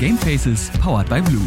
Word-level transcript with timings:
Gamefaces 0.00 0.70
powered 0.80 1.10
by 1.10 1.20
Blue. 1.20 1.46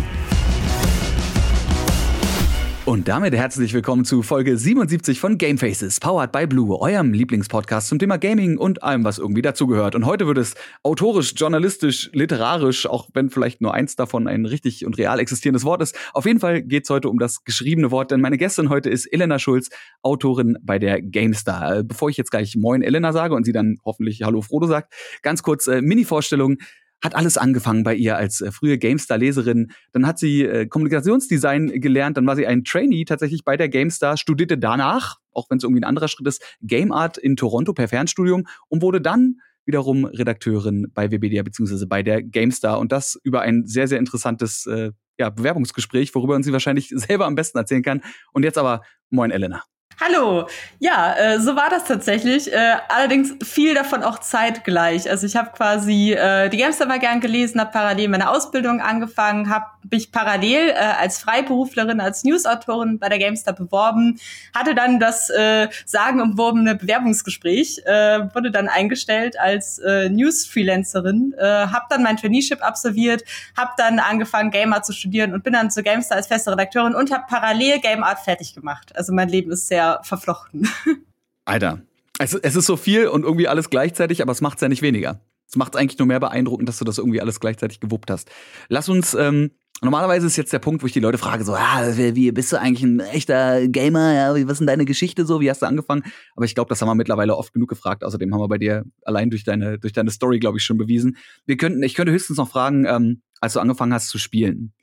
Und 2.85 3.07
damit 3.07 3.33
herzlich 3.33 3.73
willkommen 3.73 4.05
zu 4.05 4.21
Folge 4.21 4.59
77 4.59 5.19
von 5.19 5.39
Gamefaces, 5.39 5.99
powered 5.99 6.31
by 6.31 6.45
Blue, 6.45 6.79
eurem 6.79 7.13
Lieblingspodcast 7.13 7.87
zum 7.87 7.97
Thema 7.97 8.17
Gaming 8.17 8.59
und 8.59 8.83
allem, 8.83 9.03
was 9.05 9.17
irgendwie 9.17 9.41
dazugehört. 9.41 9.95
Und 9.95 10.05
heute 10.05 10.27
wird 10.27 10.37
es 10.37 10.53
autorisch, 10.83 11.33
journalistisch, 11.35 12.11
literarisch, 12.13 12.85
auch 12.85 13.09
wenn 13.15 13.31
vielleicht 13.31 13.59
nur 13.59 13.73
eins 13.73 13.95
davon 13.95 14.27
ein 14.27 14.45
richtig 14.45 14.85
und 14.85 14.99
real 14.99 15.19
existierendes 15.19 15.63
Wort 15.63 15.81
ist. 15.81 15.97
Auf 16.13 16.27
jeden 16.27 16.39
Fall 16.39 16.61
geht 16.61 16.83
es 16.83 16.91
heute 16.91 17.09
um 17.09 17.17
das 17.17 17.43
geschriebene 17.45 17.89
Wort, 17.89 18.11
denn 18.11 18.21
meine 18.21 18.37
Gästin 18.37 18.69
heute 18.69 18.91
ist 18.91 19.07
Elena 19.07 19.39
Schulz, 19.39 19.71
Autorin 20.03 20.59
bei 20.61 20.77
der 20.77 21.01
GameStar. 21.01 21.77
Äh, 21.77 21.83
bevor 21.83 22.11
ich 22.11 22.17
jetzt 22.17 22.29
gleich 22.29 22.55
Moin 22.55 22.83
Elena 22.83 23.13
sage 23.13 23.33
und 23.33 23.45
sie 23.45 23.51
dann 23.51 23.77
hoffentlich 23.83 24.21
Hallo 24.21 24.43
Frodo 24.43 24.67
sagt, 24.67 24.93
ganz 25.23 25.41
kurz 25.41 25.65
äh, 25.65 25.81
Mini-Vorstellung 25.81 26.57
hat 27.03 27.15
alles 27.15 27.37
angefangen 27.37 27.83
bei 27.83 27.93
ihr 27.93 28.15
als 28.15 28.41
äh, 28.41 28.51
frühe 28.51 28.77
GameStar-Leserin. 28.77 29.71
Dann 29.91 30.07
hat 30.07 30.17
sie 30.17 30.43
äh, 30.43 30.65
Kommunikationsdesign 30.65 31.81
gelernt, 31.81 32.17
dann 32.17 32.25
war 32.25 32.35
sie 32.35 32.47
ein 32.47 32.63
Trainee 32.63 33.03
tatsächlich 33.03 33.43
bei 33.43 33.57
der 33.57 33.69
GameStar, 33.69 34.17
studierte 34.17 34.57
danach, 34.57 35.17
auch 35.31 35.49
wenn 35.49 35.57
es 35.57 35.63
irgendwie 35.63 35.81
ein 35.81 35.87
anderer 35.87 36.07
Schritt 36.07 36.27
ist, 36.27 36.41
Game 36.61 36.91
Art 36.91 37.17
in 37.17 37.35
Toronto 37.35 37.73
per 37.73 37.89
Fernstudium 37.89 38.45
und 38.69 38.81
wurde 38.81 39.01
dann 39.01 39.35
wiederum 39.65 40.05
Redakteurin 40.05 40.87
bei 40.93 41.11
Webedia 41.11 41.43
beziehungsweise 41.43 41.87
bei 41.87 42.03
der 42.03 42.23
GameStar 42.23 42.79
und 42.79 42.91
das 42.91 43.19
über 43.23 43.41
ein 43.41 43.65
sehr, 43.65 43.87
sehr 43.87 43.99
interessantes 43.99 44.65
äh, 44.65 44.91
ja, 45.17 45.29
Bewerbungsgespräch, 45.29 46.13
worüber 46.15 46.35
uns 46.35 46.45
sie 46.45 46.53
wahrscheinlich 46.53 46.89
selber 46.95 47.25
am 47.25 47.35
besten 47.35 47.57
erzählen 47.57 47.83
kann. 47.83 48.01
Und 48.31 48.43
jetzt 48.43 48.57
aber, 48.57 48.81
moin 49.09 49.31
Elena. 49.31 49.63
Hallo. 50.01 50.47
Ja, 50.79 51.13
äh, 51.13 51.39
so 51.39 51.55
war 51.55 51.69
das 51.69 51.85
tatsächlich. 51.85 52.51
Äh, 52.51 52.77
allerdings 52.89 53.35
viel 53.43 53.75
davon 53.75 54.03
auch 54.03 54.19
zeitgleich. 54.19 55.09
Also 55.09 55.27
ich 55.27 55.35
habe 55.35 55.51
quasi 55.51 56.13
äh, 56.13 56.49
die 56.49 56.57
Gamester 56.57 56.87
mal 56.87 56.99
gern 56.99 57.19
gelesen, 57.19 57.61
habe 57.61 57.71
parallel 57.71 58.09
meine 58.09 58.29
Ausbildung 58.29 58.81
angefangen, 58.81 59.49
habe 59.49 59.65
mich 59.91 60.11
parallel 60.11 60.69
äh, 60.69 60.73
als 60.73 61.19
Freiberuflerin, 61.19 61.99
als 61.99 62.23
Newsautorin 62.23 62.97
bei 62.97 63.09
der 63.09 63.19
Gamester 63.19 63.53
beworben, 63.53 64.19
hatte 64.53 64.73
dann 64.73 64.99
das 64.99 65.29
äh, 65.29 65.67
sagenumwobene 65.85 66.75
Bewerbungsgespräch, 66.75 67.83
äh, 67.85 68.33
wurde 68.33 68.49
dann 68.49 68.67
eingestellt 68.67 69.39
als 69.39 69.77
äh, 69.79 70.09
News-Freelancerin, 70.09 71.35
äh, 71.37 71.43
habe 71.43 71.85
dann 71.89 72.01
mein 72.01 72.17
Traineeship 72.17 72.61
absolviert, 72.61 73.23
habe 73.55 73.71
dann 73.77 73.99
angefangen, 73.99 74.51
Game 74.51 74.73
Art 74.73 74.85
zu 74.85 74.93
studieren 74.93 75.33
und 75.33 75.43
bin 75.43 75.53
dann 75.53 75.69
zur 75.69 75.83
Gamester 75.83 76.15
als 76.15 76.27
feste 76.27 76.51
Redakteurin 76.51 76.95
und 76.95 77.11
habe 77.11 77.25
parallel 77.29 77.79
Game 77.79 78.03
Art 78.03 78.19
fertig 78.19 78.55
gemacht. 78.55 78.95
Also 78.95 79.13
mein 79.13 79.29
Leben 79.29 79.51
ist 79.51 79.67
sehr 79.67 79.82
sehr 79.83 79.99
verflochten. 80.03 80.67
Alter, 81.45 81.81
es, 82.19 82.33
es 82.33 82.55
ist 82.55 82.65
so 82.65 82.77
viel 82.77 83.07
und 83.07 83.23
irgendwie 83.23 83.47
alles 83.47 83.69
gleichzeitig, 83.69 84.21
aber 84.21 84.31
es 84.31 84.41
macht 84.41 84.57
es 84.57 84.61
ja 84.61 84.69
nicht 84.69 84.81
weniger. 84.81 85.21
Es 85.47 85.55
macht 85.55 85.75
es 85.75 85.79
eigentlich 85.79 85.99
nur 85.99 86.07
mehr 86.07 86.19
beeindruckend, 86.19 86.67
dass 86.69 86.79
du 86.79 86.85
das 86.85 86.97
irgendwie 86.97 87.21
alles 87.21 87.39
gleichzeitig 87.39 87.79
gewuppt 87.79 88.09
hast. 88.09 88.31
Lass 88.69 88.89
uns, 88.89 89.13
ähm, 89.13 89.51
normalerweise 89.81 90.25
ist 90.25 90.37
jetzt 90.37 90.53
der 90.53 90.59
Punkt, 90.59 90.81
wo 90.81 90.87
ich 90.87 90.93
die 90.93 90.99
Leute 90.99 91.17
frage, 91.17 91.43
so, 91.43 91.53
ah, 91.53 91.83
wie 91.95 92.31
bist 92.31 92.51
du 92.51 92.59
eigentlich 92.59 92.83
ein 92.83 93.01
echter 93.01 93.67
Gamer? 93.67 94.13
Ja, 94.13 94.33
was 94.33 94.53
ist 94.53 94.59
denn 94.59 94.67
deine 94.67 94.85
Geschichte 94.85 95.25
so? 95.25 95.41
Wie 95.41 95.49
hast 95.49 95.61
du 95.61 95.67
angefangen? 95.67 96.03
Aber 96.35 96.45
ich 96.45 96.55
glaube, 96.55 96.69
das 96.69 96.81
haben 96.81 96.87
wir 96.87 96.95
mittlerweile 96.95 97.35
oft 97.35 97.53
genug 97.53 97.69
gefragt. 97.69 98.03
Außerdem 98.03 98.33
haben 98.33 98.41
wir 98.41 98.47
bei 98.47 98.57
dir 98.57 98.83
allein 99.03 99.29
durch 99.29 99.43
deine, 99.43 99.77
durch 99.77 99.93
deine 99.93 100.09
Story, 100.09 100.39
glaube 100.39 100.57
ich, 100.57 100.63
schon 100.63 100.77
bewiesen. 100.77 101.17
Wir 101.45 101.57
könnten, 101.57 101.83
ich 101.83 101.93
könnte 101.93 102.13
höchstens 102.13 102.37
noch 102.37 102.49
fragen, 102.49 102.85
ähm, 102.85 103.21
als 103.41 103.53
du 103.53 103.59
angefangen 103.59 103.93
hast 103.93 104.07
zu 104.07 104.17
spielen. 104.17 104.73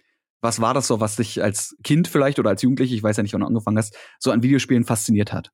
Was 0.40 0.60
war 0.60 0.74
das 0.74 0.86
so, 0.86 1.00
was 1.00 1.16
dich 1.16 1.42
als 1.42 1.76
Kind 1.84 2.08
vielleicht 2.08 2.38
oder 2.38 2.50
als 2.50 2.62
Jugendliche, 2.62 2.94
ich 2.94 3.02
weiß 3.02 3.16
ja 3.16 3.22
nicht, 3.22 3.34
wann 3.34 3.40
du 3.40 3.46
angefangen 3.46 3.78
hast, 3.78 3.96
so 4.18 4.30
an 4.30 4.42
Videospielen 4.42 4.84
fasziniert 4.84 5.32
hat? 5.32 5.50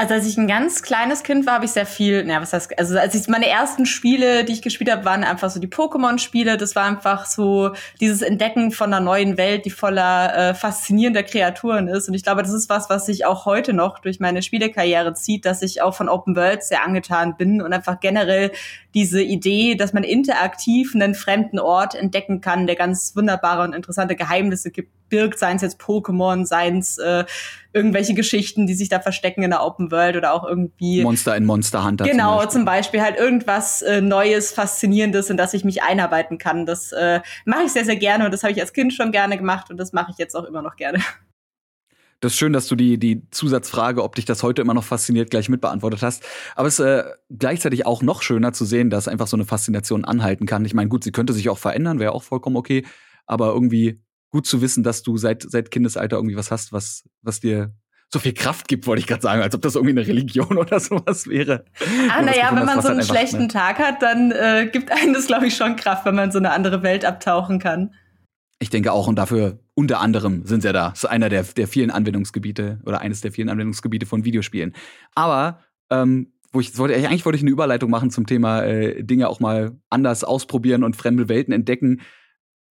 Also 0.00 0.14
als 0.14 0.26
ich 0.26 0.38
ein 0.38 0.46
ganz 0.46 0.80
kleines 0.80 1.22
Kind 1.24 1.44
war, 1.44 1.56
habe 1.56 1.66
ich 1.66 1.72
sehr 1.72 1.84
viel, 1.84 2.24
naja, 2.24 2.40
was 2.40 2.54
heißt, 2.54 2.78
also 2.78 2.98
als 2.98 3.14
ich 3.14 3.28
meine 3.28 3.46
ersten 3.46 3.84
Spiele, 3.84 4.46
die 4.46 4.54
ich 4.54 4.62
gespielt 4.62 4.90
habe, 4.90 5.04
waren 5.04 5.24
einfach 5.24 5.50
so 5.50 5.60
die 5.60 5.68
Pokémon-Spiele. 5.68 6.56
Das 6.56 6.74
war 6.74 6.86
einfach 6.86 7.26
so 7.26 7.72
dieses 8.00 8.22
Entdecken 8.22 8.70
von 8.70 8.94
einer 8.94 9.04
neuen 9.04 9.36
Welt, 9.36 9.66
die 9.66 9.70
voller 9.70 10.34
äh, 10.34 10.54
faszinierender 10.54 11.22
Kreaturen 11.22 11.86
ist. 11.86 12.08
Und 12.08 12.14
ich 12.14 12.22
glaube, 12.22 12.42
das 12.42 12.54
ist 12.54 12.70
was, 12.70 12.88
was 12.88 13.04
sich 13.04 13.26
auch 13.26 13.44
heute 13.44 13.74
noch 13.74 13.98
durch 13.98 14.20
meine 14.20 14.40
Spielekarriere 14.40 15.12
zieht, 15.12 15.44
dass 15.44 15.60
ich 15.60 15.82
auch 15.82 15.94
von 15.94 16.08
Open 16.08 16.34
Worlds 16.34 16.68
sehr 16.70 16.82
angetan 16.82 17.36
bin 17.36 17.60
und 17.60 17.74
einfach 17.74 18.00
generell 18.00 18.52
diese 18.94 19.20
Idee, 19.20 19.74
dass 19.74 19.92
man 19.92 20.02
interaktiv 20.02 20.94
einen 20.94 21.14
fremden 21.14 21.58
Ort 21.58 21.94
entdecken 21.94 22.40
kann, 22.40 22.66
der 22.66 22.76
ganz 22.76 23.14
wunderbare 23.16 23.64
und 23.64 23.74
interessante 23.74 24.16
Geheimnisse 24.16 24.70
gibt 24.70 24.88
birgt, 25.10 25.38
seien 25.38 25.56
es 25.56 25.62
jetzt 25.62 25.80
Pokémon, 25.80 26.46
seien 26.46 26.78
es 26.78 26.96
äh, 26.98 27.24
irgendwelche 27.72 28.14
Geschichten, 28.14 28.66
die 28.66 28.74
sich 28.74 28.88
da 28.88 29.00
verstecken 29.00 29.42
in 29.42 29.50
der 29.50 29.62
Open 29.62 29.90
World 29.90 30.16
oder 30.16 30.32
auch 30.32 30.44
irgendwie 30.44 31.02
Monster 31.02 31.36
in 31.36 31.44
Monster 31.44 31.84
Hunter. 31.84 32.04
Genau, 32.04 32.38
zum 32.46 32.64
Beispiel, 32.64 33.00
zum 33.00 33.00
Beispiel 33.00 33.02
halt 33.02 33.18
irgendwas 33.18 33.82
äh, 33.82 34.00
Neues, 34.00 34.52
Faszinierendes, 34.52 35.30
in 35.30 35.36
das 35.36 35.54
ich 35.54 35.64
mich 35.64 35.82
einarbeiten 35.82 36.38
kann. 36.38 36.66
Das 36.66 36.92
äh, 36.92 37.20
mache 37.44 37.64
ich 37.64 37.72
sehr, 37.72 37.84
sehr 37.84 37.96
gerne 37.96 38.24
und 38.24 38.32
das 38.32 38.42
habe 38.42 38.52
ich 38.52 38.60
als 38.60 38.72
Kind 38.72 38.92
schon 38.94 39.12
gerne 39.12 39.36
gemacht 39.36 39.70
und 39.70 39.76
das 39.76 39.92
mache 39.92 40.12
ich 40.12 40.18
jetzt 40.18 40.34
auch 40.34 40.44
immer 40.44 40.62
noch 40.62 40.76
gerne. 40.76 41.00
Das 42.22 42.32
ist 42.32 42.38
schön, 42.38 42.52
dass 42.52 42.68
du 42.68 42.76
die, 42.76 42.98
die 42.98 43.22
Zusatzfrage, 43.30 44.02
ob 44.02 44.14
dich 44.14 44.26
das 44.26 44.42
heute 44.42 44.60
immer 44.60 44.74
noch 44.74 44.84
fasziniert, 44.84 45.30
gleich 45.30 45.48
mitbeantwortet 45.48 46.02
hast. 46.02 46.22
Aber 46.54 46.68
es 46.68 46.78
ist 46.78 46.84
äh, 46.84 47.04
gleichzeitig 47.30 47.86
auch 47.86 48.02
noch 48.02 48.20
schöner 48.20 48.52
zu 48.52 48.66
sehen, 48.66 48.90
dass 48.90 49.08
einfach 49.08 49.26
so 49.26 49.38
eine 49.38 49.46
Faszination 49.46 50.04
anhalten 50.04 50.44
kann. 50.44 50.62
Ich 50.66 50.74
meine, 50.74 50.90
gut, 50.90 51.02
sie 51.02 51.12
könnte 51.12 51.32
sich 51.32 51.48
auch 51.48 51.56
verändern, 51.56 51.98
wäre 51.98 52.12
auch 52.12 52.22
vollkommen 52.22 52.56
okay. 52.56 52.84
Aber 53.24 53.54
irgendwie 53.54 54.02
gut 54.30 54.46
zu 54.46 54.62
wissen, 54.62 54.82
dass 54.82 55.02
du 55.02 55.16
seit, 55.16 55.42
seit 55.42 55.70
Kindesalter 55.70 56.16
irgendwie 56.16 56.36
was 56.36 56.50
hast, 56.50 56.72
was, 56.72 57.04
was 57.22 57.40
dir 57.40 57.74
so 58.12 58.18
viel 58.18 58.34
Kraft 58.34 58.66
gibt, 58.66 58.86
wollte 58.86 59.00
ich 59.00 59.06
gerade 59.06 59.22
sagen, 59.22 59.40
als 59.40 59.54
ob 59.54 59.62
das 59.62 59.76
irgendwie 59.76 59.98
eine 59.98 60.06
Religion 60.06 60.58
oder 60.58 60.80
sowas 60.80 61.28
wäre. 61.28 61.64
Ah, 62.10 62.22
naja, 62.22 62.50
wenn 62.52 62.64
man 62.64 62.82
so 62.82 62.88
einen 62.88 63.02
schlechten 63.02 63.42
macht, 63.42 63.54
ne? 63.54 63.60
Tag 63.60 63.78
hat, 63.78 64.02
dann 64.02 64.32
äh, 64.32 64.68
gibt 64.70 64.90
einem 64.90 65.14
das, 65.14 65.26
glaube 65.26 65.46
ich, 65.46 65.56
schon 65.56 65.76
Kraft, 65.76 66.04
wenn 66.04 66.16
man 66.16 66.32
so 66.32 66.38
eine 66.38 66.50
andere 66.50 66.82
Welt 66.82 67.04
abtauchen 67.04 67.58
kann. 67.58 67.94
Ich 68.58 68.68
denke 68.68 68.92
auch, 68.92 69.06
und 69.06 69.16
dafür 69.16 69.60
unter 69.74 70.00
anderem 70.00 70.44
sind 70.44 70.60
sie 70.60 70.68
ja 70.68 70.72
da. 70.72 70.90
Das 70.90 71.04
ist 71.04 71.10
einer 71.10 71.28
der, 71.28 71.44
der 71.44 71.66
vielen 71.66 71.90
Anwendungsgebiete 71.90 72.80
oder 72.84 73.00
eines 73.00 73.22
der 73.22 73.32
vielen 73.32 73.48
Anwendungsgebiete 73.48 74.06
von 74.06 74.24
Videospielen. 74.24 74.74
Aber 75.14 75.60
ähm, 75.90 76.32
wo 76.52 76.60
ich 76.60 76.76
wollte, 76.76 76.94
eigentlich 76.94 77.24
wollte 77.24 77.36
ich 77.36 77.42
eine 77.42 77.50
Überleitung 77.50 77.90
machen 77.90 78.10
zum 78.10 78.26
Thema 78.26 78.62
äh, 78.62 79.02
Dinge 79.02 79.28
auch 79.28 79.40
mal 79.40 79.78
anders 79.88 80.24
ausprobieren 80.24 80.84
und 80.84 80.96
fremde 80.96 81.28
Welten 81.28 81.54
entdecken. 81.54 82.00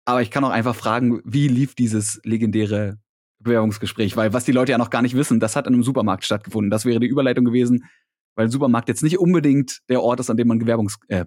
Aber 0.05 0.21
ich 0.21 0.31
kann 0.31 0.43
auch 0.43 0.51
einfach 0.51 0.75
fragen, 0.75 1.21
wie 1.25 1.47
lief 1.47 1.75
dieses 1.75 2.21
legendäre 2.23 2.99
Bewerbungsgespräch? 3.39 4.15
Weil 4.15 4.33
was 4.33 4.45
die 4.45 4.51
Leute 4.51 4.71
ja 4.71 4.77
noch 4.77 4.91
gar 4.91 5.01
nicht 5.01 5.15
wissen, 5.15 5.39
das 5.39 5.55
hat 5.55 5.67
in 5.67 5.73
einem 5.73 5.83
Supermarkt 5.83 6.23
stattgefunden. 6.23 6.69
Das 6.69 6.85
wäre 6.85 6.99
die 6.99 7.07
Überleitung 7.07 7.45
gewesen 7.45 7.85
weil 8.35 8.49
Supermarkt 8.49 8.89
jetzt 8.89 9.03
nicht 9.03 9.17
unbedingt 9.17 9.79
der 9.89 10.01
Ort 10.01 10.19
ist, 10.19 10.29
an 10.29 10.37
dem 10.37 10.47
man 10.47 10.59
Bewerbungs 10.59 10.97
äh, 11.07 11.25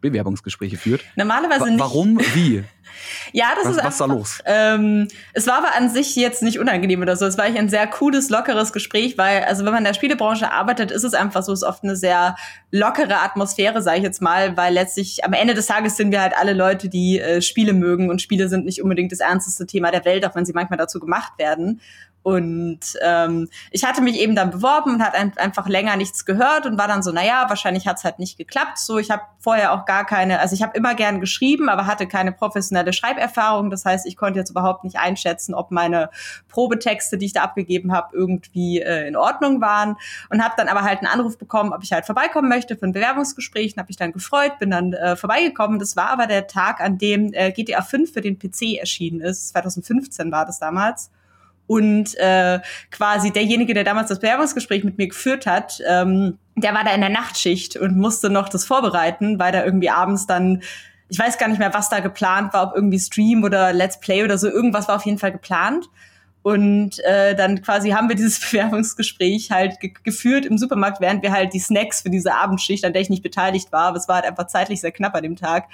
Bewerbungsgespräche 0.00 0.76
führt. 0.76 1.02
Normalerweise 1.16 1.60
Wa 1.60 1.66
nicht. 1.66 1.80
Warum? 1.80 2.18
Wie? 2.34 2.64
ja, 3.32 3.46
das 3.56 3.66
was, 3.66 3.76
ist 3.76 3.84
was 3.84 3.94
ist 3.94 4.00
da 4.00 4.04
los? 4.06 4.42
Ähm, 4.44 5.08
es 5.34 5.46
war 5.46 5.58
aber 5.58 5.76
an 5.76 5.88
sich 5.88 6.16
jetzt 6.16 6.42
nicht 6.42 6.58
unangenehm 6.58 7.00
oder 7.02 7.16
so. 7.16 7.26
Es 7.26 7.38
war 7.38 7.44
eigentlich 7.44 7.60
ein 7.60 7.68
sehr 7.68 7.86
cooles, 7.86 8.28
lockeres 8.28 8.72
Gespräch, 8.72 9.16
weil 9.16 9.44
also 9.44 9.64
wenn 9.64 9.72
man 9.72 9.78
in 9.78 9.84
der 9.84 9.94
Spielebranche 9.94 10.50
arbeitet, 10.50 10.90
ist 10.90 11.04
es 11.04 11.14
einfach 11.14 11.42
so, 11.42 11.52
es 11.52 11.62
ist 11.62 11.68
oft 11.68 11.84
eine 11.84 11.96
sehr 11.96 12.36
lockere 12.70 13.20
Atmosphäre, 13.20 13.82
sage 13.82 13.98
ich 13.98 14.02
jetzt 14.02 14.20
mal, 14.20 14.56
weil 14.56 14.74
letztlich 14.74 15.24
am 15.24 15.32
Ende 15.32 15.54
des 15.54 15.66
Tages 15.66 15.96
sind 15.96 16.10
wir 16.10 16.20
halt 16.20 16.34
alle 16.36 16.54
Leute, 16.54 16.88
die 16.88 17.20
äh, 17.20 17.40
Spiele 17.40 17.72
mögen 17.72 18.10
und 18.10 18.20
Spiele 18.20 18.48
sind 18.48 18.64
nicht 18.64 18.82
unbedingt 18.82 19.12
das 19.12 19.20
ernsteste 19.20 19.66
Thema 19.66 19.90
der 19.90 20.04
Welt, 20.04 20.26
auch 20.26 20.34
wenn 20.34 20.44
sie 20.44 20.52
manchmal 20.52 20.78
dazu 20.78 20.98
gemacht 20.98 21.32
werden. 21.38 21.80
Und 22.28 22.80
ähm, 23.00 23.48
ich 23.70 23.84
hatte 23.84 24.02
mich 24.02 24.20
eben 24.20 24.34
dann 24.34 24.50
beworben 24.50 24.96
und 24.96 25.02
hat 25.02 25.14
ein, 25.14 25.32
einfach 25.38 25.66
länger 25.66 25.96
nichts 25.96 26.26
gehört 26.26 26.66
und 26.66 26.76
war 26.76 26.86
dann 26.86 27.02
so, 27.02 27.10
naja, 27.10 27.46
wahrscheinlich 27.48 27.88
hat's 27.88 28.04
halt 28.04 28.18
nicht 28.18 28.36
geklappt. 28.36 28.76
So, 28.76 28.98
ich 28.98 29.10
habe 29.10 29.22
vorher 29.38 29.72
auch 29.72 29.86
gar 29.86 30.04
keine, 30.04 30.38
also 30.38 30.54
ich 30.54 30.62
habe 30.62 30.76
immer 30.76 30.94
gern 30.94 31.20
geschrieben, 31.20 31.70
aber 31.70 31.86
hatte 31.86 32.06
keine 32.06 32.32
professionelle 32.32 32.92
Schreiberfahrung. 32.92 33.70
Das 33.70 33.86
heißt, 33.86 34.06
ich 34.06 34.18
konnte 34.18 34.38
jetzt 34.38 34.50
überhaupt 34.50 34.84
nicht 34.84 34.98
einschätzen, 34.98 35.54
ob 35.54 35.70
meine 35.70 36.10
Probetexte, 36.48 37.16
die 37.16 37.24
ich 37.24 37.32
da 37.32 37.44
abgegeben 37.44 37.94
habe, 37.94 38.14
irgendwie 38.14 38.82
äh, 38.82 39.08
in 39.08 39.16
Ordnung 39.16 39.62
waren. 39.62 39.96
Und 40.28 40.44
habe 40.44 40.52
dann 40.58 40.68
aber 40.68 40.82
halt 40.82 40.98
einen 40.98 41.06
Anruf 41.06 41.38
bekommen, 41.38 41.72
ob 41.72 41.82
ich 41.82 41.92
halt 41.92 42.04
vorbeikommen 42.04 42.50
möchte 42.50 42.76
für 42.76 42.84
ein 42.84 42.92
Bewerbungsgespräch. 42.92 43.72
Und 43.72 43.78
habe 43.78 43.88
mich 43.88 43.96
dann 43.96 44.12
gefreut, 44.12 44.58
bin 44.58 44.70
dann 44.70 44.92
äh, 44.92 45.16
vorbeigekommen. 45.16 45.78
Das 45.78 45.96
war 45.96 46.10
aber 46.10 46.26
der 46.26 46.46
Tag, 46.46 46.82
an 46.82 46.98
dem 46.98 47.32
äh, 47.32 47.52
GTA 47.52 47.80
5 47.80 48.12
für 48.12 48.20
den 48.20 48.38
PC 48.38 48.78
erschienen 48.78 49.22
ist. 49.22 49.48
2015 49.48 50.30
war 50.30 50.44
das 50.44 50.58
damals. 50.58 51.10
Und 51.68 52.16
äh, 52.16 52.60
quasi 52.90 53.30
derjenige, 53.30 53.74
der 53.74 53.84
damals 53.84 54.08
das 54.08 54.18
Bewerbungsgespräch 54.18 54.84
mit 54.84 54.98
mir 54.98 55.06
geführt 55.06 55.46
hat, 55.46 55.80
ähm, 55.86 56.38
der 56.56 56.74
war 56.74 56.82
da 56.82 56.92
in 56.92 57.02
der 57.02 57.10
Nachtschicht 57.10 57.76
und 57.76 57.96
musste 57.96 58.30
noch 58.30 58.48
das 58.48 58.64
vorbereiten, 58.64 59.38
weil 59.38 59.52
da 59.52 59.64
irgendwie 59.64 59.90
abends 59.90 60.26
dann, 60.26 60.62
ich 61.10 61.18
weiß 61.18 61.38
gar 61.38 61.46
nicht 61.48 61.58
mehr, 61.58 61.74
was 61.74 61.90
da 61.90 62.00
geplant 62.00 62.54
war, 62.54 62.68
ob 62.68 62.74
irgendwie 62.74 62.98
Stream 62.98 63.44
oder 63.44 63.72
Let's 63.74 64.00
Play 64.00 64.24
oder 64.24 64.38
so, 64.38 64.48
irgendwas 64.48 64.88
war 64.88 64.96
auf 64.96 65.04
jeden 65.04 65.18
Fall 65.18 65.30
geplant. 65.30 65.88
Und 66.40 67.00
äh, 67.00 67.34
dann 67.34 67.60
quasi 67.60 67.90
haben 67.90 68.08
wir 68.08 68.16
dieses 68.16 68.40
Bewerbungsgespräch 68.50 69.50
halt 69.50 69.78
ge 69.80 69.92
geführt 70.02 70.46
im 70.46 70.56
Supermarkt, 70.56 71.02
während 71.02 71.22
wir 71.22 71.32
halt 71.32 71.52
die 71.52 71.60
Snacks 71.60 72.00
für 72.00 72.10
diese 72.10 72.34
Abendschicht, 72.34 72.86
an 72.86 72.94
der 72.94 73.02
ich 73.02 73.10
nicht 73.10 73.22
beteiligt 73.22 73.70
war, 73.72 73.88
aber 73.88 73.98
es 73.98 74.08
war 74.08 74.16
halt 74.16 74.24
einfach 74.24 74.46
zeitlich 74.46 74.80
sehr 74.80 74.92
knapp 74.92 75.14
an 75.14 75.22
dem 75.22 75.36
Tag, 75.36 75.68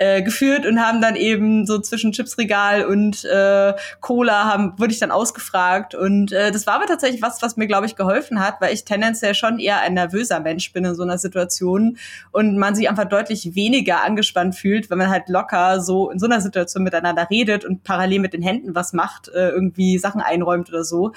äh, 0.00 0.22
geführt 0.22 0.64
und 0.64 0.80
haben 0.80 1.02
dann 1.02 1.14
eben 1.14 1.66
so 1.66 1.78
zwischen 1.78 2.12
Chipsregal 2.12 2.86
und 2.86 3.22
äh, 3.26 3.74
Cola 4.00 4.44
haben, 4.44 4.72
wurde 4.78 4.92
ich 4.92 4.98
dann 4.98 5.10
ausgefragt. 5.10 5.94
Und 5.94 6.32
äh, 6.32 6.50
das 6.50 6.66
war 6.66 6.76
aber 6.76 6.86
tatsächlich 6.86 7.20
was, 7.20 7.42
was 7.42 7.58
mir, 7.58 7.66
glaube 7.66 7.84
ich, 7.84 7.96
geholfen 7.96 8.40
hat, 8.40 8.62
weil 8.62 8.72
ich 8.72 8.86
tendenziell 8.86 9.34
schon 9.34 9.58
eher 9.58 9.80
ein 9.80 9.92
nervöser 9.92 10.40
Mensch 10.40 10.72
bin 10.72 10.86
in 10.86 10.94
so 10.94 11.02
einer 11.02 11.18
Situation 11.18 11.98
und 12.32 12.56
man 12.56 12.74
sich 12.74 12.88
einfach 12.88 13.04
deutlich 13.04 13.54
weniger 13.54 14.02
angespannt 14.02 14.54
fühlt, 14.54 14.88
wenn 14.88 14.96
man 14.96 15.10
halt 15.10 15.28
locker 15.28 15.82
so 15.82 16.10
in 16.10 16.18
so 16.18 16.24
einer 16.24 16.40
Situation 16.40 16.82
miteinander 16.82 17.28
redet 17.28 17.66
und 17.66 17.84
parallel 17.84 18.20
mit 18.20 18.32
den 18.32 18.42
Händen 18.42 18.74
was 18.74 18.94
macht, 18.94 19.28
äh, 19.28 19.50
irgendwie 19.50 19.98
Sachen 19.98 20.22
einräumt 20.22 20.70
oder 20.70 20.82
so 20.82 21.12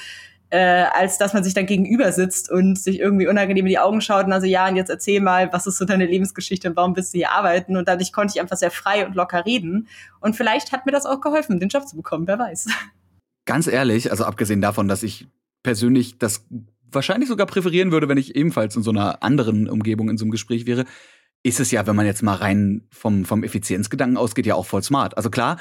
äh, 0.53 0.85
als 0.93 1.17
dass 1.17 1.33
man 1.33 1.43
sich 1.43 1.55
dann 1.55 1.65
gegenüber 1.65 2.11
sitzt 2.11 2.51
und 2.51 2.77
sich 2.77 2.99
irgendwie 2.99 3.25
unangenehm 3.25 3.65
in 3.65 3.71
die 3.71 3.79
Augen 3.79 4.01
schaut 4.01 4.27
und 4.27 4.33
also 4.33 4.45
ja, 4.45 4.67
und 4.67 4.75
jetzt 4.75 4.91
erzähl 4.91 5.19
mal, 5.19 5.51
was 5.51 5.65
ist 5.65 5.79
so 5.79 5.85
deine 5.85 6.05
Lebensgeschichte 6.05 6.69
und 6.69 6.75
warum 6.75 6.93
bist 6.93 7.11
du 7.11 7.17
hier 7.17 7.31
arbeiten? 7.31 7.75
Und 7.75 7.87
dadurch 7.87 8.13
konnte 8.13 8.33
ich 8.35 8.39
einfach 8.39 8.57
sehr 8.57 8.69
frei 8.69 9.03
und 9.07 9.15
locker 9.15 9.47
reden. 9.47 9.87
Und 10.19 10.35
vielleicht 10.35 10.71
hat 10.71 10.85
mir 10.85 10.91
das 10.91 11.07
auch 11.07 11.21
geholfen, 11.21 11.59
den 11.59 11.69
Job 11.69 11.87
zu 11.87 11.95
bekommen, 11.95 12.27
wer 12.27 12.37
weiß. 12.37 12.67
Ganz 13.45 13.65
ehrlich, 13.65 14.11
also 14.11 14.25
abgesehen 14.25 14.61
davon, 14.61 14.87
dass 14.87 15.01
ich 15.01 15.25
persönlich 15.63 16.19
das 16.19 16.45
wahrscheinlich 16.91 17.29
sogar 17.29 17.47
präferieren 17.47 17.91
würde, 17.91 18.07
wenn 18.07 18.19
ich 18.19 18.35
ebenfalls 18.35 18.75
in 18.75 18.83
so 18.83 18.91
einer 18.91 19.23
anderen 19.23 19.67
Umgebung 19.67 20.07
in 20.07 20.19
so 20.19 20.25
einem 20.25 20.31
Gespräch 20.31 20.67
wäre, 20.67 20.85
ist 21.41 21.59
es 21.61 21.71
ja, 21.71 21.87
wenn 21.87 21.95
man 21.95 22.05
jetzt 22.05 22.21
mal 22.21 22.35
rein 22.35 22.83
vom, 22.91 23.25
vom 23.25 23.43
Effizienzgedanken 23.43 24.17
ausgeht, 24.17 24.45
ja 24.45 24.53
auch 24.53 24.67
voll 24.67 24.83
smart. 24.83 25.17
Also 25.17 25.31
klar, 25.31 25.57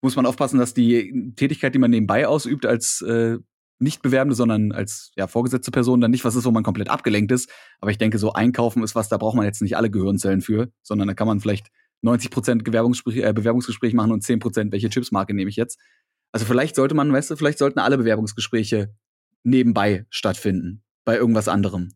muss 0.00 0.16
man 0.16 0.24
aufpassen, 0.24 0.58
dass 0.58 0.72
die 0.72 1.34
Tätigkeit, 1.36 1.74
die 1.74 1.78
man 1.78 1.90
nebenbei 1.90 2.26
ausübt, 2.26 2.64
als 2.64 3.02
äh, 3.02 3.36
nicht 3.80 4.02
Bewerbende, 4.02 4.36
sondern 4.36 4.72
als 4.72 5.10
ja, 5.16 5.26
vorgesetzte 5.26 5.70
Person 5.70 6.00
dann 6.00 6.10
nicht 6.10 6.24
was 6.24 6.36
ist, 6.36 6.44
wo 6.44 6.50
man 6.50 6.62
komplett 6.62 6.90
abgelenkt 6.90 7.32
ist. 7.32 7.50
Aber 7.80 7.90
ich 7.90 7.98
denke, 7.98 8.18
so 8.18 8.32
einkaufen 8.32 8.82
ist 8.82 8.94
was, 8.94 9.08
da 9.08 9.16
braucht 9.16 9.36
man 9.36 9.46
jetzt 9.46 9.62
nicht 9.62 9.76
alle 9.76 9.90
Gehirnzellen 9.90 10.42
für, 10.42 10.70
sondern 10.82 11.08
da 11.08 11.14
kann 11.14 11.26
man 11.26 11.40
vielleicht 11.40 11.68
90 12.02 12.30
Prozent 12.30 12.62
äh, 12.68 13.32
Bewerbungsgespräch 13.32 13.94
machen 13.94 14.12
und 14.12 14.22
10 14.22 14.38
Prozent, 14.38 14.72
welche 14.72 14.90
Chipsmarke 14.90 15.34
nehme 15.34 15.50
ich 15.50 15.56
jetzt. 15.56 15.78
Also 16.32 16.46
vielleicht 16.46 16.76
sollte 16.76 16.94
man, 16.94 17.12
weißt 17.12 17.30
du, 17.30 17.36
vielleicht 17.36 17.58
sollten 17.58 17.78
alle 17.78 17.98
Bewerbungsgespräche 17.98 18.94
nebenbei 19.42 20.06
stattfinden, 20.10 20.82
bei 21.04 21.16
irgendwas 21.16 21.48
anderem. 21.48 21.88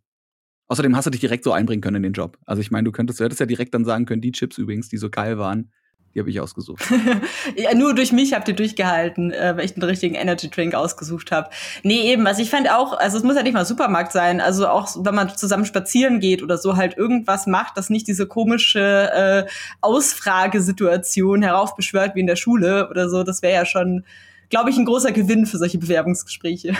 Außerdem 0.66 0.96
hast 0.96 1.04
du 1.04 1.10
dich 1.10 1.20
direkt 1.20 1.44
so 1.44 1.52
einbringen 1.52 1.82
können 1.82 1.96
in 1.96 2.02
den 2.02 2.12
Job. 2.14 2.38
Also 2.46 2.62
ich 2.62 2.70
meine, 2.70 2.84
du 2.84 2.92
könntest, 2.92 3.20
du 3.20 3.24
hättest 3.24 3.40
ja 3.40 3.46
direkt 3.46 3.74
dann 3.74 3.84
sagen 3.84 4.06
können, 4.06 4.22
die 4.22 4.32
Chips 4.32 4.56
übrigens, 4.56 4.88
die 4.88 4.96
so 4.96 5.10
geil 5.10 5.38
waren, 5.38 5.70
die 6.14 6.20
habe 6.20 6.30
ich 6.30 6.40
ausgesucht. 6.40 6.84
ja, 7.56 7.74
nur 7.74 7.94
durch 7.94 8.12
mich 8.12 8.34
habt 8.34 8.46
ihr 8.48 8.54
durchgehalten, 8.54 9.32
äh, 9.32 9.56
weil 9.56 9.64
ich 9.64 9.74
den 9.74 9.82
richtigen 9.82 10.14
Energy 10.14 10.48
Drink 10.48 10.74
ausgesucht 10.74 11.32
habe. 11.32 11.50
Nee, 11.82 12.12
eben, 12.12 12.26
also 12.26 12.40
ich 12.40 12.50
fand 12.50 12.70
auch, 12.70 12.96
also 12.96 13.18
es 13.18 13.24
muss 13.24 13.34
ja 13.34 13.42
nicht 13.42 13.54
mal 13.54 13.64
Supermarkt 13.64 14.12
sein, 14.12 14.40
also 14.40 14.68
auch 14.68 14.88
wenn 15.04 15.14
man 15.14 15.36
zusammen 15.36 15.64
spazieren 15.64 16.20
geht 16.20 16.42
oder 16.42 16.56
so 16.56 16.76
halt 16.76 16.96
irgendwas 16.96 17.46
macht, 17.46 17.76
das 17.76 17.90
nicht 17.90 18.06
diese 18.06 18.26
komische 18.26 19.10
äh, 19.12 19.50
Ausfragesituation 19.80 21.42
heraufbeschwört 21.42 22.14
wie 22.14 22.20
in 22.20 22.26
der 22.26 22.36
Schule 22.36 22.88
oder 22.90 23.08
so, 23.08 23.24
das 23.24 23.42
wäre 23.42 23.54
ja 23.54 23.66
schon, 23.66 24.04
glaube 24.50 24.70
ich, 24.70 24.76
ein 24.76 24.84
großer 24.84 25.10
Gewinn 25.10 25.46
für 25.46 25.58
solche 25.58 25.78
Bewerbungsgespräche. 25.78 26.74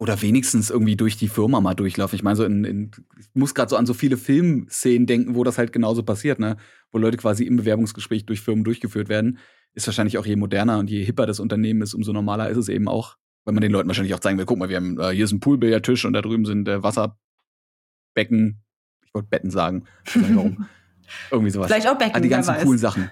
Oder 0.00 0.22
wenigstens 0.22 0.70
irgendwie 0.70 0.96
durch 0.96 1.18
die 1.18 1.28
Firma 1.28 1.60
mal 1.60 1.74
durchlaufen. 1.74 2.16
Ich 2.16 2.22
meine, 2.22 2.34
so 2.34 2.44
in, 2.44 2.64
in 2.64 2.90
ich 3.18 3.26
muss 3.34 3.54
gerade 3.54 3.68
so 3.68 3.76
an 3.76 3.84
so 3.84 3.92
viele 3.92 4.16
Filmszenen 4.16 5.06
denken, 5.06 5.34
wo 5.34 5.44
das 5.44 5.58
halt 5.58 5.74
genauso 5.74 6.02
passiert, 6.02 6.38
ne? 6.38 6.56
Wo 6.90 6.96
Leute 6.96 7.18
quasi 7.18 7.44
im 7.44 7.56
Bewerbungsgespräch 7.56 8.24
durch 8.24 8.40
Firmen 8.40 8.64
durchgeführt 8.64 9.10
werden. 9.10 9.38
Ist 9.74 9.86
wahrscheinlich 9.86 10.16
auch 10.16 10.24
je 10.24 10.36
moderner 10.36 10.78
und 10.78 10.88
je 10.88 11.04
hipper 11.04 11.26
das 11.26 11.38
Unternehmen 11.38 11.82
ist, 11.82 11.92
umso 11.92 12.14
normaler 12.14 12.48
ist 12.48 12.56
es 12.56 12.70
eben 12.70 12.88
auch. 12.88 13.18
Weil 13.44 13.52
man 13.52 13.60
den 13.60 13.72
Leuten 13.72 13.88
wahrscheinlich 13.88 14.14
auch 14.14 14.20
zeigen 14.20 14.38
will, 14.38 14.46
guck 14.46 14.58
mal, 14.58 14.70
wir 14.70 14.76
haben, 14.76 14.98
äh, 14.98 15.10
hier 15.10 15.26
ist 15.26 15.32
ein 15.32 15.40
Poolbillardtisch 15.40 16.06
und 16.06 16.14
da 16.14 16.22
drüben 16.22 16.46
sind 16.46 16.66
äh, 16.66 16.82
Wasserbecken. 16.82 18.62
Ich 19.04 19.12
wollte 19.12 19.28
Betten 19.28 19.50
sagen. 19.50 19.84
warum. 20.14 20.66
Irgendwie 21.30 21.50
sowas. 21.50 21.66
Vielleicht 21.66 21.88
auch 21.88 21.98
Becken. 21.98 22.16
Ah, 22.16 22.20
die 22.20 22.28
ganzen 22.30 22.54
coolen 22.62 22.78
Sachen. 22.78 23.10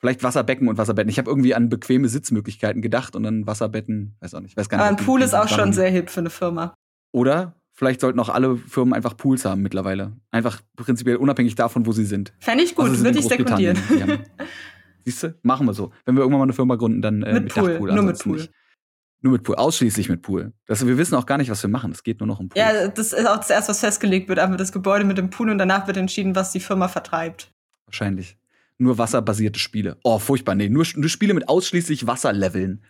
Vielleicht 0.00 0.22
Wasserbecken 0.22 0.66
und 0.68 0.78
Wasserbetten. 0.78 1.10
Ich 1.10 1.18
habe 1.18 1.30
irgendwie 1.30 1.54
an 1.54 1.68
bequeme 1.68 2.08
Sitzmöglichkeiten 2.08 2.80
gedacht 2.80 3.14
und 3.14 3.22
dann 3.22 3.46
Wasserbetten, 3.46 4.16
weiß 4.20 4.34
auch 4.34 4.40
nicht. 4.40 4.56
Weiß 4.56 4.70
gar 4.70 4.78
nicht 4.78 4.86
Aber 4.86 4.96
ein 4.96 5.04
Pool 5.04 5.20
ist 5.20 5.34
auch 5.34 5.46
schon 5.46 5.74
sehr 5.74 5.90
hip 5.90 6.08
für 6.08 6.20
eine 6.20 6.30
Firma. 6.30 6.74
Oder 7.12 7.54
vielleicht 7.74 8.00
sollten 8.00 8.18
auch 8.18 8.30
alle 8.30 8.56
Firmen 8.56 8.94
einfach 8.94 9.14
Pools 9.14 9.44
haben 9.44 9.60
mittlerweile. 9.60 10.16
Einfach 10.30 10.62
prinzipiell 10.76 11.16
unabhängig 11.16 11.54
davon, 11.54 11.84
wo 11.84 11.92
sie 11.92 12.06
sind. 12.06 12.32
Fände 12.38 12.64
ich 12.64 12.74
gut, 12.74 12.86
also 12.86 13.04
würde 13.04 13.18
ich 13.18 13.26
sekundieren. 13.26 13.76
Siehst 15.04 15.22
du? 15.22 15.34
Machen 15.42 15.66
wir 15.66 15.74
so. 15.74 15.92
Wenn 16.06 16.14
wir 16.14 16.20
irgendwann 16.20 16.40
mal 16.40 16.44
eine 16.44 16.54
Firma 16.54 16.76
gründen, 16.76 17.02
dann 17.02 17.22
äh, 17.22 17.34
mit, 17.34 17.44
mit 17.44 17.54
Pool. 17.54 17.70
Dachpool. 17.72 17.92
Nur 17.92 18.04
mit 18.04 18.18
Pool. 18.18 18.36
Nicht. 18.38 18.50
Nur 19.20 19.32
mit 19.34 19.42
Pool, 19.42 19.56
ausschließlich 19.56 20.08
mit 20.08 20.22
Pool. 20.22 20.54
Das, 20.64 20.86
wir 20.86 20.96
wissen 20.96 21.14
auch 21.14 21.26
gar 21.26 21.36
nicht, 21.36 21.50
was 21.50 21.62
wir 21.62 21.68
machen. 21.68 21.92
Es 21.92 22.02
geht 22.02 22.20
nur 22.20 22.26
noch 22.26 22.40
um 22.40 22.48
Pool. 22.48 22.58
Ja, 22.58 22.88
das 22.88 23.12
ist 23.12 23.28
auch 23.28 23.36
das 23.36 23.50
erste, 23.50 23.68
was 23.68 23.80
festgelegt 23.80 24.30
wird, 24.30 24.38
einfach 24.38 24.56
das 24.56 24.72
Gebäude 24.72 25.04
mit 25.04 25.18
dem 25.18 25.28
Pool 25.28 25.50
und 25.50 25.58
danach 25.58 25.86
wird 25.86 25.98
entschieden, 25.98 26.34
was 26.34 26.52
die 26.52 26.60
Firma 26.60 26.88
vertreibt. 26.88 27.52
Wahrscheinlich 27.84 28.39
nur 28.80 28.98
wasserbasierte 28.98 29.58
Spiele. 29.58 29.96
Oh, 30.02 30.18
furchtbar. 30.18 30.54
Nee, 30.54 30.68
nur, 30.68 30.86
nur 30.96 31.08
Spiele 31.08 31.34
mit 31.34 31.48
ausschließlich 31.48 32.06
Wasserleveln. 32.06 32.82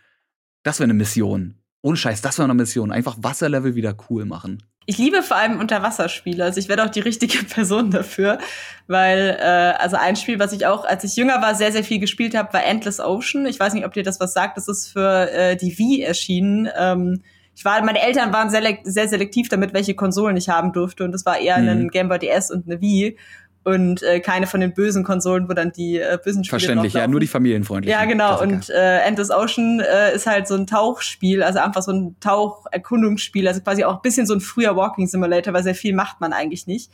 Das 0.62 0.78
wäre 0.78 0.84
eine 0.84 0.94
Mission. 0.94 1.56
Ohne 1.82 1.96
Scheiß, 1.96 2.20
das 2.20 2.38
wäre 2.38 2.44
eine 2.44 2.54
Mission. 2.54 2.92
Einfach 2.92 3.16
Wasserlevel 3.20 3.74
wieder 3.74 3.96
cool 4.08 4.24
machen. 4.24 4.62
Ich 4.86 4.98
liebe 4.98 5.22
vor 5.22 5.36
allem 5.36 5.58
Unterwasserspiele. 5.58 6.42
Also 6.42 6.58
ich 6.58 6.68
werde 6.68 6.84
auch 6.84 6.90
die 6.90 7.00
richtige 7.00 7.38
Person 7.44 7.90
dafür, 7.90 8.38
weil 8.86 9.36
äh, 9.38 9.74
also 9.78 9.96
ein 9.96 10.16
Spiel, 10.16 10.38
was 10.38 10.52
ich 10.52 10.66
auch, 10.66 10.84
als 10.84 11.04
ich 11.04 11.16
jünger 11.16 11.40
war, 11.40 11.54
sehr 11.54 11.72
sehr 11.72 11.84
viel 11.84 12.00
gespielt 12.00 12.34
habe, 12.34 12.52
war 12.52 12.64
Endless 12.64 13.00
Ocean. 13.00 13.46
Ich 13.46 13.60
weiß 13.60 13.74
nicht, 13.74 13.84
ob 13.84 13.92
dir 13.92 14.02
das 14.02 14.20
was 14.20 14.32
sagt. 14.32 14.56
Das 14.56 14.68
ist 14.68 14.88
für 14.88 15.30
äh, 15.30 15.56
die 15.56 15.78
Wii 15.78 16.02
erschienen. 16.02 16.68
Ähm, 16.76 17.22
ich 17.54 17.64
war, 17.64 17.84
meine 17.84 18.00
Eltern 18.00 18.32
waren 18.32 18.48
sehr, 18.48 18.78
sehr 18.84 19.08
selektiv 19.08 19.48
damit, 19.48 19.74
welche 19.74 19.94
Konsolen 19.94 20.36
ich 20.36 20.48
haben 20.48 20.72
durfte, 20.72 21.04
und 21.04 21.12
das 21.12 21.26
war 21.26 21.38
eher 21.38 21.58
mhm. 21.58 21.68
ein 21.68 21.88
Game 21.88 22.08
Boy 22.08 22.18
DS 22.18 22.50
und 22.50 22.66
eine 22.66 22.80
Wii 22.80 23.18
und 23.62 24.02
äh, 24.02 24.20
keine 24.20 24.46
von 24.46 24.60
den 24.60 24.72
bösen 24.72 25.04
Konsolen, 25.04 25.48
wo 25.48 25.52
dann 25.52 25.72
die 25.72 25.98
äh, 25.98 26.18
bösen 26.22 26.44
Spiele 26.44 26.60
Verständlich, 26.60 26.94
ja, 26.94 27.06
nur 27.06 27.20
die 27.20 27.26
familienfreundlichen. 27.26 27.98
Ja, 27.98 28.06
genau. 28.06 28.38
Klassiker. 28.38 28.52
Und 28.52 28.70
äh, 28.70 28.98
Endless 29.00 29.30
Ocean 29.30 29.80
äh, 29.80 30.14
ist 30.14 30.26
halt 30.26 30.48
so 30.48 30.54
ein 30.54 30.66
Tauchspiel, 30.66 31.42
also 31.42 31.58
einfach 31.58 31.82
so 31.82 31.92
ein 31.92 32.16
Taucherkundungsspiel, 32.20 33.46
also 33.46 33.60
quasi 33.60 33.84
auch 33.84 33.96
ein 33.96 34.02
bisschen 34.02 34.26
so 34.26 34.34
ein 34.34 34.40
früher 34.40 34.76
Walking 34.76 35.06
Simulator, 35.06 35.52
weil 35.52 35.62
sehr 35.62 35.74
viel 35.74 35.94
macht 35.94 36.20
man 36.20 36.32
eigentlich 36.32 36.66
nicht. 36.66 36.90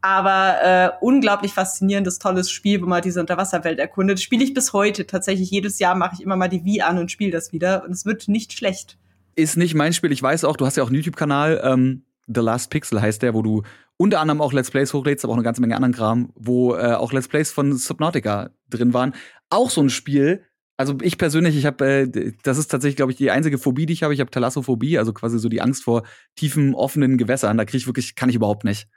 Aber 0.00 0.56
äh, 0.62 0.90
unglaublich 1.00 1.52
faszinierendes, 1.52 2.18
tolles 2.18 2.50
Spiel, 2.50 2.80
wo 2.82 2.86
man 2.86 3.02
diese 3.02 3.20
Unterwasserwelt 3.20 3.78
erkundet. 3.78 4.20
Spiele 4.20 4.44
ich 4.44 4.54
bis 4.54 4.72
heute. 4.72 5.06
Tatsächlich 5.06 5.50
jedes 5.50 5.78
Jahr 5.80 5.96
mache 5.96 6.14
ich 6.14 6.22
immer 6.22 6.36
mal 6.36 6.48
die 6.48 6.64
Wii 6.64 6.82
an 6.82 6.98
und 6.98 7.10
spiele 7.10 7.32
das 7.32 7.52
wieder. 7.52 7.84
Und 7.84 7.90
es 7.90 8.06
wird 8.06 8.28
nicht 8.28 8.52
schlecht. 8.52 8.96
Ist 9.34 9.56
nicht 9.56 9.74
mein 9.74 9.92
Spiel. 9.92 10.12
Ich 10.12 10.22
weiß 10.22 10.44
auch, 10.44 10.56
du 10.56 10.66
hast 10.66 10.76
ja 10.76 10.84
auch 10.84 10.88
einen 10.88 10.96
YouTube-Kanal. 10.96 11.60
Ähm 11.64 12.02
The 12.28 12.42
Last 12.42 12.70
Pixel 12.70 13.00
heißt 13.00 13.22
der, 13.22 13.34
wo 13.34 13.42
du 13.42 13.62
unter 13.98 14.20
anderem 14.20 14.40
auch 14.40 14.52
Let's 14.52 14.70
Plays 14.70 14.94
hochlädst, 14.94 15.24
aber 15.24 15.32
auch 15.32 15.36
eine 15.36 15.44
ganze 15.44 15.60
Menge 15.60 15.76
anderen 15.76 15.92
Kram, 15.92 16.30
wo 16.36 16.74
äh, 16.74 16.94
auch 16.94 17.12
Let's 17.12 17.28
Plays 17.28 17.50
von 17.50 17.76
Subnautica 17.76 18.50
drin 18.70 18.94
waren. 18.94 19.12
Auch 19.50 19.70
so 19.70 19.82
ein 19.82 19.90
Spiel. 19.90 20.44
Also 20.76 20.96
ich 21.02 21.18
persönlich, 21.18 21.56
ich 21.56 21.66
habe, 21.66 21.84
äh, 21.84 22.32
das 22.44 22.58
ist 22.58 22.68
tatsächlich, 22.68 22.96
glaube 22.96 23.12
ich, 23.12 23.18
die 23.18 23.32
einzige 23.32 23.58
Phobie, 23.58 23.86
die 23.86 23.92
ich 23.92 24.04
habe. 24.04 24.14
Ich 24.14 24.20
habe 24.20 24.30
Thalassophobie, 24.30 24.98
also 24.98 25.12
quasi 25.12 25.38
so 25.38 25.48
die 25.48 25.60
Angst 25.60 25.82
vor 25.82 26.04
tiefen, 26.36 26.74
offenen 26.74 27.18
Gewässern. 27.18 27.58
Da 27.58 27.64
kriege 27.64 27.78
ich 27.78 27.86
wirklich, 27.86 28.14
kann 28.14 28.30
ich 28.30 28.36
überhaupt 28.36 28.64
nicht. 28.64 28.88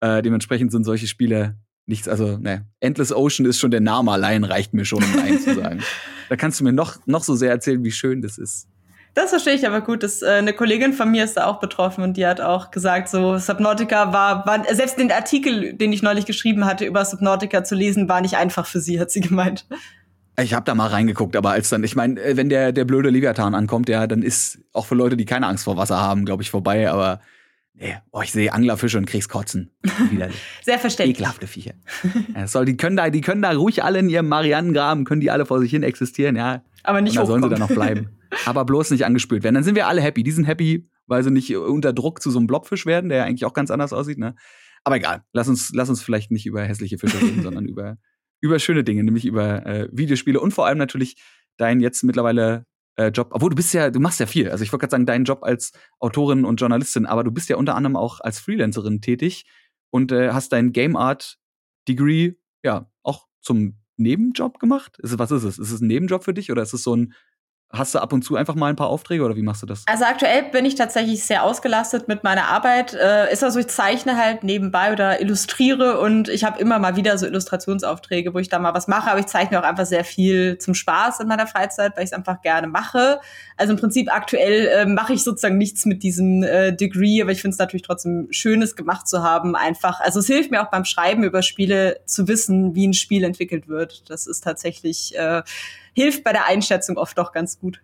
Äh, 0.00 0.22
dementsprechend 0.22 0.72
sind 0.72 0.84
solche 0.84 1.06
Spiele 1.06 1.58
nichts. 1.84 2.08
Also, 2.08 2.38
ne, 2.38 2.66
Endless 2.80 3.12
Ocean 3.12 3.46
ist 3.46 3.58
schon 3.58 3.70
der 3.70 3.80
Name 3.80 4.12
allein, 4.12 4.44
reicht 4.44 4.72
mir 4.72 4.86
schon, 4.86 5.02
um 5.02 5.12
Nein 5.14 5.38
zu 5.38 5.54
sagen. 5.54 5.80
Da 6.30 6.36
kannst 6.36 6.60
du 6.60 6.64
mir 6.64 6.74
noch, 6.74 6.98
noch 7.06 7.24
so 7.24 7.34
sehr 7.34 7.50
erzählen, 7.50 7.82
wie 7.84 7.90
schön 7.90 8.20
das 8.20 8.36
ist. 8.36 8.68
Das 9.18 9.30
verstehe 9.30 9.54
ich 9.54 9.66
aber 9.66 9.80
gut. 9.80 10.04
Dass, 10.04 10.22
äh, 10.22 10.28
eine 10.28 10.52
Kollegin 10.52 10.92
von 10.92 11.10
mir 11.10 11.24
ist 11.24 11.36
da 11.36 11.46
auch 11.46 11.58
betroffen 11.58 12.04
und 12.04 12.16
die 12.16 12.24
hat 12.24 12.40
auch 12.40 12.70
gesagt, 12.70 13.08
so 13.08 13.36
Subnautica 13.36 14.12
war, 14.12 14.46
war, 14.46 14.62
selbst 14.72 14.96
den 14.96 15.10
Artikel, 15.10 15.72
den 15.72 15.92
ich 15.92 16.02
neulich 16.04 16.24
geschrieben 16.24 16.66
hatte, 16.66 16.84
über 16.84 17.04
Subnautica 17.04 17.64
zu 17.64 17.74
lesen, 17.74 18.08
war 18.08 18.20
nicht 18.20 18.36
einfach 18.36 18.64
für 18.64 18.80
sie, 18.80 19.00
hat 19.00 19.10
sie 19.10 19.20
gemeint. 19.20 19.66
Ich 20.40 20.54
habe 20.54 20.64
da 20.64 20.76
mal 20.76 20.86
reingeguckt, 20.86 21.34
aber 21.34 21.50
als 21.50 21.68
dann, 21.68 21.82
ich 21.82 21.96
meine, 21.96 22.20
äh, 22.20 22.36
wenn 22.36 22.48
der, 22.48 22.70
der 22.70 22.84
blöde 22.84 23.10
Leviathan 23.10 23.56
ankommt, 23.56 23.88
ja, 23.88 24.06
dann 24.06 24.22
ist 24.22 24.60
auch 24.72 24.86
für 24.86 24.94
Leute, 24.94 25.16
die 25.16 25.24
keine 25.24 25.48
Angst 25.48 25.64
vor 25.64 25.76
Wasser 25.76 26.00
haben, 26.00 26.24
glaube 26.24 26.44
ich, 26.44 26.50
vorbei. 26.52 26.88
Aber 26.88 27.20
nee, 27.78 27.96
oh, 28.10 28.22
ich 28.22 28.32
sehe 28.32 28.52
Anglerfische 28.52 28.98
und 28.98 29.06
krieg's 29.06 29.28
kotzen. 29.28 29.70
Sehr 30.62 30.78
verständlich. 30.78 31.16
Ekelhafte 31.16 31.46
Viecher. 31.46 31.74
ja, 32.34 32.46
soll, 32.46 32.64
die 32.64 32.76
können 32.76 32.96
da, 32.96 33.10
die 33.10 33.20
können 33.20 33.42
da 33.42 33.52
ruhig 33.52 33.82
alle 33.82 34.00
in 34.00 34.08
ihrem 34.08 34.28
Marianengraben, 34.28 35.04
können 35.04 35.20
die 35.20 35.30
alle 35.30 35.46
vor 35.46 35.60
sich 35.60 35.70
hin 35.70 35.82
existieren, 35.82 36.36
ja. 36.36 36.62
Aber 36.82 37.00
nicht 37.00 37.18
und 37.18 37.22
da 37.22 37.26
sollen 37.26 37.42
sie 37.42 37.48
dann 37.48 37.60
noch 37.60 37.68
bleiben. 37.68 38.10
aber 38.46 38.64
bloß 38.64 38.90
nicht 38.90 39.04
angespült 39.04 39.42
werden. 39.42 39.54
Dann 39.54 39.64
sind 39.64 39.74
wir 39.74 39.88
alle 39.88 40.00
happy. 40.00 40.22
Die 40.22 40.30
sind 40.30 40.44
happy, 40.44 40.88
weil 41.06 41.22
sie 41.22 41.30
nicht 41.30 41.54
unter 41.56 41.92
Druck 41.92 42.22
zu 42.22 42.30
so 42.30 42.38
einem 42.38 42.46
Blobfisch 42.46 42.86
werden, 42.86 43.08
der 43.08 43.18
ja 43.18 43.24
eigentlich 43.24 43.44
auch 43.44 43.54
ganz 43.54 43.70
anders 43.70 43.92
aussieht. 43.92 44.18
Ne? 44.18 44.34
Aber 44.84 44.96
egal, 44.96 45.22
lass 45.32 45.48
uns, 45.48 45.70
lass 45.74 45.88
uns 45.88 46.02
vielleicht 46.02 46.30
nicht 46.30 46.46
über 46.46 46.62
hässliche 46.62 46.98
Fische 46.98 47.20
reden, 47.20 47.42
sondern 47.42 47.66
über, 47.66 47.96
über 48.40 48.58
schöne 48.58 48.84
Dinge, 48.84 49.02
nämlich 49.04 49.24
über 49.24 49.66
äh, 49.66 49.88
Videospiele 49.92 50.40
und 50.40 50.52
vor 50.52 50.66
allem 50.66 50.78
natürlich 50.78 51.16
dein 51.56 51.80
jetzt 51.80 52.04
mittlerweile 52.04 52.64
äh, 52.98 53.08
Job. 53.08 53.28
Obwohl 53.30 53.50
du 53.50 53.56
bist 53.56 53.72
ja, 53.72 53.90
du 53.90 54.00
machst 54.00 54.20
ja 54.20 54.26
viel. 54.26 54.50
Also 54.50 54.64
ich 54.64 54.72
wollte 54.72 54.82
gerade 54.82 54.90
sagen, 54.90 55.06
deinen 55.06 55.24
Job 55.24 55.42
als 55.42 55.72
Autorin 56.00 56.44
und 56.44 56.60
Journalistin, 56.60 57.06
aber 57.06 57.24
du 57.24 57.30
bist 57.30 57.48
ja 57.48 57.56
unter 57.56 57.74
anderem 57.74 57.96
auch 57.96 58.20
als 58.20 58.40
Freelancerin 58.40 59.00
tätig 59.00 59.46
und 59.90 60.12
äh, 60.12 60.32
hast 60.32 60.52
dein 60.52 60.72
Game 60.72 60.96
Art 60.96 61.38
Degree 61.86 62.34
ja 62.62 62.90
auch 63.02 63.26
zum 63.40 63.78
Nebenjob 63.96 64.58
gemacht? 64.58 64.98
Ist, 64.98 65.18
was 65.18 65.30
ist 65.30 65.44
es? 65.44 65.58
Ist 65.58 65.70
es 65.70 65.80
ein 65.80 65.86
Nebenjob 65.86 66.24
für 66.24 66.34
dich 66.34 66.50
oder 66.50 66.62
ist 66.62 66.74
es 66.74 66.82
so 66.82 66.94
ein 66.94 67.14
hast 67.70 67.94
du 67.94 67.98
ab 67.98 68.12
und 68.14 68.22
zu 68.22 68.36
einfach 68.36 68.54
mal 68.54 68.68
ein 68.68 68.76
paar 68.76 68.88
Aufträge 68.88 69.22
oder 69.22 69.36
wie 69.36 69.42
machst 69.42 69.62
du 69.62 69.66
das? 69.66 69.84
Also 69.86 70.04
aktuell 70.04 70.44
bin 70.44 70.64
ich 70.64 70.74
tatsächlich 70.74 71.24
sehr 71.24 71.42
ausgelastet 71.42 72.08
mit 72.08 72.24
meiner 72.24 72.46
Arbeit. 72.46 72.94
Äh, 72.94 73.30
ist 73.30 73.44
also, 73.44 73.58
ich 73.58 73.68
zeichne 73.68 74.16
halt 74.16 74.42
nebenbei 74.42 74.92
oder 74.92 75.20
illustriere 75.20 76.00
und 76.00 76.28
ich 76.30 76.44
habe 76.44 76.58
immer 76.60 76.78
mal 76.78 76.96
wieder 76.96 77.18
so 77.18 77.26
Illustrationsaufträge, 77.26 78.32
wo 78.32 78.38
ich 78.38 78.48
da 78.48 78.58
mal 78.58 78.72
was 78.72 78.88
mache, 78.88 79.10
aber 79.10 79.20
ich 79.20 79.26
zeichne 79.26 79.60
auch 79.60 79.64
einfach 79.64 79.84
sehr 79.84 80.04
viel 80.04 80.56
zum 80.58 80.72
Spaß 80.72 81.20
in 81.20 81.28
meiner 81.28 81.46
Freizeit, 81.46 81.92
weil 81.96 82.04
ich 82.04 82.10
es 82.10 82.14
einfach 82.14 82.40
gerne 82.40 82.68
mache. 82.68 83.20
Also 83.58 83.74
im 83.74 83.78
Prinzip 83.78 84.10
aktuell 84.10 84.68
äh, 84.68 84.86
mache 84.86 85.12
ich 85.12 85.22
sozusagen 85.22 85.58
nichts 85.58 85.84
mit 85.84 86.02
diesem 86.02 86.42
äh, 86.42 86.72
Degree, 86.72 87.20
aber 87.20 87.32
ich 87.32 87.42
finde 87.42 87.54
es 87.54 87.58
natürlich 87.58 87.82
trotzdem 87.82 88.28
schönes 88.30 88.76
gemacht 88.76 89.06
zu 89.06 89.22
haben. 89.22 89.54
Einfach, 89.54 90.00
also 90.00 90.20
es 90.20 90.26
hilft 90.26 90.50
mir 90.50 90.62
auch 90.62 90.70
beim 90.70 90.86
Schreiben 90.86 91.22
über 91.22 91.42
Spiele 91.42 92.00
zu 92.06 92.28
wissen, 92.28 92.74
wie 92.74 92.86
ein 92.86 92.94
Spiel 92.94 93.24
entwickelt 93.24 93.68
wird. 93.68 94.08
Das 94.08 94.26
ist 94.26 94.42
tatsächlich 94.42 95.14
äh, 95.18 95.42
hilft 95.98 96.24
bei 96.24 96.32
der 96.32 96.46
Einschätzung 96.46 96.96
oft 96.96 97.18
doch 97.18 97.32
ganz 97.32 97.58
gut. 97.58 97.80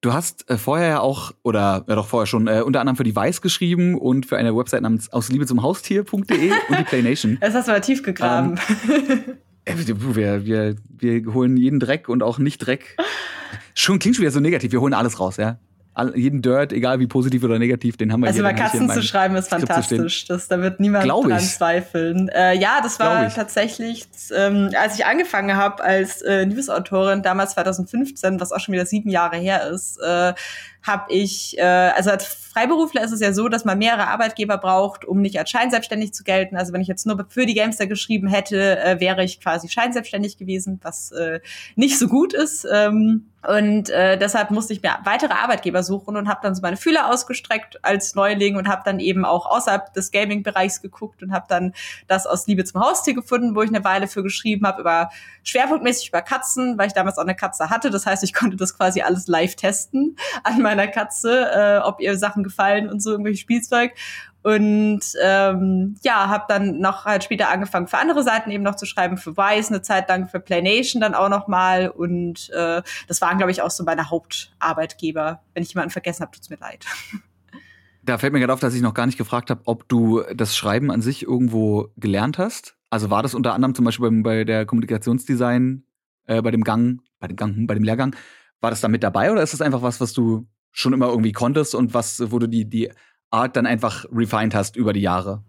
Du 0.00 0.14
hast 0.14 0.48
äh, 0.48 0.56
vorher 0.56 0.88
ja 0.88 1.00
auch, 1.00 1.32
oder 1.42 1.84
ja 1.86 1.94
doch 1.94 2.06
vorher 2.06 2.26
schon, 2.26 2.46
äh, 2.46 2.62
unter 2.62 2.80
anderem 2.80 2.96
für 2.96 3.04
die 3.04 3.14
Weiß 3.14 3.42
geschrieben 3.42 3.98
und 3.98 4.24
für 4.24 4.38
eine 4.38 4.56
Website 4.56 4.82
namens 4.82 5.12
ausliebe 5.12 5.46
zum 5.46 5.62
Haustier.de 5.62 6.52
und 6.68 6.78
die 6.78 6.84
Playnation. 6.84 7.38
Das 7.40 7.54
hast 7.54 7.68
du 7.68 7.72
aber 7.72 7.82
tief 7.82 8.02
gegraben. 8.02 8.58
Ähm, 9.66 9.76
äh, 9.78 10.14
wir, 10.14 10.46
wir, 10.46 10.76
wir 10.88 11.34
holen 11.34 11.56
jeden 11.56 11.80
Dreck 11.80 12.08
und 12.08 12.22
auch 12.22 12.38
nicht 12.38 12.58
Dreck. 12.58 12.96
Schon 13.74 13.98
klingt 13.98 14.16
schon 14.16 14.22
wieder 14.22 14.32
so 14.32 14.40
negativ, 14.40 14.72
wir 14.72 14.80
holen 14.80 14.94
alles 14.94 15.20
raus, 15.20 15.36
ja 15.36 15.58
jeden 16.14 16.40
Dirt, 16.40 16.72
egal 16.72 17.00
wie 17.00 17.06
positiv 17.06 17.42
oder 17.44 17.58
negativ, 17.58 17.96
den 17.96 18.12
haben 18.12 18.20
wir 18.20 18.28
Also 18.28 18.40
über 18.40 18.52
Katzen 18.54 18.88
zu 18.88 19.02
schreiben 19.02 19.34
ist 19.36 19.48
fantastisch. 19.48 20.24
Das, 20.26 20.48
da 20.48 20.60
wird 20.62 20.80
niemand 20.80 21.04
Glaub 21.04 21.26
dran 21.26 21.38
ich. 21.38 21.50
zweifeln. 21.50 22.28
Äh, 22.28 22.54
ja, 22.58 22.80
das 22.82 22.98
war 23.00 23.28
tatsächlich, 23.28 24.06
ähm, 24.34 24.70
als 24.80 24.98
ich 24.98 25.04
angefangen 25.04 25.56
habe 25.56 25.82
als 25.82 26.22
äh, 26.22 26.46
Newsautorin, 26.46 27.22
damals 27.22 27.52
2015, 27.52 28.40
was 28.40 28.52
auch 28.52 28.60
schon 28.60 28.72
wieder 28.72 28.86
sieben 28.86 29.10
Jahre 29.10 29.36
her 29.36 29.68
ist, 29.68 29.98
äh, 30.00 30.32
habe 30.82 31.12
ich, 31.12 31.58
äh, 31.58 31.62
also 31.62 32.10
als 32.10 32.26
Freiberufler 32.26 33.02
ist 33.02 33.12
es 33.12 33.20
ja 33.20 33.32
so, 33.32 33.48
dass 33.48 33.64
man 33.64 33.78
mehrere 33.78 34.08
Arbeitgeber 34.08 34.58
braucht, 34.58 35.04
um 35.04 35.20
nicht 35.20 35.38
als 35.38 35.50
scheinselbstständig 35.50 36.12
zu 36.14 36.24
gelten. 36.24 36.56
Also 36.56 36.72
wenn 36.72 36.80
ich 36.80 36.88
jetzt 36.88 37.06
nur 37.06 37.24
für 37.28 37.46
die 37.46 37.54
Gamester 37.54 37.86
geschrieben 37.86 38.28
hätte, 38.28 38.78
äh, 38.80 39.00
wäre 39.00 39.22
ich 39.22 39.40
quasi 39.40 39.68
scheinselbstständig 39.68 40.36
gewesen, 40.36 40.80
was 40.82 41.12
äh, 41.12 41.40
nicht 41.76 41.98
so 41.98 42.08
gut 42.08 42.32
ist. 42.32 42.66
Ähm, 42.70 43.26
und 43.46 43.88
äh, 43.88 44.18
deshalb 44.18 44.50
musste 44.50 44.74
ich 44.74 44.82
mir 44.82 44.98
weitere 45.04 45.32
Arbeitgeber 45.32 45.82
suchen 45.82 46.16
und 46.16 46.28
habe 46.28 46.40
dann 46.42 46.54
so 46.54 46.60
meine 46.60 46.76
Fühler 46.76 47.08
ausgestreckt 47.10 47.82
als 47.82 48.14
Neuling 48.14 48.56
und 48.56 48.68
habe 48.68 48.82
dann 48.84 49.00
eben 49.00 49.24
auch 49.24 49.46
außerhalb 49.46 49.94
des 49.94 50.10
Gaming-Bereichs 50.10 50.82
geguckt 50.82 51.22
und 51.22 51.32
habe 51.32 51.46
dann 51.48 51.72
das 52.06 52.26
aus 52.26 52.46
Liebe 52.46 52.64
zum 52.64 52.82
Haustier 52.82 53.14
gefunden, 53.14 53.54
wo 53.54 53.62
ich 53.62 53.70
eine 53.70 53.82
Weile 53.82 54.08
für 54.08 54.22
geschrieben 54.22 54.66
habe, 54.66 54.82
über 54.82 55.10
schwerpunktmäßig 55.42 56.08
über 56.08 56.20
Katzen, 56.20 56.76
weil 56.76 56.88
ich 56.88 56.92
damals 56.92 57.16
auch 57.16 57.22
eine 57.22 57.34
Katze 57.34 57.70
hatte. 57.70 57.90
Das 57.90 58.04
heißt, 58.04 58.22
ich 58.24 58.34
konnte 58.34 58.58
das 58.58 58.76
quasi 58.76 59.00
alles 59.00 59.26
live 59.26 59.56
testen 59.56 60.16
an 60.44 60.60
meiner 60.70 60.88
Katze, 60.88 61.50
äh, 61.52 61.78
ob 61.78 62.00
ihr 62.00 62.16
Sachen 62.16 62.42
gefallen 62.42 62.88
und 62.88 63.00
so 63.02 63.10
irgendwelche 63.10 63.40
Spielzeug. 63.40 63.92
Und 64.42 65.00
ähm, 65.22 65.96
ja, 66.02 66.28
habe 66.28 66.44
dann 66.48 66.78
noch 66.78 67.04
halt 67.04 67.24
später 67.24 67.50
angefangen 67.50 67.88
für 67.88 67.98
andere 67.98 68.22
Seiten 68.22 68.50
eben 68.50 68.64
noch 68.64 68.76
zu 68.76 68.86
schreiben, 68.86 69.18
für 69.18 69.36
Vice 69.36 69.68
eine 69.68 69.82
Zeit 69.82 70.08
lang, 70.08 70.28
für 70.28 70.40
PlayNation 70.40 71.00
dann 71.00 71.14
auch 71.14 71.28
noch 71.28 71.46
mal. 71.46 71.88
Und 71.90 72.48
äh, 72.50 72.82
das 73.06 73.20
waren, 73.20 73.36
glaube 73.36 73.50
ich, 73.50 73.60
auch 73.60 73.70
so 73.70 73.84
meine 73.84 74.08
Hauptarbeitgeber. 74.08 75.42
Wenn 75.52 75.62
ich 75.62 75.74
jemanden 75.74 75.90
vergessen 75.90 76.22
habe, 76.22 76.32
tut's 76.32 76.50
mir 76.50 76.58
leid. 76.58 76.84
Da 78.02 78.16
fällt 78.16 78.32
mir 78.32 78.40
gerade 78.40 78.54
auf, 78.54 78.60
dass 78.60 78.74
ich 78.74 78.80
noch 78.80 78.94
gar 78.94 79.04
nicht 79.04 79.18
gefragt 79.18 79.50
habe, 79.50 79.60
ob 79.66 79.86
du 79.86 80.22
das 80.34 80.56
Schreiben 80.56 80.90
an 80.90 81.02
sich 81.02 81.22
irgendwo 81.22 81.88
gelernt 81.98 82.38
hast. 82.38 82.74
Also 82.88 83.10
war 83.10 83.22
das 83.22 83.34
unter 83.34 83.52
anderem 83.52 83.74
zum 83.74 83.84
Beispiel 83.84 84.10
bei, 84.10 84.22
bei 84.22 84.44
der 84.44 84.64
Kommunikationsdesign, 84.64 85.84
äh, 86.26 86.40
bei 86.40 86.50
dem 86.50 86.64
Gang, 86.64 87.02
bei 87.20 87.28
dem 87.28 87.36
Gang, 87.36 87.66
bei 87.66 87.74
dem 87.74 87.84
Lehrgang, 87.84 88.16
war 88.62 88.70
das 88.70 88.80
da 88.80 88.88
mit 88.88 89.02
dabei 89.02 89.30
oder 89.30 89.42
ist 89.42 89.52
das 89.52 89.60
einfach 89.60 89.82
was, 89.82 90.00
was 90.00 90.14
du 90.14 90.46
schon 90.72 90.92
immer 90.92 91.08
irgendwie 91.08 91.32
konntest 91.32 91.74
und 91.74 91.94
was, 91.94 92.30
wo 92.30 92.38
du 92.38 92.46
die, 92.46 92.64
die 92.64 92.90
Art 93.30 93.56
dann 93.56 93.66
einfach 93.66 94.04
refined 94.12 94.54
hast 94.54 94.76
über 94.76 94.92
die 94.92 95.00
Jahre? 95.00 95.42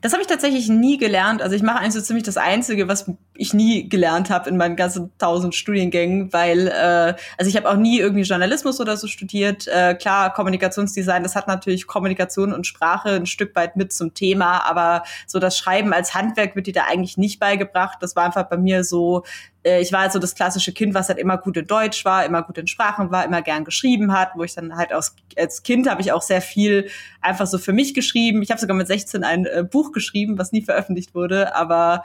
Das 0.00 0.12
habe 0.12 0.22
ich 0.22 0.28
tatsächlich 0.28 0.68
nie 0.68 0.96
gelernt. 0.96 1.42
Also 1.42 1.56
ich 1.56 1.62
mache 1.62 1.78
eigentlich 1.78 1.94
so 1.94 2.00
ziemlich 2.00 2.24
das 2.24 2.36
Einzige, 2.36 2.88
was 2.88 3.10
ich 3.34 3.52
nie 3.52 3.88
gelernt 3.88 4.30
habe 4.30 4.48
in 4.48 4.56
meinen 4.56 4.76
ganzen 4.76 5.12
tausend 5.18 5.54
Studiengängen, 5.54 6.32
weil 6.32 6.68
äh, 6.68 7.14
also 7.36 7.48
ich 7.48 7.56
habe 7.56 7.68
auch 7.68 7.76
nie 7.76 7.98
irgendwie 7.98 8.22
Journalismus 8.22 8.80
oder 8.80 8.96
so 8.96 9.06
studiert. 9.06 9.66
Äh, 9.68 9.94
klar, 9.94 10.32
Kommunikationsdesign, 10.32 11.22
das 11.22 11.34
hat 11.34 11.48
natürlich 11.48 11.86
Kommunikation 11.86 12.52
und 12.52 12.66
Sprache 12.66 13.10
ein 13.10 13.26
Stück 13.26 13.54
weit 13.56 13.76
mit 13.76 13.92
zum 13.92 14.14
Thema, 14.14 14.64
aber 14.64 15.02
so 15.26 15.38
das 15.38 15.58
Schreiben 15.58 15.92
als 15.92 16.14
Handwerk 16.14 16.56
wird 16.56 16.66
dir 16.66 16.74
da 16.74 16.84
eigentlich 16.88 17.16
nicht 17.16 17.40
beigebracht. 17.40 17.98
Das 18.00 18.16
war 18.16 18.24
einfach 18.24 18.48
bei 18.48 18.56
mir 18.56 18.84
so, 18.84 19.24
ich 19.64 19.92
war 19.92 20.02
halt 20.02 20.12
so 20.12 20.18
das 20.18 20.34
klassische 20.34 20.72
Kind, 20.72 20.94
was 20.94 21.08
halt 21.08 21.18
immer 21.18 21.36
gut 21.36 21.56
in 21.56 21.66
Deutsch 21.66 22.04
war, 22.04 22.24
immer 22.24 22.42
gut 22.42 22.58
in 22.58 22.66
Sprachen 22.66 23.10
war, 23.10 23.24
immer 23.24 23.42
gern 23.42 23.64
geschrieben 23.64 24.12
hat, 24.12 24.30
wo 24.36 24.44
ich 24.44 24.54
dann 24.54 24.76
halt 24.76 24.92
aus, 24.92 25.14
als 25.36 25.62
Kind 25.62 25.88
habe 25.88 26.00
ich 26.00 26.12
auch 26.12 26.22
sehr 26.22 26.40
viel 26.40 26.88
einfach 27.20 27.46
so 27.46 27.58
für 27.58 27.72
mich 27.72 27.94
geschrieben. 27.94 28.42
Ich 28.42 28.50
habe 28.50 28.60
sogar 28.60 28.76
mit 28.76 28.86
16 28.86 29.24
ein 29.24 29.46
äh, 29.46 29.64
Buch 29.68 29.92
geschrieben, 29.92 30.38
was 30.38 30.52
nie 30.52 30.62
veröffentlicht 30.62 31.14
wurde, 31.14 31.54
aber 31.54 32.04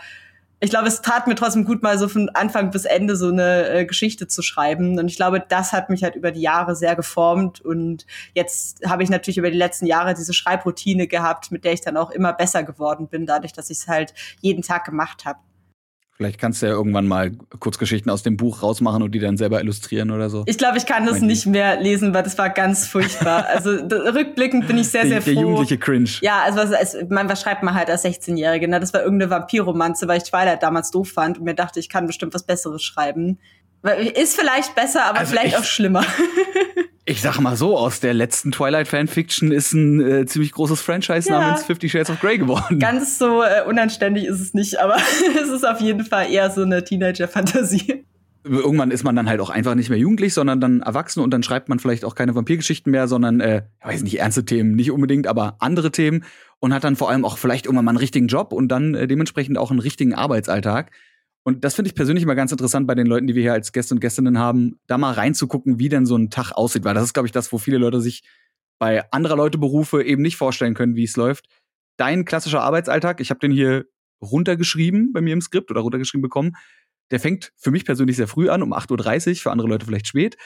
ich 0.63 0.69
glaube, 0.69 0.88
es 0.88 1.01
tat 1.01 1.27
mir 1.27 1.36
trotzdem 1.36 1.65
gut, 1.65 1.83
mal 1.83 2.00
so 2.00 2.07
von 2.07 2.29
Anfang 2.29 2.72
bis 2.72 2.86
Ende 2.86 3.17
so 3.17 3.27
eine 3.27 3.67
äh, 3.67 3.86
Geschichte 3.86 4.29
zu 4.29 4.41
schreiben. 4.41 4.98
Und 4.98 5.10
ich 5.10 5.17
glaube, 5.17 5.43
das 5.45 5.74
hat 5.74 5.89
mich 5.89 6.03
halt 6.03 6.15
über 6.15 6.31
die 6.31 6.39
Jahre 6.39 6.74
sehr 6.74 6.95
geformt. 6.95 7.60
Und 7.60 8.05
jetzt 8.33 8.79
habe 8.88 9.03
ich 9.03 9.10
natürlich 9.10 9.38
über 9.38 9.51
die 9.51 9.57
letzten 9.57 9.88
Jahre 9.88 10.13
diese 10.13 10.33
Schreibroutine 10.33 11.07
gehabt, 11.07 11.51
mit 11.51 11.65
der 11.65 11.74
ich 11.74 11.81
dann 11.81 11.98
auch 11.98 12.12
immer 12.12 12.31
besser 12.31 12.63
geworden 12.63 13.10
bin, 13.10 13.25
dadurch, 13.25 13.51
dass 13.51 13.69
ich 13.69 13.79
es 13.79 13.88
halt 13.89 14.13
jeden 14.39 14.62
Tag 14.62 14.86
gemacht 14.86 15.25
habe. 15.25 15.39
Vielleicht 16.15 16.39
kannst 16.39 16.62
du 16.62 16.67
ja 16.67 16.74
irgendwann 16.74 17.08
mal 17.08 17.32
Kurzgeschichten 17.60 18.12
aus 18.12 18.22
dem 18.22 18.38
Buch 18.38 18.62
rausmachen 18.62 19.01
und 19.01 19.13
die 19.13 19.20
dann 19.20 19.36
selber 19.36 19.60
illustrieren 19.62 20.12
oder 20.12 20.29
so. 20.29 20.43
Ich 20.46 20.60
glaube, 20.60 20.77
ich 20.77 20.86
kann 20.86 21.08
das 21.08 21.22
nicht 21.22 21.48
mehr 21.48 21.82
lesen, 21.82 22.13
weil 22.13 22.22
das 22.22 22.38
war 22.38 22.51
ganz 22.51 22.86
furchtbar. 22.86 23.48
also 23.53 23.72
rückblickend 23.72 24.67
bin 24.67 24.77
ich 24.77 24.89
sehr, 24.89 25.08
sehr 25.08 25.24
froh. 25.24 25.32
Der 25.32 25.41
jugendliche 25.41 25.77
Cringe. 25.79 26.10
Ja, 26.22 26.43
also 26.43 26.60
was, 26.60 26.96
man, 27.10 27.27
was 27.29 27.41
schreibt 27.41 27.63
man 27.63 27.74
halt 27.74 27.89
als 27.89 28.05
16-Jährige? 28.05 28.67
Ne? 28.67 28.79
Das 28.79 28.93
war 28.93 29.01
irgendeine 29.01 29.32
Vampirromanze, 29.32 30.08
weil 30.08 30.17
ich 30.17 30.24
Twilight 30.24 30.62
damals 30.62 30.91
doof 30.91 31.12
fand 31.12 31.39
und 31.39 31.46
mir 31.46 31.55
dachte, 31.55 31.79
ich 31.79 31.89
kann 31.89 32.05
bestimmt 32.05 32.36
was 32.36 32.43
Besseres 32.43 32.84
schreiben. 32.84 33.39
Ist 34.15 34.35
vielleicht 34.35 34.75
besser, 34.75 35.05
aber 35.05 35.19
also 35.19 35.31
vielleicht 35.31 35.57
auch 35.57 35.63
schlimmer. 35.63 36.05
Ich 37.05 37.21
sag 37.21 37.37
mal 37.41 37.57
so, 37.57 37.77
aus 37.77 37.99
der 37.99 38.13
letzten 38.13 38.53
Twilight 38.53 38.87
Fanfiction 38.87 39.51
ist 39.51 39.73
ein 39.73 39.99
äh, 39.99 40.25
ziemlich 40.25 40.53
großes 40.53 40.79
Franchise 40.79 41.27
ja. 41.27 41.37
namens 41.37 41.65
Fifty 41.65 41.89
Shades 41.89 42.09
of 42.09 42.21
Grey 42.21 42.37
geworden. 42.37 42.79
Ganz 42.79 43.17
so 43.19 43.43
äh, 43.43 43.61
unanständig 43.67 44.23
ist 44.23 44.39
es 44.39 44.53
nicht, 44.53 44.79
aber 44.79 44.95
es 45.43 45.49
ist 45.49 45.67
auf 45.67 45.81
jeden 45.81 46.05
Fall 46.05 46.31
eher 46.31 46.49
so 46.49 46.61
eine 46.61 46.81
Teenager-Fantasie. 46.81 48.05
Irgendwann 48.45 48.91
ist 48.91 49.03
man 49.03 49.17
dann 49.17 49.27
halt 49.27 49.41
auch 49.41 49.49
einfach 49.49 49.75
nicht 49.75 49.89
mehr 49.89 49.99
jugendlich, 49.99 50.33
sondern 50.33 50.61
dann 50.61 50.81
erwachsen 50.81 51.19
und 51.19 51.31
dann 51.31 51.43
schreibt 51.43 51.67
man 51.67 51.79
vielleicht 51.79 52.05
auch 52.05 52.15
keine 52.15 52.35
Vampirgeschichten 52.35 52.89
mehr, 52.89 53.09
sondern, 53.09 53.41
äh, 53.41 53.63
ich 53.81 53.85
weiß 53.85 54.03
nicht, 54.03 54.19
ernste 54.19 54.45
Themen, 54.45 54.73
nicht 54.73 54.91
unbedingt, 54.91 55.27
aber 55.27 55.57
andere 55.59 55.91
Themen 55.91 56.23
und 56.59 56.73
hat 56.73 56.85
dann 56.85 56.95
vor 56.95 57.09
allem 57.09 57.25
auch 57.25 57.37
vielleicht 57.37 57.65
irgendwann 57.65 57.83
mal 57.83 57.91
einen 57.91 57.97
richtigen 57.97 58.27
Job 58.27 58.53
und 58.53 58.69
dann 58.69 58.95
äh, 58.95 59.07
dementsprechend 59.07 59.57
auch 59.57 59.71
einen 59.71 59.81
richtigen 59.81 60.13
Arbeitsalltag. 60.13 60.91
Und 61.43 61.63
das 61.65 61.75
finde 61.75 61.89
ich 61.89 61.95
persönlich 61.95 62.23
immer 62.23 62.35
ganz 62.35 62.51
interessant 62.51 62.88
bei 62.88 62.95
den 62.95 63.05
Leuten, 63.05 63.27
die 63.27 63.35
wir 63.35 63.41
hier 63.41 63.53
als 63.53 63.73
Gäste 63.73 63.93
und 63.93 64.00
Gästinnen 64.00 64.38
haben, 64.38 64.79
da 64.88 64.97
mal 64.97 65.12
reinzugucken, 65.12 65.77
wie 65.77 65.89
denn 65.89 66.05
so 66.05 66.15
ein 66.15 66.29
Tag 66.29 66.53
aussieht. 66.53 66.85
Weil 66.85 66.93
das 66.93 67.03
ist, 67.03 67.13
glaube 67.13 67.27
ich, 67.27 67.33
das, 67.33 67.51
wo 67.51 67.57
viele 67.57 67.77
Leute 67.77 68.00
sich 68.00 68.23
bei 68.79 69.12
anderer 69.12 69.35
Leute 69.35 69.57
Berufe 69.57 70.03
eben 70.03 70.21
nicht 70.21 70.38
vorstellen 70.38 70.73
können, 70.73 70.95
wie 70.95 71.03
es 71.03 71.17
läuft. 71.17 71.47
Dein 71.97 72.25
klassischer 72.25 72.62
Arbeitsalltag, 72.62 73.19
ich 73.19 73.29
habe 73.29 73.39
den 73.39 73.51
hier 73.51 73.85
runtergeschrieben 74.21 75.12
bei 75.13 75.21
mir 75.21 75.33
im 75.33 75.41
Skript 75.41 75.69
oder 75.69 75.81
runtergeschrieben 75.81 76.21
bekommen. 76.21 76.53
Der 77.12 77.19
fängt 77.19 77.51
für 77.57 77.71
mich 77.71 77.85
persönlich 77.85 78.15
sehr 78.15 78.27
früh 78.27 78.50
an, 78.50 78.63
um 78.63 78.73
8.30 78.73 79.29
Uhr, 79.29 79.35
für 79.35 79.51
andere 79.51 79.67
Leute 79.67 79.85
vielleicht 79.85 80.07
spät. 80.07 80.38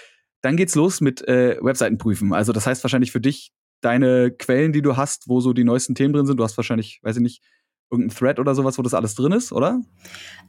Dann 0.42 0.58
geht's 0.58 0.76
los 0.76 1.00
mit 1.00 1.28
äh, 1.28 1.58
Webseiten 1.62 1.98
prüfen. 1.98 2.34
Also 2.34 2.54
das 2.54 2.66
heißt 2.66 2.84
wahrscheinlich 2.84 3.12
für 3.12 3.22
dich 3.22 3.52
deine 3.82 4.32
Quellen, 4.32 4.74
die 4.74 4.82
du 4.82 4.98
hast, 4.98 5.28
wo 5.28 5.40
so 5.40 5.54
die 5.54 5.64
neuesten 5.64 5.96
Themen 5.96 6.14
drin 6.14 6.26
sind. 6.26 6.38
Du 6.38 6.44
hast 6.44 6.58
wahrscheinlich, 6.58 7.00
weiß 7.04 7.18
ich 7.18 7.22
nicht, 7.22 7.44
irgendein 7.90 8.16
Thread 8.16 8.40
oder 8.40 8.54
sowas, 8.54 8.78
wo 8.78 8.82
das 8.82 8.94
alles 8.94 9.16
drin 9.16 9.32
ist, 9.32 9.52
oder? 9.52 9.80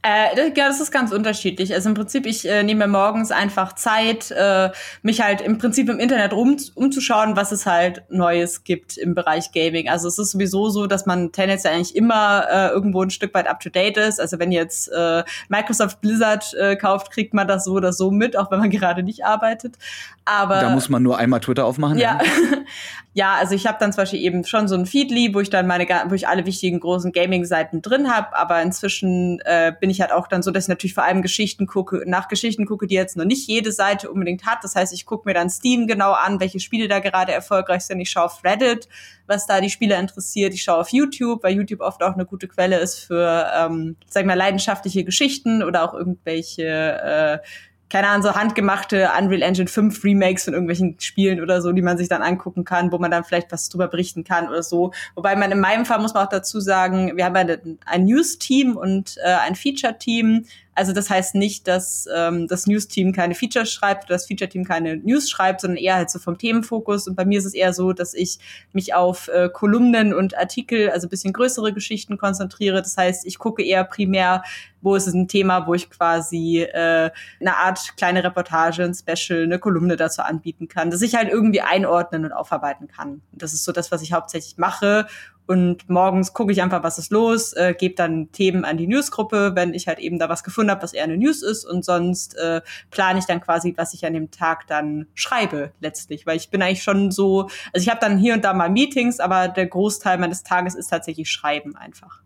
Äh, 0.02 0.34
das, 0.36 0.46
ja, 0.56 0.68
das 0.68 0.80
ist 0.80 0.90
ganz 0.90 1.12
unterschiedlich. 1.12 1.74
Also 1.74 1.88
im 1.88 1.94
Prinzip, 1.94 2.26
ich 2.26 2.48
äh, 2.48 2.62
nehme 2.62 2.86
morgens 2.86 3.30
einfach 3.30 3.74
Zeit, 3.74 4.30
äh, 4.30 4.70
mich 5.02 5.20
halt 5.20 5.40
im 5.40 5.58
Prinzip 5.58 5.88
im 5.88 5.98
Internet 5.98 6.32
rum, 6.32 6.56
umzuschauen, 6.74 7.36
was 7.36 7.50
es 7.52 7.66
halt 7.66 8.02
Neues 8.08 8.64
gibt 8.64 8.96
im 8.96 9.14
Bereich 9.14 9.52
Gaming. 9.52 9.88
Also 9.88 10.08
es 10.08 10.18
ist 10.18 10.32
sowieso 10.32 10.70
so, 10.70 10.86
dass 10.86 11.06
man 11.06 11.32
tendenziell 11.32 11.74
eigentlich 11.74 11.96
immer 11.96 12.46
äh, 12.48 12.68
irgendwo 12.68 13.02
ein 13.02 13.10
Stück 13.10 13.34
weit 13.34 13.48
up-to-date 13.48 13.96
ist. 13.96 14.20
Also 14.20 14.38
wenn 14.38 14.52
jetzt 14.52 14.88
äh, 14.92 15.24
Microsoft 15.48 16.00
Blizzard 16.00 16.54
äh, 16.54 16.76
kauft, 16.76 17.10
kriegt 17.10 17.34
man 17.34 17.48
das 17.48 17.64
so 17.64 17.72
oder 17.72 17.92
so 17.92 18.10
mit, 18.10 18.36
auch 18.36 18.50
wenn 18.50 18.60
man 18.60 18.70
gerade 18.70 19.02
nicht 19.02 19.24
arbeitet. 19.24 19.76
Aber 20.24 20.60
da 20.60 20.70
muss 20.70 20.88
man 20.88 21.02
nur 21.02 21.16
einmal 21.16 21.40
Twitter 21.40 21.64
aufmachen. 21.64 21.98
Ja, 21.98 22.20
ja 22.22 22.58
also 23.34 23.54
ich 23.54 23.66
habe 23.66 23.78
dann 23.80 23.92
zum 23.92 24.02
Beispiel 24.02 24.20
eben 24.20 24.44
schon 24.44 24.68
so 24.68 24.74
ein 24.74 24.86
Feedly, 24.86 25.34
wo 25.34 25.40
ich 25.40 25.50
dann 25.50 25.66
meine, 25.66 25.86
wo 26.08 26.14
ich 26.14 26.28
alle 26.28 26.46
wichtigen 26.46 26.78
großen 26.78 27.10
Gaming 27.12 27.38
Gaming-Seiten 27.38 27.82
drin 27.82 28.14
habe, 28.14 28.36
aber 28.36 28.60
inzwischen 28.62 29.40
äh, 29.44 29.72
bin 29.78 29.90
ich 29.90 30.00
halt 30.00 30.12
auch 30.12 30.26
dann 30.26 30.42
so, 30.42 30.50
dass 30.50 30.64
ich 30.64 30.68
natürlich 30.68 30.94
vor 30.94 31.04
allem 31.04 31.22
Geschichten 31.22 31.66
gucke, 31.66 32.02
nach 32.06 32.28
Geschichten 32.28 32.66
gucke, 32.66 32.86
die 32.86 32.94
jetzt 32.94 33.16
noch 33.16 33.24
nicht 33.24 33.46
jede 33.48 33.72
Seite 33.72 34.10
unbedingt 34.10 34.46
hat. 34.46 34.64
Das 34.64 34.74
heißt, 34.74 34.92
ich 34.92 35.06
gucke 35.06 35.28
mir 35.28 35.34
dann 35.34 35.50
Steam 35.50 35.86
genau 35.86 36.12
an, 36.12 36.40
welche 36.40 36.60
Spiele 36.60 36.88
da 36.88 36.98
gerade 36.98 37.32
erfolgreich 37.32 37.82
sind. 37.82 38.00
Ich 38.00 38.10
schaue 38.10 38.24
auf 38.24 38.44
Reddit, 38.44 38.88
was 39.26 39.46
da 39.46 39.60
die 39.60 39.70
Spieler 39.70 39.98
interessiert. 39.98 40.54
Ich 40.54 40.62
schaue 40.62 40.78
auf 40.78 40.90
YouTube, 40.90 41.42
weil 41.42 41.54
YouTube 41.54 41.80
oft 41.80 42.02
auch 42.02 42.14
eine 42.14 42.26
gute 42.26 42.48
Quelle 42.48 42.78
ist 42.78 42.98
für, 42.98 43.50
ähm, 43.54 43.96
sag 44.06 44.26
mal, 44.26 44.34
leidenschaftliche 44.34 45.04
Geschichten 45.04 45.62
oder 45.62 45.84
auch 45.84 45.94
irgendwelche 45.94 46.64
äh, 46.64 47.38
keine 47.90 48.08
Ahnung, 48.08 48.22
so 48.22 48.34
handgemachte 48.34 49.10
Unreal 49.18 49.42
Engine 49.42 49.68
5 49.68 50.04
Remakes 50.04 50.44
von 50.44 50.52
irgendwelchen 50.52 50.96
Spielen 51.00 51.40
oder 51.40 51.62
so, 51.62 51.72
die 51.72 51.82
man 51.82 51.96
sich 51.96 52.08
dann 52.08 52.22
angucken 52.22 52.64
kann, 52.64 52.92
wo 52.92 52.98
man 52.98 53.10
dann 53.10 53.24
vielleicht 53.24 53.50
was 53.50 53.68
drüber 53.68 53.88
berichten 53.88 54.24
kann 54.24 54.48
oder 54.48 54.62
so. 54.62 54.92
Wobei 55.14 55.36
man 55.36 55.50
in 55.50 55.60
meinem 55.60 55.86
Fall 55.86 56.00
muss 56.00 56.14
man 56.14 56.26
auch 56.26 56.30
dazu 56.30 56.60
sagen, 56.60 57.16
wir 57.16 57.24
haben 57.24 57.36
ein, 57.36 57.78
ein 57.86 58.04
News-Team 58.04 58.76
und 58.76 59.16
äh, 59.24 59.28
ein 59.28 59.54
Feature-Team. 59.54 60.44
Also 60.78 60.92
das 60.92 61.10
heißt 61.10 61.34
nicht, 61.34 61.66
dass 61.66 62.06
ähm, 62.14 62.46
das 62.46 62.68
News-Team 62.68 63.12
keine 63.12 63.34
Features 63.34 63.72
schreibt 63.72 64.04
oder 64.04 64.14
das 64.14 64.26
Feature-Team 64.26 64.64
keine 64.64 64.96
News 64.98 65.28
schreibt, 65.28 65.60
sondern 65.60 65.76
eher 65.76 65.96
halt 65.96 66.08
so 66.08 66.20
vom 66.20 66.38
Themenfokus. 66.38 67.08
Und 67.08 67.16
bei 67.16 67.24
mir 67.24 67.40
ist 67.40 67.46
es 67.46 67.54
eher 67.54 67.72
so, 67.72 67.92
dass 67.92 68.14
ich 68.14 68.38
mich 68.72 68.94
auf 68.94 69.26
äh, 69.26 69.48
Kolumnen 69.52 70.14
und 70.14 70.38
Artikel, 70.38 70.90
also 70.90 71.08
bisschen 71.08 71.32
größere 71.32 71.72
Geschichten 71.72 72.16
konzentriere. 72.16 72.80
Das 72.80 72.96
heißt, 72.96 73.26
ich 73.26 73.40
gucke 73.40 73.64
eher 73.64 73.82
primär, 73.82 74.44
wo 74.80 74.94
ist 74.94 75.08
es 75.08 75.14
ein 75.14 75.26
Thema, 75.26 75.66
wo 75.66 75.74
ich 75.74 75.90
quasi 75.90 76.60
äh, 76.60 77.10
eine 77.40 77.56
Art 77.56 77.96
kleine 77.96 78.22
Reportage, 78.22 78.84
ein 78.84 78.94
Special, 78.94 79.42
eine 79.42 79.58
Kolumne 79.58 79.96
dazu 79.96 80.22
anbieten 80.22 80.68
kann, 80.68 80.92
dass 80.92 81.02
ich 81.02 81.16
halt 81.16 81.28
irgendwie 81.28 81.60
einordnen 81.60 82.24
und 82.24 82.32
aufarbeiten 82.32 82.86
kann. 82.86 83.20
Das 83.32 83.52
ist 83.52 83.64
so 83.64 83.72
das, 83.72 83.90
was 83.90 84.00
ich 84.02 84.12
hauptsächlich 84.12 84.58
mache. 84.58 85.08
Und 85.48 85.88
morgens 85.88 86.34
gucke 86.34 86.52
ich 86.52 86.60
einfach, 86.60 86.82
was 86.82 86.98
ist 86.98 87.10
los, 87.10 87.54
äh, 87.54 87.72
gebe 87.72 87.94
dann 87.94 88.30
Themen 88.32 88.66
an 88.66 88.76
die 88.76 88.86
Newsgruppe, 88.86 89.52
wenn 89.54 89.72
ich 89.72 89.88
halt 89.88 89.98
eben 89.98 90.18
da 90.18 90.28
was 90.28 90.44
gefunden 90.44 90.70
habe, 90.70 90.82
was 90.82 90.92
eher 90.92 91.04
eine 91.04 91.16
News 91.16 91.42
ist. 91.42 91.64
Und 91.64 91.86
sonst 91.86 92.36
äh, 92.36 92.60
plane 92.90 93.18
ich 93.18 93.24
dann 93.24 93.40
quasi, 93.40 93.72
was 93.74 93.94
ich 93.94 94.04
an 94.04 94.12
dem 94.12 94.30
Tag 94.30 94.66
dann 94.66 95.06
schreibe 95.14 95.72
letztlich. 95.80 96.26
Weil 96.26 96.36
ich 96.36 96.50
bin 96.50 96.60
eigentlich 96.60 96.82
schon 96.82 97.10
so, 97.10 97.48
also 97.72 97.82
ich 97.82 97.88
habe 97.88 97.98
dann 97.98 98.18
hier 98.18 98.34
und 98.34 98.44
da 98.44 98.52
mal 98.52 98.68
Meetings, 98.68 99.20
aber 99.20 99.48
der 99.48 99.66
Großteil 99.66 100.18
meines 100.18 100.42
Tages 100.42 100.74
ist 100.74 100.88
tatsächlich 100.88 101.30
Schreiben 101.30 101.74
einfach. 101.76 102.20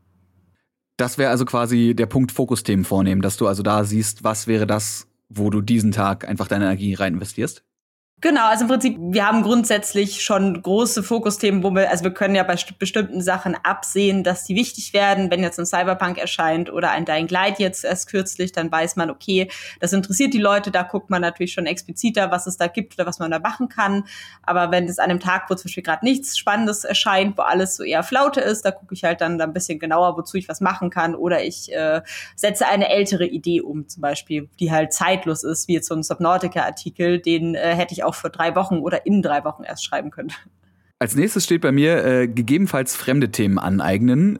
Das 0.97 1.17
wäre 1.17 1.31
also 1.31 1.45
quasi 1.45 1.95
der 1.95 2.07
Punkt 2.07 2.33
Fokusthemen 2.33 2.85
vornehmen, 2.85 3.23
dass 3.23 3.37
du 3.37 3.47
also 3.47 3.63
da 3.63 3.85
siehst, 3.85 4.25
was 4.25 4.49
wäre 4.49 4.67
das, 4.67 5.07
wo 5.29 5.49
du 5.49 5.61
diesen 5.61 5.93
Tag 5.93 6.29
einfach 6.29 6.49
deine 6.49 6.65
Energie 6.65 6.95
rein 6.95 7.15
investierst? 7.15 7.63
Genau, 8.23 8.47
also 8.47 8.63
im 8.63 8.69
Prinzip, 8.69 8.97
wir 9.01 9.27
haben 9.27 9.43
grundsätzlich 9.43 10.23
schon 10.23 10.63
große 10.63 11.03
Fokusthemen, 11.03 11.65
wo 11.65 11.73
wir, 11.73 11.91
also 11.91 12.05
wir 12.05 12.15
können 12.15 12.37
ja 12.37 12.45
bei 12.45 12.55
bestimmten 12.79 13.21
Sachen 13.21 13.57
absehen, 13.65 14.23
dass 14.23 14.45
die 14.45 14.55
wichtig 14.55 14.93
werden. 14.93 15.29
Wenn 15.29 15.43
jetzt 15.43 15.59
ein 15.59 15.67
Cyberpunk 15.67 16.19
erscheint 16.19 16.73
oder 16.73 16.93
ein 16.93 17.05
Dying 17.05 17.27
Light 17.27 17.59
jetzt 17.59 17.85
erst 17.85 18.09
kürzlich, 18.09 18.53
dann 18.53 18.71
weiß 18.71 18.95
man, 18.95 19.11
okay, 19.11 19.51
das 19.81 19.93
interessiert 19.93 20.35
die 20.35 20.39
Leute, 20.39 20.71
da 20.71 20.85
guckt 20.85 21.11
man 21.11 21.21
natürlich 21.21 21.53
schon 21.53 21.67
expliziter, 21.67 22.31
was 22.31 22.47
es 22.47 22.57
da 22.57 22.69
gibt 22.69 22.95
oder 22.95 23.07
was 23.07 23.19
man 23.19 23.33
da 23.33 23.41
machen 23.41 23.69
kann. 23.69 24.05
Aber 24.45 24.71
wenn 24.71 24.85
es 24.85 25.01
an 25.01 25.11
einem 25.11 25.19
Tag, 25.19 25.51
wo 25.51 25.57
zum 25.57 25.65
Beispiel 25.65 25.83
gerade 25.83 26.05
nichts 26.05 26.39
Spannendes 26.39 26.85
erscheint, 26.85 27.37
wo 27.37 27.43
alles 27.43 27.75
so 27.75 27.83
eher 27.83 28.05
Flaute 28.05 28.41
ist, 28.41 28.65
da 28.65 28.71
gucke 28.71 28.95
ich 28.95 29.03
halt 29.03 29.21
dann 29.21 29.41
ein 29.41 29.53
bisschen 29.53 29.81
genauer, 29.81 30.17
wozu 30.17 30.37
ich 30.37 30.49
was 30.49 30.61
machen 30.61 30.91
kann. 30.91 31.17
Oder 31.17 31.43
ich 31.43 31.73
äh, 31.73 32.03
setze 32.37 32.69
eine 32.69 32.89
ältere 32.89 33.27
Idee 33.27 33.63
um, 33.63 33.89
zum 33.89 34.01
Beispiel, 34.01 34.49
die 34.61 34.71
halt 34.71 34.93
zeitlos 34.93 35.43
ist, 35.43 35.67
wie 35.67 35.75
jetzt 35.75 35.89
so 35.89 35.97
ein 35.97 36.05
Subnautica-Artikel, 36.05 37.19
den 37.19 37.57
äh, 37.57 37.75
hätte 37.75 37.95
ich 37.95 38.05
auch 38.05 38.12
auch 38.13 38.15
vor 38.15 38.31
drei 38.31 38.55
Wochen 38.55 38.79
oder 38.79 39.07
in 39.07 39.23
drei 39.23 39.45
Wochen 39.45 39.65
erst 39.65 39.85
schreiben 39.85 40.11
könnte. 40.11 40.35
Als 40.99 41.17
nächstes 41.17 41.45
steht 41.45 41.63
bei 41.63 41.73
mir 41.73 42.05
äh, 42.05 42.29
gegebenenfalls 42.29 42.95
fremde 42.95 43.31
Themen 43.31 43.59
aneignen. 43.59 44.39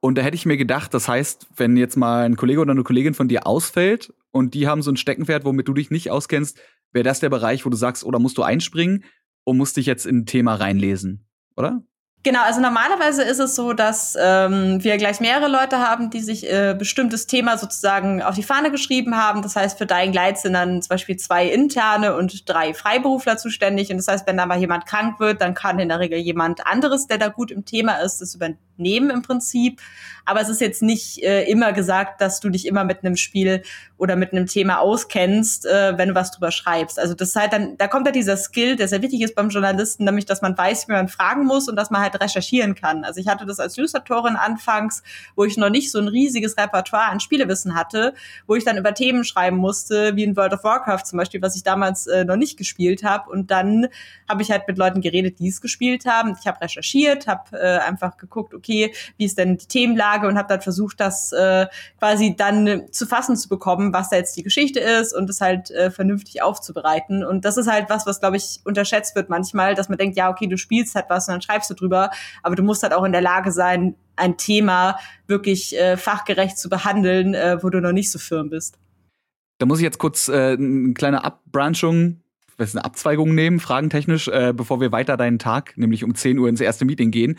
Und 0.00 0.16
da 0.16 0.22
hätte 0.22 0.36
ich 0.36 0.46
mir 0.46 0.56
gedacht, 0.56 0.94
das 0.94 1.08
heißt, 1.08 1.48
wenn 1.56 1.76
jetzt 1.76 1.96
mal 1.96 2.24
ein 2.24 2.36
Kollege 2.36 2.60
oder 2.60 2.70
eine 2.70 2.84
Kollegin 2.84 3.14
von 3.14 3.28
dir 3.28 3.46
ausfällt 3.46 4.14
und 4.30 4.54
die 4.54 4.68
haben 4.68 4.80
so 4.80 4.92
ein 4.92 4.96
Steckenpferd, 4.96 5.44
womit 5.44 5.66
du 5.66 5.74
dich 5.74 5.90
nicht 5.90 6.10
auskennst, 6.10 6.60
wäre 6.92 7.02
das 7.02 7.20
der 7.20 7.30
Bereich, 7.30 7.66
wo 7.66 7.70
du 7.70 7.76
sagst, 7.76 8.04
oder 8.04 8.18
oh, 8.18 8.20
musst 8.20 8.38
du 8.38 8.42
einspringen 8.42 9.04
und 9.44 9.56
musst 9.56 9.76
dich 9.76 9.86
jetzt 9.86 10.06
in 10.06 10.18
ein 10.18 10.26
Thema 10.26 10.54
reinlesen, 10.54 11.26
oder? 11.56 11.82
Genau, 12.24 12.42
also 12.42 12.60
normalerweise 12.60 13.22
ist 13.22 13.38
es 13.38 13.54
so, 13.54 13.72
dass 13.72 14.16
ähm, 14.20 14.82
wir 14.82 14.96
gleich 14.98 15.20
mehrere 15.20 15.48
Leute 15.48 15.78
haben, 15.78 16.10
die 16.10 16.20
sich 16.20 16.50
äh, 16.50 16.74
bestimmtes 16.76 17.28
Thema 17.28 17.56
sozusagen 17.56 18.22
auf 18.22 18.34
die 18.34 18.42
Fahne 18.42 18.72
geschrieben 18.72 19.16
haben. 19.16 19.40
Das 19.40 19.54
heißt, 19.54 19.78
für 19.78 19.86
Dying 19.86 20.12
Light 20.12 20.38
sind 20.38 20.54
dann 20.54 20.82
zum 20.82 20.88
Beispiel 20.88 21.16
zwei 21.16 21.46
interne 21.46 22.16
und 22.16 22.48
drei 22.48 22.74
Freiberufler 22.74 23.36
zuständig. 23.36 23.90
Und 23.90 23.98
das 23.98 24.08
heißt, 24.08 24.26
wenn 24.26 24.36
da 24.36 24.46
mal 24.46 24.58
jemand 24.58 24.84
krank 24.84 25.20
wird, 25.20 25.40
dann 25.40 25.54
kann 25.54 25.78
in 25.78 25.88
der 25.88 26.00
Regel 26.00 26.18
jemand 26.18 26.66
anderes, 26.66 27.06
der 27.06 27.18
da 27.18 27.28
gut 27.28 27.52
im 27.52 27.64
Thema 27.64 27.98
ist, 27.98 28.20
das 28.20 28.40
übernehmen 28.78 29.10
im 29.10 29.22
Prinzip. 29.22 29.80
Aber 30.24 30.42
es 30.42 30.48
ist 30.50 30.60
jetzt 30.60 30.82
nicht 30.82 31.22
äh, 31.22 31.44
immer 31.44 31.72
gesagt, 31.72 32.20
dass 32.20 32.38
du 32.40 32.50
dich 32.50 32.66
immer 32.66 32.84
mit 32.84 33.02
einem 33.02 33.16
Spiel 33.16 33.62
oder 33.96 34.14
mit 34.14 34.32
einem 34.32 34.46
Thema 34.46 34.78
auskennst, 34.78 35.64
äh, 35.64 35.96
wenn 35.96 36.10
du 36.10 36.14
was 36.14 36.30
drüber 36.30 36.50
schreibst. 36.50 36.98
Also 36.98 37.14
das 37.14 37.30
ist 37.30 37.36
halt 37.36 37.52
dann, 37.52 37.78
da 37.78 37.88
kommt 37.88 38.06
ja 38.06 38.12
dieser 38.12 38.36
Skill, 38.36 38.76
der 38.76 38.88
sehr 38.88 39.00
wichtig 39.00 39.22
ist 39.22 39.34
beim 39.34 39.48
Journalisten, 39.48 40.04
nämlich, 40.04 40.26
dass 40.26 40.42
man 40.42 40.56
weiß, 40.56 40.86
wie 40.88 40.92
man 40.92 41.08
fragen 41.08 41.46
muss 41.46 41.68
und 41.68 41.76
dass 41.76 41.90
man 41.90 42.02
halt 42.02 42.20
recherchieren 42.20 42.74
kann. 42.74 43.04
Also 43.04 43.20
ich 43.20 43.26
hatte 43.26 43.46
das 43.46 43.58
als 43.58 43.78
Illustratorin 43.78 44.36
anfangs, 44.36 45.02
wo 45.34 45.44
ich 45.44 45.56
noch 45.56 45.70
nicht 45.70 45.90
so 45.90 45.98
ein 45.98 46.08
riesiges 46.08 46.58
Repertoire 46.58 47.06
an 47.06 47.20
Spielewissen 47.20 47.74
hatte, 47.74 48.12
wo 48.46 48.54
ich 48.54 48.64
dann 48.64 48.76
über 48.76 48.92
Themen 48.92 49.24
schreiben 49.24 49.56
musste, 49.56 50.14
wie 50.14 50.24
in 50.24 50.36
World 50.36 50.52
of 50.52 50.62
Warcraft 50.62 51.04
zum 51.06 51.16
Beispiel, 51.16 51.40
was 51.40 51.56
ich 51.56 51.62
damals 51.62 52.06
äh, 52.06 52.26
noch 52.26 52.36
nicht 52.36 52.58
gespielt 52.58 53.02
habe. 53.02 53.30
Und 53.30 53.50
dann 53.50 53.88
habe 54.28 54.42
ich 54.42 54.50
halt 54.50 54.68
mit 54.68 54.76
Leuten 54.76 55.00
geredet, 55.00 55.38
die 55.38 55.48
es 55.48 55.62
gespielt 55.62 56.04
haben. 56.04 56.36
Ich 56.38 56.46
habe 56.46 56.60
recherchiert, 56.60 57.26
habe 57.26 57.58
äh, 57.58 57.78
einfach 57.78 58.18
geguckt, 58.18 58.52
okay, 58.52 58.67
wie 58.68 59.24
ist 59.24 59.38
denn 59.38 59.56
die 59.56 59.66
Themenlage 59.66 60.18
Lage 60.18 60.28
und 60.28 60.38
habe 60.38 60.48
dann 60.48 60.60
versucht, 60.60 61.00
das 61.00 61.32
äh, 61.32 61.66
quasi 61.98 62.34
dann 62.36 62.90
zu 62.90 63.06
fassen 63.06 63.36
zu 63.36 63.48
bekommen, 63.48 63.92
was 63.92 64.10
da 64.10 64.16
jetzt 64.16 64.36
die 64.36 64.42
Geschichte 64.42 64.80
ist 64.80 65.14
und 65.14 65.28
es 65.30 65.40
halt 65.40 65.70
äh, 65.70 65.90
vernünftig 65.90 66.42
aufzubereiten. 66.42 67.24
Und 67.24 67.44
das 67.44 67.56
ist 67.56 67.70
halt 67.70 67.86
was, 67.88 68.06
was, 68.06 68.20
glaube 68.20 68.36
ich, 68.36 68.60
unterschätzt 68.64 69.14
wird 69.14 69.28
manchmal, 69.28 69.74
dass 69.74 69.88
man 69.88 69.98
denkt, 69.98 70.16
ja, 70.16 70.30
okay, 70.30 70.46
du 70.46 70.56
spielst 70.56 70.94
halt 70.94 71.06
was 71.08 71.28
und 71.28 71.34
dann 71.34 71.42
schreibst 71.42 71.70
du 71.70 71.74
drüber, 71.74 72.10
aber 72.42 72.56
du 72.56 72.62
musst 72.62 72.82
halt 72.82 72.92
auch 72.92 73.04
in 73.04 73.12
der 73.12 73.20
Lage 73.20 73.52
sein, 73.52 73.94
ein 74.16 74.36
Thema 74.36 74.98
wirklich 75.26 75.78
äh, 75.78 75.96
fachgerecht 75.96 76.58
zu 76.58 76.68
behandeln, 76.68 77.34
äh, 77.34 77.62
wo 77.62 77.70
du 77.70 77.80
noch 77.80 77.92
nicht 77.92 78.10
so 78.10 78.18
firm 78.18 78.50
bist. 78.50 78.78
Da 79.58 79.66
muss 79.66 79.78
ich 79.78 79.84
jetzt 79.84 79.98
kurz 79.98 80.28
äh, 80.28 80.52
eine 80.52 80.94
kleine 80.94 81.24
Abbranchung 81.24 82.22
eine 82.60 82.84
Abzweigung 82.84 83.36
nehmen, 83.36 83.60
fragentechnisch, 83.60 84.26
äh, 84.26 84.52
bevor 84.52 84.80
wir 84.80 84.90
weiter 84.90 85.16
deinen 85.16 85.38
Tag, 85.38 85.74
nämlich 85.76 86.02
um 86.02 86.16
10 86.16 86.40
Uhr 86.40 86.48
ins 86.48 86.60
erste 86.60 86.84
Meeting 86.84 87.12
gehen 87.12 87.38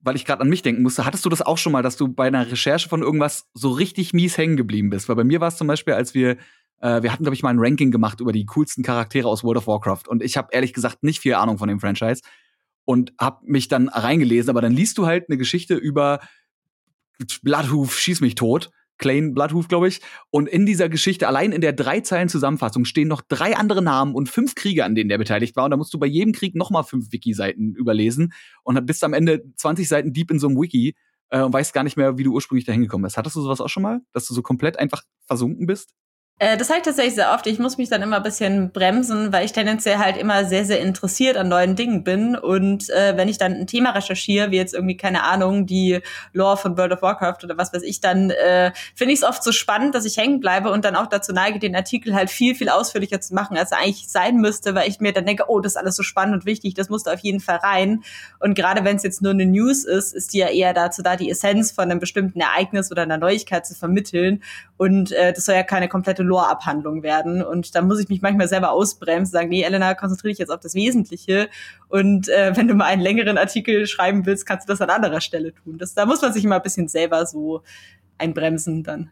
weil 0.00 0.16
ich 0.16 0.24
gerade 0.24 0.42
an 0.42 0.48
mich 0.48 0.62
denken 0.62 0.82
musste, 0.82 1.04
hattest 1.04 1.24
du 1.24 1.28
das 1.28 1.42
auch 1.42 1.58
schon 1.58 1.72
mal, 1.72 1.82
dass 1.82 1.96
du 1.96 2.08
bei 2.08 2.26
einer 2.26 2.50
Recherche 2.50 2.88
von 2.88 3.02
irgendwas 3.02 3.48
so 3.54 3.70
richtig 3.70 4.12
mies 4.12 4.38
hängen 4.38 4.56
geblieben 4.56 4.90
bist? 4.90 5.08
Weil 5.08 5.16
bei 5.16 5.24
mir 5.24 5.40
war 5.40 5.48
es 5.48 5.56
zum 5.56 5.66
Beispiel, 5.66 5.94
als 5.94 6.14
wir 6.14 6.36
äh, 6.80 7.02
wir 7.02 7.12
hatten, 7.12 7.24
glaube 7.24 7.34
ich, 7.34 7.42
mal 7.42 7.50
ein 7.50 7.58
Ranking 7.58 7.90
gemacht 7.90 8.20
über 8.20 8.32
die 8.32 8.46
coolsten 8.46 8.82
Charaktere 8.82 9.28
aus 9.28 9.44
World 9.44 9.58
of 9.58 9.66
Warcraft. 9.66 10.08
Und 10.08 10.22
ich 10.22 10.36
habe 10.36 10.48
ehrlich 10.52 10.72
gesagt 10.72 11.02
nicht 11.02 11.20
viel 11.20 11.34
Ahnung 11.34 11.58
von 11.58 11.68
dem 11.68 11.80
Franchise 11.80 12.22
und 12.84 13.12
habe 13.20 13.40
mich 13.44 13.68
dann 13.68 13.88
reingelesen. 13.88 14.50
Aber 14.50 14.60
dann 14.60 14.72
liest 14.72 14.98
du 14.98 15.06
halt 15.06 15.28
eine 15.28 15.38
Geschichte 15.38 15.74
über 15.74 16.20
Bloodhoof, 17.42 17.98
schieß 17.98 18.22
mich 18.22 18.34
tot. 18.34 18.70
Clane 19.00 19.32
Bloodhoof, 19.32 19.66
glaube 19.66 19.88
ich. 19.88 20.00
Und 20.30 20.48
in 20.48 20.66
dieser 20.66 20.88
Geschichte, 20.88 21.26
allein 21.26 21.50
in 21.50 21.60
der 21.60 21.72
drei 21.72 22.00
Zeilen 22.00 22.28
Zusammenfassung, 22.28 22.84
stehen 22.84 23.08
noch 23.08 23.22
drei 23.22 23.56
andere 23.56 23.82
Namen 23.82 24.14
und 24.14 24.28
fünf 24.28 24.54
Kriege, 24.54 24.84
an 24.84 24.94
denen 24.94 25.08
der 25.08 25.18
beteiligt 25.18 25.56
war. 25.56 25.64
Und 25.64 25.72
da 25.72 25.76
musst 25.76 25.92
du 25.92 25.98
bei 25.98 26.06
jedem 26.06 26.32
Krieg 26.32 26.54
nochmal 26.54 26.84
fünf 26.84 27.10
Wiki-Seiten 27.10 27.74
überlesen 27.74 28.32
und 28.62 28.86
bist 28.86 29.02
am 29.02 29.14
Ende 29.14 29.42
20 29.56 29.88
Seiten 29.88 30.12
deep 30.12 30.30
in 30.30 30.38
so 30.38 30.46
einem 30.46 30.60
Wiki 30.60 30.94
äh, 31.30 31.40
und 31.40 31.52
weißt 31.52 31.72
gar 31.72 31.82
nicht 31.82 31.96
mehr, 31.96 32.18
wie 32.18 32.22
du 32.22 32.32
ursprünglich 32.32 32.66
da 32.66 32.72
hingekommen 32.72 33.04
bist. 33.04 33.16
Hattest 33.16 33.34
du 33.34 33.40
sowas 33.40 33.60
auch 33.60 33.68
schon 33.68 33.82
mal, 33.82 34.02
dass 34.12 34.26
du 34.26 34.34
so 34.34 34.42
komplett 34.42 34.78
einfach 34.78 35.02
versunken 35.26 35.66
bist? 35.66 35.94
Äh, 36.42 36.56
das 36.56 36.70
habe 36.70 36.78
ich 36.78 36.84
tatsächlich 36.86 37.16
sehr 37.16 37.34
oft. 37.34 37.46
Ich 37.46 37.58
muss 37.58 37.76
mich 37.76 37.90
dann 37.90 38.00
immer 38.00 38.16
ein 38.16 38.22
bisschen 38.22 38.72
bremsen, 38.72 39.30
weil 39.30 39.44
ich 39.44 39.52
tendenziell 39.52 39.98
halt 39.98 40.16
immer 40.16 40.46
sehr, 40.46 40.64
sehr 40.64 40.80
interessiert 40.80 41.36
an 41.36 41.48
neuen 41.48 41.76
Dingen 41.76 42.02
bin. 42.02 42.34
Und 42.34 42.88
äh, 42.88 43.14
wenn 43.14 43.28
ich 43.28 43.36
dann 43.36 43.52
ein 43.52 43.66
Thema 43.66 43.90
recherchiere, 43.90 44.50
wie 44.50 44.56
jetzt 44.56 44.72
irgendwie, 44.72 44.96
keine 44.96 45.24
Ahnung, 45.24 45.66
die 45.66 46.00
Lore 46.32 46.56
von 46.56 46.78
World 46.78 46.92
of 46.92 47.02
Warcraft 47.02 47.44
oder 47.44 47.58
was 47.58 47.74
weiß 47.74 47.82
ich, 47.82 48.00
dann 48.00 48.30
äh, 48.30 48.72
finde 48.94 49.12
ich 49.12 49.20
es 49.20 49.28
oft 49.28 49.44
so 49.44 49.52
spannend, 49.52 49.94
dass 49.94 50.06
ich 50.06 50.16
hängen 50.16 50.40
bleibe 50.40 50.70
und 50.70 50.86
dann 50.86 50.96
auch 50.96 51.08
dazu 51.08 51.34
neige, 51.34 51.58
den 51.58 51.76
Artikel 51.76 52.14
halt 52.14 52.30
viel, 52.30 52.54
viel 52.54 52.70
ausführlicher 52.70 53.20
zu 53.20 53.34
machen, 53.34 53.58
als 53.58 53.72
er 53.72 53.78
eigentlich 53.80 54.08
sein 54.08 54.36
müsste, 54.36 54.74
weil 54.74 54.88
ich 54.88 54.98
mir 54.98 55.12
dann 55.12 55.26
denke, 55.26 55.44
oh, 55.48 55.60
das 55.60 55.72
ist 55.72 55.76
alles 55.76 55.94
so 55.94 56.02
spannend 56.02 56.36
und 56.36 56.46
wichtig, 56.46 56.72
das 56.72 56.88
musste 56.88 57.12
auf 57.12 57.20
jeden 57.20 57.40
Fall 57.40 57.56
rein. 57.56 58.02
Und 58.38 58.54
gerade 58.54 58.82
wenn 58.82 58.96
es 58.96 59.02
jetzt 59.02 59.20
nur 59.20 59.32
eine 59.32 59.44
News 59.44 59.84
ist, 59.84 60.14
ist 60.14 60.32
die 60.32 60.38
ja 60.38 60.48
eher 60.48 60.72
dazu 60.72 61.02
da, 61.02 61.16
die 61.16 61.28
Essenz 61.28 61.70
von 61.70 61.90
einem 61.90 62.00
bestimmten 62.00 62.40
Ereignis 62.40 62.90
oder 62.90 63.02
einer 63.02 63.18
Neuigkeit 63.18 63.66
zu 63.66 63.74
vermitteln. 63.74 64.42
Und 64.78 65.12
äh, 65.12 65.34
das 65.34 65.44
soll 65.44 65.54
ja 65.54 65.64
keine 65.64 65.88
komplette 65.88 66.29
Lore-Abhandlung 66.30 67.02
werden. 67.02 67.42
Und 67.42 67.74
da 67.74 67.82
muss 67.82 68.00
ich 68.00 68.08
mich 68.08 68.22
manchmal 68.22 68.48
selber 68.48 68.72
ausbremsen, 68.72 69.32
sagen, 69.32 69.48
nee, 69.48 69.62
Elena, 69.62 69.94
konzentriere 69.94 70.30
dich 70.32 70.38
jetzt 70.38 70.50
auf 70.50 70.60
das 70.60 70.74
Wesentliche. 70.74 71.48
Und 71.88 72.28
äh, 72.28 72.56
wenn 72.56 72.68
du 72.68 72.74
mal 72.74 72.86
einen 72.86 73.02
längeren 73.02 73.36
Artikel 73.36 73.86
schreiben 73.86 74.24
willst, 74.26 74.46
kannst 74.46 74.68
du 74.68 74.72
das 74.72 74.80
an 74.80 74.90
anderer 74.90 75.20
Stelle 75.20 75.52
tun. 75.54 75.78
Das, 75.78 75.94
da 75.94 76.06
muss 76.06 76.22
man 76.22 76.32
sich 76.32 76.44
immer 76.44 76.56
ein 76.56 76.62
bisschen 76.62 76.88
selber 76.88 77.26
so 77.26 77.62
einbremsen 78.18 78.82
dann. 78.82 79.10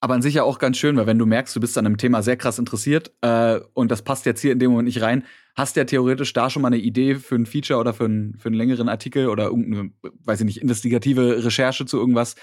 Aber 0.00 0.14
an 0.14 0.22
sich 0.22 0.34
ja 0.34 0.42
auch 0.42 0.58
ganz 0.58 0.78
schön, 0.78 0.96
weil 0.96 1.06
wenn 1.06 1.18
du 1.18 1.26
merkst, 1.26 1.54
du 1.54 1.60
bist 1.60 1.78
an 1.78 1.86
einem 1.86 1.96
Thema 1.96 2.22
sehr 2.22 2.36
krass 2.36 2.58
interessiert 2.58 3.12
äh, 3.20 3.60
und 3.72 3.92
das 3.92 4.02
passt 4.02 4.26
jetzt 4.26 4.40
hier 4.40 4.50
in 4.50 4.58
dem 4.58 4.72
Moment 4.72 4.86
nicht 4.86 5.00
rein, 5.00 5.24
hast 5.54 5.76
ja 5.76 5.84
theoretisch 5.84 6.32
da 6.32 6.50
schon 6.50 6.62
mal 6.62 6.68
eine 6.68 6.78
Idee 6.78 7.14
für 7.14 7.36
ein 7.36 7.46
Feature 7.46 7.78
oder 7.78 7.94
für, 7.94 8.06
ein, 8.06 8.34
für 8.36 8.48
einen 8.48 8.56
längeren 8.56 8.88
Artikel 8.88 9.28
oder 9.28 9.44
irgendeine, 9.44 9.92
weiß 10.24 10.40
ich 10.40 10.46
nicht, 10.46 10.60
investigative 10.60 11.44
Recherche 11.44 11.86
zu 11.86 11.98
irgendwas, 11.98 12.34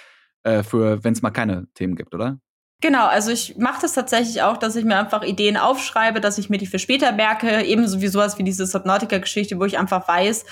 äh, 0.43 0.63
für 0.63 1.03
wenn 1.03 1.11
es 1.11 1.21
mal 1.21 1.31
keine 1.31 1.67
Themen 1.73 1.95
gibt, 1.95 2.15
oder? 2.15 2.39
Genau, 2.81 3.07
also 3.07 3.31
ich 3.31 3.57
mache 3.57 3.81
das 3.81 3.91
tatsächlich 3.93 4.41
auch, 4.41 4.55
dass 4.55 4.77
ich 4.77 4.85
mir 4.85 4.97
einfach 4.97 5.21
Ideen 5.23 5.57
aufschreibe, 5.57 6.21
dass 6.21 6.37
ich 6.37 6.49
mir 6.49 6.57
die 6.57 6.65
für 6.65 6.79
später 6.79 7.11
merke, 7.11 7.61
ebenso 7.63 7.99
wie 7.99 8.07
sowas 8.07 8.37
wie 8.37 8.43
diese 8.43 8.65
Subnautica-Geschichte, 8.65 9.59
wo 9.59 9.65
ich 9.65 9.77
einfach 9.77 10.07
weiß, 10.07 10.45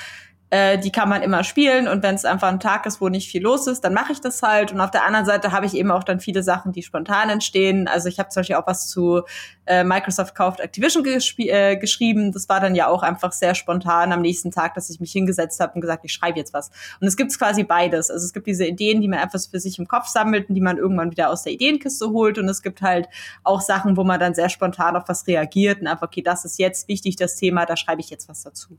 äh, 0.49 0.77
die 0.77 0.91
kann 0.91 1.09
man 1.09 1.23
immer 1.23 1.43
spielen 1.43 1.87
und 1.87 2.03
wenn 2.03 2.15
es 2.15 2.23
einfach 2.23 2.47
ein 2.47 2.61
Tag 2.61 2.85
ist, 2.85 3.01
wo 3.01 3.09
nicht 3.09 3.29
viel 3.29 3.41
los 3.41 3.67
ist, 3.67 3.81
dann 3.81 3.93
mache 3.93 4.13
ich 4.13 4.21
das 4.21 4.41
halt. 4.41 4.71
Und 4.71 4.79
auf 4.79 4.91
der 4.91 5.05
anderen 5.05 5.25
Seite 5.25 5.51
habe 5.51 5.65
ich 5.65 5.75
eben 5.75 5.91
auch 5.91 6.05
dann 6.05 6.21
viele 6.21 6.41
Sachen, 6.41 6.71
die 6.71 6.83
spontan 6.83 7.29
entstehen. 7.29 7.87
Also 7.87 8.07
ich 8.07 8.17
habe 8.17 8.29
zum 8.29 8.41
Beispiel 8.41 8.55
auch 8.55 8.65
was 8.65 8.87
zu 8.87 9.23
äh, 9.65 9.83
Microsoft 9.83 10.35
kauft 10.35 10.61
Activision 10.61 11.03
äh, 11.05 11.75
geschrieben. 11.75 12.31
Das 12.31 12.47
war 12.47 12.61
dann 12.61 12.75
ja 12.75 12.87
auch 12.87 13.03
einfach 13.03 13.33
sehr 13.33 13.55
spontan 13.55 14.13
am 14.13 14.21
nächsten 14.21 14.51
Tag, 14.51 14.73
dass 14.75 14.89
ich 14.89 15.01
mich 15.01 15.11
hingesetzt 15.11 15.59
habe 15.59 15.73
und 15.75 15.81
gesagt, 15.81 16.05
ich 16.05 16.13
schreibe 16.13 16.37
jetzt 16.37 16.53
was. 16.53 16.69
Und 17.01 17.07
es 17.07 17.17
gibt 17.17 17.37
quasi 17.37 17.63
beides. 17.63 18.09
Also 18.09 18.25
es 18.25 18.31
gibt 18.31 18.47
diese 18.47 18.65
Ideen, 18.65 19.01
die 19.01 19.09
man 19.09 19.19
einfach 19.19 19.39
für 19.51 19.59
sich 19.59 19.77
im 19.79 19.87
Kopf 19.87 20.07
sammelt 20.07 20.47
und 20.47 20.55
die 20.55 20.61
man 20.61 20.77
irgendwann 20.77 21.11
wieder 21.11 21.29
aus 21.29 21.43
der 21.43 21.51
Ideenkiste 21.51 22.09
holt. 22.11 22.37
Und 22.37 22.47
es 22.47 22.61
gibt 22.61 22.81
halt 22.81 23.09
auch 23.43 23.59
Sachen, 23.59 23.97
wo 23.97 24.05
man 24.05 24.19
dann 24.19 24.33
sehr 24.33 24.47
spontan 24.47 24.95
auf 24.95 25.03
was 25.07 25.27
reagiert 25.27 25.81
und 25.81 25.87
einfach, 25.87 26.07
okay, 26.07 26.21
das 26.21 26.45
ist 26.45 26.57
jetzt 26.57 26.87
wichtig, 26.87 27.17
das 27.17 27.35
Thema, 27.35 27.65
da 27.65 27.75
schreibe 27.75 27.99
ich 27.99 28.09
jetzt 28.09 28.29
was 28.29 28.43
dazu. 28.43 28.77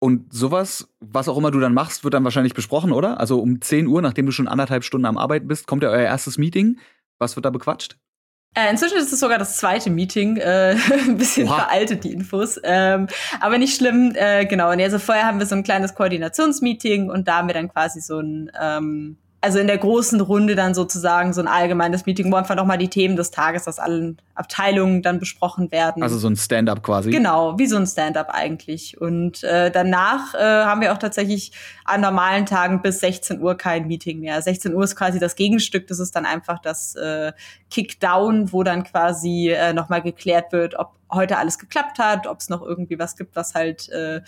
Und 0.00 0.32
sowas, 0.32 0.88
was 1.00 1.28
auch 1.28 1.36
immer 1.36 1.50
du 1.50 1.58
dann 1.58 1.74
machst, 1.74 2.04
wird 2.04 2.14
dann 2.14 2.24
wahrscheinlich 2.24 2.54
besprochen, 2.54 2.92
oder? 2.92 3.18
Also 3.18 3.40
um 3.40 3.60
10 3.60 3.88
Uhr, 3.88 4.00
nachdem 4.00 4.26
du 4.26 4.32
schon 4.32 4.46
anderthalb 4.46 4.84
Stunden 4.84 5.06
am 5.06 5.18
Arbeiten 5.18 5.48
bist, 5.48 5.66
kommt 5.66 5.82
ja 5.82 5.90
euer 5.90 6.04
erstes 6.04 6.38
Meeting. 6.38 6.78
Was 7.18 7.34
wird 7.34 7.44
da 7.44 7.50
bequatscht? 7.50 7.98
Äh, 8.54 8.70
inzwischen 8.70 8.96
ist 8.96 9.12
es 9.12 9.20
sogar 9.20 9.38
das 9.38 9.56
zweite 9.56 9.90
Meeting. 9.90 10.36
Äh, 10.36 10.76
ein 11.06 11.16
bisschen 11.16 11.48
Oha. 11.48 11.56
veraltet 11.56 12.04
die 12.04 12.12
Infos. 12.12 12.60
Ähm, 12.62 13.08
aber 13.40 13.58
nicht 13.58 13.76
schlimm. 13.76 14.12
Äh, 14.14 14.46
genau. 14.46 14.70
Und 14.70 14.80
also 14.80 14.98
vorher 14.98 15.26
haben 15.26 15.38
wir 15.38 15.46
so 15.46 15.54
ein 15.54 15.64
kleines 15.64 15.94
Koordinationsmeeting 15.94 17.10
und 17.10 17.28
da 17.28 17.38
haben 17.38 17.48
wir 17.48 17.54
dann 17.54 17.68
quasi 17.68 18.00
so 18.00 18.20
ein 18.20 18.50
ähm, 18.60 19.18
also 19.40 19.60
in 19.60 19.68
der 19.68 19.78
großen 19.78 20.20
Runde 20.20 20.56
dann 20.56 20.74
sozusagen 20.74 21.32
so 21.32 21.40
ein 21.40 21.46
allgemeines 21.46 22.06
Meeting, 22.06 22.32
wo 22.32 22.36
einfach 22.36 22.56
nochmal 22.56 22.78
die 22.78 22.88
Themen 22.88 23.14
des 23.14 23.30
Tages 23.30 23.68
aus 23.68 23.78
allen 23.78 24.18
Abteilungen 24.34 25.00
dann 25.02 25.20
besprochen 25.20 25.70
werden. 25.70 26.02
Also 26.02 26.18
so 26.18 26.28
ein 26.28 26.36
Stand-up 26.36 26.82
quasi. 26.82 27.10
Genau, 27.10 27.56
wie 27.56 27.66
so 27.66 27.76
ein 27.76 27.86
Stand-up 27.86 28.30
eigentlich. 28.30 29.00
Und 29.00 29.44
äh, 29.44 29.70
danach 29.70 30.34
äh, 30.34 30.38
haben 30.38 30.80
wir 30.80 30.92
auch 30.92 30.98
tatsächlich 30.98 31.52
an 31.84 32.00
normalen 32.00 32.46
Tagen 32.46 32.82
bis 32.82 32.98
16 32.98 33.40
Uhr 33.40 33.56
kein 33.56 33.86
Meeting 33.86 34.20
mehr. 34.20 34.42
16 34.42 34.74
Uhr 34.74 34.82
ist 34.82 34.96
quasi 34.96 35.20
das 35.20 35.36
Gegenstück, 35.36 35.86
das 35.86 36.00
ist 36.00 36.16
dann 36.16 36.26
einfach 36.26 36.58
das 36.58 36.96
äh, 36.96 37.32
Kickdown, 37.70 38.52
wo 38.52 38.64
dann 38.64 38.82
quasi 38.82 39.50
äh, 39.50 39.72
nochmal 39.72 40.02
geklärt 40.02 40.52
wird, 40.52 40.76
ob 40.76 40.94
heute 41.12 41.38
alles 41.38 41.58
geklappt 41.58 41.98
hat, 42.00 42.26
ob 42.26 42.40
es 42.40 42.48
noch 42.48 42.62
irgendwie 42.62 42.98
was 42.98 43.16
gibt, 43.16 43.36
was 43.36 43.54
halt 43.54 43.88
äh, 43.90 44.20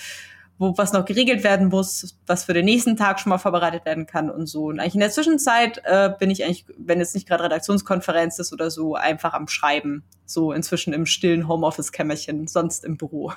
wo 0.60 0.76
was 0.76 0.92
noch 0.92 1.06
geregelt 1.06 1.42
werden 1.42 1.68
muss, 1.68 2.18
was 2.26 2.44
für 2.44 2.52
den 2.52 2.66
nächsten 2.66 2.94
Tag 2.94 3.18
schon 3.18 3.30
mal 3.30 3.38
vorbereitet 3.38 3.86
werden 3.86 4.04
kann 4.04 4.28
und 4.28 4.46
so. 4.46 4.66
Und 4.66 4.78
eigentlich 4.78 4.94
in 4.94 5.00
der 5.00 5.10
Zwischenzeit 5.10 5.80
äh, 5.84 6.10
bin 6.18 6.28
ich 6.28 6.44
eigentlich, 6.44 6.66
wenn 6.76 7.00
es 7.00 7.14
nicht 7.14 7.26
gerade 7.26 7.44
Redaktionskonferenz 7.44 8.38
ist 8.38 8.52
oder 8.52 8.70
so, 8.70 8.94
einfach 8.94 9.32
am 9.32 9.48
Schreiben. 9.48 10.04
So 10.26 10.52
inzwischen 10.52 10.92
im 10.92 11.06
stillen 11.06 11.48
Homeoffice-Kämmerchen, 11.48 12.46
sonst 12.46 12.84
im 12.84 12.98
Büro. 12.98 13.32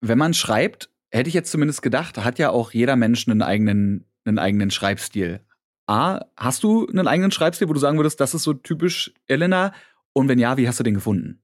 Wenn 0.00 0.18
man 0.18 0.34
schreibt, 0.34 0.90
hätte 1.12 1.28
ich 1.28 1.34
jetzt 1.34 1.52
zumindest 1.52 1.82
gedacht, 1.82 2.18
hat 2.18 2.40
ja 2.40 2.50
auch 2.50 2.72
jeder 2.72 2.96
Mensch 2.96 3.28
einen 3.28 3.40
eigenen, 3.40 4.04
einen 4.24 4.40
eigenen 4.40 4.72
Schreibstil. 4.72 5.40
A, 5.86 6.22
hast 6.36 6.64
du 6.64 6.88
einen 6.88 7.06
eigenen 7.06 7.30
Schreibstil, 7.30 7.68
wo 7.68 7.74
du 7.74 7.80
sagen 7.80 7.96
würdest, 7.96 8.20
das 8.20 8.34
ist 8.34 8.42
so 8.42 8.54
typisch 8.54 9.14
Elena? 9.28 9.72
Und 10.12 10.26
wenn 10.26 10.40
ja, 10.40 10.56
wie 10.56 10.66
hast 10.66 10.80
du 10.80 10.84
den 10.84 10.94
gefunden? 10.94 11.40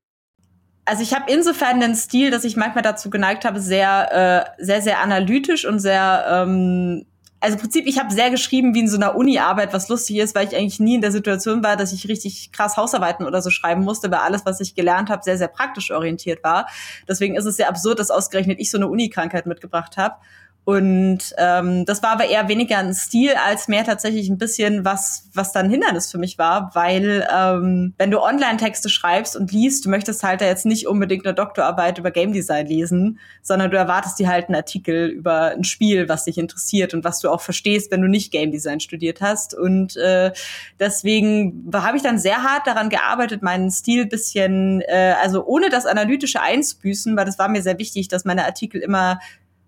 Also 0.85 1.03
ich 1.03 1.15
habe 1.15 1.33
insofern 1.33 1.81
den 1.81 1.95
Stil, 1.95 2.31
dass 2.31 2.45
ich 2.45 2.57
manchmal 2.57 2.83
dazu 2.83 3.11
geneigt 3.11 3.45
habe, 3.45 3.61
sehr, 3.61 4.55
äh, 4.59 4.65
sehr, 4.65 4.83
sehr 4.83 5.01
analytisch 5.01 5.65
und 5.65 5.79
sehr, 5.79 6.27
ähm, 6.29 7.07
also 7.41 7.57
im 7.57 7.61
Prinzip, 7.61 7.87
ich 7.87 7.99
habe 7.99 8.13
sehr 8.13 8.31
geschrieben 8.31 8.75
wie 8.75 8.81
in 8.81 8.89
so 8.89 8.97
einer 8.97 9.17
Uni-Arbeit, 9.17 9.75
was 9.75 9.89
lustig 9.89 10.17
ist, 10.17 10.35
weil 10.35 10.49
ich 10.49 10.57
eigentlich 10.57 10.81
nie 10.81 10.95
in 10.95 11.03
der 11.03 11.13
Situation 11.13 11.63
war, 11.63 11.77
dass 11.77 11.93
ich 11.93 12.09
richtig 12.09 12.53
krass 12.53 12.79
Hausarbeiten 12.79 13.27
oder 13.27 13.43
so 13.43 13.51
schreiben 13.51 13.85
musste, 13.85 14.11
weil 14.11 14.21
alles, 14.21 14.47
was 14.47 14.61
ich 14.61 14.75
gelernt 14.75 15.11
habe, 15.11 15.23
sehr, 15.23 15.37
sehr 15.37 15.49
praktisch 15.49 15.91
orientiert 15.91 16.43
war. 16.43 16.67
Deswegen 17.07 17.37
ist 17.37 17.45
es 17.45 17.57
sehr 17.57 17.69
absurd, 17.69 17.99
dass 17.99 18.11
ausgerechnet 18.11 18.59
ich 18.61 18.71
so 18.71 18.79
eine 18.79 18.89
Uni-Krankheit 18.89 19.45
mitgebracht 19.45 19.99
habe. 19.99 20.17
Und 20.65 21.35
ähm, 21.37 21.85
das 21.85 22.03
war 22.03 22.11
aber 22.13 22.25
eher 22.27 22.49
weniger 22.49 22.79
ein 22.79 22.95
Stil 22.95 23.35
als 23.35 23.69
mehr 23.69 23.85
tatsächlich 23.85 24.31
ein 24.31 24.39
bisschen 24.39 24.85
was, 24.85 25.29
was 25.35 25.53
dann 25.53 25.69
Hindernis 25.69 26.11
für 26.11 26.17
mich 26.17 26.39
war, 26.39 26.71
weil 26.75 27.29
ähm, 27.35 27.93
wenn 27.99 28.11
du 28.11 28.21
Online-Texte 28.21 28.89
schreibst 28.89 29.37
und 29.37 29.53
liest, 29.53 29.85
du 29.85 29.91
möchtest 29.91 30.23
halt 30.23 30.41
da 30.41 30.47
jetzt 30.47 30.65
nicht 30.65 30.87
unbedingt 30.87 31.27
eine 31.27 31.35
Doktorarbeit 31.35 31.99
über 31.99 32.11
Game 32.11 32.33
Design 32.33 32.67
lesen, 32.67 33.19
sondern 33.43 33.71
du 33.71 33.77
erwartest 33.77 34.19
dir 34.19 34.29
halt 34.29 34.47
einen 34.47 34.57
Artikel 34.57 35.09
über 35.09 35.51
ein 35.51 35.65
Spiel, 35.65 36.09
was 36.09 36.25
dich 36.25 36.39
interessiert 36.39 36.95
und 36.95 37.05
was 37.05 37.21
du 37.21 37.29
auch 37.29 37.43
verstehst, 37.43 37.91
wenn 37.91 38.01
du 38.01 38.09
nicht 38.09 38.33
Game 38.33 38.51
Design 38.51 38.81
studiert 38.81 39.21
hast. 39.21 39.55
Und 39.55 39.99
äh, 39.99 40.33
deswegen 40.81 41.71
habe 41.75 41.99
ich 41.99 42.03
dann 42.03 42.19
sehr 42.19 42.43
hart 42.43 42.67
daran 42.67 42.89
gearbeitet, 42.89 43.43
meinen 43.43 43.71
Stil 43.71 44.07
bisschen, 44.07 44.81
äh, 44.81 45.15
also 45.21 45.45
ohne 45.45 45.69
das 45.69 45.85
analytische 45.85 46.41
Einsbüßen, 46.41 47.15
weil 47.19 47.27
das 47.27 47.39
war 47.39 47.49
mir 47.49 47.63
sehr 47.63 47.79
wichtig, 47.79 48.09
dass 48.09 48.25
meine 48.25 48.47
Artikel 48.47 48.81
immer 48.81 49.19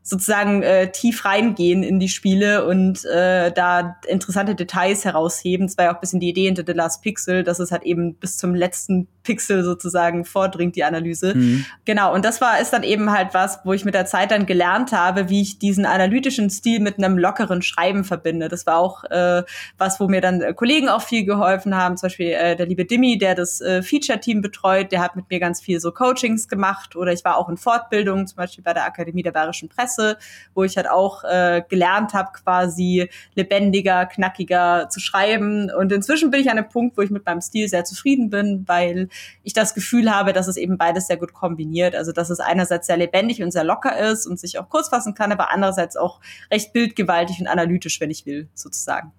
sozusagen 0.07 0.63
äh, 0.63 0.93
tief 0.93 1.25
reingehen 1.25 1.83
in 1.83 1.99
die 1.99 2.09
Spiele 2.09 2.65
und 2.65 3.05
äh, 3.07 3.51
da 3.51 3.97
interessante 4.07 4.55
Details 4.55 5.05
herausheben. 5.05 5.67
Das 5.67 5.77
war 5.77 5.87
ja 5.87 5.91
auch 5.91 5.97
ein 5.97 6.01
bisschen 6.01 6.21
die 6.21 6.29
Idee 6.29 6.45
hinter 6.45 6.63
The 6.65 6.75
Last 6.75 7.03
Pixel, 7.03 7.43
dass 7.43 7.59
es 7.59 7.73
halt 7.73 7.83
eben 7.83 8.15
bis 8.15 8.37
zum 8.37 8.55
letzten 8.55 9.09
Pixel 9.25 9.65
sozusagen 9.65 10.25
vordringt, 10.25 10.77
die 10.77 10.85
Analyse. 10.85 11.35
Mhm. 11.35 11.67
Genau, 11.85 12.15
und 12.15 12.25
das 12.25 12.41
war 12.41 12.61
ist 12.61 12.73
dann 12.73 12.85
eben 12.85 13.11
halt 13.11 13.35
was, 13.35 13.59
wo 13.65 13.73
ich 13.73 13.85
mit 13.85 13.95
der 13.95 14.07
Zeit 14.07 14.31
dann 14.31 14.47
gelernt 14.47 14.93
habe, 14.93 15.29
wie 15.29 15.43
ich 15.43 15.59
diesen 15.59 15.85
analytischen 15.85 16.51
Stil 16.51 16.79
mit 16.79 16.99
einem 16.99 17.19
lockeren 17.19 17.61
Schreiben 17.61 18.05
verbinde. 18.05 18.47
Das 18.47 18.65
war 18.65 18.79
auch 18.79 19.03
äh, 19.11 19.43
was, 19.77 19.99
wo 19.99 20.07
mir 20.07 20.21
dann 20.21 20.41
äh, 20.41 20.55
Kollegen 20.55 20.89
auch 20.89 21.03
viel 21.03 21.25
geholfen 21.25 21.75
haben, 21.75 21.97
zum 21.97 22.07
Beispiel 22.07 22.31
äh, 22.31 22.55
der 22.55 22.67
liebe 22.67 22.85
Dimi, 22.85 23.19
der 23.19 23.35
das 23.35 23.61
äh, 23.61 23.83
Feature-Team 23.83 24.41
betreut, 24.41 24.93
der 24.93 25.01
hat 25.01 25.17
mit 25.17 25.29
mir 25.29 25.41
ganz 25.41 25.61
viel 25.61 25.81
so 25.81 25.91
Coachings 25.91 26.47
gemacht 26.47 26.95
oder 26.95 27.13
ich 27.13 27.25
war 27.25 27.39
auch 27.39 27.49
in 27.49 27.57
Fortbildung, 27.57 28.29
zum 28.29 28.37
Beispiel 28.37 28.63
bei 28.63 28.73
der 28.73 28.85
Akademie 28.85 29.25
der 29.25 29.33
Bayerischen 29.33 29.69
Presse 29.69 29.96
Presse, 29.97 30.19
wo 30.55 30.65
ich 30.65 30.77
halt 30.77 30.89
auch 30.89 31.25
äh, 31.25 31.63
gelernt 31.69 32.15
habe, 32.15 32.31
quasi 32.33 33.09
lebendiger, 33.35 34.07
knackiger 34.07 34.89
zu 34.91 35.01
schreiben. 35.01 35.71
Und 35.71 35.93
inzwischen 35.93 36.31
bin 36.31 36.41
ich 36.41 36.51
an 36.51 36.59
einem 36.59 36.69
Punkt, 36.69 36.97
wo 36.97 37.03
ich 37.03 37.11
mit 37.11 37.25
meinem 37.27 37.41
Stil 37.41 37.69
sehr 37.69 37.85
zufrieden 37.85 38.31
bin, 38.31 38.65
weil 38.67 39.09
ich 39.43 39.53
das 39.53 39.75
Gefühl 39.75 40.11
habe, 40.11 40.33
dass 40.33 40.49
es 40.49 40.57
eben 40.57 40.79
beides 40.79 41.07
sehr 41.07 41.17
gut 41.17 41.33
kombiniert. 41.33 41.95
Also 41.95 42.13
dass 42.13 42.31
es 42.31 42.41
einerseits 42.41 42.87
sehr 42.87 42.97
lebendig 42.97 43.43
und 43.43 43.51
sehr 43.51 43.65
locker 43.65 43.99
ist 43.99 44.27
und 44.27 44.39
sich 44.39 44.59
auch 44.59 44.69
kurz 44.69 44.89
fassen 44.89 45.15
kann, 45.15 45.33
aber 45.33 45.51
andererseits 45.51 45.97
auch 45.97 46.21
recht 46.51 46.73
bildgewaltig 46.73 47.41
und 47.41 47.47
analytisch, 47.47 48.01
wenn 48.01 48.11
ich 48.11 48.27
will, 48.27 48.49
sozusagen. 48.55 49.13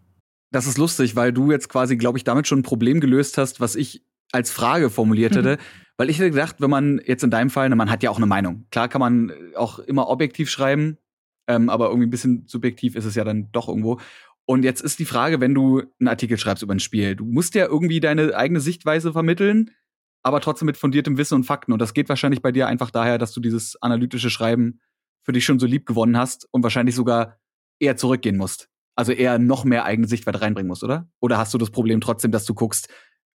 Das 0.51 0.65
ist 0.65 0.77
lustig, 0.77 1.15
weil 1.15 1.33
du 1.33 1.51
jetzt 1.51 1.67
quasi, 1.67 1.97
glaube 1.97 2.17
ich, 2.17 2.23
damit 2.23 2.47
schon 2.47 2.59
ein 2.59 2.63
Problem 2.63 3.01
gelöst 3.01 3.37
hast, 3.37 3.59
was 3.59 3.75
ich 3.75 4.03
als 4.31 4.49
Frage 4.49 4.89
formuliert 4.89 5.35
mhm. 5.35 5.57
Weil 5.97 6.09
ich 6.09 6.19
hätte 6.19 6.31
gedacht, 6.31 6.57
wenn 6.59 6.69
man 6.69 7.01
jetzt 7.05 7.23
in 7.23 7.31
deinem 7.31 7.49
Fall, 7.49 7.69
man 7.69 7.89
hat 7.89 8.03
ja 8.03 8.11
auch 8.11 8.17
eine 8.17 8.27
Meinung. 8.27 8.65
Klar 8.71 8.87
kann 8.87 8.99
man 8.99 9.31
auch 9.55 9.79
immer 9.79 10.09
objektiv 10.09 10.49
schreiben, 10.49 10.97
ähm, 11.47 11.69
aber 11.69 11.87
irgendwie 11.87 12.07
ein 12.07 12.11
bisschen 12.11 12.43
subjektiv 12.47 12.95
ist 12.95 13.05
es 13.05 13.15
ja 13.15 13.23
dann 13.23 13.51
doch 13.51 13.67
irgendwo. 13.67 13.99
Und 14.45 14.63
jetzt 14.63 14.81
ist 14.81 14.99
die 14.99 15.05
Frage, 15.05 15.41
wenn 15.41 15.53
du 15.53 15.81
einen 15.99 16.07
Artikel 16.07 16.37
schreibst 16.37 16.63
über 16.63 16.73
ein 16.73 16.79
Spiel, 16.79 17.15
du 17.15 17.25
musst 17.25 17.55
ja 17.55 17.65
irgendwie 17.65 17.99
deine 17.99 18.35
eigene 18.35 18.61
Sichtweise 18.61 19.11
vermitteln, 19.11 19.71
aber 20.23 20.39
trotzdem 20.39 20.67
mit 20.67 20.77
fundiertem 20.77 21.17
Wissen 21.17 21.35
und 21.35 21.43
Fakten. 21.43 21.73
Und 21.73 21.79
das 21.79 21.93
geht 21.93 22.09
wahrscheinlich 22.09 22.41
bei 22.41 22.51
dir 22.51 22.67
einfach 22.67 22.91
daher, 22.91 23.17
dass 23.17 23.33
du 23.33 23.41
dieses 23.41 23.81
analytische 23.81 24.29
Schreiben 24.29 24.79
für 25.23 25.33
dich 25.33 25.45
schon 25.45 25.59
so 25.59 25.65
lieb 25.65 25.85
gewonnen 25.85 26.17
hast 26.17 26.47
und 26.51 26.63
wahrscheinlich 26.63 26.95
sogar 26.95 27.39
eher 27.79 27.97
zurückgehen 27.97 28.37
musst. 28.37 28.69
Also 28.95 29.11
eher 29.11 29.37
noch 29.37 29.65
mehr 29.65 29.83
eigene 29.83 30.07
Sichtweite 30.07 30.41
reinbringen 30.41 30.67
musst, 30.67 30.83
oder? 30.83 31.09
Oder 31.19 31.37
hast 31.37 31.53
du 31.53 31.57
das 31.57 31.69
Problem 31.69 32.01
trotzdem, 32.01 32.31
dass 32.31 32.45
du 32.45 32.53
guckst, 32.53 32.87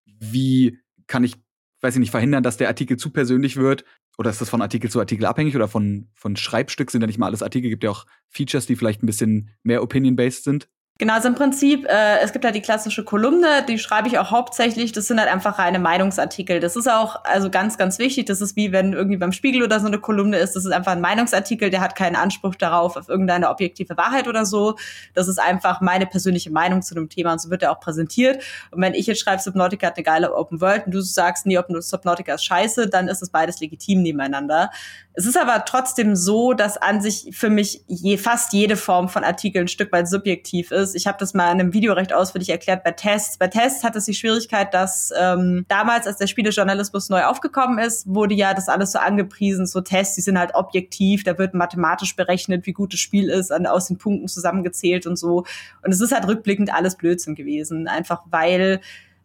wie 0.06 0.80
kann 1.08 1.24
ich 1.24 1.36
weiß 1.82 1.96
ich 1.96 2.00
nicht, 2.00 2.12
verhindern, 2.12 2.44
dass 2.44 2.58
der 2.58 2.67
Artikel 2.67 2.98
zu 2.98 3.12
persönlich 3.12 3.58
wird? 3.58 3.84
Oder 4.17 4.30
ist 4.30 4.41
das 4.41 4.50
von 4.50 4.62
Artikel 4.62 4.89
zu 4.89 5.00
Artikel 5.00 5.26
abhängig 5.26 5.56
oder 5.56 5.67
von, 5.67 6.10
von 6.13 6.36
Schreibstück? 6.36 6.91
Sind 6.91 7.02
ja 7.02 7.08
nicht 7.08 7.17
mal 7.17 7.26
alles 7.28 7.44
Artikel, 7.44 7.70
gibt 7.70 7.84
ja 7.84 7.89
auch 7.89 8.06
Features, 8.30 8.67
die 8.67 8.76
vielleicht 8.76 9.04
ein 9.04 9.08
bisschen 9.08 9.50
mehr 9.63 9.82
opinion-based 9.84 10.44
sind. 10.44 10.70
Genau, 11.02 11.16
also 11.16 11.30
im 11.30 11.34
Prinzip, 11.34 11.88
äh, 11.88 12.20
es 12.20 12.32
gibt 12.32 12.46
halt 12.46 12.54
die 12.54 12.62
klassische 12.62 13.04
Kolumne, 13.04 13.66
die 13.68 13.80
schreibe 13.80 14.08
ich 14.08 14.20
auch 14.20 14.30
hauptsächlich. 14.30 14.92
Das 14.92 15.08
sind 15.08 15.20
halt 15.20 15.32
einfach 15.32 15.58
reine 15.58 15.80
Meinungsartikel. 15.80 16.60
Das 16.60 16.76
ist 16.76 16.88
auch 16.88 17.24
also 17.24 17.50
ganz, 17.50 17.80
ganz 17.80 17.98
wichtig. 17.98 18.28
Das 18.28 18.40
ist 18.40 18.56
wie 18.56 18.72
wenn 18.72 18.94
irgendwie 18.94 19.18
beim 19.18 19.32
Spiegel 19.32 19.64
oder 19.64 19.80
so 19.80 19.88
eine 19.88 19.98
Kolumne 19.98 20.38
ist. 20.38 20.56
Das 20.56 20.64
ist 20.64 20.72
einfach 20.72 20.92
ein 20.92 21.02
Meinungsartikel, 21.02 21.72
der 21.72 21.82
hat 21.82 21.96
keinen 21.96 22.16
Anspruch 22.16 22.54
darauf, 22.54 22.98
auf 22.98 23.10
irgendeine 23.10 23.50
objektive 23.50 23.98
Wahrheit 23.98 24.28
oder 24.28 24.46
so. 24.46 24.76
Das 25.16 25.28
ist 25.28 25.40
einfach 25.40 25.82
meine 25.82 26.06
persönliche 26.06 26.52
Meinung 26.52 26.84
zu 26.84 26.94
einem 26.94 27.10
Thema 27.10 27.32
und 27.32 27.42
so 27.42 27.50
wird 27.50 27.64
er 27.64 27.72
auch 27.72 27.80
präsentiert. 27.80 28.44
Und 28.70 28.84
wenn 28.84 28.94
ich 28.94 29.08
jetzt 29.08 29.22
schreibe, 29.22 29.42
Subnautica 29.42 29.88
hat 29.88 29.98
eine 29.98 30.04
geile 30.04 30.36
Open 30.36 30.62
World 30.62 30.86
und 30.86 30.92
du 30.92 31.02
sagst, 31.02 31.48
nee, 31.48 31.58
Subnautica 31.80 32.36
ist 32.36 32.46
scheiße, 32.46 32.90
dann 32.90 33.08
ist 33.08 33.24
es 33.24 33.32
beides 33.32 33.60
legitim 33.60 34.04
nebeneinander. 34.04 34.70
Es 35.14 35.26
ist 35.26 35.38
aber 35.38 35.66
trotzdem 35.66 36.16
so, 36.16 36.54
dass 36.54 36.78
an 36.78 37.02
sich 37.02 37.30
für 37.34 37.50
mich 37.50 37.84
je, 37.88 38.18
fast 38.18 38.54
jede 38.54 38.78
Form 38.78 39.10
von 39.10 39.26
Artikel 39.26 39.62
ein 39.62 39.68
Stück 39.68 39.92
weit 39.92 40.08
subjektiv 40.08 40.72
ist. 40.72 40.90
Ich 40.95 41.08
habe 41.08 41.17
das 41.19 41.34
mal 41.34 41.51
in 41.51 41.60
einem 41.60 41.73
Video 41.73 41.93
recht 41.93 42.13
ausführlich 42.13 42.49
erklärt 42.49 42.84
bei 42.84 42.91
Tests. 42.91 43.38
Bei 43.38 43.47
Tests 43.47 43.84
hat 43.84 43.95
es 43.95 44.06
die 44.06 44.13
Schwierigkeit, 44.13 44.73
dass 44.73 45.12
ähm, 45.19 45.65
damals, 45.67 46.08
als 46.08 46.17
der 46.17 46.27
Spielejournalismus 46.27 47.10
neu 47.10 47.23
aufgekommen 47.23 47.80
ist, 47.80 48.08
wurde 48.08 48.34
ja 48.36 48.54
das 48.54 48.69
alles 48.69 48.91
so 48.91 48.99
angepriesen, 48.99 49.65
so 49.65 49.82
Tests, 49.82 50.15
die 50.15 50.21
sind 50.21 50.38
halt 50.38 50.56
objektiv, 50.56 51.23
da 51.23 51.38
wird 51.38 51.54
mathematisch 51.54 52.15
berechnet, 52.15 52.65
wie 52.65 52.73
gut 52.73 52.93
das 52.93 52.99
Spiel 52.99 53.30
ist, 53.30 53.51
an, 53.51 53.65
aus 53.65 53.88
den 53.88 53.97
Punkten 53.97 54.27
zusammengezählt 54.27 55.06
und 55.08 55.17
so. 55.17 55.45
Und 55.84 55.91
es 55.91 56.01
ist 56.01 56.12
halt 56.12 56.27
rückblickend 56.27 56.73
alles 56.73 56.95
Blödsinn 56.95 57.36
gewesen, 57.36 57.88
einfach 57.88 58.21
weil 58.30 58.80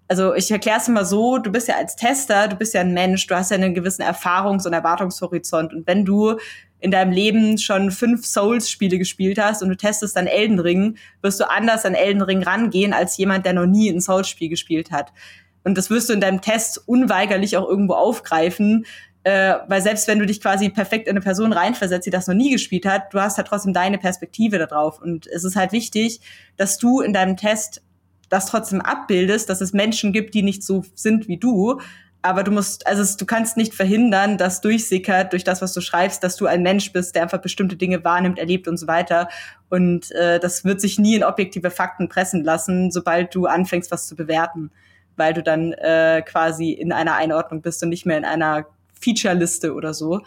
also 0.08 0.34
ich 0.34 0.50
erkläre 0.50 0.78
es 0.78 0.88
immer 0.88 1.04
so, 1.04 1.38
du 1.38 1.50
bist 1.50 1.68
ja 1.68 1.76
als 1.76 1.96
Tester, 1.96 2.48
du 2.48 2.56
bist 2.56 2.74
ja 2.74 2.80
ein 2.80 2.94
Mensch, 2.94 3.26
du 3.26 3.34
hast 3.34 3.50
ja 3.50 3.56
einen 3.56 3.74
gewissen 3.74 4.02
Erfahrungs- 4.02 4.66
und 4.66 4.72
Erwartungshorizont. 4.72 5.74
Und 5.74 5.86
wenn 5.86 6.04
du 6.04 6.36
in 6.80 6.90
deinem 6.90 7.12
Leben 7.12 7.58
schon 7.58 7.90
fünf 7.90 8.26
Souls-Spiele 8.26 8.98
gespielt 8.98 9.38
hast 9.38 9.62
und 9.62 9.68
du 9.68 9.76
testest 9.76 10.16
dann 10.16 10.26
Elden 10.26 10.58
Ring, 10.58 10.96
wirst 11.22 11.40
du 11.40 11.50
anders 11.50 11.84
an 11.84 11.94
Elden 11.94 12.22
Ring 12.22 12.42
rangehen 12.42 12.92
als 12.92 13.16
jemand, 13.16 13.46
der 13.46 13.54
noch 13.54 13.66
nie 13.66 13.90
ein 13.90 14.00
Souls-Spiel 14.00 14.48
gespielt 14.48 14.90
hat. 14.90 15.12
Und 15.64 15.76
das 15.76 15.90
wirst 15.90 16.08
du 16.08 16.12
in 16.12 16.20
deinem 16.20 16.40
Test 16.40 16.82
unweigerlich 16.86 17.56
auch 17.56 17.68
irgendwo 17.68 17.94
aufgreifen, 17.94 18.86
äh, 19.24 19.54
weil 19.66 19.82
selbst 19.82 20.06
wenn 20.06 20.20
du 20.20 20.26
dich 20.26 20.40
quasi 20.40 20.68
perfekt 20.68 21.08
in 21.08 21.12
eine 21.12 21.20
Person 21.20 21.52
reinversetzt, 21.52 22.06
die 22.06 22.10
das 22.10 22.28
noch 22.28 22.34
nie 22.34 22.52
gespielt 22.52 22.86
hat, 22.86 23.12
du 23.12 23.20
hast 23.20 23.38
halt 23.38 23.48
trotzdem 23.48 23.72
deine 23.72 23.98
Perspektive 23.98 24.58
darauf. 24.58 25.02
Und 25.02 25.26
es 25.26 25.42
ist 25.42 25.56
halt 25.56 25.72
wichtig, 25.72 26.20
dass 26.56 26.78
du 26.78 27.00
in 27.00 27.12
deinem 27.12 27.36
Test 27.36 27.82
das 28.28 28.46
trotzdem 28.46 28.80
abbildest, 28.80 29.48
dass 29.48 29.60
es 29.60 29.72
Menschen 29.72 30.12
gibt, 30.12 30.34
die 30.34 30.42
nicht 30.42 30.62
so 30.62 30.84
sind 30.94 31.26
wie 31.26 31.38
du, 31.38 31.80
aber 32.26 32.42
du 32.42 32.50
musst, 32.50 32.86
also 32.86 33.16
du 33.16 33.24
kannst 33.24 33.56
nicht 33.56 33.74
verhindern, 33.74 34.36
dass 34.36 34.60
durchsickert 34.60 35.32
durch 35.32 35.44
das, 35.44 35.62
was 35.62 35.72
du 35.72 35.80
schreibst, 35.80 36.22
dass 36.22 36.36
du 36.36 36.46
ein 36.46 36.62
Mensch 36.62 36.92
bist, 36.92 37.14
der 37.14 37.22
einfach 37.22 37.40
bestimmte 37.40 37.76
Dinge 37.76 38.04
wahrnimmt, 38.04 38.38
erlebt 38.38 38.68
und 38.68 38.76
so 38.76 38.86
weiter. 38.86 39.28
Und 39.70 40.10
äh, 40.12 40.40
das 40.40 40.64
wird 40.64 40.80
sich 40.80 40.98
nie 40.98 41.14
in 41.14 41.24
objektive 41.24 41.70
Fakten 41.70 42.08
pressen 42.08 42.44
lassen, 42.44 42.90
sobald 42.90 43.34
du 43.34 43.46
anfängst, 43.46 43.90
was 43.90 44.08
zu 44.08 44.16
bewerten, 44.16 44.70
weil 45.16 45.34
du 45.34 45.42
dann 45.42 45.72
äh, 45.72 46.22
quasi 46.26 46.72
in 46.72 46.92
einer 46.92 47.14
Einordnung 47.14 47.62
bist 47.62 47.82
und 47.82 47.90
nicht 47.90 48.06
mehr 48.06 48.18
in 48.18 48.24
einer 48.24 48.66
Feature-Liste 49.00 49.72
oder 49.72 49.94
so. 49.94 50.22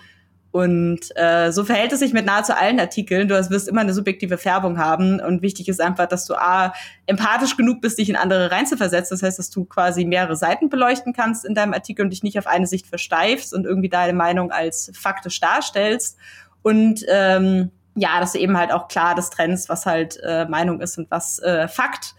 Und 0.52 1.16
äh, 1.16 1.52
so 1.52 1.64
verhält 1.64 1.94
es 1.94 2.00
sich 2.00 2.12
mit 2.12 2.26
nahezu 2.26 2.54
allen 2.54 2.80
Artikeln. 2.80 3.28
Du 3.28 3.36
wirst 3.36 3.68
immer 3.68 3.82
eine 3.82 3.94
subjektive 3.94 4.38
Färbung 4.40 4.80
haben. 4.80 5.20
Und 5.20 5.44
wichtig 5.44 5.68
ist 5.68 5.80
einfach, 5.80 6.08
dass 6.08 6.26
du 6.26 6.34
A, 6.34 6.74
empathisch 7.06 7.56
genug 7.56 7.82
bist, 7.82 8.00
dich 8.00 8.10
in 8.10 8.16
andere 8.16 8.50
reinzuversetzen. 8.50 9.16
Das 9.16 9.24
heißt, 9.24 9.38
dass 9.38 9.52
du 9.52 9.66
quasi 9.66 10.06
mehrere 10.06 10.36
Seiten 10.36 10.70
beleuchten 10.70 11.14
kannst 11.14 11.46
in 11.46 11.54
deinem 11.54 11.74
Artikel 11.74 12.04
und 12.04 12.10
dich 12.10 12.24
nicht 12.24 12.40
auf 12.40 12.48
eine 12.48 12.66
Sicht 12.66 12.88
versteifst 12.88 13.54
und 13.54 13.66
irgendwie 13.66 13.90
deine 13.90 14.14
Meinung 14.14 14.52
als 14.52 14.92
faktisch 14.96 15.40
darstellst. 15.40 16.18
Und 16.64 17.06
ähm, 17.08 17.72
ja, 17.96 18.20
dass 18.20 18.32
du 18.32 18.40
eben 18.40 18.58
halt 18.58 18.72
auch 18.72 18.88
klar 18.88 19.14
das 19.14 19.30
trennst, 19.30 19.70
was 19.70 19.86
halt 19.86 20.20
äh, 20.24 20.46
Meinung 20.46 20.82
ist 20.82 20.98
und 20.98 21.12
was 21.12 21.40
äh, 21.40 21.68
Fakt. 21.68 22.16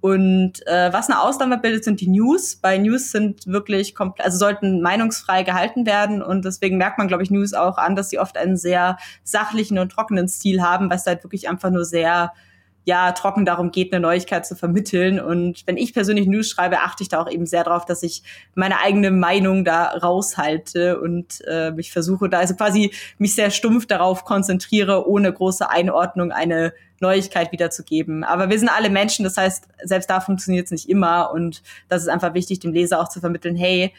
Und 0.00 0.66
äh, 0.66 0.92
was 0.92 1.08
eine 1.08 1.20
Ausnahme 1.20 1.58
bildet, 1.58 1.84
sind 1.84 2.00
die 2.00 2.08
News. 2.08 2.56
Bei 2.56 2.78
News 2.78 3.10
sind 3.10 3.46
wirklich 3.46 3.94
komplett, 3.94 4.26
also 4.26 4.38
sollten 4.38 4.80
meinungsfrei 4.80 5.42
gehalten 5.42 5.86
werden. 5.86 6.22
Und 6.22 6.44
deswegen 6.44 6.76
merkt 6.76 6.98
man, 6.98 7.08
glaube 7.08 7.22
ich, 7.22 7.30
News 7.30 7.54
auch 7.54 7.78
an, 7.78 7.96
dass 7.96 8.10
sie 8.10 8.18
oft 8.18 8.36
einen 8.36 8.56
sehr 8.56 8.98
sachlichen 9.24 9.78
und 9.78 9.90
trockenen 9.90 10.28
Stil 10.28 10.62
haben, 10.62 10.90
weil 10.90 10.98
es 10.98 11.06
halt 11.06 11.24
wirklich 11.24 11.48
einfach 11.48 11.70
nur 11.70 11.84
sehr 11.84 12.32
ja 12.86 13.10
trocken 13.12 13.44
darum 13.44 13.72
geht, 13.72 13.92
eine 13.92 14.00
Neuigkeit 14.00 14.46
zu 14.46 14.54
vermitteln. 14.54 15.20
Und 15.20 15.66
wenn 15.66 15.76
ich 15.76 15.92
persönlich 15.92 16.28
News 16.28 16.48
schreibe, 16.48 16.78
achte 16.78 17.02
ich 17.02 17.08
da 17.08 17.20
auch 17.20 17.28
eben 17.28 17.44
sehr 17.44 17.64
drauf, 17.64 17.84
dass 17.84 18.04
ich 18.04 18.22
meine 18.54 18.80
eigene 18.80 19.10
Meinung 19.10 19.64
da 19.64 19.86
raushalte 19.88 21.00
und 21.00 21.42
äh, 21.48 21.72
mich 21.72 21.92
versuche 21.92 22.28
da 22.28 22.38
also 22.38 22.54
quasi 22.54 22.92
mich 23.18 23.34
sehr 23.34 23.50
stumpf 23.50 23.86
darauf 23.86 24.24
konzentriere, 24.24 25.08
ohne 25.08 25.32
große 25.32 25.68
Einordnung 25.68 26.30
eine 26.30 26.72
Neuigkeit 27.00 27.50
wiederzugeben. 27.50 28.22
Aber 28.22 28.50
wir 28.50 28.58
sind 28.58 28.68
alle 28.68 28.88
Menschen, 28.88 29.24
das 29.24 29.36
heißt, 29.36 29.66
selbst 29.82 30.08
da 30.08 30.20
funktioniert 30.20 30.66
es 30.66 30.70
nicht 30.70 30.88
immer. 30.88 31.32
Und 31.32 31.64
das 31.88 32.02
ist 32.02 32.08
einfach 32.08 32.34
wichtig, 32.34 32.60
dem 32.60 32.72
Leser 32.72 33.00
auch 33.00 33.08
zu 33.08 33.18
vermitteln, 33.18 33.56
hey, 33.56 33.92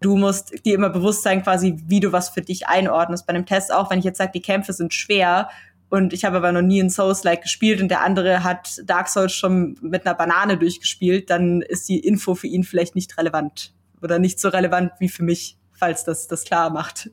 du 0.00 0.16
musst 0.16 0.64
dir 0.64 0.76
immer 0.76 0.90
bewusst 0.90 1.24
sein, 1.24 1.42
quasi, 1.42 1.76
wie 1.86 2.00
du 2.00 2.12
was 2.12 2.30
für 2.30 2.42
dich 2.42 2.68
einordnest. 2.68 3.26
Bei 3.26 3.34
einem 3.34 3.44
Test 3.44 3.74
auch, 3.74 3.90
wenn 3.90 3.98
ich 3.98 4.04
jetzt 4.04 4.18
sage, 4.18 4.30
die 4.32 4.40
Kämpfe 4.40 4.72
sind 4.72 4.94
schwer, 4.94 5.50
und 5.90 6.12
ich 6.12 6.24
habe 6.24 6.36
aber 6.36 6.52
noch 6.52 6.62
nie 6.62 6.78
in 6.78 6.88
Souls-like 6.88 7.42
gespielt 7.42 7.82
und 7.82 7.88
der 7.88 8.02
andere 8.02 8.44
hat 8.44 8.80
Dark 8.84 9.08
Souls 9.08 9.32
schon 9.32 9.76
mit 9.82 10.06
einer 10.06 10.14
Banane 10.14 10.56
durchgespielt, 10.56 11.28
dann 11.28 11.62
ist 11.62 11.88
die 11.88 11.98
Info 11.98 12.34
für 12.34 12.46
ihn 12.46 12.62
vielleicht 12.62 12.94
nicht 12.94 13.18
relevant 13.18 13.74
oder 14.00 14.18
nicht 14.18 14.38
so 14.40 14.48
relevant 14.48 14.92
wie 15.00 15.08
für 15.08 15.24
mich, 15.24 15.58
falls 15.72 16.04
das 16.04 16.28
das 16.28 16.44
klar 16.44 16.70
macht. 16.70 17.10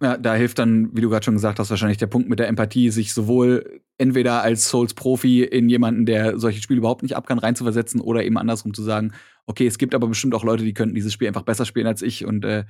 Ja, 0.00 0.16
da 0.16 0.34
hilft 0.34 0.58
dann, 0.58 0.94
wie 0.94 1.00
du 1.00 1.08
gerade 1.08 1.24
schon 1.24 1.34
gesagt 1.34 1.58
hast, 1.58 1.70
wahrscheinlich 1.70 1.98
der 1.98 2.06
Punkt 2.06 2.28
mit 2.28 2.38
der 2.38 2.48
Empathie, 2.48 2.90
sich 2.90 3.12
sowohl 3.12 3.80
entweder 3.98 4.42
als 4.42 4.68
Souls-Profi 4.68 5.42
in 5.42 5.68
jemanden, 5.68 6.04
der 6.04 6.38
solche 6.38 6.60
Spiele 6.60 6.78
überhaupt 6.78 7.02
nicht 7.02 7.16
ab 7.16 7.26
kann, 7.26 7.38
reinzuversetzen 7.38 8.00
oder 8.00 8.22
eben 8.22 8.36
andersrum 8.36 8.74
zu 8.74 8.82
sagen, 8.82 9.12
okay, 9.46 9.66
es 9.66 9.78
gibt 9.78 9.94
aber 9.94 10.06
bestimmt 10.06 10.34
auch 10.34 10.44
Leute, 10.44 10.64
die 10.64 10.74
könnten 10.74 10.94
dieses 10.94 11.12
Spiel 11.12 11.28
einfach 11.28 11.42
besser 11.42 11.64
spielen 11.64 11.86
als 11.86 12.02
ich 12.02 12.26
und 12.26 12.44
äh, 12.44 12.64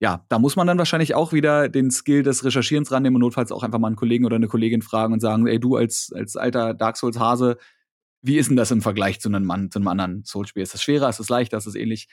ja, 0.00 0.24
da 0.28 0.38
muss 0.38 0.54
man 0.54 0.66
dann 0.66 0.78
wahrscheinlich 0.78 1.14
auch 1.14 1.32
wieder 1.32 1.68
den 1.68 1.90
Skill 1.90 2.22
des 2.22 2.44
Recherchierens 2.44 2.92
rannehmen 2.92 3.16
und 3.16 3.22
notfalls 3.22 3.50
auch 3.50 3.64
einfach 3.64 3.80
mal 3.80 3.88
einen 3.88 3.96
Kollegen 3.96 4.24
oder 4.24 4.36
eine 4.36 4.46
Kollegin 4.46 4.82
fragen 4.82 5.12
und 5.12 5.20
sagen, 5.20 5.46
ey, 5.46 5.58
du 5.58 5.76
als, 5.76 6.12
als 6.14 6.36
alter 6.36 6.74
Dark 6.74 6.96
Souls 6.96 7.18
Hase, 7.18 7.58
wie 8.22 8.38
ist 8.38 8.48
denn 8.48 8.56
das 8.56 8.70
im 8.70 8.80
Vergleich 8.80 9.20
zu 9.20 9.28
einem, 9.28 9.44
Mann, 9.44 9.70
zu 9.70 9.78
einem 9.78 9.88
anderen 9.88 10.24
Souls-Spiel? 10.24 10.62
Ist 10.62 10.74
das 10.74 10.82
schwerer, 10.82 11.08
ist 11.08 11.18
das 11.18 11.28
leichter, 11.28 11.56
ist 11.56 11.66
das 11.66 11.74
ähnlich? 11.74 12.08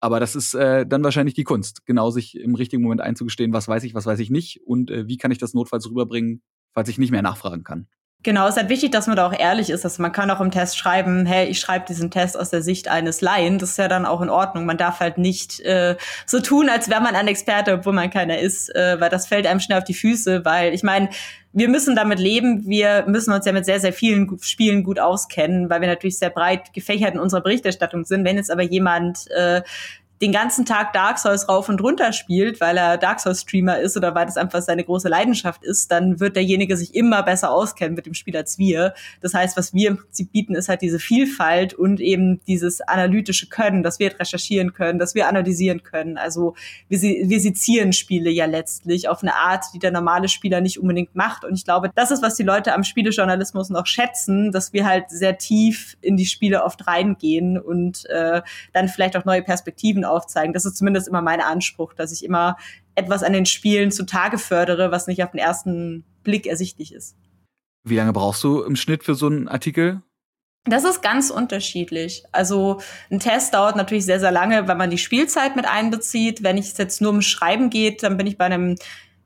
Aber 0.00 0.20
das 0.20 0.36
ist 0.36 0.54
äh, 0.54 0.86
dann 0.86 1.04
wahrscheinlich 1.04 1.34
die 1.34 1.44
Kunst, 1.44 1.84
genau 1.86 2.10
sich 2.10 2.38
im 2.38 2.54
richtigen 2.54 2.82
Moment 2.82 3.00
einzugestehen, 3.00 3.52
was 3.52 3.68
weiß 3.68 3.84
ich, 3.84 3.94
was 3.94 4.06
weiß 4.06 4.18
ich 4.20 4.30
nicht 4.30 4.60
und 4.66 4.90
äh, 4.90 5.06
wie 5.06 5.16
kann 5.16 5.30
ich 5.30 5.38
das 5.38 5.54
notfalls 5.54 5.88
rüberbringen, 5.88 6.42
falls 6.72 6.88
ich 6.88 6.98
nicht 6.98 7.10
mehr 7.10 7.22
nachfragen 7.22 7.64
kann. 7.64 7.88
Genau, 8.26 8.48
es 8.48 8.56
ist 8.56 8.60
halt 8.60 8.70
wichtig, 8.70 8.90
dass 8.90 9.06
man 9.06 9.14
da 9.14 9.24
auch 9.24 9.38
ehrlich 9.38 9.70
ist. 9.70 9.84
Also 9.84 10.02
man 10.02 10.10
kann 10.10 10.32
auch 10.32 10.40
im 10.40 10.50
Test 10.50 10.76
schreiben, 10.76 11.26
hey, 11.26 11.46
ich 11.46 11.60
schreibe 11.60 11.84
diesen 11.86 12.10
Test 12.10 12.36
aus 12.36 12.50
der 12.50 12.60
Sicht 12.60 12.88
eines 12.88 13.20
Laien. 13.20 13.60
Das 13.60 13.70
ist 13.70 13.78
ja 13.78 13.86
dann 13.86 14.04
auch 14.04 14.20
in 14.20 14.30
Ordnung. 14.30 14.66
Man 14.66 14.76
darf 14.76 14.98
halt 14.98 15.16
nicht 15.16 15.60
äh, 15.60 15.94
so 16.26 16.40
tun, 16.40 16.68
als 16.68 16.90
wäre 16.90 17.00
man 17.00 17.14
ein 17.14 17.28
Experte, 17.28 17.74
obwohl 17.74 17.92
man 17.92 18.10
keiner 18.10 18.40
ist, 18.40 18.74
äh, 18.74 19.00
weil 19.00 19.10
das 19.10 19.28
fällt 19.28 19.46
einem 19.46 19.60
schnell 19.60 19.78
auf 19.78 19.84
die 19.84 19.94
Füße. 19.94 20.44
Weil 20.44 20.74
ich 20.74 20.82
meine, 20.82 21.08
wir 21.52 21.68
müssen 21.68 21.94
damit 21.94 22.18
leben. 22.18 22.66
Wir 22.66 23.04
müssen 23.06 23.32
uns 23.32 23.46
ja 23.46 23.52
mit 23.52 23.64
sehr, 23.64 23.78
sehr 23.78 23.92
vielen 23.92 24.28
Spielen 24.42 24.82
gut 24.82 24.98
auskennen, 24.98 25.70
weil 25.70 25.80
wir 25.80 25.86
natürlich 25.86 26.18
sehr 26.18 26.30
breit 26.30 26.72
gefächert 26.72 27.14
in 27.14 27.20
unserer 27.20 27.42
Berichterstattung 27.42 28.04
sind. 28.04 28.24
Wenn 28.24 28.38
jetzt 28.38 28.50
aber 28.50 28.64
jemand 28.64 29.30
äh, 29.30 29.62
den 30.22 30.32
ganzen 30.32 30.64
Tag 30.64 30.92
Dark 30.92 31.18
Souls 31.18 31.48
rauf 31.48 31.68
und 31.68 31.82
runter 31.82 32.12
spielt, 32.12 32.60
weil 32.60 32.76
er 32.78 32.96
Dark 32.96 33.20
Souls 33.20 33.42
Streamer 33.42 33.78
ist 33.78 33.96
oder 33.96 34.14
weil 34.14 34.26
das 34.26 34.36
einfach 34.36 34.62
seine 34.62 34.82
große 34.82 35.08
Leidenschaft 35.08 35.62
ist, 35.62 35.90
dann 35.90 36.20
wird 36.20 36.36
derjenige 36.36 36.76
sich 36.76 36.94
immer 36.94 37.22
besser 37.22 37.50
auskennen 37.50 37.94
mit 37.94 38.06
dem 38.06 38.14
Spiel 38.14 38.36
als 38.36 38.58
wir. 38.58 38.94
Das 39.20 39.34
heißt, 39.34 39.56
was 39.56 39.74
wir 39.74 39.90
im 39.90 39.98
Prinzip 39.98 40.32
bieten, 40.32 40.54
ist 40.54 40.68
halt 40.68 40.80
diese 40.80 40.98
Vielfalt 40.98 41.74
und 41.74 42.00
eben 42.00 42.40
dieses 42.46 42.80
analytische 42.80 43.48
Können, 43.48 43.82
dass 43.82 43.98
wir 43.98 44.18
recherchieren 44.18 44.72
können, 44.72 44.98
dass 44.98 45.14
wir 45.14 45.28
analysieren 45.28 45.82
können. 45.82 46.16
Also 46.16 46.54
wir, 46.88 47.00
wir 47.00 47.40
sezieren 47.40 47.92
Spiele 47.92 48.30
ja 48.30 48.46
letztlich 48.46 49.08
auf 49.08 49.22
eine 49.22 49.34
Art, 49.34 49.64
die 49.74 49.78
der 49.78 49.90
normale 49.90 50.28
Spieler 50.28 50.62
nicht 50.62 50.80
unbedingt 50.80 51.14
macht. 51.14 51.44
Und 51.44 51.54
ich 51.54 51.64
glaube, 51.64 51.90
das 51.94 52.10
ist, 52.10 52.22
was 52.22 52.36
die 52.36 52.42
Leute 52.42 52.72
am 52.72 52.84
Spielejournalismus 52.84 53.68
noch 53.68 53.86
schätzen, 53.86 54.50
dass 54.50 54.72
wir 54.72 54.86
halt 54.86 55.10
sehr 55.10 55.36
tief 55.36 55.98
in 56.00 56.16
die 56.16 56.26
Spiele 56.26 56.64
oft 56.64 56.86
reingehen 56.86 57.58
und 57.58 58.08
äh, 58.08 58.40
dann 58.72 58.88
vielleicht 58.88 59.16
auch 59.16 59.26
neue 59.26 59.42
Perspektiven 59.42 60.05
aufzeigen. 60.06 60.52
Das 60.52 60.64
ist 60.64 60.76
zumindest 60.76 61.08
immer 61.08 61.22
mein 61.22 61.40
Anspruch, 61.40 61.92
dass 61.94 62.12
ich 62.12 62.24
immer 62.24 62.56
etwas 62.94 63.22
an 63.22 63.32
den 63.32 63.46
Spielen 63.46 63.90
zutage 63.90 64.38
fördere, 64.38 64.90
was 64.90 65.06
nicht 65.06 65.22
auf 65.22 65.30
den 65.30 65.38
ersten 65.38 66.04
Blick 66.22 66.46
ersichtlich 66.46 66.92
ist. 66.92 67.16
Wie 67.84 67.96
lange 67.96 68.12
brauchst 68.12 68.42
du 68.42 68.62
im 68.62 68.76
Schnitt 68.76 69.04
für 69.04 69.14
so 69.14 69.26
einen 69.26 69.48
Artikel? 69.48 70.02
Das 70.64 70.82
ist 70.82 71.00
ganz 71.00 71.30
unterschiedlich. 71.30 72.24
Also 72.32 72.80
ein 73.10 73.20
Test 73.20 73.54
dauert 73.54 73.76
natürlich 73.76 74.04
sehr, 74.04 74.18
sehr 74.18 74.32
lange, 74.32 74.66
wenn 74.66 74.76
man 74.76 74.90
die 74.90 74.98
Spielzeit 74.98 75.54
mit 75.54 75.64
einbezieht. 75.64 76.42
Wenn 76.42 76.58
es 76.58 76.76
jetzt 76.76 77.00
nur 77.00 77.10
um 77.12 77.22
Schreiben 77.22 77.70
geht, 77.70 78.02
dann 78.02 78.16
bin 78.16 78.26
ich 78.26 78.36
bei 78.36 78.46
einem 78.46 78.74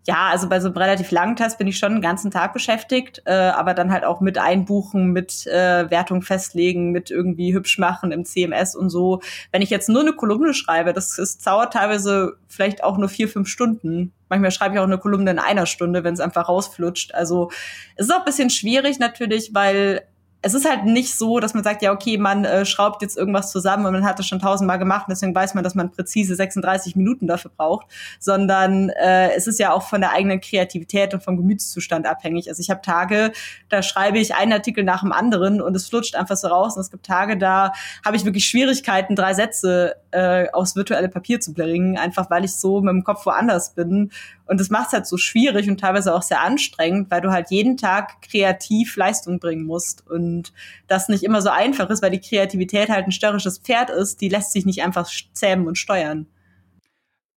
ja, 0.06 0.28
also 0.28 0.48
bei 0.48 0.60
so 0.60 0.68
einem 0.68 0.76
relativ 0.78 1.10
langen 1.10 1.36
Test 1.36 1.58
bin 1.58 1.66
ich 1.66 1.78
schon 1.78 1.92
den 1.92 2.00
ganzen 2.02 2.30
Tag 2.30 2.54
beschäftigt, 2.54 3.22
äh, 3.26 3.32
aber 3.32 3.74
dann 3.74 3.92
halt 3.92 4.04
auch 4.04 4.20
mit 4.20 4.38
Einbuchen, 4.38 5.12
mit 5.12 5.46
äh, 5.46 5.90
Wertung 5.90 6.22
festlegen, 6.22 6.90
mit 6.90 7.10
irgendwie 7.10 7.52
hübsch 7.52 7.78
machen 7.78 8.10
im 8.10 8.24
CMS 8.24 8.74
und 8.74 8.88
so. 8.88 9.20
Wenn 9.52 9.60
ich 9.60 9.68
jetzt 9.68 9.90
nur 9.90 10.00
eine 10.00 10.14
Kolumne 10.14 10.54
schreibe, 10.54 10.94
das 10.94 11.18
ist, 11.18 11.46
dauert 11.46 11.74
teilweise 11.74 12.38
vielleicht 12.48 12.82
auch 12.82 12.96
nur 12.96 13.10
vier, 13.10 13.28
fünf 13.28 13.48
Stunden. 13.48 14.12
Manchmal 14.30 14.52
schreibe 14.52 14.74
ich 14.74 14.80
auch 14.80 14.84
eine 14.84 14.98
Kolumne 14.98 15.32
in 15.32 15.38
einer 15.38 15.66
Stunde, 15.66 16.02
wenn 16.02 16.14
es 16.14 16.20
einfach 16.20 16.48
rausflutscht. 16.48 17.14
Also 17.14 17.50
es 17.96 18.06
ist 18.06 18.12
auch 18.12 18.20
ein 18.20 18.24
bisschen 18.24 18.48
schwierig 18.48 19.00
natürlich, 19.00 19.50
weil 19.52 20.02
es 20.42 20.55
ist 20.55 20.68
halt 20.68 20.85
nicht 20.85 21.16
so, 21.16 21.38
dass 21.38 21.53
man 21.53 21.62
sagt, 21.62 21.83
ja, 21.83 21.92
okay, 21.92 22.16
man 22.16 22.46
äh, 22.46 22.64
schraubt 22.64 23.03
jetzt 23.03 23.16
irgendwas 23.16 23.50
zusammen 23.50 23.85
und 23.85 23.92
man 23.92 24.05
hat 24.05 24.18
das 24.18 24.26
schon 24.26 24.38
tausendmal 24.38 24.79
gemacht 24.79 25.07
und 25.07 25.11
deswegen 25.11 25.35
weiß 25.35 25.55
man, 25.55 25.62
dass 25.62 25.74
man 25.74 25.90
präzise 25.90 26.35
36 26.35 26.96
Minuten 26.96 27.26
dafür 27.26 27.50
braucht, 27.55 27.87
sondern 28.18 28.88
äh, 28.88 29.33
es 29.33 29.46
ist 29.46 29.59
ja 29.59 29.72
auch 29.72 29.83
von 29.83 30.00
der 30.00 30.12
eigenen 30.12 30.40
Kreativität 30.40 31.12
und 31.12 31.22
vom 31.22 31.37
Gemütszustand 31.37 32.07
abhängig. 32.07 32.48
Also 32.48 32.61
ich 32.61 32.70
habe 32.70 32.81
Tage, 32.81 33.33
da 33.68 33.83
schreibe 33.83 34.18
ich 34.18 34.35
einen 34.35 34.55
Artikel 34.55 34.83
nach 34.83 35.03
dem 35.03 35.12
anderen 35.12 35.61
und 35.61 35.76
es 35.76 35.88
flutscht 35.88 36.14
einfach 36.14 36.37
so 36.38 36.48
raus 36.48 36.74
und 36.74 36.81
es 36.81 36.90
gibt 36.90 37.05
Tage, 37.05 37.37
da 37.37 37.72
habe 38.05 38.16
ich 38.16 38.24
wirklich 38.24 38.46
Schwierigkeiten, 38.46 39.16
drei 39.16 39.35
Sätze 39.35 39.96
äh, 40.11 40.48
aufs 40.53 40.74
virtuelle 40.74 41.11
Papier 41.11 41.40
zu 41.40 41.53
bringen, 41.53 41.98
einfach 41.98 42.31
weil 42.31 42.44
ich 42.44 42.55
so 42.57 42.81
mit 42.81 42.92
dem 42.92 43.05
Kopf 43.05 43.26
woanders 43.26 43.74
bin 43.74 44.11
und 44.50 44.58
das 44.58 44.68
macht 44.68 44.88
es 44.88 44.92
halt 44.92 45.06
so 45.06 45.16
schwierig 45.16 45.70
und 45.70 45.78
teilweise 45.78 46.12
auch 46.12 46.22
sehr 46.22 46.40
anstrengend, 46.40 47.08
weil 47.08 47.20
du 47.20 47.30
halt 47.30 47.52
jeden 47.52 47.76
Tag 47.76 48.20
kreativ 48.20 48.96
Leistung 48.96 49.38
bringen 49.38 49.64
musst 49.64 50.04
und 50.10 50.52
das 50.88 51.08
nicht 51.08 51.22
immer 51.22 51.40
so 51.40 51.50
einfach 51.50 51.88
ist, 51.88 52.02
weil 52.02 52.10
die 52.10 52.20
Kreativität 52.20 52.88
halt 52.88 53.04
ein 53.04 53.12
störrisches 53.12 53.58
Pferd 53.58 53.90
ist, 53.90 54.20
die 54.20 54.28
lässt 54.28 54.52
sich 54.52 54.66
nicht 54.66 54.82
einfach 54.82 55.08
zähmen 55.34 55.68
und 55.68 55.78
steuern. 55.78 56.26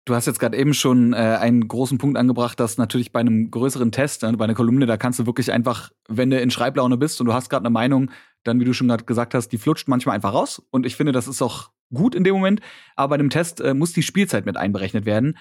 Du 0.05 0.15
hast 0.15 0.25
jetzt 0.25 0.39
gerade 0.39 0.57
eben 0.57 0.73
schon 0.73 1.13
äh, 1.13 1.17
einen 1.17 1.67
großen 1.67 1.99
Punkt 1.99 2.17
angebracht, 2.17 2.59
dass 2.59 2.79
natürlich 2.79 3.11
bei 3.11 3.19
einem 3.19 3.51
größeren 3.51 3.91
Test, 3.91 4.23
äh, 4.23 4.31
bei 4.31 4.45
einer 4.45 4.55
Kolumne, 4.55 4.87
da 4.87 4.97
kannst 4.97 5.19
du 5.19 5.27
wirklich 5.27 5.51
einfach, 5.51 5.91
wenn 6.09 6.31
du 6.31 6.41
in 6.41 6.49
Schreiblaune 6.49 6.97
bist 6.97 7.21
und 7.21 7.27
du 7.27 7.33
hast 7.33 7.47
gerade 7.47 7.63
eine 7.63 7.71
Meinung, 7.71 8.09
dann, 8.43 8.59
wie 8.59 8.65
du 8.65 8.73
schon 8.73 8.87
gerade 8.87 9.05
gesagt 9.05 9.35
hast, 9.35 9.49
die 9.49 9.59
flutscht 9.59 9.87
manchmal 9.87 10.15
einfach 10.15 10.33
raus. 10.33 10.63
Und 10.71 10.87
ich 10.87 10.95
finde, 10.95 11.11
das 11.11 11.27
ist 11.27 11.43
auch 11.43 11.69
gut 11.93 12.15
in 12.15 12.23
dem 12.23 12.33
Moment. 12.33 12.59
Aber 12.95 13.09
bei 13.09 13.15
einem 13.15 13.29
Test 13.29 13.61
äh, 13.61 13.75
muss 13.75 13.93
die 13.93 14.01
Spielzeit 14.01 14.47
mit 14.47 14.57
einberechnet 14.57 15.05
werden. 15.05 15.37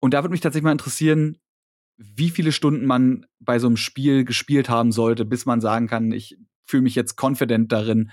Und 0.00 0.14
da 0.14 0.22
würde 0.22 0.32
mich 0.32 0.40
tatsächlich 0.40 0.64
mal 0.64 0.72
interessieren, 0.72 1.38
wie 1.96 2.30
viele 2.30 2.52
Stunden 2.52 2.86
man 2.86 3.26
bei 3.38 3.58
so 3.58 3.66
einem 3.66 3.76
Spiel 3.76 4.24
gespielt 4.24 4.68
haben 4.68 4.90
sollte, 4.90 5.24
bis 5.24 5.44
man 5.46 5.60
sagen 5.60 5.86
kann, 5.86 6.12
ich 6.12 6.38
fühle 6.64 6.82
mich 6.82 6.94
jetzt 6.94 7.20
confident 7.20 7.70
darin, 7.72 8.10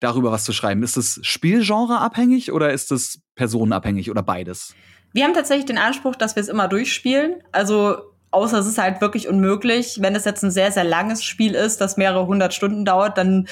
darüber 0.00 0.30
was 0.30 0.44
zu 0.44 0.52
schreiben. 0.52 0.82
Ist 0.82 0.96
das 0.96 1.18
Spielgenre 1.22 1.98
abhängig 1.98 2.52
oder 2.52 2.72
ist 2.72 2.90
das 2.90 3.20
personenabhängig 3.34 4.10
oder 4.10 4.22
beides? 4.22 4.74
Wir 5.12 5.24
haben 5.24 5.34
tatsächlich 5.34 5.66
den 5.66 5.78
Anspruch, 5.78 6.14
dass 6.14 6.36
wir 6.36 6.42
es 6.42 6.48
immer 6.48 6.68
durchspielen. 6.68 7.42
Also 7.50 7.96
Außer 8.30 8.58
es 8.58 8.66
ist 8.66 8.78
halt 8.78 9.00
wirklich 9.00 9.28
unmöglich. 9.28 9.98
Wenn 10.00 10.14
es 10.14 10.24
jetzt 10.24 10.42
ein 10.42 10.50
sehr, 10.50 10.72
sehr 10.72 10.84
langes 10.84 11.24
Spiel 11.24 11.54
ist, 11.54 11.80
das 11.80 11.96
mehrere 11.96 12.26
hundert 12.26 12.54
Stunden 12.54 12.84
dauert, 12.84 13.16
dann 13.18 13.46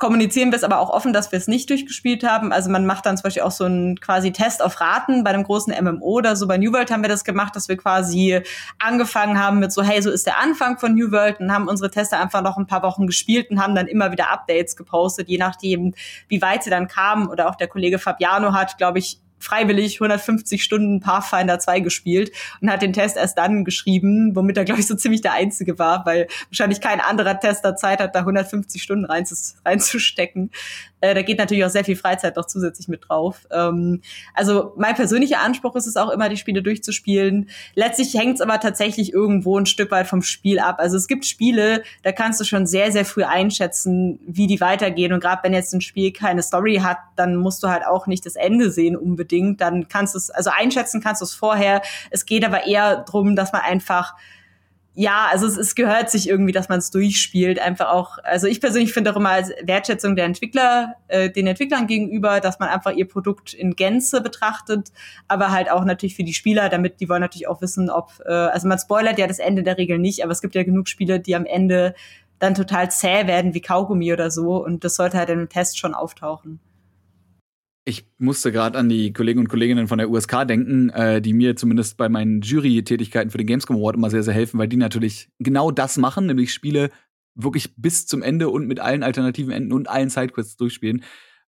kommunizieren 0.00 0.50
wir 0.50 0.56
es 0.56 0.64
aber 0.64 0.80
auch 0.80 0.88
offen, 0.88 1.12
dass 1.12 1.30
wir 1.30 1.36
es 1.36 1.46
nicht 1.46 1.68
durchgespielt 1.68 2.24
haben. 2.24 2.52
Also 2.52 2.70
man 2.70 2.86
macht 2.86 3.04
dann 3.06 3.16
zum 3.18 3.24
Beispiel 3.24 3.42
auch 3.42 3.50
so 3.50 3.64
einen 3.64 4.00
quasi 4.00 4.32
Test 4.32 4.62
auf 4.62 4.80
Raten 4.80 5.22
bei 5.22 5.30
einem 5.30 5.44
großen 5.44 5.72
MMO 5.84 6.04
oder 6.04 6.36
so. 6.36 6.48
Bei 6.48 6.56
New 6.56 6.72
World 6.72 6.90
haben 6.90 7.02
wir 7.02 7.08
das 7.08 7.22
gemacht, 7.22 7.54
dass 7.54 7.68
wir 7.68 7.76
quasi 7.76 8.40
angefangen 8.78 9.38
haben 9.38 9.58
mit 9.58 9.72
so, 9.72 9.82
hey, 9.82 10.00
so 10.00 10.10
ist 10.10 10.26
der 10.26 10.38
Anfang 10.38 10.78
von 10.78 10.94
New 10.94 11.12
World 11.12 11.38
und 11.38 11.52
haben 11.52 11.68
unsere 11.68 11.90
Tester 11.90 12.18
einfach 12.18 12.42
noch 12.42 12.56
ein 12.56 12.66
paar 12.66 12.82
Wochen 12.82 13.06
gespielt 13.06 13.50
und 13.50 13.62
haben 13.62 13.74
dann 13.74 13.86
immer 13.86 14.10
wieder 14.10 14.30
Updates 14.30 14.74
gepostet, 14.74 15.28
je 15.28 15.38
nachdem, 15.38 15.94
wie 16.28 16.40
weit 16.40 16.64
sie 16.64 16.70
dann 16.70 16.88
kamen. 16.88 17.28
Oder 17.28 17.50
auch 17.50 17.54
der 17.54 17.68
Kollege 17.68 17.98
Fabiano 17.98 18.54
hat, 18.54 18.78
glaube 18.78 18.98
ich, 18.98 19.20
freiwillig 19.40 20.00
150 20.00 20.62
Stunden 20.62 21.00
Pathfinder 21.00 21.58
2 21.58 21.80
gespielt 21.80 22.30
und 22.60 22.70
hat 22.70 22.82
den 22.82 22.92
Test 22.92 23.16
erst 23.16 23.38
dann 23.38 23.64
geschrieben, 23.64 24.36
womit 24.36 24.56
er, 24.56 24.64
glaube 24.64 24.80
ich, 24.80 24.86
so 24.86 24.94
ziemlich 24.94 25.22
der 25.22 25.32
Einzige 25.32 25.78
war, 25.78 26.06
weil 26.06 26.28
wahrscheinlich 26.48 26.80
kein 26.80 27.00
anderer 27.00 27.40
Tester 27.40 27.74
Zeit 27.74 28.00
hat, 28.00 28.14
da 28.14 28.20
150 28.20 28.82
Stunden 28.82 29.06
reinzustecken. 29.06 30.50
Äh, 31.00 31.14
da 31.14 31.22
geht 31.22 31.38
natürlich 31.38 31.64
auch 31.64 31.70
sehr 31.70 31.84
viel 31.84 31.96
Freizeit 31.96 32.36
noch 32.36 32.46
zusätzlich 32.46 32.88
mit 32.88 33.08
drauf. 33.08 33.46
Ähm, 33.50 34.02
also 34.34 34.72
mein 34.76 34.94
persönlicher 34.94 35.40
Anspruch 35.40 35.76
ist 35.76 35.86
es 35.86 35.96
auch 35.96 36.10
immer, 36.10 36.28
die 36.28 36.36
Spiele 36.36 36.62
durchzuspielen. 36.62 37.48
Letztlich 37.74 38.14
hängt 38.14 38.36
es 38.36 38.40
aber 38.40 38.60
tatsächlich 38.60 39.12
irgendwo 39.12 39.58
ein 39.58 39.66
Stück 39.66 39.90
weit 39.90 40.06
vom 40.06 40.22
Spiel 40.22 40.58
ab. 40.58 40.76
Also 40.78 40.96
es 40.96 41.08
gibt 41.08 41.26
Spiele, 41.26 41.82
da 42.02 42.12
kannst 42.12 42.40
du 42.40 42.44
schon 42.44 42.66
sehr, 42.66 42.92
sehr 42.92 43.04
früh 43.04 43.24
einschätzen, 43.24 44.20
wie 44.26 44.46
die 44.46 44.60
weitergehen. 44.60 45.12
Und 45.12 45.20
gerade 45.20 45.42
wenn 45.42 45.52
jetzt 45.52 45.72
ein 45.72 45.80
Spiel 45.80 46.12
keine 46.12 46.42
Story 46.42 46.80
hat, 46.82 46.98
dann 47.16 47.36
musst 47.36 47.62
du 47.62 47.68
halt 47.68 47.86
auch 47.86 48.06
nicht 48.06 48.26
das 48.26 48.36
Ende 48.36 48.70
sehen 48.70 48.96
unbedingt. 48.96 49.60
Dann 49.60 49.88
kannst 49.88 50.14
du 50.14 50.18
es, 50.18 50.30
also 50.30 50.50
einschätzen 50.50 51.00
kannst 51.00 51.20
du 51.22 51.24
es 51.24 51.34
vorher. 51.34 51.82
Es 52.10 52.26
geht 52.26 52.44
aber 52.44 52.66
eher 52.66 52.98
drum, 52.98 53.36
dass 53.36 53.52
man 53.52 53.62
einfach 53.62 54.14
ja, 55.00 55.28
also 55.30 55.46
es, 55.46 55.56
es 55.56 55.74
gehört 55.74 56.10
sich 56.10 56.28
irgendwie, 56.28 56.52
dass 56.52 56.68
man 56.68 56.78
es 56.78 56.90
durchspielt. 56.90 57.58
Einfach 57.58 57.88
auch, 57.88 58.18
also 58.22 58.46
ich 58.46 58.60
persönlich 58.60 58.92
finde 58.92 59.10
auch 59.10 59.16
immer 59.16 59.30
als 59.30 59.50
Wertschätzung 59.62 60.14
der 60.14 60.26
Entwickler, 60.26 60.96
äh, 61.08 61.30
den 61.30 61.46
Entwicklern 61.46 61.86
gegenüber, 61.86 62.40
dass 62.40 62.58
man 62.58 62.68
einfach 62.68 62.92
ihr 62.92 63.08
Produkt 63.08 63.54
in 63.54 63.76
Gänze 63.76 64.20
betrachtet, 64.20 64.92
aber 65.26 65.52
halt 65.52 65.70
auch 65.70 65.86
natürlich 65.86 66.16
für 66.16 66.22
die 66.22 66.34
Spieler, 66.34 66.68
damit 66.68 67.00
die 67.00 67.08
wollen 67.08 67.22
natürlich 67.22 67.48
auch 67.48 67.62
wissen, 67.62 67.88
ob, 67.88 68.12
äh, 68.26 68.30
also 68.30 68.68
man 68.68 68.78
spoilert 68.78 69.18
ja 69.18 69.26
das 69.26 69.38
Ende 69.38 69.62
der 69.62 69.78
Regel 69.78 69.98
nicht, 69.98 70.22
aber 70.22 70.32
es 70.32 70.42
gibt 70.42 70.54
ja 70.54 70.64
genug 70.64 70.86
Spiele, 70.86 71.18
die 71.18 71.34
am 71.34 71.46
Ende 71.46 71.94
dann 72.38 72.54
total 72.54 72.90
zäh 72.90 73.26
werden 73.26 73.54
wie 73.54 73.62
Kaugummi 73.62 74.12
oder 74.12 74.30
so 74.30 74.62
und 74.62 74.84
das 74.84 74.96
sollte 74.96 75.16
halt 75.16 75.30
einem 75.30 75.48
Test 75.48 75.78
schon 75.78 75.94
auftauchen. 75.94 76.60
Ich 77.84 78.06
musste 78.18 78.52
gerade 78.52 78.78
an 78.78 78.88
die 78.88 79.12
Kollegen 79.12 79.40
und 79.40 79.48
Kolleginnen 79.48 79.88
von 79.88 79.98
der 79.98 80.10
USK 80.10 80.46
denken, 80.46 80.90
äh, 80.90 81.22
die 81.22 81.32
mir 81.32 81.56
zumindest 81.56 81.96
bei 81.96 82.08
meinen 82.08 82.42
Jury-Tätigkeiten 82.42 83.30
für 83.30 83.38
den 83.38 83.46
Gamescom 83.46 83.76
Award 83.76 83.96
immer 83.96 84.10
sehr, 84.10 84.22
sehr 84.22 84.34
helfen, 84.34 84.58
weil 84.58 84.68
die 84.68 84.76
natürlich 84.76 85.30
genau 85.38 85.70
das 85.70 85.96
machen, 85.96 86.26
nämlich 86.26 86.52
Spiele 86.52 86.90
wirklich 87.34 87.74
bis 87.76 88.06
zum 88.06 88.22
Ende 88.22 88.50
und 88.50 88.66
mit 88.66 88.80
allen 88.80 89.02
alternativen 89.02 89.52
Enden 89.52 89.72
und 89.72 89.88
allen 89.88 90.10
Sidequests 90.10 90.56
durchspielen. 90.56 91.04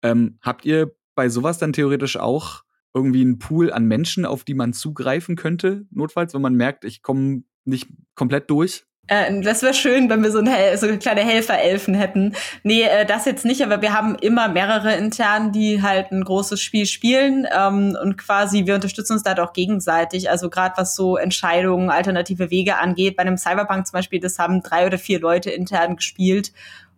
Ähm, 0.03 0.37
habt 0.41 0.65
ihr 0.65 0.95
bei 1.15 1.29
sowas 1.29 1.59
dann 1.59 1.73
theoretisch 1.73 2.17
auch 2.17 2.63
irgendwie 2.93 3.21
einen 3.21 3.39
Pool 3.39 3.71
an 3.71 3.85
Menschen, 3.85 4.25
auf 4.25 4.43
die 4.43 4.53
man 4.53 4.73
zugreifen 4.73 5.35
könnte, 5.35 5.85
notfalls, 5.91 6.33
wenn 6.33 6.41
man 6.41 6.55
merkt, 6.55 6.83
ich 6.83 7.01
komme 7.01 7.43
nicht 7.63 7.87
komplett 8.15 8.49
durch? 8.49 8.85
Äh, 9.07 9.41
das 9.41 9.61
wäre 9.61 9.73
schön, 9.73 10.09
wenn 10.09 10.21
wir 10.21 10.31
so, 10.31 10.39
ein, 10.39 10.77
so 10.77 10.87
kleine 10.97 11.21
Helferelfen 11.21 11.93
hätten. 11.93 12.33
Nee, 12.63 12.83
äh, 12.83 13.05
das 13.05 13.25
jetzt 13.25 13.45
nicht, 13.45 13.63
aber 13.63 13.81
wir 13.81 13.93
haben 13.93 14.15
immer 14.15 14.49
mehrere 14.49 14.95
intern, 14.95 15.51
die 15.51 15.81
halt 15.81 16.11
ein 16.11 16.23
großes 16.23 16.61
Spiel 16.61 16.85
spielen 16.85 17.47
ähm, 17.57 17.97
und 18.01 18.17
quasi 18.17 18.65
wir 18.65 18.75
unterstützen 18.75 19.13
uns 19.13 19.23
da 19.23 19.33
doch 19.33 19.53
gegenseitig. 19.53 20.29
Also 20.29 20.49
gerade 20.49 20.75
was 20.77 20.95
so 20.95 21.17
Entscheidungen, 21.17 21.89
alternative 21.89 22.51
Wege 22.51 22.77
angeht. 22.77 23.15
Bei 23.15 23.21
einem 23.21 23.37
Cyberpunk 23.37 23.87
zum 23.87 23.93
Beispiel, 23.93 24.19
das 24.19 24.39
haben 24.39 24.61
drei 24.61 24.85
oder 24.85 24.97
vier 24.97 25.19
Leute 25.19 25.51
intern 25.51 25.95
gespielt. 25.95 26.51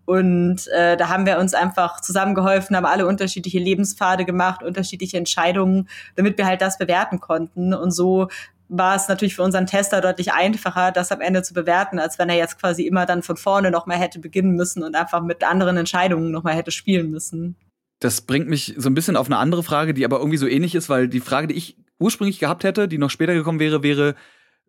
Und 0.06 0.68
äh, 0.70 0.98
da 0.98 1.10
haben 1.10 1.28
wir 1.28 1.38
uns 1.38 1.54
einfach 1.54 2.02
zusammengeholfen, 2.02 2.76
haben 2.76 2.88
alle 2.88 3.06
unterschiedliche 3.06 3.60
Lebenspfade 3.60 4.26
gemacht, 4.26 4.64
unterschiedliche 4.64 5.18
Entscheidungen, 5.18 5.88
damit 6.16 6.36
wir 6.40 6.48
halt 6.48 6.62
das 6.62 6.80
bewerten 6.80 7.20
konnten. 7.20 7.76
Und 7.76 7.92
so 7.92 8.28
war 8.70 8.96
es 8.96 9.08
natürlich 9.08 9.36
für 9.36 9.44
unseren 9.44 9.66
Tester 9.66 10.00
deutlich 10.00 10.32
einfacher, 10.32 10.92
das 10.92 11.12
am 11.12 11.22
Ende 11.22 11.42
zu 11.42 11.54
bewerten, 11.54 12.00
als 12.00 12.20
wenn 12.20 12.30
er 12.30 12.38
jetzt 12.38 12.60
quasi 12.60 12.84
immer 12.84 13.06
dann 13.06 13.24
von 13.24 13.36
vorne 13.36 13.72
noch 13.72 13.88
mal 13.88 13.98
hätte 13.98 14.20
beginnen 14.20 14.56
müssen 14.56 14.84
und 14.84 14.96
einfach 14.96 15.24
mit 15.24 15.44
anderen 15.44 15.76
Entscheidungen 15.76 16.32
noch 16.32 16.44
mal 16.44 16.56
hätte 16.56 16.72
spielen 16.72 17.10
müssen. 17.10 17.56
Das 18.00 18.22
bringt 18.22 18.48
mich 18.48 18.76
so 18.78 18.90
ein 18.90 18.94
bisschen 18.94 19.18
auf 19.18 19.26
eine 19.26 19.38
andere 19.38 19.64
Frage, 19.64 19.94
die 19.94 20.06
aber 20.06 20.20
irgendwie 20.20 20.38
so 20.38 20.48
ähnlich 20.48 20.76
ist, 20.76 20.88
weil 20.88 21.10
die 21.10 21.20
Frage, 21.20 21.48
die 21.48 21.56
ich 21.56 21.78
ursprünglich 21.98 22.40
gehabt 22.40 22.64
hätte, 22.64 22.88
die 22.88 22.98
noch 22.98 23.10
später 23.10 23.34
gekommen 23.34 23.60
wäre, 23.60 23.84
wäre, 23.84 24.16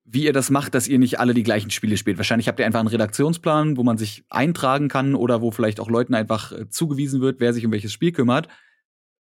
wie 0.05 0.25
ihr 0.25 0.33
das 0.33 0.51
macht, 0.51 0.75
dass 0.75 0.89
ihr 0.89 0.99
nicht 0.99 1.21
alle 1.21 1.35
die 1.35 1.45
gleichen 1.45 1.71
Spiele 1.71 1.97
spielt. 1.97 2.17
Wahrscheinlich 2.17 2.49
habt 2.49 2.59
ihr 2.59 2.67
einfach 2.67 2.81
einen 2.81 2.89
Redaktionsplan, 2.89 3.77
wo 3.77 3.85
man 3.85 3.99
sich 3.99 4.25
eintragen 4.31 4.89
kann 4.89 5.15
oder 5.15 5.41
wo 5.41 5.51
vielleicht 5.51 5.79
auch 5.79 5.89
Leuten 5.89 6.15
einfach 6.15 6.53
äh, 6.53 6.69
zugewiesen 6.69 7.21
wird, 7.21 7.39
wer 7.39 7.53
sich 7.53 7.65
um 7.65 7.73
welches 7.73 7.93
Spiel 7.93 8.11
kümmert. 8.11 8.49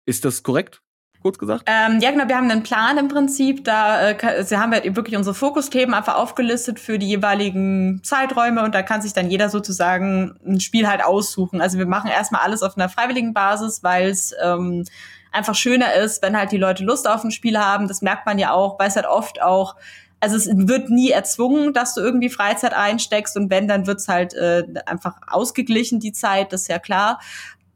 Ist 0.07 0.25
das 0.25 0.43
korrekt? 0.43 0.81
Kurz 1.23 1.39
gesagt? 1.39 1.65
Ähm, 1.67 2.01
ja, 2.01 2.11
genau, 2.11 2.29
wir 2.29 2.37
haben 2.37 2.51
einen 2.51 2.63
Plan 2.63 2.99
im 2.99 3.09
Prinzip. 3.09 3.65
Da 3.65 4.11
äh, 4.11 4.45
sie 4.45 4.59
haben 4.59 4.73
wir 4.73 4.85
wirklich 4.97 5.17
unsere 5.17 5.35
Fokusthemen 5.35 5.95
einfach 5.95 6.17
aufgelistet 6.17 6.79
für 6.79 6.99
die 6.99 7.09
jeweiligen 7.09 8.01
Zeiträume 8.03 8.63
und 8.63 8.75
da 8.75 8.83
kann 8.83 9.03
sich 9.03 9.13
dann 9.13 9.31
jeder 9.31 9.49
sozusagen 9.49 10.37
ein 10.47 10.61
Spiel 10.61 10.89
halt 10.89 11.05
aussuchen. 11.05 11.61
Also 11.61 11.79
wir 11.79 11.87
machen 11.87 12.11
erstmal 12.11 12.43
alles 12.43 12.63
auf 12.63 12.77
einer 12.77 12.89
freiwilligen 12.89 13.35
Basis, 13.35 13.83
weil 13.83 14.09
es 14.09 14.35
ähm, 14.43 14.85
einfach 15.33 15.55
schöner 15.55 15.95
ist, 15.95 16.23
wenn 16.23 16.37
halt 16.37 16.53
die 16.53 16.57
Leute 16.57 16.85
Lust 16.85 17.09
auf 17.09 17.25
ein 17.25 17.31
Spiel 17.31 17.59
haben. 17.59 17.89
Das 17.89 18.03
merkt 18.03 18.27
man 18.27 18.39
ja 18.39 18.53
auch, 18.53 18.79
weil 18.79 18.89
es 18.89 18.97
halt 18.97 19.07
oft 19.07 19.43
auch 19.43 19.77
also 20.21 20.37
es 20.37 20.49
wird 20.53 20.91
nie 20.91 21.11
erzwungen, 21.11 21.73
dass 21.73 21.95
du 21.95 22.01
irgendwie 22.01 22.29
Freizeit 22.29 22.75
einsteckst 22.75 23.37
und 23.37 23.51
wenn, 23.51 23.69
dann 23.69 23.87
wird's 23.87 24.09
halt 24.09 24.35
äh, 24.35 24.65
einfach 24.87 25.15
ausgeglichen, 25.29 26.01
die 26.01 26.13
Zeit, 26.13 26.53
das 26.53 26.63
ist 26.63 26.69
ja 26.69 26.81
klar 26.81 27.21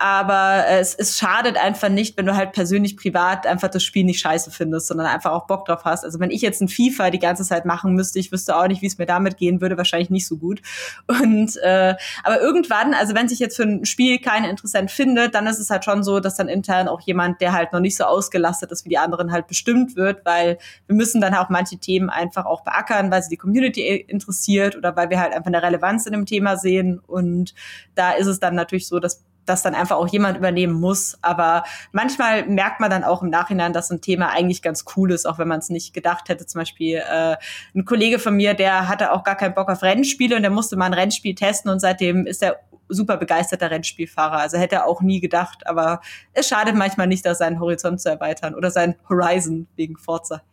aber 0.03 0.65
es, 0.67 0.97
es 0.97 1.17
schadet 1.17 1.57
einfach 1.57 1.89
nicht, 1.89 2.17
wenn 2.17 2.27
du 2.27 2.35
halt 2.35 2.51
persönlich 2.51 2.97
privat 2.97 3.47
einfach 3.47 3.69
das 3.69 3.85
Spiel 3.85 4.03
nicht 4.03 4.19
scheiße 4.19 4.51
findest, 4.51 4.89
sondern 4.89 5.07
einfach 5.07 5.31
auch 5.31 5.47
Bock 5.47 5.65
drauf 5.65 5.85
hast. 5.85 6.05
Also 6.05 6.19
wenn 6.19 6.33
ich 6.33 6.43
jetzt 6.43 6.61
ein 6.61 6.67
FIFA 6.67 7.11
die 7.11 7.21
ganze 7.21 7.45
Zeit 7.45 7.67
machen 7.67 7.95
müsste, 7.95 8.19
ich 8.19 8.33
wüsste 8.33 8.57
auch 8.57 8.67
nicht, 8.67 8.83
wie 8.83 8.87
es 8.87 8.99
mir 8.99 9.07
damit 9.07 9.37
gehen 9.37 9.61
würde, 9.61 9.77
wahrscheinlich 9.77 10.11
nicht 10.11 10.27
so 10.27 10.39
gut. 10.39 10.61
Und 11.07 11.57
äh, 11.59 11.95
aber 12.25 12.41
irgendwann, 12.41 12.95
also 12.95 13.15
wenn 13.15 13.29
sich 13.29 13.39
jetzt 13.39 13.55
für 13.55 13.63
ein 13.63 13.85
Spiel 13.85 14.19
kein 14.19 14.43
Interessent 14.43 14.91
findet, 14.91 15.37
dann 15.37 15.47
ist 15.47 15.61
es 15.61 15.71
halt 15.71 15.85
schon 15.85 16.03
so, 16.03 16.19
dass 16.19 16.35
dann 16.35 16.49
intern 16.49 16.89
auch 16.89 17.03
jemand, 17.03 17.41
der 17.41 17.53
halt 17.53 17.73
noch 17.73 17.79
nicht 17.79 17.97
so 17.97 18.03
ausgelastet 18.03 18.73
ist 18.73 18.85
wie 18.85 18.89
die 18.89 18.99
anderen, 18.99 19.31
halt 19.31 19.47
bestimmt 19.47 19.95
wird, 19.95 20.27
weil 20.27 20.59
wir 20.89 20.97
müssen 20.97 21.21
dann 21.21 21.33
auch 21.35 21.49
manche 21.49 21.79
Themen 21.79 22.11
einfach 22.11 22.45
auch 22.45 22.65
beackern, 22.65 23.13
weil 23.13 23.23
sie 23.23 23.31
die 23.31 23.37
Community 23.37 23.83
interessiert 24.09 24.75
oder 24.75 24.97
weil 24.97 25.11
wir 25.11 25.21
halt 25.21 25.33
einfach 25.33 25.47
eine 25.47 25.63
Relevanz 25.63 26.07
in 26.07 26.13
dem 26.13 26.27
Thema 26.27 26.57
sehen. 26.57 26.99
Und 26.99 27.55
da 27.95 28.11
ist 28.11 28.27
es 28.27 28.41
dann 28.41 28.57
natürlich 28.57 28.89
so, 28.89 28.99
dass 28.99 29.23
das 29.45 29.63
dann 29.63 29.75
einfach 29.75 29.97
auch 29.97 30.09
jemand 30.09 30.39
übernehmen 30.39 30.75
muss. 30.75 31.19
Aber 31.23 31.65
manchmal 31.93 32.47
merkt 32.47 32.81
man 32.81 32.91
dann 32.91 33.05
auch 33.05 33.23
im 33.23 33.31
Nachhinein, 33.31 33.73
dass 33.73 33.91
ein 33.91 34.01
Thema 34.01 34.31
eigentlich 34.31 34.63
ganz 34.63 34.85
cool 34.97 35.13
ist, 35.13 35.27
auch 35.27 35.39
wenn 35.39 35.49
man 35.49 35.59
es 35.59 35.69
nicht 35.69 35.95
gedacht 35.95 36.29
hätte. 36.29 36.47
Zum 36.47 36.61
Beispiel 36.61 36.97
äh, 36.97 37.37
ein 37.75 37.85
Kollege 37.85 38.19
von 38.19 38.35
mir, 38.35 38.55
der 38.55 38.89
hatte 38.89 39.13
auch 39.13 39.25
gar 39.25 39.37
keinen 39.37 39.55
Bock 39.55 39.69
auf 39.69 39.83
Rennspiele 39.83 40.37
und 40.37 40.43
der 40.43 40.51
musste 40.51 40.77
mal 40.77 40.87
ein 40.87 40.95
Rennspiel 40.95 41.35
testen 41.35 41.71
und 41.71 41.81
seitdem 41.81 42.27
ist 42.27 42.43
er 42.43 42.61
super 42.89 43.17
begeisterter 43.17 43.71
Rennspielfahrer. 43.71 44.39
Also 44.39 44.59
hätte 44.59 44.77
er 44.77 44.87
auch 44.87 45.01
nie 45.01 45.21
gedacht, 45.21 45.67
aber 45.67 46.01
es 46.33 46.49
schadet 46.49 46.75
manchmal 46.75 47.07
nicht, 47.07 47.25
da 47.25 47.35
seinen 47.35 47.61
Horizont 47.61 48.01
zu 48.01 48.11
erweitern 48.11 48.55
oder 48.55 48.71
sein 48.71 48.97
Horizon 49.09 49.67
wegen 49.77 49.97
Forza. 49.97 50.43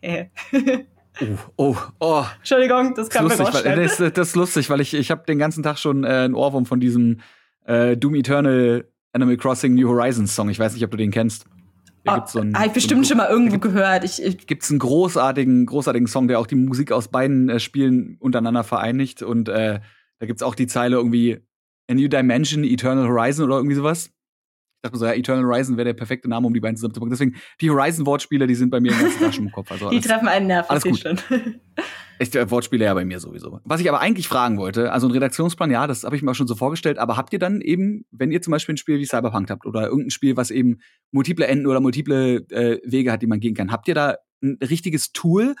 Oh, 1.20 1.36
oh, 1.56 1.76
oh. 1.98 2.24
Entschuldigung, 2.38 2.94
das 2.94 3.10
kann 3.10 3.26
man 3.26 3.36
lustig, 3.36 3.64
weil, 3.64 3.82
das, 3.82 3.96
das, 3.98 4.28
ist 4.28 4.36
lustig, 4.36 4.70
weil 4.70 4.80
ich, 4.80 4.94
ich 4.94 5.10
habe 5.10 5.24
den 5.26 5.38
ganzen 5.38 5.62
Tag 5.62 5.76
schon 5.76 6.04
äh, 6.04 6.24
ein 6.24 6.34
Ohrwurm 6.34 6.66
von 6.66 6.80
diesem 6.80 7.20
äh, 7.64 7.96
Doom 7.96 8.14
Eternal 8.14 8.86
Animal 9.12 9.36
Crossing 9.36 9.74
New 9.74 9.88
Horizons 9.88 10.34
Song. 10.34 10.48
Ich 10.50 10.58
weiß 10.58 10.74
nicht, 10.74 10.84
ob 10.84 10.90
du 10.90 10.96
den 10.96 11.10
kennst. 11.10 11.46
Oh, 12.06 12.14
gibt's 12.14 12.32
so 12.32 12.40
einen, 12.40 12.56
Habe 12.56 12.68
ich 12.68 12.72
bestimmt 12.72 13.04
so 13.04 13.10
schon 13.10 13.18
mal 13.18 13.28
irgendwo 13.28 13.58
gehört. 13.58 14.04
Ich, 14.04 14.22
ich 14.22 14.46
gibt's 14.46 14.70
einen 14.70 14.78
großartigen, 14.78 15.66
großartigen 15.66 16.06
Song, 16.06 16.28
der 16.28 16.38
auch 16.38 16.46
die 16.46 16.54
Musik 16.54 16.92
aus 16.92 17.08
beiden 17.08 17.48
äh, 17.48 17.60
Spielen 17.60 18.16
untereinander 18.20 18.64
vereinigt. 18.64 19.22
Und 19.22 19.48
äh, 19.48 19.80
da 20.18 20.26
gibt's 20.26 20.42
auch 20.42 20.54
die 20.54 20.66
Zeile 20.66 20.96
irgendwie 20.96 21.40
A 21.90 21.94
New 21.94 22.08
Dimension, 22.08 22.64
Eternal 22.64 23.06
Horizon 23.06 23.44
oder 23.44 23.56
irgendwie 23.56 23.76
sowas. 23.76 24.10
Ich 24.80 24.88
dachte 24.88 24.94
mir 24.94 24.98
so, 25.00 25.04
ja, 25.04 25.12
Eternal 25.12 25.44
Horizon 25.44 25.76
wäre 25.76 25.84
der 25.84 25.92
perfekte 25.92 26.26
Name, 26.26 26.46
um 26.46 26.54
die 26.54 26.60
beiden 26.60 26.74
zusammenzupacken. 26.74 27.10
Deswegen, 27.10 27.36
die 27.60 27.70
Horizon-Wortspiele, 27.70 28.46
die 28.46 28.54
sind 28.54 28.70
bei 28.70 28.80
mir 28.80 28.92
ganz 28.92 29.20
rasch 29.20 29.38
im 29.38 29.52
Kopf. 29.52 29.70
Also 29.70 29.88
alles, 29.88 30.00
die 30.00 30.08
treffen 30.08 30.26
einen 30.26 30.46
Nerv, 30.46 30.70
alles 30.70 30.84
gut. 30.84 30.98
schon. 30.98 31.18
Ist 32.18 32.34
der 32.34 32.50
Wortspiele 32.50 32.86
ja 32.86 32.94
bei 32.94 33.04
mir 33.04 33.20
sowieso. 33.20 33.60
Was 33.64 33.82
ich 33.82 33.88
aber 33.90 34.00
eigentlich 34.00 34.26
fragen 34.26 34.56
wollte, 34.56 34.90
also 34.90 35.06
ein 35.06 35.10
Redaktionsplan, 35.10 35.70
ja, 35.70 35.86
das 35.86 36.04
habe 36.04 36.16
ich 36.16 36.22
mir 36.22 36.30
auch 36.30 36.34
schon 36.34 36.46
so 36.46 36.54
vorgestellt, 36.54 36.98
aber 36.98 37.18
habt 37.18 37.34
ihr 37.34 37.38
dann 37.38 37.60
eben, 37.60 38.06
wenn 38.10 38.32
ihr 38.32 38.40
zum 38.40 38.52
Beispiel 38.52 38.74
ein 38.74 38.78
Spiel 38.78 38.98
wie 38.98 39.04
Cyberpunk 39.04 39.50
habt 39.50 39.66
oder 39.66 39.88
irgendein 39.88 40.10
Spiel, 40.10 40.38
was 40.38 40.50
eben 40.50 40.78
multiple 41.10 41.46
Enden 41.46 41.66
oder 41.66 41.80
multiple 41.80 42.46
äh, 42.50 42.78
Wege 42.84 43.12
hat, 43.12 43.20
die 43.20 43.26
man 43.26 43.40
gehen 43.40 43.54
kann, 43.54 43.70
habt 43.70 43.86
ihr 43.86 43.94
da 43.94 44.16
ein 44.42 44.56
richtiges 44.62 45.12
Tool, 45.12 45.54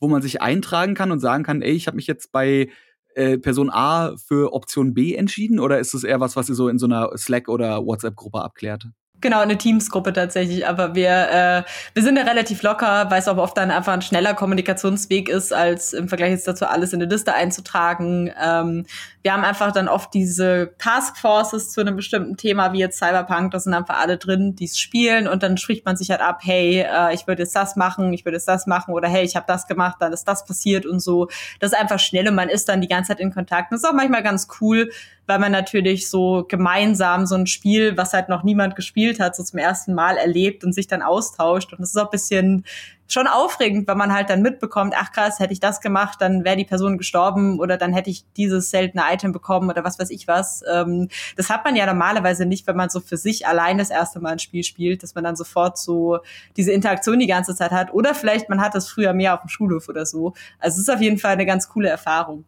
wo 0.00 0.08
man 0.08 0.20
sich 0.20 0.42
eintragen 0.42 0.94
kann 0.94 1.12
und 1.12 1.20
sagen 1.20 1.44
kann, 1.44 1.62
ey, 1.62 1.72
ich 1.72 1.86
habe 1.86 1.96
mich 1.96 2.08
jetzt 2.08 2.32
bei 2.32 2.68
äh, 3.14 3.38
Person 3.38 3.70
A 3.70 4.16
für 4.16 4.52
Option 4.52 4.94
B 4.94 5.14
entschieden? 5.14 5.60
Oder 5.60 5.78
ist 5.78 5.94
es 5.94 6.04
eher 6.04 6.20
was, 6.20 6.36
was 6.36 6.48
ihr 6.48 6.54
so 6.54 6.68
in 6.68 6.78
so 6.78 6.86
einer 6.86 7.10
Slack- 7.16 7.48
oder 7.48 7.84
WhatsApp-Gruppe 7.84 8.42
abklärt? 8.42 8.86
Genau, 9.24 9.40
eine 9.40 9.56
Teamsgruppe 9.56 10.12
tatsächlich, 10.12 10.68
aber 10.68 10.94
wir, 10.94 11.08
äh, 11.08 11.62
wir 11.94 12.02
sind 12.02 12.18
ja 12.18 12.24
relativ 12.24 12.62
locker, 12.62 13.10
weil 13.10 13.20
es 13.20 13.26
auch 13.26 13.38
oft 13.38 13.56
dann 13.56 13.70
einfach 13.70 13.94
ein 13.94 14.02
schneller 14.02 14.34
Kommunikationsweg 14.34 15.30
ist, 15.30 15.50
als 15.50 15.94
im 15.94 16.10
Vergleich 16.10 16.32
jetzt 16.32 16.46
dazu 16.46 16.66
alles 16.66 16.92
in 16.92 17.00
eine 17.00 17.10
Liste 17.10 17.32
einzutragen. 17.32 18.30
Ähm, 18.38 18.84
wir 19.22 19.32
haben 19.32 19.42
einfach 19.42 19.72
dann 19.72 19.88
oft 19.88 20.12
diese 20.12 20.74
Taskforces 20.76 21.72
zu 21.72 21.80
einem 21.80 21.96
bestimmten 21.96 22.36
Thema, 22.36 22.74
wie 22.74 22.80
jetzt 22.80 22.98
Cyberpunk, 22.98 23.52
da 23.52 23.60
sind 23.60 23.72
einfach 23.72 23.98
alle 23.98 24.18
drin, 24.18 24.56
die 24.56 24.66
es 24.66 24.78
spielen 24.78 25.26
und 25.26 25.42
dann 25.42 25.56
spricht 25.56 25.86
man 25.86 25.96
sich 25.96 26.10
halt 26.10 26.20
ab, 26.20 26.40
hey, 26.42 26.80
äh, 26.86 27.14
ich 27.14 27.26
würde 27.26 27.44
jetzt 27.44 27.56
das 27.56 27.76
machen, 27.76 28.12
ich 28.12 28.26
würde 28.26 28.36
jetzt 28.36 28.46
das 28.46 28.66
machen 28.66 28.92
oder 28.92 29.08
hey, 29.08 29.24
ich 29.24 29.36
habe 29.36 29.46
das 29.48 29.66
gemacht, 29.66 29.96
dann 30.00 30.12
ist 30.12 30.28
das 30.28 30.44
passiert 30.44 30.84
und 30.84 31.00
so. 31.00 31.28
Das 31.60 31.72
ist 31.72 31.78
einfach 31.78 31.98
schnell 31.98 32.28
und 32.28 32.34
man 32.34 32.50
ist 32.50 32.68
dann 32.68 32.82
die 32.82 32.88
ganze 32.88 33.12
Zeit 33.12 33.20
in 33.20 33.32
Kontakt. 33.32 33.72
Das 33.72 33.80
ist 33.80 33.88
auch 33.88 33.94
manchmal 33.94 34.22
ganz 34.22 34.48
cool, 34.60 34.90
weil 35.26 35.38
man 35.38 35.52
natürlich 35.52 36.08
so 36.08 36.44
gemeinsam 36.48 37.26
so 37.26 37.34
ein 37.34 37.46
Spiel, 37.46 37.96
was 37.96 38.12
halt 38.12 38.28
noch 38.28 38.42
niemand 38.42 38.76
gespielt 38.76 39.20
hat, 39.20 39.36
so 39.36 39.42
zum 39.42 39.58
ersten 39.58 39.94
Mal 39.94 40.16
erlebt 40.16 40.64
und 40.64 40.72
sich 40.72 40.86
dann 40.86 41.02
austauscht. 41.02 41.72
Und 41.72 41.80
das 41.80 41.90
ist 41.90 41.96
auch 41.96 42.06
ein 42.06 42.10
bisschen 42.10 42.64
schon 43.06 43.26
aufregend, 43.26 43.86
wenn 43.86 43.98
man 43.98 44.12
halt 44.12 44.30
dann 44.30 44.42
mitbekommt, 44.42 44.94
ach 44.96 45.12
krass, 45.12 45.38
hätte 45.38 45.52
ich 45.52 45.60
das 45.60 45.80
gemacht, 45.80 46.20
dann 46.20 46.44
wäre 46.44 46.56
die 46.56 46.64
Person 46.64 46.98
gestorben 46.98 47.60
oder 47.60 47.76
dann 47.76 47.92
hätte 47.92 48.10
ich 48.10 48.24
dieses 48.36 48.70
seltene 48.70 49.04
Item 49.10 49.32
bekommen 49.32 49.68
oder 49.68 49.84
was 49.84 49.98
weiß 49.98 50.10
ich 50.10 50.26
was. 50.26 50.62
Ähm, 50.72 51.08
das 51.36 51.50
hat 51.50 51.64
man 51.64 51.76
ja 51.76 51.86
normalerweise 51.86 52.46
nicht, 52.46 52.66
wenn 52.66 52.76
man 52.76 52.88
so 52.88 53.00
für 53.00 53.16
sich 53.16 53.46
allein 53.46 53.78
das 53.78 53.90
erste 53.90 54.20
Mal 54.20 54.32
ein 54.32 54.38
Spiel 54.38 54.64
spielt, 54.64 55.02
dass 55.02 55.14
man 55.14 55.24
dann 55.24 55.36
sofort 55.36 55.78
so 55.78 56.18
diese 56.56 56.72
Interaktion 56.72 57.18
die 57.18 57.26
ganze 57.26 57.54
Zeit 57.54 57.72
hat. 57.72 57.92
Oder 57.92 58.14
vielleicht 58.14 58.48
man 58.48 58.60
hat 58.60 58.74
das 58.74 58.88
früher 58.88 59.12
mehr 59.12 59.34
auf 59.34 59.40
dem 59.40 59.48
Schulhof 59.48 59.88
oder 59.88 60.06
so. 60.06 60.32
Also 60.58 60.76
es 60.76 60.88
ist 60.88 60.94
auf 60.94 61.00
jeden 61.00 61.18
Fall 61.18 61.32
eine 61.32 61.46
ganz 61.46 61.68
coole 61.68 61.88
Erfahrung. 61.88 62.44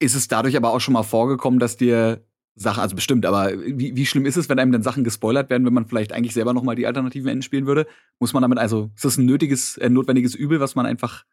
Ist 0.00 0.16
es 0.16 0.26
dadurch 0.26 0.56
aber 0.56 0.72
auch 0.72 0.80
schon 0.80 0.94
mal 0.94 1.04
vorgekommen, 1.04 1.60
dass 1.60 1.76
dir 1.76 2.24
Sachen, 2.56 2.80
also 2.80 2.96
bestimmt, 2.96 3.24
aber 3.24 3.52
wie, 3.58 3.94
wie 3.94 4.06
schlimm 4.06 4.26
ist 4.26 4.36
es, 4.36 4.48
wenn 4.48 4.58
einem 4.58 4.72
dann 4.72 4.82
Sachen 4.82 5.04
gespoilert 5.04 5.48
werden, 5.50 5.64
wenn 5.64 5.72
man 5.72 5.86
vielleicht 5.86 6.12
eigentlich 6.12 6.34
selber 6.34 6.52
noch 6.52 6.62
mal 6.62 6.74
die 6.74 6.86
alternativen 6.86 7.28
Enden 7.28 7.42
spielen 7.42 7.66
würde? 7.66 7.86
Muss 8.18 8.32
man 8.32 8.42
damit 8.42 8.58
also, 8.58 8.90
ist 8.94 9.04
das 9.04 9.16
ein 9.16 9.24
nötiges, 9.24 9.76
äh, 9.78 9.88
notwendiges 9.88 10.34
Übel, 10.34 10.58
was 10.60 10.74
man 10.74 10.84
einfach 10.84 11.24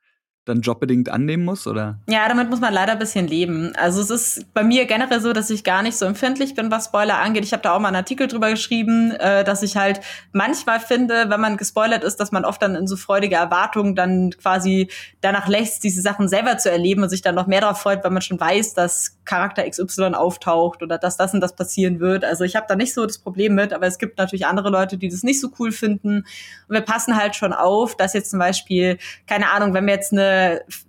dann 0.48 0.62
jobbedingt 0.62 1.10
annehmen 1.10 1.46
muss, 1.46 1.68
oder? 1.68 2.00
Ja, 2.08 2.28
damit 2.28 2.50
muss 2.50 2.60
man 2.60 2.74
leider 2.74 2.94
ein 2.94 3.00
bisschen 3.00 3.28
leben. 3.28 3.74
Also 3.78 4.02
es 4.02 4.10
ist 4.10 4.54
bei 4.54 4.64
mir 4.64 4.86
generell 4.86 5.20
so, 5.20 5.34
dass 5.34 5.50
ich 5.50 5.64
gar 5.64 5.84
nicht 5.84 5.98
so 5.98 6.06
empfindlich 6.06 6.56
bin, 6.56 6.72
was 6.72 6.86
Spoiler 6.86 7.20
angeht. 7.20 7.44
Ich 7.44 7.54
habe 7.54 7.64
da 7.64 7.74
auch 7.74 7.80
mal 7.80 7.90
einen 7.90 7.98
Artikel 7.98 8.28
drüber 8.28 8.50
geschrieben, 8.50 9.12
äh, 9.12 9.44
dass 9.44 9.64
ich 9.64 9.78
halt 9.78 10.02
manchmal 10.32 10.80
finde, 10.80 11.30
wenn 11.30 11.42
man 11.42 11.58
gespoilert 11.58 12.04
ist, 12.04 12.18
dass 12.18 12.32
man 12.32 12.46
oft 12.46 12.62
dann 12.62 12.76
in 12.76 12.88
so 12.88 12.96
freudige 12.96 13.36
Erwartungen 13.36 13.96
dann 13.96 14.32
quasi 14.32 14.90
danach 15.22 15.48
lässt, 15.48 15.84
diese 15.84 16.02
Sachen 16.02 16.28
selber 16.28 16.58
zu 16.58 16.72
erleben 16.72 17.04
und 17.04 17.10
sich 17.10 17.22
dann 17.22 17.36
noch 17.36 17.48
mehr 17.48 17.62
darauf 17.62 17.82
freut, 17.82 18.04
weil 18.04 18.12
man 18.12 18.22
schon 18.22 18.40
weiß, 18.40 18.74
dass 18.74 19.18
Charakter 19.26 19.70
XY 19.70 20.14
auftaucht 20.14 20.82
oder 20.82 20.98
dass 20.98 21.18
das 21.18 21.34
und 21.34 21.42
das 21.42 21.56
passieren 21.56 22.00
wird. 22.00 22.24
Also 22.24 22.44
ich 22.44 22.56
habe 22.56 22.66
da 22.70 22.76
nicht 22.76 22.94
so 22.94 23.06
das 23.06 23.18
Problem 23.18 23.56
mit, 23.56 23.74
aber 23.74 23.88
es 23.88 23.98
gibt 23.98 24.18
natürlich 24.18 24.46
andere 24.46 24.70
Leute, 24.70 24.98
die 24.98 25.10
das 25.10 25.24
nicht 25.24 25.42
so 25.42 25.50
cool 25.60 25.72
finden. 25.72 26.26
Und 26.68 26.74
wir 26.74 26.82
passen 26.82 27.18
halt 27.18 27.36
schon 27.36 27.54
auf, 27.54 27.98
dass 27.98 28.14
jetzt 28.14 28.32
zum 28.32 28.40
Beispiel, 28.40 28.98
keine 29.28 29.52
Ahnung, 29.52 29.74
wenn 29.74 29.86
wir 29.86 29.94
jetzt 29.94 30.14
eine 30.14 30.37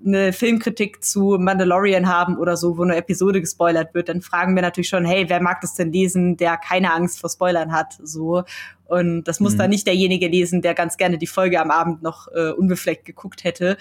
eine, 0.04 0.32
Filmkritik 0.32 1.04
zu 1.04 1.36
Mandalorian 1.38 2.08
haben 2.08 2.36
oder 2.38 2.56
so, 2.56 2.78
wo 2.78 2.82
eine 2.82 2.96
Episode 2.96 3.40
gespoilert 3.40 3.94
wird, 3.94 4.08
dann 4.08 4.20
fragen 4.20 4.54
wir 4.54 4.62
natürlich 4.62 4.88
schon, 4.88 5.04
hey, 5.04 5.24
wer 5.28 5.40
mag 5.40 5.60
das 5.60 5.74
denn 5.74 5.92
lesen, 5.92 6.36
der 6.36 6.56
keine 6.56 6.92
Angst 6.92 7.20
vor 7.20 7.30
Spoilern 7.30 7.72
hat, 7.72 7.98
so. 8.02 8.44
Und 8.86 9.24
das 9.24 9.38
muss 9.40 9.54
mhm. 9.54 9.58
dann 9.58 9.70
nicht 9.70 9.86
derjenige 9.86 10.28
lesen, 10.28 10.62
der 10.62 10.74
ganz 10.74 10.96
gerne 10.96 11.18
die 11.18 11.26
Folge 11.26 11.60
am 11.60 11.70
Abend 11.70 12.02
noch 12.02 12.28
äh, 12.34 12.50
unbefleckt 12.50 13.04
geguckt 13.04 13.44
hätte. 13.44 13.76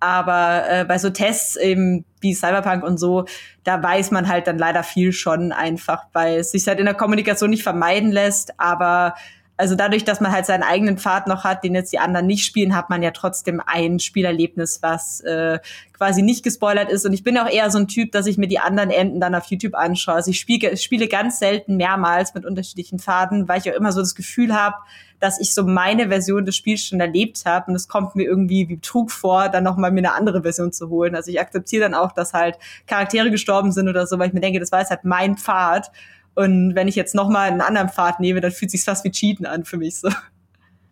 Aber 0.00 0.64
äh, 0.68 0.84
bei 0.84 0.98
so 0.98 1.10
Tests 1.10 1.56
eben 1.56 2.04
wie 2.20 2.34
Cyberpunk 2.34 2.84
und 2.84 2.98
so, 2.98 3.24
da 3.64 3.82
weiß 3.82 4.10
man 4.10 4.28
halt 4.28 4.46
dann 4.46 4.58
leider 4.58 4.82
viel 4.82 5.12
schon 5.12 5.52
einfach, 5.52 6.04
weil 6.12 6.38
es 6.38 6.52
sich 6.52 6.66
halt 6.66 6.78
in 6.78 6.86
der 6.86 6.94
Kommunikation 6.94 7.50
nicht 7.50 7.62
vermeiden 7.62 8.12
lässt, 8.12 8.58
aber 8.58 9.14
also 9.58 9.74
dadurch, 9.74 10.04
dass 10.04 10.20
man 10.20 10.30
halt 10.30 10.46
seinen 10.46 10.62
eigenen 10.62 10.98
Pfad 10.98 11.26
noch 11.26 11.42
hat, 11.42 11.64
den 11.64 11.74
jetzt 11.74 11.92
die 11.92 11.98
anderen 11.98 12.28
nicht 12.28 12.44
spielen, 12.44 12.76
hat 12.76 12.90
man 12.90 13.02
ja 13.02 13.10
trotzdem 13.10 13.60
ein 13.66 13.98
Spielerlebnis, 13.98 14.78
was 14.82 15.20
äh, 15.22 15.58
quasi 15.92 16.22
nicht 16.22 16.44
gespoilert 16.44 16.90
ist. 16.90 17.04
Und 17.04 17.12
ich 17.12 17.24
bin 17.24 17.36
auch 17.36 17.50
eher 17.50 17.68
so 17.72 17.78
ein 17.78 17.88
Typ, 17.88 18.12
dass 18.12 18.26
ich 18.26 18.38
mir 18.38 18.46
die 18.46 18.60
anderen 18.60 18.90
Enden 18.90 19.20
dann 19.20 19.34
auf 19.34 19.46
YouTube 19.46 19.74
anschaue. 19.74 20.14
Also 20.14 20.30
ich 20.30 20.38
spiele, 20.38 20.76
spiele 20.76 21.08
ganz 21.08 21.40
selten 21.40 21.76
mehrmals 21.76 22.34
mit 22.34 22.46
unterschiedlichen 22.46 23.00
Pfaden, 23.00 23.48
weil 23.48 23.58
ich 23.58 23.68
auch 23.68 23.74
immer 23.74 23.90
so 23.90 23.98
das 23.98 24.14
Gefühl 24.14 24.54
habe, 24.54 24.76
dass 25.18 25.40
ich 25.40 25.52
so 25.52 25.64
meine 25.64 26.06
Version 26.06 26.46
des 26.46 26.54
Spiels 26.54 26.82
schon 26.82 27.00
erlebt 27.00 27.44
habe. 27.44 27.72
Und 27.72 27.74
es 27.74 27.88
kommt 27.88 28.14
mir 28.14 28.28
irgendwie 28.28 28.68
wie 28.68 28.76
Betrug 28.76 29.10
vor, 29.10 29.48
dann 29.48 29.64
nochmal 29.64 29.90
mir 29.90 29.98
eine 29.98 30.14
andere 30.14 30.42
Version 30.42 30.72
zu 30.72 30.88
holen. 30.88 31.16
Also 31.16 31.32
ich 31.32 31.40
akzeptiere 31.40 31.82
dann 31.82 31.94
auch, 31.94 32.12
dass 32.12 32.32
halt 32.32 32.58
Charaktere 32.86 33.32
gestorben 33.32 33.72
sind 33.72 33.88
oder 33.88 34.06
so, 34.06 34.20
weil 34.20 34.28
ich 34.28 34.34
mir 34.34 34.40
denke, 34.40 34.60
das 34.60 34.70
war 34.70 34.78
jetzt 34.78 34.90
halt 34.90 35.02
mein 35.02 35.36
Pfad. 35.36 35.90
Und 36.38 36.76
wenn 36.76 36.86
ich 36.86 36.94
jetzt 36.94 37.16
noch 37.16 37.28
mal 37.28 37.50
einen 37.50 37.60
anderen 37.60 37.88
Pfad 37.88 38.20
nehme, 38.20 38.40
dann 38.40 38.52
fühlt 38.52 38.70
sich 38.70 38.84
fast 38.84 39.04
wie 39.04 39.10
Cheaten 39.10 39.44
an 39.44 39.64
für 39.64 39.76
mich 39.76 39.98
so. 39.98 40.08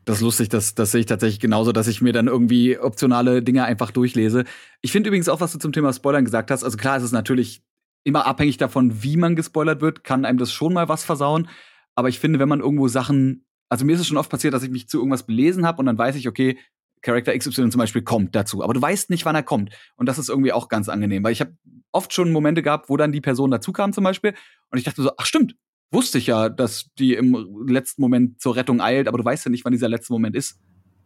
Das 0.04 0.16
ist 0.16 0.22
lustig, 0.22 0.48
das, 0.48 0.74
das 0.74 0.90
sehe 0.90 1.00
ich 1.00 1.06
tatsächlich 1.06 1.38
genauso, 1.38 1.70
dass 1.70 1.86
ich 1.86 2.02
mir 2.02 2.12
dann 2.12 2.26
irgendwie 2.26 2.76
optionale 2.76 3.44
Dinge 3.44 3.64
einfach 3.64 3.92
durchlese. 3.92 4.42
Ich 4.82 4.90
finde 4.90 5.08
übrigens 5.08 5.28
auch, 5.28 5.40
was 5.40 5.52
du 5.52 5.58
zum 5.58 5.72
Thema 5.72 5.92
Spoilern 5.92 6.24
gesagt 6.24 6.50
hast. 6.50 6.64
Also 6.64 6.76
klar, 6.76 6.96
es 6.96 7.04
ist 7.04 7.12
natürlich 7.12 7.62
immer 8.02 8.26
abhängig 8.26 8.56
davon, 8.56 9.04
wie 9.04 9.16
man 9.16 9.36
gespoilert 9.36 9.80
wird, 9.80 10.02
kann 10.02 10.24
einem 10.24 10.38
das 10.38 10.52
schon 10.52 10.72
mal 10.72 10.88
was 10.88 11.04
versauen. 11.04 11.48
Aber 11.94 12.08
ich 12.08 12.18
finde, 12.18 12.40
wenn 12.40 12.48
man 12.48 12.58
irgendwo 12.58 12.88
Sachen, 12.88 13.46
also 13.68 13.84
mir 13.84 13.94
ist 13.94 14.00
es 14.00 14.08
schon 14.08 14.16
oft 14.16 14.30
passiert, 14.30 14.52
dass 14.52 14.64
ich 14.64 14.70
mich 14.70 14.88
zu 14.88 14.98
irgendwas 14.98 15.26
belesen 15.26 15.64
habe 15.64 15.78
und 15.78 15.86
dann 15.86 15.98
weiß 15.98 16.16
ich, 16.16 16.26
okay, 16.26 16.58
Charakter 17.06 17.36
XY 17.36 17.70
zum 17.70 17.78
Beispiel 17.78 18.02
kommt 18.02 18.34
dazu, 18.34 18.62
aber 18.64 18.74
du 18.74 18.82
weißt 18.82 19.10
nicht, 19.10 19.24
wann 19.24 19.36
er 19.36 19.44
kommt. 19.44 19.70
Und 19.94 20.06
das 20.06 20.18
ist 20.18 20.28
irgendwie 20.28 20.52
auch 20.52 20.68
ganz 20.68 20.88
angenehm, 20.88 21.22
weil 21.22 21.32
ich 21.32 21.40
habe 21.40 21.56
oft 21.92 22.12
schon 22.12 22.32
Momente 22.32 22.62
gehabt, 22.62 22.90
wo 22.90 22.96
dann 22.96 23.12
die 23.12 23.20
Person 23.20 23.50
dazu 23.50 23.72
kam 23.72 23.92
zum 23.92 24.04
Beispiel 24.04 24.34
und 24.70 24.78
ich 24.78 24.84
dachte 24.84 25.02
so, 25.02 25.12
ach 25.16 25.24
stimmt, 25.24 25.54
wusste 25.92 26.18
ich 26.18 26.26
ja, 26.26 26.48
dass 26.48 26.90
die 26.98 27.14
im 27.14 27.66
letzten 27.68 28.02
Moment 28.02 28.40
zur 28.40 28.56
Rettung 28.56 28.80
eilt, 28.80 29.06
aber 29.06 29.18
du 29.18 29.24
weißt 29.24 29.44
ja 29.44 29.50
nicht, 29.50 29.64
wann 29.64 29.72
dieser 29.72 29.88
letzte 29.88 30.12
Moment 30.12 30.34
ist. 30.34 30.58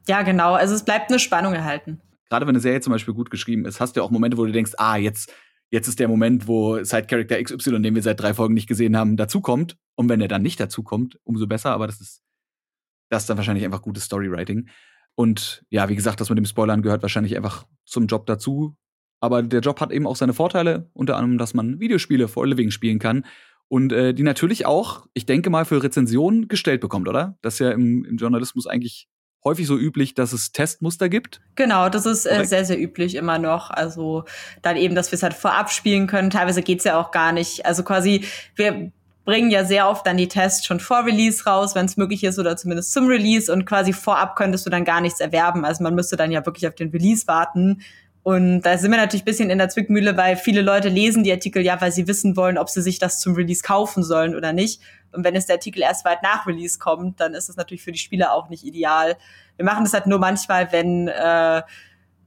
Ja, 0.08 0.22
genau. 0.22 0.54
Also 0.54 0.74
es 0.74 0.84
bleibt 0.84 1.10
eine 1.10 1.18
Spannung 1.18 1.52
erhalten. 1.52 2.00
Gerade 2.30 2.46
wenn 2.46 2.54
eine 2.54 2.60
Serie 2.60 2.80
zum 2.80 2.92
Beispiel 2.92 3.12
gut 3.12 3.30
geschrieben 3.30 3.66
ist, 3.66 3.78
hast 3.78 3.94
du 3.94 4.00
ja 4.00 4.04
auch 4.04 4.10
Momente, 4.10 4.38
wo 4.38 4.46
du 4.46 4.52
denkst, 4.52 4.72
ah, 4.78 4.96
jetzt, 4.96 5.34
jetzt 5.70 5.86
ist 5.86 6.00
der 6.00 6.08
Moment, 6.08 6.48
wo 6.48 6.82
Side-Character 6.82 7.42
XY, 7.42 7.82
den 7.82 7.94
wir 7.94 8.02
seit 8.02 8.20
drei 8.20 8.32
Folgen 8.32 8.54
nicht 8.54 8.68
gesehen 8.68 8.96
haben, 8.96 9.16
dazukommt. 9.16 9.76
Und 9.96 10.08
wenn 10.08 10.20
er 10.20 10.28
dann 10.28 10.42
nicht 10.42 10.58
dazukommt, 10.58 11.18
umso 11.24 11.46
besser, 11.46 11.72
aber 11.72 11.86
das 11.86 12.00
ist, 12.00 12.22
das 13.10 13.24
ist 13.24 13.30
dann 13.30 13.36
wahrscheinlich 13.36 13.64
einfach 13.64 13.82
gutes 13.82 14.04
Storywriting. 14.04 14.68
Und 15.14 15.64
ja, 15.70 15.88
wie 15.88 15.96
gesagt, 15.96 16.20
das 16.20 16.30
mit 16.30 16.38
dem 16.38 16.44
Spoilern 16.44 16.82
gehört 16.82 17.02
wahrscheinlich 17.02 17.36
einfach 17.36 17.66
zum 17.84 18.06
Job 18.06 18.26
dazu. 18.26 18.76
Aber 19.20 19.42
der 19.42 19.60
Job 19.60 19.80
hat 19.80 19.92
eben 19.92 20.06
auch 20.06 20.16
seine 20.16 20.32
Vorteile, 20.32 20.90
unter 20.94 21.16
anderem, 21.16 21.38
dass 21.38 21.52
man 21.52 21.78
Videospiele 21.78 22.26
for 22.26 22.44
a 22.44 22.46
Living 22.46 22.70
spielen 22.70 22.98
kann. 22.98 23.26
Und 23.68 23.92
äh, 23.92 24.14
die 24.14 24.22
natürlich 24.22 24.66
auch, 24.66 25.06
ich 25.14 25.26
denke 25.26 25.50
mal, 25.50 25.64
für 25.64 25.82
Rezensionen 25.82 26.48
gestellt 26.48 26.80
bekommt, 26.80 27.06
oder? 27.06 27.38
Das 27.42 27.54
ist 27.54 27.60
ja 27.60 27.70
im, 27.70 28.04
im 28.04 28.16
Journalismus 28.16 28.66
eigentlich 28.66 29.08
häufig 29.44 29.66
so 29.66 29.78
üblich, 29.78 30.14
dass 30.14 30.32
es 30.32 30.52
Testmuster 30.52 31.08
gibt. 31.08 31.40
Genau, 31.54 31.88
das 31.88 32.06
ist 32.06 32.26
äh, 32.26 32.44
sehr, 32.44 32.64
sehr 32.64 32.80
üblich 32.80 33.14
immer 33.14 33.38
noch. 33.38 33.70
Also 33.70 34.24
dann 34.62 34.76
eben, 34.76 34.94
dass 34.94 35.12
wir 35.12 35.16
es 35.16 35.22
halt 35.22 35.34
vorab 35.34 35.70
spielen 35.70 36.06
können. 36.06 36.30
Teilweise 36.30 36.62
geht's 36.62 36.84
ja 36.84 37.00
auch 37.00 37.10
gar 37.10 37.32
nicht. 37.32 37.64
Also 37.64 37.82
quasi, 37.82 38.24
wir 38.56 38.92
bringen 39.24 39.50
ja 39.50 39.64
sehr 39.64 39.88
oft 39.88 40.06
dann 40.06 40.16
die 40.16 40.28
Tests 40.28 40.64
schon 40.64 40.80
vor 40.80 41.04
Release 41.04 41.44
raus, 41.44 41.74
wenn 41.74 41.86
es 41.86 41.96
möglich 41.96 42.24
ist, 42.24 42.38
oder 42.38 42.56
zumindest 42.56 42.92
zum 42.92 43.06
Release. 43.06 43.52
Und 43.52 43.66
quasi 43.66 43.92
vorab 43.92 44.36
könntest 44.36 44.66
du 44.66 44.70
dann 44.70 44.84
gar 44.84 45.00
nichts 45.00 45.20
erwerben. 45.20 45.64
Also 45.64 45.82
man 45.82 45.94
müsste 45.94 46.16
dann 46.16 46.30
ja 46.30 46.44
wirklich 46.44 46.66
auf 46.66 46.74
den 46.74 46.90
Release 46.90 47.26
warten. 47.26 47.82
Und 48.22 48.62
da 48.62 48.76
sind 48.76 48.90
wir 48.90 48.98
natürlich 48.98 49.24
bisschen 49.24 49.48
in 49.48 49.58
der 49.58 49.70
Zwickmühle, 49.70 50.16
weil 50.16 50.36
viele 50.36 50.60
Leute 50.60 50.88
lesen 50.88 51.24
die 51.24 51.32
Artikel 51.32 51.62
ja, 51.62 51.80
weil 51.80 51.90
sie 51.90 52.06
wissen 52.06 52.36
wollen, 52.36 52.58
ob 52.58 52.68
sie 52.68 52.82
sich 52.82 52.98
das 52.98 53.18
zum 53.18 53.34
Release 53.34 53.62
kaufen 53.62 54.02
sollen 54.02 54.36
oder 54.36 54.52
nicht. 54.52 54.82
Und 55.12 55.24
wenn 55.24 55.34
es 55.34 55.46
der 55.46 55.56
Artikel 55.56 55.82
erst 55.82 56.04
weit 56.04 56.22
nach 56.22 56.46
Release 56.46 56.78
kommt, 56.78 57.18
dann 57.20 57.34
ist 57.34 57.48
es 57.48 57.56
natürlich 57.56 57.82
für 57.82 57.92
die 57.92 57.98
Spieler 57.98 58.34
auch 58.34 58.50
nicht 58.50 58.64
ideal. 58.64 59.16
Wir 59.56 59.64
machen 59.64 59.84
das 59.84 59.94
halt 59.94 60.06
nur 60.06 60.18
manchmal, 60.18 60.70
wenn 60.70 61.08
äh, 61.08 61.62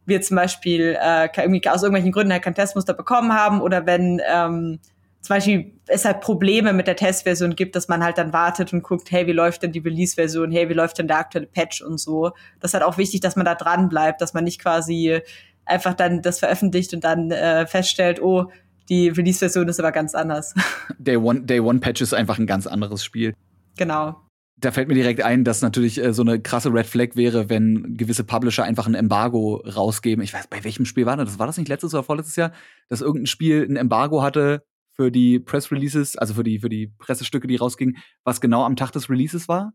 wir 0.05 0.21
zum 0.21 0.35
Beispiel 0.35 0.97
äh, 0.99 1.29
irgendwie 1.37 1.67
aus 1.69 1.83
irgendwelchen 1.83 2.11
Gründen 2.11 2.33
halt 2.33 2.43
kein 2.43 2.55
Testmuster 2.55 2.93
bekommen 2.93 3.33
haben 3.33 3.61
oder 3.61 3.85
wenn 3.85 4.19
ähm, 4.27 4.79
zum 5.23 5.37
Beispiel 5.37 5.79
es 5.87 6.03
halt 6.03 6.19
Probleme 6.19 6.73
mit 6.73 6.85
der 6.85 6.97
Testversion 6.97 7.55
gibt, 7.55 7.77
dass 7.77 7.87
man 7.87 8.03
halt 8.03 8.17
dann 8.17 8.33
wartet 8.33 8.73
und 8.73 8.83
guckt, 8.83 9.09
hey, 9.09 9.25
wie 9.25 9.31
läuft 9.31 9.63
denn 9.63 9.71
die 9.71 9.79
Release-Version, 9.79 10.51
hey, 10.51 10.67
wie 10.67 10.73
läuft 10.73 10.99
denn 10.99 11.07
der 11.07 11.17
aktuelle 11.17 11.47
Patch 11.47 11.81
und 11.81 11.97
so. 11.97 12.31
Das 12.59 12.71
ist 12.71 12.73
halt 12.73 12.83
auch 12.83 12.97
wichtig, 12.97 13.21
dass 13.21 13.37
man 13.37 13.45
da 13.45 13.55
dran 13.55 13.87
bleibt, 13.87 14.19
dass 14.19 14.33
man 14.33 14.43
nicht 14.43 14.61
quasi 14.61 15.21
einfach 15.63 15.93
dann 15.93 16.21
das 16.21 16.39
veröffentlicht 16.39 16.93
und 16.93 17.05
dann 17.05 17.31
äh, 17.31 17.65
feststellt, 17.65 18.21
oh, 18.21 18.51
die 18.89 19.07
Release-Version 19.07 19.69
ist 19.69 19.79
aber 19.79 19.93
ganz 19.93 20.13
anders. 20.13 20.53
Day 20.99 21.15
One, 21.15 21.43
Day 21.43 21.61
One 21.61 21.79
Patch 21.79 22.01
ist 22.01 22.13
einfach 22.13 22.37
ein 22.37 22.45
ganz 22.45 22.67
anderes 22.67 23.01
Spiel. 23.01 23.33
Genau. 23.77 24.17
Da 24.57 24.71
fällt 24.71 24.89
mir 24.89 24.93
direkt 24.93 25.21
ein, 25.21 25.45
dass 25.45 25.61
natürlich 25.61 26.03
äh, 26.03 26.13
so 26.13 26.21
eine 26.21 26.41
krasse 26.41 26.73
Red 26.73 26.85
Flag 26.85 27.15
wäre, 27.15 27.49
wenn 27.49 27.95
gewisse 27.95 28.25
Publisher 28.25 28.65
einfach 28.65 28.87
ein 28.87 28.93
Embargo 28.93 29.63
rausgeben. 29.65 30.21
Ich 30.21 30.33
weiß, 30.33 30.47
bei 30.47 30.61
welchem 30.65 30.83
Spiel 30.85 31.05
war 31.05 31.15
das? 31.15 31.39
War 31.39 31.47
das 31.47 31.57
nicht 31.57 31.69
letztes 31.69 31.93
oder 31.93 32.03
vorletztes 32.03 32.35
Jahr? 32.35 32.51
Dass 32.89 32.99
irgendein 32.99 33.27
Spiel 33.27 33.65
ein 33.69 33.77
Embargo 33.77 34.21
hatte, 34.21 34.63
für 34.95 35.11
die 35.11 35.39
Press 35.39 35.71
Releases, 35.71 36.17
also 36.17 36.35
für 36.35 36.43
die, 36.43 36.59
für 36.59 36.69
die 36.69 36.87
Pressestücke, 36.99 37.47
die 37.47 37.55
rausgingen, 37.55 37.97
was 38.23 38.41
genau 38.41 38.63
am 38.63 38.75
Tag 38.75 38.91
des 38.91 39.09
Releases 39.09 39.47
war? 39.47 39.73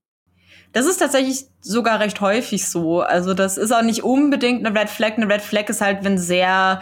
Das 0.72 0.86
ist 0.86 0.98
tatsächlich 0.98 1.46
sogar 1.60 2.00
recht 2.00 2.20
häufig 2.20 2.66
so. 2.66 3.00
Also 3.00 3.34
das 3.34 3.56
ist 3.56 3.72
auch 3.72 3.82
nicht 3.82 4.02
unbedingt 4.02 4.66
eine 4.66 4.78
Red 4.78 4.90
Flag. 4.90 5.16
Eine 5.16 5.28
Red 5.28 5.42
Flag 5.42 5.68
ist 5.68 5.80
halt, 5.80 6.04
wenn 6.04 6.18
sehr 6.18 6.80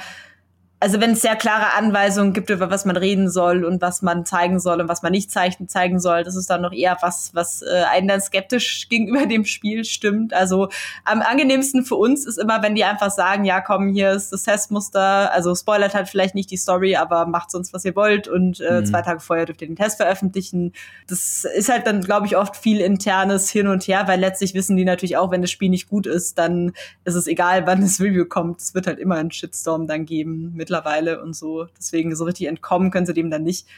also 0.78 1.00
wenn 1.00 1.12
es 1.12 1.22
sehr 1.22 1.36
klare 1.36 1.74
Anweisungen 1.74 2.34
gibt, 2.34 2.50
über 2.50 2.70
was 2.70 2.84
man 2.84 2.98
reden 2.98 3.30
soll 3.30 3.64
und 3.64 3.80
was 3.80 4.02
man 4.02 4.26
zeigen 4.26 4.60
soll 4.60 4.82
und 4.82 4.88
was 4.88 5.02
man 5.02 5.10
nicht 5.10 5.30
zeichnen, 5.30 5.68
zeigen 5.68 5.98
soll, 6.00 6.22
das 6.22 6.36
ist 6.36 6.50
dann 6.50 6.60
noch 6.60 6.72
eher 6.72 6.98
was, 7.00 7.34
was 7.34 7.62
äh, 7.62 7.84
einen 7.90 8.08
dann 8.08 8.20
skeptisch 8.20 8.88
gegenüber 8.90 9.24
dem 9.24 9.46
Spiel 9.46 9.84
stimmt. 9.84 10.34
Also 10.34 10.68
am 11.04 11.22
angenehmsten 11.22 11.82
für 11.84 11.94
uns 11.94 12.26
ist 12.26 12.38
immer, 12.38 12.62
wenn 12.62 12.74
die 12.74 12.84
einfach 12.84 13.10
sagen, 13.10 13.46
ja 13.46 13.62
komm, 13.62 13.88
hier 13.88 14.12
ist 14.12 14.32
das 14.32 14.42
Testmuster, 14.42 15.32
also 15.32 15.54
spoilert 15.54 15.94
halt 15.94 16.08
vielleicht 16.08 16.34
nicht 16.34 16.50
die 16.50 16.58
Story, 16.58 16.94
aber 16.96 17.24
macht 17.24 17.50
sonst, 17.50 17.72
was 17.72 17.86
ihr 17.86 17.96
wollt 17.96 18.28
und 18.28 18.60
äh, 18.60 18.80
mhm. 18.80 18.86
zwei 18.86 19.00
Tage 19.00 19.20
vorher 19.20 19.46
dürft 19.46 19.62
ihr 19.62 19.68
den 19.68 19.76
Test 19.76 19.96
veröffentlichen. 19.96 20.74
Das 21.08 21.46
ist 21.56 21.70
halt 21.70 21.86
dann, 21.86 22.02
glaube 22.02 22.26
ich, 22.26 22.36
oft 22.36 22.54
viel 22.54 22.82
internes 22.82 23.48
Hin 23.48 23.68
und 23.68 23.88
Her, 23.88 24.08
weil 24.08 24.20
letztlich 24.20 24.52
wissen 24.52 24.76
die 24.76 24.84
natürlich 24.84 25.16
auch, 25.16 25.30
wenn 25.30 25.40
das 25.40 25.50
Spiel 25.50 25.70
nicht 25.70 25.88
gut 25.88 26.06
ist, 26.06 26.36
dann 26.36 26.72
ist 27.04 27.14
es 27.14 27.26
egal, 27.26 27.66
wann 27.66 27.80
das 27.80 27.98
Review 27.98 28.26
kommt. 28.26 28.60
Es 28.60 28.74
wird 28.74 28.86
halt 28.86 28.98
immer 28.98 29.14
einen 29.14 29.30
Shitstorm 29.30 29.86
dann 29.86 30.04
geben 30.04 30.52
mittlerweile 30.66 31.22
und 31.22 31.34
so. 31.34 31.66
Deswegen 31.78 32.14
so 32.16 32.24
richtig 32.24 32.48
entkommen 32.48 32.90
können 32.90 33.06
sie 33.06 33.14
dem 33.14 33.30
dann 33.30 33.44
nicht. 33.44 33.68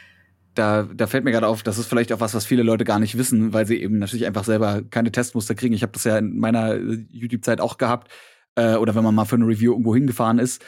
Da, 0.55 0.83
da 0.83 1.07
fällt 1.07 1.25
mir 1.25 1.31
gerade 1.31 1.47
auf, 1.47 1.63
das 1.63 1.79
ist 1.79 1.87
vielleicht 1.87 2.13
auch 2.13 2.21
was, 2.21 2.35
was 2.35 2.47
viele 2.47 2.63
Leute 2.63 2.85
gar 2.85 2.99
nicht 2.99 3.17
wissen, 3.17 3.53
weil 3.53 3.67
sie 3.67 3.81
eben 3.81 3.99
natürlich 3.99 4.27
einfach 4.27 4.45
selber 4.45 4.83
keine 4.83 5.13
Testmuster 5.13 5.55
kriegen. 5.55 5.75
Ich 5.75 5.83
habe 5.83 5.93
das 5.93 6.05
ja 6.05 6.19
in 6.19 6.39
meiner 6.39 6.75
äh, 6.75 7.05
YouTube-Zeit 7.11 7.61
auch 7.61 7.79
gehabt. 7.79 8.11
Äh, 8.57 8.77
oder 8.77 8.95
wenn 8.95 9.05
man 9.05 9.15
mal 9.15 9.27
für 9.27 9.37
eine 9.37 9.47
Review 9.47 9.73
irgendwo 9.73 9.95
hingefahren 9.95 10.39
ist. 10.39 10.65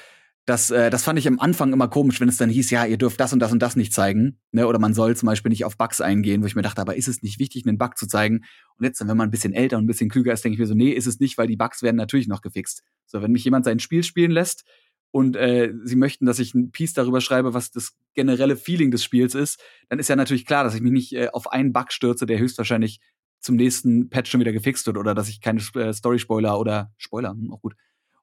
Das, 0.46 0.70
äh, 0.70 0.90
das 0.90 1.02
fand 1.02 1.18
ich 1.18 1.26
am 1.28 1.40
Anfang 1.40 1.72
immer 1.72 1.88
komisch, 1.88 2.20
wenn 2.20 2.28
es 2.28 2.36
dann 2.36 2.50
hieß, 2.50 2.70
ja, 2.70 2.84
ihr 2.84 2.98
dürft 2.98 3.20
das 3.20 3.32
und 3.32 3.40
das 3.40 3.52
und 3.52 3.60
das 3.60 3.76
nicht 3.76 3.92
zeigen. 3.92 4.38
Ne? 4.52 4.66
Oder 4.66 4.78
man 4.78 4.94
soll 4.94 5.16
zum 5.16 5.26
Beispiel 5.26 5.50
nicht 5.50 5.64
auf 5.64 5.76
Bugs 5.76 6.00
eingehen, 6.00 6.42
wo 6.42 6.46
ich 6.46 6.54
mir 6.54 6.62
dachte, 6.62 6.80
aber 6.80 6.96
ist 6.96 7.08
es 7.08 7.22
nicht 7.22 7.38
wichtig, 7.38 7.66
einen 7.66 7.78
Bug 7.78 7.96
zu 7.96 8.06
zeigen? 8.06 8.44
Und 8.76 8.84
jetzt, 8.84 9.00
wenn 9.00 9.16
man 9.16 9.28
ein 9.28 9.30
bisschen 9.30 9.52
älter 9.52 9.76
und 9.76 9.84
ein 9.84 9.86
bisschen 9.86 10.10
klüger 10.10 10.32
ist, 10.32 10.44
denke 10.44 10.54
ich 10.54 10.60
mir 10.60 10.66
so, 10.66 10.74
nee, 10.74 10.90
ist 10.90 11.06
es 11.06 11.20
nicht, 11.20 11.36
weil 11.36 11.46
die 11.46 11.56
Bugs 11.56 11.82
werden 11.82 11.96
natürlich 11.96 12.28
noch 12.28 12.42
gefixt. 12.42 12.82
So, 13.06 13.22
wenn 13.22 13.32
mich 13.32 13.44
jemand 13.44 13.64
sein 13.64 13.80
Spiel 13.80 14.02
spielen 14.02 14.30
lässt, 14.30 14.64
und 15.12 15.36
äh, 15.36 15.72
sie 15.84 15.96
möchten, 15.96 16.26
dass 16.26 16.38
ich 16.38 16.54
ein 16.54 16.70
Piece 16.70 16.94
darüber 16.94 17.20
schreibe, 17.20 17.54
was 17.54 17.70
das 17.70 17.96
generelle 18.14 18.56
Feeling 18.56 18.90
des 18.90 19.02
Spiels 19.02 19.34
ist, 19.34 19.60
dann 19.88 19.98
ist 19.98 20.08
ja 20.08 20.16
natürlich 20.16 20.46
klar, 20.46 20.64
dass 20.64 20.74
ich 20.74 20.82
mich 20.82 20.92
nicht 20.92 21.12
äh, 21.14 21.28
auf 21.32 21.50
einen 21.50 21.72
Bug 21.72 21.92
stürze, 21.92 22.26
der 22.26 22.38
höchstwahrscheinlich 22.38 23.00
zum 23.40 23.56
nächsten 23.56 24.10
Patch 24.10 24.30
schon 24.30 24.40
wieder 24.40 24.52
gefixt 24.52 24.86
wird 24.86 24.98
oder 24.98 25.14
dass 25.14 25.28
ich 25.28 25.40
keine 25.40 25.60
äh, 25.74 25.92
Story-Spoiler 25.92 26.58
oder 26.58 26.92
Spoiler, 26.98 27.30
hm, 27.30 27.52
auch 27.52 27.60
gut. 27.60 27.74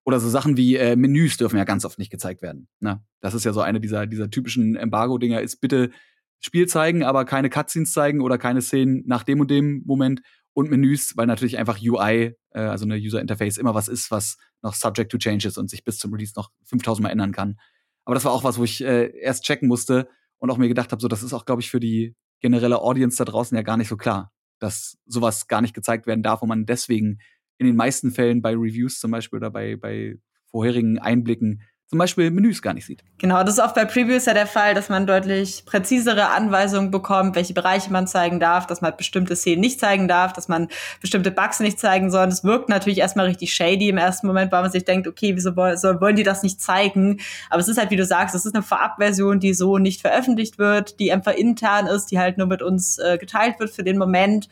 Oder 0.06 0.22
so 0.22 0.30
Sachen 0.30 0.56
wie 0.56 0.78
äh, 0.78 0.96
Menüs 0.96 1.36
dürfen 1.36 1.58
ja 1.58 1.66
ganz 1.66 1.84
oft 1.84 2.00
nicht 2.00 2.12
gezeigt 2.12 2.42
werden. 2.42 2.70
Ne? 2.80 3.04
Das 3.20 3.34
ist 3.34 3.44
ja 3.44 3.52
so 3.52 3.60
eine 3.60 3.82
dieser, 3.82 4.08
dieser 4.08 4.30
typischen 4.30 4.78
Embargo-Dinger, 4.78 5.42
ist 5.42 5.58
bitte 5.58 5.92
Spiel 6.40 6.68
zeigen, 6.68 7.04
aber 7.04 7.26
keine 7.26 7.50
Cutscenes 7.50 7.92
zeigen 7.92 8.22
oder 8.22 8.38
keine 8.38 8.62
Szenen 8.62 9.04
nach 9.06 9.24
dem 9.24 9.42
und 9.42 9.52
dem 9.52 9.84
Moment 9.86 10.22
und 10.58 10.72
Menüs, 10.72 11.16
weil 11.16 11.28
natürlich 11.28 11.60
einfach 11.60 11.80
UI, 11.80 12.36
äh, 12.50 12.60
also 12.60 12.86
eine 12.86 12.96
User 12.96 13.22
Interface, 13.22 13.58
immer 13.58 13.76
was 13.76 13.88
ist, 13.88 14.10
was 14.10 14.40
noch 14.64 14.74
subject 14.74 15.12
to 15.12 15.20
changes 15.20 15.56
und 15.56 15.70
sich 15.70 15.84
bis 15.84 16.00
zum 16.00 16.12
Release 16.12 16.34
noch 16.36 16.50
5000 16.64 17.04
Mal 17.04 17.12
ändern 17.12 17.32
kann. 17.32 17.60
Aber 18.06 18.16
das 18.16 18.26
war 18.26 18.32
auch 18.32 18.44
was, 18.44 18.58
wo 18.58 18.64
ich 18.64 18.84
äh, 18.84 19.16
erst 19.20 19.44
checken 19.44 19.68
musste 19.68 20.10
und 20.40 20.50
auch 20.50 20.58
mir 20.58 20.68
gedacht 20.68 20.92
habe, 20.92 21.00
so 21.00 21.08
das 21.08 21.22
ist 21.22 21.32
auch, 21.32 21.46
glaube 21.46 21.62
ich, 21.62 21.70
für 21.70 21.80
die 21.80 22.16
generelle 22.40 22.82
Audience 22.82 23.18
da 23.18 23.26
draußen 23.26 23.56
ja 23.56 23.62
gar 23.62 23.78
nicht 23.78 23.88
so 23.88 23.98
klar, 23.98 24.34
dass 24.58 24.98
sowas 25.06 25.46
gar 25.46 25.62
nicht 25.62 25.76
gezeigt 25.76 26.08
werden 26.08 26.24
darf 26.24 26.42
und 26.42 26.50
man 26.50 26.66
deswegen 26.66 27.20
in 27.60 27.68
den 27.68 27.76
meisten 27.76 28.10
Fällen 28.10 28.42
bei 28.42 28.54
Reviews 28.54 29.00
zum 29.00 29.12
Beispiel 29.12 29.38
oder 29.38 29.52
bei, 29.52 29.76
bei 29.76 30.18
vorherigen 30.50 30.98
Einblicken 30.98 31.62
zum 31.90 32.00
Beispiel 32.00 32.32
Menüs 32.32 32.62
gar 32.62 32.74
nicht 32.74 32.86
sieht. 32.86 33.02
Genau, 33.18 33.42
das 33.44 33.58
ist 33.58 33.64
oft 33.64 33.74
bei 33.74 33.86
Previews 33.86 34.26
ja 34.26 34.34
der 34.34 34.46
Fall, 34.46 34.74
dass 34.74 34.90
man 34.90 35.08
deutlich 35.08 35.64
präzisere 35.66 36.32
Anweisungen 36.32 36.92
bekommt, 36.92 37.38
welche 37.38 37.54
Bereiche 37.54 37.92
man 37.94 38.08
zeigen 38.08 38.42
darf, 38.42 38.68
dass 38.68 38.82
man 38.82 38.94
bestimmte 38.98 39.38
Szenen 39.38 39.62
nicht 39.62 39.80
zeigen 39.80 40.10
darf, 40.10 40.34
dass 40.34 40.50
man 40.50 40.68
bestimmte 41.00 41.32
Bugs 41.32 41.62
nicht 41.62 41.80
zeigen 41.80 42.12
soll. 42.12 42.26
Das 42.26 42.44
wirkt 42.44 42.68
natürlich 42.68 42.98
erstmal 42.98 43.28
richtig 43.28 43.54
shady 43.54 43.88
im 43.88 43.98
ersten 43.98 44.28
Moment, 44.28 44.52
weil 44.52 44.64
man 44.64 44.72
sich 44.72 44.84
denkt, 44.84 45.08
okay, 45.08 45.34
wieso 45.36 45.56
wollen 45.56 46.18
die 46.18 46.24
das 46.24 46.44
nicht 46.44 46.62
zeigen? 46.62 47.22
Aber 47.50 47.62
es 47.62 47.70
ist 47.70 47.78
halt, 47.78 47.90
wie 47.90 47.96
du 47.96 48.06
sagst, 48.06 48.36
es 48.36 48.46
ist 48.46 48.54
eine 48.54 48.64
Vorabversion, 48.64 49.40
die 49.40 49.54
so 49.54 49.78
nicht 49.78 50.02
veröffentlicht 50.02 50.58
wird, 50.58 51.00
die 51.00 51.14
einfach 51.14 51.36
intern 51.36 51.88
ist, 51.88 52.08
die 52.08 52.20
halt 52.20 52.38
nur 52.38 52.48
mit 52.48 52.62
uns 52.62 52.98
äh, 52.98 53.18
geteilt 53.18 53.62
wird 53.62 53.70
für 53.70 53.84
den 53.84 53.98
Moment. 53.98 54.50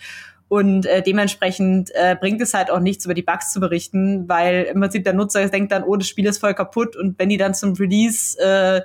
Und 0.48 0.86
äh, 0.86 1.02
dementsprechend 1.02 1.90
äh, 1.96 2.16
bringt 2.20 2.42
es 2.42 2.54
halt 2.54 2.70
auch 2.70 2.80
nichts, 2.80 3.06
über 3.06 3.16
die 3.16 3.24
Bugs 3.24 3.52
zu 3.52 3.60
berichten, 3.60 4.30
weil 4.30 4.64
im 4.64 4.80
Prinzip 4.80 5.04
der 5.04 5.14
Nutzer 5.14 5.48
denkt 5.50 5.72
dann, 5.72 5.84
oh, 5.84 5.96
das 5.96 6.08
Spiel 6.08 6.26
ist 6.28 6.38
voll 6.38 6.54
kaputt. 6.54 6.96
Und 6.96 7.18
wenn 7.18 7.30
die 7.30 7.38
dann 7.38 7.56
zum 7.56 7.74
Release 7.74 8.38
äh, 8.40 8.82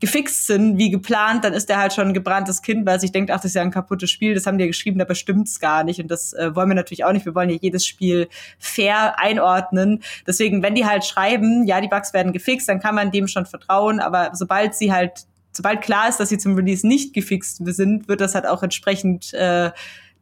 gefixt 0.00 0.46
sind, 0.46 0.78
wie 0.78 0.90
geplant, 0.90 1.44
dann 1.44 1.52
ist 1.52 1.68
der 1.68 1.78
halt 1.78 1.92
schon 1.92 2.08
ein 2.08 2.14
gebranntes 2.14 2.62
Kind, 2.62 2.86
weil 2.86 3.00
sich 3.00 3.10
denkt, 3.10 3.30
ach, 3.30 3.36
das 3.36 3.46
ist 3.46 3.54
ja 3.54 3.62
ein 3.62 3.70
kaputtes 3.70 4.10
Spiel, 4.10 4.34
das 4.34 4.46
haben 4.46 4.58
die 4.58 4.64
ja 4.64 4.68
geschrieben, 4.68 4.98
dabei 4.98 5.14
stimmt's 5.14 5.58
gar 5.58 5.82
nicht. 5.82 6.00
Und 6.00 6.08
das 6.10 6.34
äh, 6.34 6.54
wollen 6.54 6.68
wir 6.68 6.74
natürlich 6.74 7.04
auch 7.04 7.12
nicht. 7.12 7.26
Wir 7.26 7.34
wollen 7.34 7.50
ja 7.50 7.58
jedes 7.60 7.84
Spiel 7.84 8.28
fair 8.58 9.18
einordnen. 9.18 10.02
Deswegen, 10.26 10.62
wenn 10.62 10.74
die 10.74 10.86
halt 10.86 11.04
schreiben, 11.04 11.66
ja, 11.66 11.80
die 11.80 11.88
Bugs 11.88 12.12
werden 12.12 12.32
gefixt, 12.32 12.68
dann 12.68 12.80
kann 12.80 12.94
man 12.94 13.10
dem 13.10 13.26
schon 13.26 13.46
vertrauen. 13.46 13.98
Aber 13.98 14.30
sobald 14.34 14.74
sie 14.74 14.92
halt, 14.92 15.26
sobald 15.52 15.82
klar 15.82 16.08
ist, 16.08 16.20
dass 16.20 16.28
sie 16.28 16.38
zum 16.38 16.54
Release 16.54 16.86
nicht 16.86 17.12
gefixt 17.12 17.60
sind, 17.64 18.08
wird 18.08 18.20
das 18.20 18.34
halt 18.34 18.46
auch 18.46 18.62
entsprechend 18.62 19.34
äh, 19.34 19.70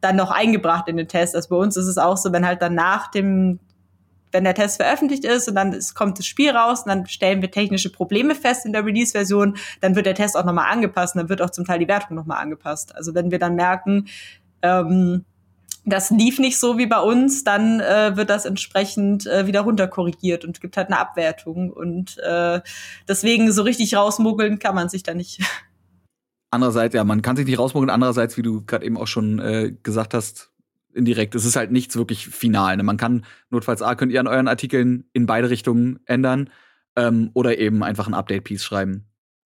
dann 0.01 0.15
noch 0.15 0.31
eingebracht 0.31 0.87
in 0.87 0.97
den 0.97 1.07
Test. 1.07 1.35
Also 1.35 1.49
bei 1.49 1.55
uns 1.55 1.77
ist 1.77 1.87
es 1.87 1.97
auch 1.97 2.17
so, 2.17 2.31
wenn 2.31 2.45
halt 2.45 2.61
dann 2.61 2.75
nach 2.75 3.09
dem 3.11 3.59
wenn 4.31 4.43
der 4.43 4.53
Test 4.53 4.77
veröffentlicht 4.77 5.23
ist 5.25 5.47
und 5.47 5.55
dann 5.55 5.73
ist, 5.73 5.93
kommt 5.93 6.19
das 6.19 6.25
Spiel 6.25 6.51
raus 6.51 6.81
und 6.81 6.89
dann 6.89 7.07
stellen 7.07 7.41
wir 7.41 7.49
technische 7.49 7.89
Probleme 7.89 8.35
fest 8.35 8.65
in 8.65 8.73
der 8.73 8.85
Release-Version, 8.85 9.57
dann 9.81 9.95
wird 9.95 10.05
der 10.05 10.15
Test 10.15 10.37
auch 10.37 10.43
nochmal 10.43 10.71
angepasst 10.71 11.15
und 11.15 11.21
dann 11.21 11.29
wird 11.29 11.41
auch 11.41 11.49
zum 11.49 11.65
Teil 11.65 11.79
die 11.79 11.87
Wertung 11.87 12.15
nochmal 12.15 12.41
angepasst. 12.41 12.95
Also 12.95 13.15
wenn 13.15 13.31
wir 13.31 13.39
dann 13.39 13.55
merken, 13.55 14.07
ähm, 14.61 15.23
das 15.85 16.09
lief 16.09 16.37
nicht 16.37 16.59
so 16.59 16.77
wie 16.77 16.85
bei 16.85 16.99
uns, 16.99 17.45
dann 17.45 17.79
äh, 17.79 18.17
wird 18.17 18.29
das 18.29 18.45
entsprechend 18.45 19.25
äh, 19.25 19.47
wieder 19.47 19.61
runterkorrigiert 19.61 20.43
und 20.43 20.59
gibt 20.59 20.75
halt 20.75 20.87
eine 20.87 20.99
Abwertung. 20.99 21.71
Und 21.71 22.17
äh, 22.17 22.59
deswegen 23.07 23.51
so 23.53 23.61
richtig 23.61 23.95
rausmuggeln 23.95 24.59
kann 24.59 24.75
man 24.75 24.89
sich 24.89 25.03
da 25.03 25.13
nicht. 25.13 25.39
Andererseits, 26.49 26.95
ja, 26.95 27.03
man 27.03 27.21
kann 27.21 27.35
sich 27.35 27.45
nicht 27.45 27.59
rausmogeln. 27.59 27.89
Andererseits, 27.89 28.37
wie 28.37 28.41
du 28.41 28.63
gerade 28.65 28.85
eben 28.85 28.97
auch 28.97 29.07
schon 29.07 29.39
äh, 29.39 29.73
gesagt 29.83 30.13
hast, 30.13 30.51
indirekt, 30.93 31.35
es 31.35 31.45
ist 31.45 31.55
halt 31.55 31.71
nichts 31.71 31.95
wirklich 31.95 32.27
final. 32.27 32.77
Ne? 32.77 32.83
Man 32.83 32.97
kann 32.97 33.25
notfalls 33.49 33.81
A, 33.81 33.95
könnt 33.95 34.11
ihr 34.11 34.19
an 34.19 34.27
euren 34.27 34.47
Artikeln 34.47 35.05
in 35.13 35.25
beide 35.25 35.49
Richtungen 35.49 35.99
ändern 36.05 36.49
ähm, 36.95 37.29
oder 37.33 37.57
eben 37.57 37.83
einfach 37.83 38.07
ein 38.07 38.13
Update-Piece 38.13 38.63
schreiben. 38.63 39.05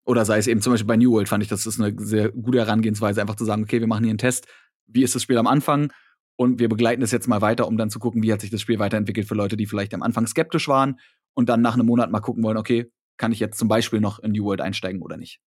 Oder 0.06 0.26
sei 0.26 0.38
es 0.38 0.48
eben 0.48 0.62
zum 0.62 0.74
Beispiel 0.74 0.88
bei 0.88 0.98
New 0.98 1.12
World, 1.12 1.30
fand 1.30 1.44
ich, 1.44 1.50
das 1.50 1.66
ist 1.66 1.80
eine 1.80 1.96
sehr 1.98 2.30
gute 2.30 2.60
Herangehensweise, 2.60 3.22
einfach 3.22 3.36
zu 3.36 3.46
sagen, 3.46 3.64
okay, 3.64 3.80
wir 3.80 3.88
machen 3.88 4.04
hier 4.04 4.12
einen 4.12 4.20
Test. 4.20 4.48
Wie 4.88 5.04
ist 5.04 5.16
das 5.16 5.24
Spiel 5.24 5.38
am 5.38 5.48
Anfang? 5.48 5.92
Und 6.36 6.60
wir 6.60 6.70
begleiten 6.70 7.02
das 7.02 7.12
jetzt 7.12 7.28
mal 7.28 7.42
weiter, 7.42 7.68
um 7.68 7.78
dann 7.78 7.90
zu 7.90 8.00
gucken, 8.00 8.22
wie 8.22 8.32
hat 8.32 8.42
sich 8.42 8.52
das 8.52 8.62
Spiel 8.62 8.78
weiterentwickelt 8.78 9.28
für 9.28 9.36
Leute, 9.36 9.58
die 9.58 9.66
vielleicht 9.66 9.94
am 9.94 10.04
Anfang 10.04 10.28
skeptisch 10.28 10.68
waren 10.68 11.00
und 11.34 11.50
dann 11.50 11.62
nach 11.62 11.76
einem 11.76 11.86
Monat 11.86 12.12
mal 12.12 12.20
gucken 12.20 12.44
wollen, 12.44 12.58
okay, 12.58 12.92
kann 13.18 13.32
ich 13.32 13.40
jetzt 13.40 13.58
zum 13.58 13.68
Beispiel 13.68 14.02
noch 14.02 14.20
in 14.20 14.34
New 14.34 14.44
World 14.44 14.62
einsteigen 14.62 15.02
oder 15.02 15.18
nicht? 15.18 15.40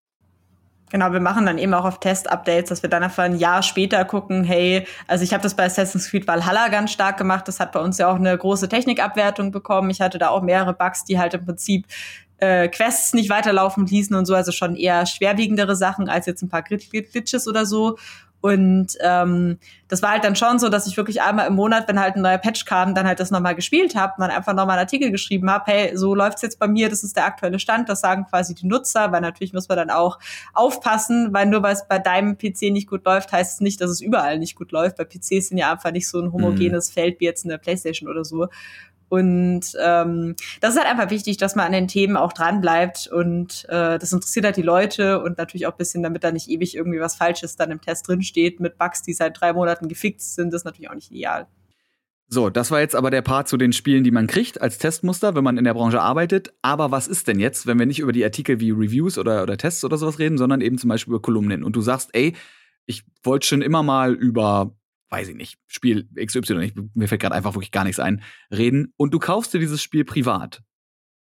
Genau, 0.90 1.12
wir 1.12 1.20
machen 1.20 1.46
dann 1.46 1.58
eben 1.58 1.74
auch 1.74 1.84
auf 1.84 2.00
Test-Updates, 2.00 2.70
dass 2.70 2.82
wir 2.82 2.90
dann 2.90 3.02
einfach 3.02 3.24
ein 3.24 3.36
Jahr 3.36 3.62
später 3.62 4.04
gucken, 4.04 4.44
hey, 4.44 4.86
also 5.06 5.22
ich 5.24 5.32
habe 5.32 5.42
das 5.42 5.54
bei 5.54 5.64
Assassin's 5.64 6.08
Creed 6.08 6.26
Valhalla 6.26 6.68
ganz 6.68 6.92
stark 6.92 7.18
gemacht, 7.18 7.46
das 7.46 7.60
hat 7.60 7.72
bei 7.72 7.80
uns 7.80 7.98
ja 7.98 8.10
auch 8.10 8.16
eine 8.16 8.36
große 8.36 8.68
Technikabwertung 8.68 9.50
bekommen. 9.50 9.90
Ich 9.90 10.00
hatte 10.00 10.18
da 10.18 10.28
auch 10.28 10.42
mehrere 10.42 10.72
Bugs, 10.72 11.04
die 11.04 11.18
halt 11.18 11.34
im 11.34 11.44
Prinzip 11.44 11.86
äh, 12.38 12.68
Quests 12.68 13.12
nicht 13.14 13.30
weiterlaufen 13.30 13.86
ließen 13.86 14.14
und 14.16 14.24
so, 14.24 14.34
also 14.34 14.52
schon 14.52 14.76
eher 14.76 15.06
schwerwiegendere 15.06 15.76
Sachen 15.76 16.08
als 16.08 16.26
jetzt 16.26 16.42
ein 16.42 16.48
paar 16.48 16.62
Glitches 16.62 17.46
oder 17.48 17.66
so. 17.66 17.98
Und 18.40 18.96
ähm, 19.00 19.58
das 19.88 20.02
war 20.02 20.10
halt 20.10 20.22
dann 20.22 20.36
schon 20.36 20.58
so, 20.58 20.68
dass 20.68 20.86
ich 20.86 20.96
wirklich 20.96 21.22
einmal 21.22 21.48
im 21.48 21.54
Monat, 21.54 21.88
wenn 21.88 21.98
halt 21.98 22.14
ein 22.14 22.22
neuer 22.22 22.38
Patch 22.38 22.66
kam, 22.66 22.94
dann 22.94 23.06
halt 23.06 23.18
das 23.18 23.30
nochmal 23.30 23.54
gespielt 23.54 23.96
habe, 23.96 24.14
dann 24.18 24.30
einfach 24.30 24.52
nochmal 24.52 24.76
einen 24.76 24.86
Artikel 24.86 25.10
geschrieben 25.10 25.50
habe, 25.50 25.64
hey, 25.66 25.96
so 25.96 26.14
läuft's 26.14 26.42
jetzt 26.42 26.58
bei 26.58 26.68
mir, 26.68 26.88
das 26.88 27.02
ist 27.02 27.16
der 27.16 27.24
aktuelle 27.24 27.58
Stand, 27.58 27.88
das 27.88 28.00
sagen 28.00 28.26
quasi 28.28 28.54
die 28.54 28.66
Nutzer, 28.66 29.10
weil 29.10 29.22
natürlich 29.22 29.52
muss 29.52 29.68
man 29.68 29.78
dann 29.78 29.90
auch 29.90 30.18
aufpassen, 30.54 31.32
weil 31.32 31.46
nur 31.46 31.62
weil 31.62 31.72
es 31.74 31.88
bei 31.88 31.98
deinem 31.98 32.36
PC 32.38 32.70
nicht 32.70 32.88
gut 32.88 33.04
läuft, 33.04 33.32
heißt 33.32 33.54
es 33.54 33.60
nicht, 33.60 33.80
dass 33.80 33.90
es 33.90 34.00
überall 34.00 34.38
nicht 34.38 34.54
gut 34.54 34.70
läuft. 34.72 34.98
Bei 34.98 35.04
PCs 35.04 35.48
sind 35.48 35.58
ja 35.58 35.72
einfach 35.72 35.90
nicht 35.90 36.06
so 36.06 36.20
ein 36.20 36.32
homogenes 36.32 36.90
mhm. 36.90 36.94
Feld 36.94 37.20
wie 37.20 37.24
jetzt 37.24 37.44
in 37.44 37.50
der 37.50 37.58
Playstation 37.58 38.08
oder 38.08 38.24
so. 38.24 38.48
Und 39.08 39.62
ähm, 39.82 40.36
das 40.60 40.74
ist 40.74 40.80
halt 40.80 40.90
einfach 40.90 41.10
wichtig, 41.10 41.38
dass 41.38 41.56
man 41.56 41.66
an 41.66 41.72
den 41.72 41.88
Themen 41.88 42.16
auch 42.16 42.32
dran 42.32 42.60
bleibt 42.60 43.06
und 43.06 43.64
äh, 43.68 43.98
das 43.98 44.12
interessiert 44.12 44.44
halt 44.44 44.56
die 44.56 44.62
Leute 44.62 45.22
und 45.22 45.38
natürlich 45.38 45.66
auch 45.66 45.76
bisschen, 45.76 46.02
damit 46.02 46.24
da 46.24 46.30
nicht 46.30 46.48
ewig 46.48 46.76
irgendwie 46.76 47.00
was 47.00 47.14
Falsches 47.14 47.56
dann 47.56 47.70
im 47.70 47.80
Test 47.80 48.06
drinsteht 48.06 48.60
mit 48.60 48.76
Bugs, 48.76 49.02
die 49.02 49.14
seit 49.14 49.40
drei 49.40 49.52
Monaten 49.52 49.88
gefixt 49.88 50.34
sind, 50.34 50.52
das 50.52 50.62
ist 50.62 50.64
natürlich 50.66 50.90
auch 50.90 50.94
nicht 50.94 51.10
ideal. 51.10 51.46
So, 52.30 52.50
das 52.50 52.70
war 52.70 52.80
jetzt 52.80 52.94
aber 52.94 53.10
der 53.10 53.22
Part 53.22 53.48
zu 53.48 53.56
den 53.56 53.72
Spielen, 53.72 54.04
die 54.04 54.10
man 54.10 54.26
kriegt 54.26 54.60
als 54.60 54.76
Testmuster, 54.76 55.34
wenn 55.34 55.44
man 55.44 55.56
in 55.56 55.64
der 55.64 55.72
Branche 55.72 56.02
arbeitet. 56.02 56.52
Aber 56.60 56.90
was 56.90 57.08
ist 57.08 57.26
denn 57.26 57.40
jetzt, 57.40 57.66
wenn 57.66 57.78
wir 57.78 57.86
nicht 57.86 58.00
über 58.00 58.12
die 58.12 58.22
Artikel 58.22 58.60
wie 58.60 58.70
Reviews 58.70 59.16
oder, 59.16 59.42
oder 59.42 59.56
Tests 59.56 59.82
oder 59.82 59.96
sowas 59.96 60.18
reden, 60.18 60.36
sondern 60.36 60.60
eben 60.60 60.76
zum 60.76 60.88
Beispiel 60.88 61.14
über 61.14 61.22
Kolumnen 61.22 61.64
und 61.64 61.74
du 61.74 61.80
sagst, 61.80 62.10
ey, 62.12 62.34
ich 62.84 63.04
wollte 63.22 63.46
schon 63.46 63.62
immer 63.62 63.82
mal 63.82 64.12
über 64.12 64.76
weiß 65.10 65.28
ich 65.28 65.34
nicht, 65.34 65.58
Spiel 65.66 66.08
XY, 66.14 66.60
ich, 66.60 66.74
mir 66.94 67.08
fällt 67.08 67.20
gerade 67.20 67.34
einfach 67.34 67.54
wirklich 67.54 67.70
gar 67.70 67.84
nichts 67.84 68.00
ein, 68.00 68.22
reden 68.50 68.92
und 68.96 69.12
du 69.14 69.18
kaufst 69.18 69.54
dir 69.54 69.58
dieses 69.58 69.82
Spiel 69.82 70.04
privat. 70.04 70.62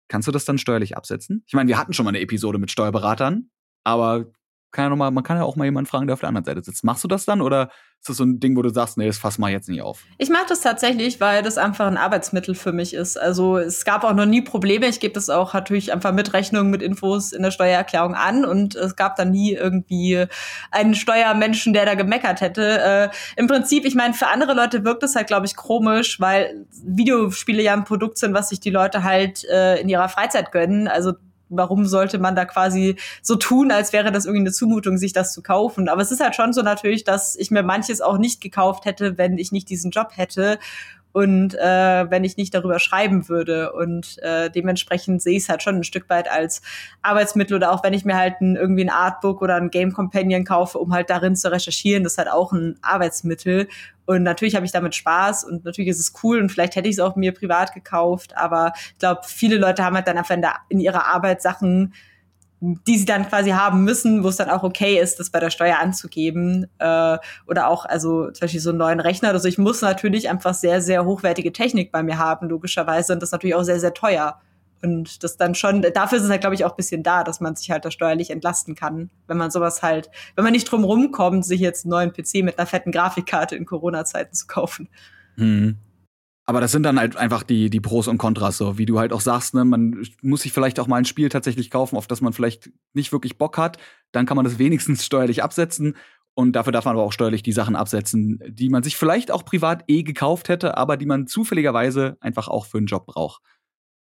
Kannst 0.08 0.28
du 0.28 0.32
das 0.32 0.46
dann 0.46 0.58
steuerlich 0.58 0.96
absetzen? 0.96 1.44
Ich 1.48 1.54
meine, 1.54 1.68
wir 1.68 1.78
hatten 1.78 1.94
schon 1.94 2.06
mal 2.06 2.10
eine 2.10 2.20
Episode 2.20 2.60
mit 2.60 2.72
Steuerberatern, 2.72 3.50
aber 3.84 4.32
kann 4.74 4.90
ja 4.90 4.96
mal, 4.96 5.12
man 5.12 5.24
kann 5.24 5.38
ja 5.38 5.44
auch 5.44 5.56
mal 5.56 5.66
jemanden 5.66 5.90
fragen, 5.90 6.08
der 6.08 6.16
auf 6.16 6.20
der 6.20 6.30
anderen 6.30 6.46
Seite 6.46 6.64
sitzt. 6.64 6.84
Machst 6.84 7.04
du 7.04 7.08
das 7.08 7.26
dann 7.26 7.42
oder 7.42 7.70
ist 8.00 8.10
das 8.10 8.18
so 8.18 8.26
ein 8.26 8.42
Ding, 8.42 8.58
wo 8.58 8.62
du 8.62 8.70
sagst, 8.70 8.98
nee, 8.98 9.08
das 9.08 9.18
fass 9.18 9.38
mal 9.38 9.50
jetzt 9.50 9.70
nicht 9.70 9.82
auf? 9.82 10.02
Ich 10.18 10.30
mache 10.30 10.48
das 10.50 10.60
tatsächlich, 10.60 11.22
weil 11.22 11.42
das 11.42 11.58
einfach 11.58 11.88
ein 11.88 11.96
Arbeitsmittel 11.96 12.54
für 12.54 12.74
mich 12.74 12.94
ist. 12.94 13.18
Also 13.18 13.58
es 13.58 13.86
gab 13.86 14.04
auch 14.04 14.14
noch 14.14 14.26
nie 14.26 14.42
Probleme. 14.42 14.88
Ich 14.88 15.00
gebe 15.00 15.14
das 15.14 15.30
auch 15.30 15.54
natürlich 15.54 15.94
einfach 15.94 16.12
mit 16.12 16.34
Rechnungen, 16.34 16.70
mit 16.70 16.82
Infos 16.82 17.32
in 17.32 17.44
der 17.44 17.52
Steuererklärung 17.52 18.14
an 18.16 18.44
und 18.44 18.76
es 18.76 18.98
gab 18.98 19.16
da 19.16 19.24
nie 19.24 19.54
irgendwie 19.54 20.26
einen 20.72 20.96
Steuermenschen, 20.96 21.72
der 21.72 21.86
da 21.86 21.94
gemeckert 21.94 22.42
hätte. 22.42 22.82
Äh, 22.82 23.10
Im 23.38 23.48
Prinzip, 23.48 23.86
ich 23.86 23.96
meine, 23.96 24.14
für 24.14 24.28
andere 24.28 24.54
Leute 24.54 24.84
wirkt 24.84 25.04
das 25.04 25.16
halt, 25.16 25.28
glaube 25.28 25.46
ich, 25.46 25.56
komisch, 25.56 26.20
weil 26.20 26.66
Videospiele 26.84 27.64
ja 27.64 27.72
ein 27.72 27.86
Produkt 27.86 28.18
sind, 28.18 28.34
was 28.34 28.50
sich 28.50 28.60
die 28.60 28.72
Leute 28.72 29.04
halt 29.04 29.46
äh, 29.46 29.80
in 29.80 29.88
ihrer 29.88 30.10
Freizeit 30.10 30.52
gönnen. 30.52 30.90
Also 30.90 31.14
warum 31.56 31.86
sollte 31.86 32.20
man 32.20 32.36
da 32.36 32.46
quasi 32.46 32.96
so 33.22 33.36
tun, 33.36 33.72
als 33.72 33.94
wäre 33.94 34.12
das 34.12 34.26
irgendwie 34.26 34.44
eine 34.44 34.52
Zumutung, 34.52 34.98
sich 34.98 35.14
das 35.14 35.34
zu 35.34 35.42
kaufen? 35.42 35.90
Aber 35.90 36.02
es 36.02 36.12
ist 36.12 36.22
halt 36.22 36.36
schon 36.36 36.54
so 36.54 36.62
natürlich, 36.62 37.04
dass 37.04 37.36
ich 37.36 37.52
mir 37.52 37.64
manches 37.64 38.02
auch 38.02 38.18
nicht 38.18 38.42
gekauft 38.42 38.86
hätte, 38.86 39.18
wenn 39.18 39.38
ich 39.38 39.52
nicht 39.52 39.70
diesen 39.70 39.92
Job 39.92 40.10
hätte 40.16 40.60
und 41.14 41.54
äh, 41.54 42.10
wenn 42.10 42.24
ich 42.24 42.38
nicht 42.38 42.54
darüber 42.54 42.80
schreiben 42.80 43.30
würde. 43.30 43.72
Und 43.72 44.18
äh, 44.24 44.50
dementsprechend 44.50 45.22
sehe 45.22 45.38
ich 45.38 45.44
es 45.44 45.50
halt 45.50 45.64
schon 45.64 45.76
ein 45.76 45.84
Stück 45.84 46.10
weit 46.10 46.30
als 46.30 46.62
Arbeitsmittel 47.02 47.56
oder 47.56 47.72
auch 47.72 47.84
wenn 47.84 47.94
ich 47.94 48.04
mir 48.04 48.18
halt 48.18 48.42
ein, 48.42 48.56
irgendwie 48.56 48.84
ein 48.84 48.90
Artbook 48.90 49.42
oder 49.42 49.56
ein 49.56 49.70
Game 49.70 49.94
Companion 49.94 50.44
kaufe, 50.44 50.80
um 50.80 50.92
halt 50.92 51.10
darin 51.10 51.36
zu 51.36 51.52
recherchieren, 51.52 52.04
das 52.04 52.14
ist 52.14 52.18
halt 52.18 52.32
auch 52.32 52.52
ein 52.52 52.78
Arbeitsmittel. 52.82 53.68
Und 54.06 54.24
natürlich 54.24 54.56
habe 54.56 54.66
ich 54.66 54.72
damit 54.72 54.96
Spaß 54.96 55.44
und 55.46 55.66
natürlich 55.66 55.90
ist 55.90 56.00
es 56.00 56.14
cool 56.24 56.40
und 56.40 56.52
vielleicht 56.52 56.76
hätte 56.76 56.90
ich 56.90 56.96
es 56.96 57.00
auch 57.00 57.16
mir 57.16 57.34
privat 57.34 57.74
gekauft, 57.74 58.36
aber 58.36 58.74
ich 58.92 58.98
glaube, 58.98 59.22
viele 59.26 59.58
Leute 59.58 59.84
haben 59.84 59.96
halt 59.96 60.08
dann 60.08 60.18
einfach 60.18 60.36
in, 60.36 60.42
der, 60.42 60.56
in 60.70 60.80
ihrer 60.80 61.08
Arbeit 61.08 61.42
Sachen, 61.42 61.94
die 62.60 62.98
sie 62.98 63.06
dann 63.06 63.28
quasi 63.28 63.50
haben 63.50 63.84
müssen, 63.84 64.24
wo 64.24 64.30
es 64.30 64.38
dann 64.38 64.50
auch 64.50 64.64
okay 64.64 64.98
ist, 64.98 65.20
das 65.20 65.30
bei 65.30 65.42
der 65.42 65.50
Steuer 65.50 65.80
anzugeben. 65.80 66.68
Äh, 66.80 67.18
oder 67.46 67.68
auch, 67.68 67.84
also 67.86 68.32
zum 68.32 68.40
Beispiel 68.40 68.62
so 68.62 68.70
einen 68.70 68.80
neuen 68.80 69.02
Rechner. 69.02 69.30
Also 69.30 69.50
ich 69.50 69.58
muss 69.58 69.82
natürlich 69.82 70.30
einfach 70.30 70.54
sehr, 70.54 70.82
sehr 70.82 71.04
hochwertige 71.04 71.52
Technik 71.52 71.92
bei 71.92 72.04
mir 72.04 72.18
haben, 72.18 72.48
logischerweise. 72.48 73.14
Und 73.14 73.22
das 73.22 73.30
ist 73.30 73.34
natürlich 73.34 73.56
auch 73.56 73.64
sehr, 73.64 73.82
sehr 73.82 73.94
teuer. 73.94 74.40
Und 74.84 75.24
das 75.24 75.38
dann 75.38 75.56
schon, 75.56 75.82
dafür 75.82 76.18
ist 76.18 76.26
es 76.26 76.30
halt, 76.30 76.42
glaube 76.42 76.56
ich, 76.56 76.66
auch 76.66 76.72
ein 76.72 76.78
bisschen 76.78 77.04
da, 77.04 77.24
dass 77.24 77.40
man 77.40 77.56
sich 77.56 77.72
halt 77.72 77.86
da 77.86 77.92
steuerlich 77.92 78.30
entlasten 78.30 78.76
kann, 78.76 79.10
wenn 79.28 79.38
man 79.38 79.50
sowas 79.50 79.82
halt, 79.82 80.10
wenn 80.36 80.44
man 80.44 80.52
nicht 80.52 80.70
drum 80.70 80.84
rumkommt, 80.84 81.46
sich 81.46 81.62
jetzt 81.62 81.86
einen 81.86 81.92
neuen 81.92 82.12
PC 82.12 82.44
mit 82.44 82.60
einer 82.60 82.68
fetten 82.68 82.92
Grafikkarte 82.92 83.56
in 83.56 83.66
Corona-Zeiten 83.66 84.34
zu 84.34 84.46
kaufen. 84.46 84.90
Hm. 85.38 85.78
Aber 86.46 86.60
das 86.60 86.74
sind 86.74 86.84
dann 86.84 87.00
halt 87.00 87.16
einfach 87.16 87.44
die, 87.44 87.70
die 87.70 87.80
Pros 87.80 88.10
und 88.10 88.18
Kontras, 88.18 88.58
so 88.58 88.78
wie 88.78 88.86
du 88.86 89.00
halt 89.00 89.14
auch 89.14 89.22
sagst, 89.22 89.54
ne, 89.54 89.64
man 89.64 90.06
muss 90.22 90.42
sich 90.42 90.52
vielleicht 90.52 90.78
auch 90.82 90.88
mal 90.88 90.98
ein 90.98 91.06
Spiel 91.06 91.30
tatsächlich 91.30 91.72
kaufen, 91.72 91.96
auf 91.96 92.08
das 92.08 92.20
man 92.20 92.34
vielleicht 92.34 92.70
nicht 92.92 93.14
wirklich 93.14 93.38
Bock 93.38 93.58
hat. 93.58 93.78
Dann 94.12 94.26
kann 94.26 94.36
man 94.36 94.44
das 94.44 94.60
wenigstens 94.60 95.06
steuerlich 95.06 95.44
absetzen. 95.44 95.96
Und 96.36 96.54
dafür 96.54 96.74
darf 96.74 96.86
man 96.86 96.96
aber 96.96 97.04
auch 97.04 97.14
steuerlich 97.14 97.44
die 97.44 97.52
Sachen 97.54 97.76
absetzen, 97.76 98.40
die 98.48 98.70
man 98.70 98.84
sich 98.84 98.98
vielleicht 98.98 99.32
auch 99.32 99.46
privat 99.46 99.84
eh 99.88 100.04
gekauft 100.04 100.50
hätte, 100.50 100.76
aber 100.78 100.98
die 100.98 101.06
man 101.06 101.28
zufälligerweise 101.28 102.18
einfach 102.20 102.48
auch 102.48 102.66
für 102.66 102.80
einen 102.80 102.88
Job 102.88 103.06
braucht. 103.06 103.42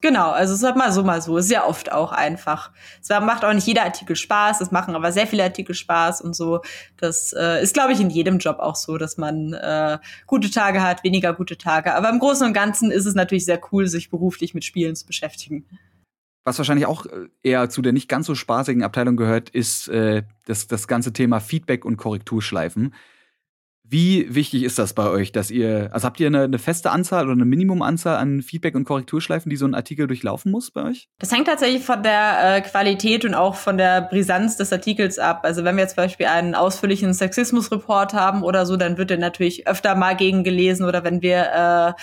Genau, 0.02 0.32
also 0.32 0.56
es 0.56 0.64
halt 0.64 0.76
mal 0.76 0.92
so, 0.92 1.04
mal 1.04 1.22
so. 1.22 1.40
Sehr 1.40 1.68
oft 1.68 1.92
auch 1.92 2.12
einfach. 2.12 2.72
Es 3.02 3.10
macht 3.10 3.46
auch 3.46 3.54
nicht 3.54 3.68
jeder 3.68 3.84
Artikel 3.84 4.16
Spaß, 4.16 4.60
es 4.60 4.72
machen 4.72 4.96
aber 4.96 5.12
sehr 5.12 5.28
viele 5.28 5.44
Artikel 5.44 5.76
Spaß 5.76 6.22
und 6.22 6.36
so. 6.36 6.62
Das 6.98 7.34
äh, 7.34 7.62
ist, 7.62 7.76
glaube 7.76 7.94
ich, 7.94 8.02
in 8.02 8.10
jedem 8.10 8.40
Job 8.40 8.58
auch 8.60 8.76
so, 8.76 8.98
dass 8.98 9.18
man 9.18 9.54
äh, 9.54 10.00
gute 10.26 10.50
Tage 10.50 10.82
hat, 10.82 11.04
weniger 11.04 11.34
gute 11.34 11.56
Tage. 11.58 11.94
Aber 11.94 12.10
im 12.10 12.18
Großen 12.18 12.48
und 12.48 12.54
Ganzen 12.54 12.90
ist 12.90 13.06
es 13.06 13.14
natürlich 13.14 13.46
sehr 13.46 13.62
cool, 13.72 13.86
sich 13.86 14.10
beruflich 14.10 14.56
mit 14.56 14.66
Spielen 14.66 14.96
zu 14.96 15.06
beschäftigen. 15.06 15.66
Was 16.44 16.58
wahrscheinlich 16.58 16.88
auch 16.88 17.06
äh, 17.06 17.28
eher 17.44 17.70
zu 17.70 17.84
der 17.84 17.94
nicht 17.94 18.10
ganz 18.10 18.26
so 18.26 18.34
spaßigen 18.34 18.84
Abteilung 18.84 19.18
gehört, 19.18 19.52
ist 19.52 19.88
äh, 19.90 20.24
das, 20.46 20.66
das 20.66 20.88
ganze 20.88 21.14
Thema 21.14 21.40
Feedback 21.40 21.86
und 21.86 21.98
Korrekturschleifen. 21.98 22.96
Wie 23.92 24.34
wichtig 24.34 24.64
ist 24.64 24.80
das 24.80 24.94
bei 24.94 25.10
euch, 25.10 25.34
dass 25.34 25.52
ihr, 25.52 25.90
also 25.92 26.06
habt 26.06 26.18
ihr 26.22 26.28
eine, 26.28 26.44
eine, 26.44 26.60
feste 26.60 26.92
Anzahl 26.92 27.26
oder 27.26 27.34
eine 27.34 27.44
Minimumanzahl 27.44 28.16
an 28.16 28.42
Feedback- 28.42 28.76
und 28.76 28.86
Korrekturschleifen, 28.86 29.50
die 29.50 29.58
so 29.58 29.66
ein 29.66 29.76
Artikel 29.76 30.08
durchlaufen 30.08 30.50
muss 30.50 30.72
bei 30.72 30.84
euch? 30.84 31.10
Das 31.20 31.30
hängt 31.34 31.48
tatsächlich 31.48 31.84
von 31.84 32.02
der 32.02 32.56
äh, 32.56 32.62
Qualität 32.62 33.26
und 33.26 33.34
auch 33.34 33.56
von 33.56 33.78
der 33.78 34.00
Brisanz 34.00 34.56
des 34.56 34.72
Artikels 34.72 35.20
ab. 35.20 35.42
Also 35.44 35.66
wenn 35.66 35.76
wir 35.76 35.82
jetzt 35.82 35.96
zum 35.96 36.06
Beispiel 36.06 36.28
einen 36.28 36.56
ausführlichen 36.56 37.14
Sexismusreport 37.14 38.14
haben 38.14 38.44
oder 38.44 38.66
so, 38.66 38.78
dann 38.78 38.98
wird 38.98 39.10
der 39.10 39.18
natürlich 39.18 39.68
öfter 39.68 39.94
mal 39.96 40.16
gegengelesen 40.16 40.86
oder 40.86 41.04
wenn 41.04 41.22
wir 41.22 41.96
äh, 41.98 42.02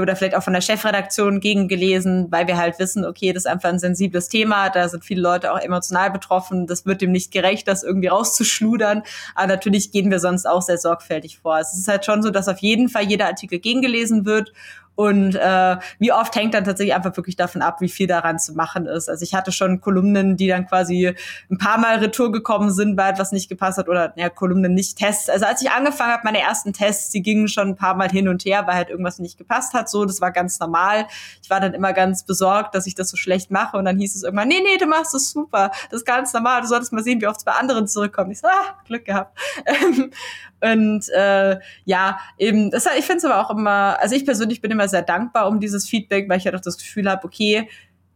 oder 0.00 0.16
vielleicht 0.16 0.36
auch 0.36 0.42
von 0.42 0.52
der 0.52 0.60
Chefredaktion 0.60 1.40
gegengelesen, 1.40 2.26
weil 2.30 2.46
wir 2.46 2.56
halt 2.56 2.78
wissen, 2.78 3.04
okay, 3.04 3.32
das 3.32 3.44
ist 3.44 3.50
einfach 3.50 3.68
ein 3.68 3.78
sensibles 3.78 4.28
Thema, 4.28 4.70
da 4.70 4.88
sind 4.88 5.04
viele 5.04 5.20
Leute 5.20 5.52
auch 5.52 5.58
emotional 5.58 6.10
betroffen, 6.10 6.66
das 6.66 6.86
wird 6.86 7.02
dem 7.02 7.12
nicht 7.12 7.32
gerecht, 7.32 7.68
das 7.68 7.82
irgendwie 7.82 8.08
rauszuschludern. 8.08 9.02
Aber 9.34 9.46
natürlich 9.46 9.92
gehen 9.92 10.10
wir 10.10 10.20
sonst 10.20 10.46
auch 10.46 10.62
sehr 10.62 10.78
sorgfältig 10.78 11.38
vor. 11.38 11.58
Es 11.58 11.74
ist 11.74 11.88
halt 11.88 12.04
schon 12.04 12.22
so, 12.22 12.30
dass 12.30 12.48
auf 12.48 12.58
jeden 12.58 12.88
Fall 12.88 13.04
jeder 13.04 13.26
Artikel 13.26 13.58
gegengelesen 13.58 14.24
wird 14.24 14.52
und 14.96 15.34
äh, 15.34 15.76
wie 15.98 16.12
oft 16.12 16.34
hängt 16.36 16.54
dann 16.54 16.64
tatsächlich 16.64 16.94
einfach 16.94 17.16
wirklich 17.16 17.36
davon 17.36 17.62
ab, 17.62 17.80
wie 17.80 17.88
viel 17.88 18.06
daran 18.06 18.38
zu 18.38 18.54
machen 18.54 18.86
ist. 18.86 19.08
Also 19.08 19.22
ich 19.24 19.34
hatte 19.34 19.50
schon 19.50 19.80
Kolumnen, 19.80 20.36
die 20.36 20.46
dann 20.46 20.66
quasi 20.66 21.14
ein 21.50 21.58
paar 21.58 21.78
Mal 21.78 21.98
retour 21.98 22.30
gekommen 22.30 22.70
sind, 22.70 22.96
weil 22.96 23.12
etwas 23.12 23.32
nicht 23.32 23.48
gepasst 23.48 23.78
hat 23.78 23.88
oder 23.88 24.12
ja, 24.16 24.28
Kolumnen 24.28 24.74
nicht 24.74 24.96
Tests. 24.98 25.28
Also 25.28 25.46
als 25.46 25.62
ich 25.62 25.70
angefangen 25.70 26.12
habe, 26.12 26.22
meine 26.24 26.40
ersten 26.40 26.72
Tests, 26.72 27.10
die 27.10 27.22
gingen 27.22 27.48
schon 27.48 27.70
ein 27.70 27.76
paar 27.76 27.94
Mal 27.94 28.10
hin 28.10 28.28
und 28.28 28.44
her, 28.44 28.66
weil 28.66 28.74
halt 28.74 28.90
irgendwas 28.90 29.18
nicht 29.18 29.36
gepasst 29.36 29.74
hat. 29.74 29.88
So, 29.88 30.04
das 30.04 30.20
war 30.20 30.30
ganz 30.30 30.60
normal. 30.60 31.06
Ich 31.42 31.50
war 31.50 31.60
dann 31.60 31.74
immer 31.74 31.92
ganz 31.92 32.24
besorgt, 32.24 32.74
dass 32.74 32.86
ich 32.86 32.94
das 32.94 33.10
so 33.10 33.16
schlecht 33.16 33.50
mache 33.50 33.76
und 33.76 33.84
dann 33.84 33.98
hieß 33.98 34.14
es 34.14 34.22
irgendwann, 34.22 34.48
nee, 34.48 34.60
nee, 34.62 34.78
du 34.78 34.86
machst 34.86 35.14
es 35.14 35.32
super. 35.32 35.70
Das 35.90 36.00
ist 36.00 36.06
ganz 36.06 36.32
normal. 36.32 36.60
Du 36.60 36.68
solltest 36.68 36.92
mal 36.92 37.02
sehen, 37.02 37.20
wie 37.20 37.26
oft 37.26 37.38
es 37.38 37.44
bei 37.44 37.52
anderen 37.52 37.88
zurückkommt. 37.88 38.30
Ich 38.30 38.40
so, 38.40 38.46
ah, 38.46 38.78
Glück 38.86 39.04
gehabt. 39.04 39.36
und 40.72 41.08
äh, 41.10 41.58
ja, 41.84 42.18
eben, 42.38 42.70
das, 42.70 42.86
ich 42.98 43.04
finde 43.04 43.18
es 43.18 43.24
aber 43.24 43.40
auch 43.40 43.50
immer, 43.50 43.98
also 44.00 44.14
ich 44.14 44.24
persönlich 44.24 44.60
bin 44.60 44.70
immer 44.70 44.88
sehr 44.88 45.02
dankbar 45.02 45.48
um 45.48 45.60
dieses 45.60 45.88
Feedback, 45.88 46.28
weil 46.28 46.38
ich 46.38 46.46
halt 46.46 46.56
auch 46.56 46.60
das 46.60 46.78
Gefühl 46.78 47.10
habe, 47.10 47.24
okay, 47.24 47.68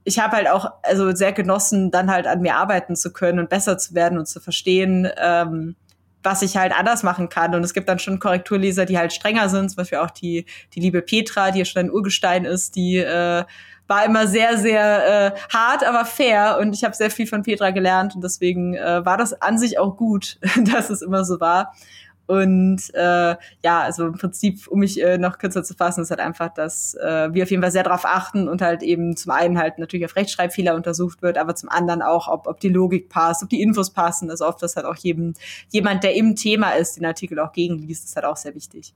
ich 0.05 0.19
habe 0.19 0.37
halt 0.37 0.49
auch 0.49 0.73
also 0.83 1.15
sehr 1.15 1.33
genossen, 1.33 1.91
dann 1.91 2.11
halt 2.11 2.27
an 2.27 2.41
mir 2.41 2.57
arbeiten 2.57 2.97
zu 2.97 3.13
können 3.13 3.39
und 3.39 3.51
besser 3.51 3.77
zu 3.77 3.95
werden 3.95 4.19
und 4.19 4.27
zu 4.27 4.41
verstehen, 4.41 5.09
ähm, 5.19 5.77
was 6.23 6.43
ich 6.43 6.57
halt 6.57 6.73
anders 6.77 7.03
machen 7.03 7.29
kann. 7.29 7.55
Und 7.55 7.63
es 7.63 7.75
gibt 7.75 7.89
dann 7.89 7.99
schon 7.99 8.19
Korrekturleser, 8.19 8.87
die 8.87 8.99
halt 8.99 9.13
strenger 9.13 9.49
sind, 9.49 9.69
zum 9.69 9.77
Beispiel 9.77 9.99
auch 9.99 10.11
die, 10.11 10.47
die 10.75 10.81
liebe 10.81 11.03
Petra, 11.03 11.51
die 11.51 11.61
ja 11.61 11.65
schon 11.65 11.87
ein 11.87 11.91
Urgestein 11.91 12.45
ist, 12.45 12.75
die 12.75 12.97
äh, 12.97 13.45
war 13.87 14.05
immer 14.05 14.27
sehr, 14.27 14.59
sehr 14.59 15.35
äh, 15.35 15.39
hart, 15.53 15.85
aber 15.85 16.05
fair. 16.05 16.59
Und 16.61 16.75
ich 16.75 16.85
habe 16.85 16.95
sehr 16.95 17.11
viel 17.11 17.27
von 17.27 17.43
Petra 17.43 17.71
gelernt 17.71 18.15
und 18.15 18.23
deswegen 18.23 18.75
äh, 18.75 19.05
war 19.05 19.17
das 19.17 19.41
an 19.41 19.59
sich 19.59 19.79
auch 19.79 19.97
gut, 19.97 20.39
dass 20.65 20.91
es 20.91 21.03
immer 21.03 21.25
so 21.25 21.41
war. 21.41 21.75
Und 22.29 22.93
äh, 22.93 23.37
ja, 23.65 23.81
also 23.81 24.07
im 24.07 24.13
Prinzip, 24.13 24.69
um 24.69 24.81
mich 24.81 25.03
äh, 25.03 25.17
noch 25.17 25.39
kürzer 25.39 25.65
zu 25.65 25.73
fassen, 25.73 26.03
ist 26.03 26.11
halt 26.11 26.21
einfach, 26.21 26.53
dass 26.53 26.93
äh, 26.93 27.33
wir 27.33 27.43
auf 27.43 27.51
jeden 27.51 27.63
Fall 27.63 27.73
sehr 27.73 27.85
darauf 27.85 28.05
achten 28.05 28.49
und 28.49 28.61
halt 28.61 28.83
eben 28.83 29.17
zum 29.17 29.33
einen 29.33 29.59
halt 29.59 29.79
natürlich 29.79 30.05
auf 30.05 30.15
Rechtschreibfehler 30.15 30.75
untersucht 30.75 31.23
wird, 31.23 31.39
aber 31.39 31.55
zum 31.55 31.71
anderen 31.71 32.03
auch, 32.03 32.29
ob, 32.29 32.47
ob 32.47 32.61
die 32.61 32.69
Logik 32.69 33.09
passt, 33.09 33.43
ob 33.43 33.49
die 33.49 33.63
Infos 33.63 33.95
passen. 33.95 34.29
Also 34.29 34.47
oft, 34.47 34.63
dass 34.63 34.77
halt 34.77 34.85
auch 34.85 34.97
jedem, 34.97 35.33
jemand, 35.71 36.05
der 36.05 36.15
im 36.17 36.37
Thema 36.37 36.73
ist, 36.73 36.99
den 36.99 37.07
Artikel 37.07 37.39
auch 37.39 37.53
gegenliest, 37.53 38.05
ist 38.05 38.15
halt 38.15 38.27
auch 38.27 38.37
sehr 38.37 38.55
wichtig. 38.55 38.93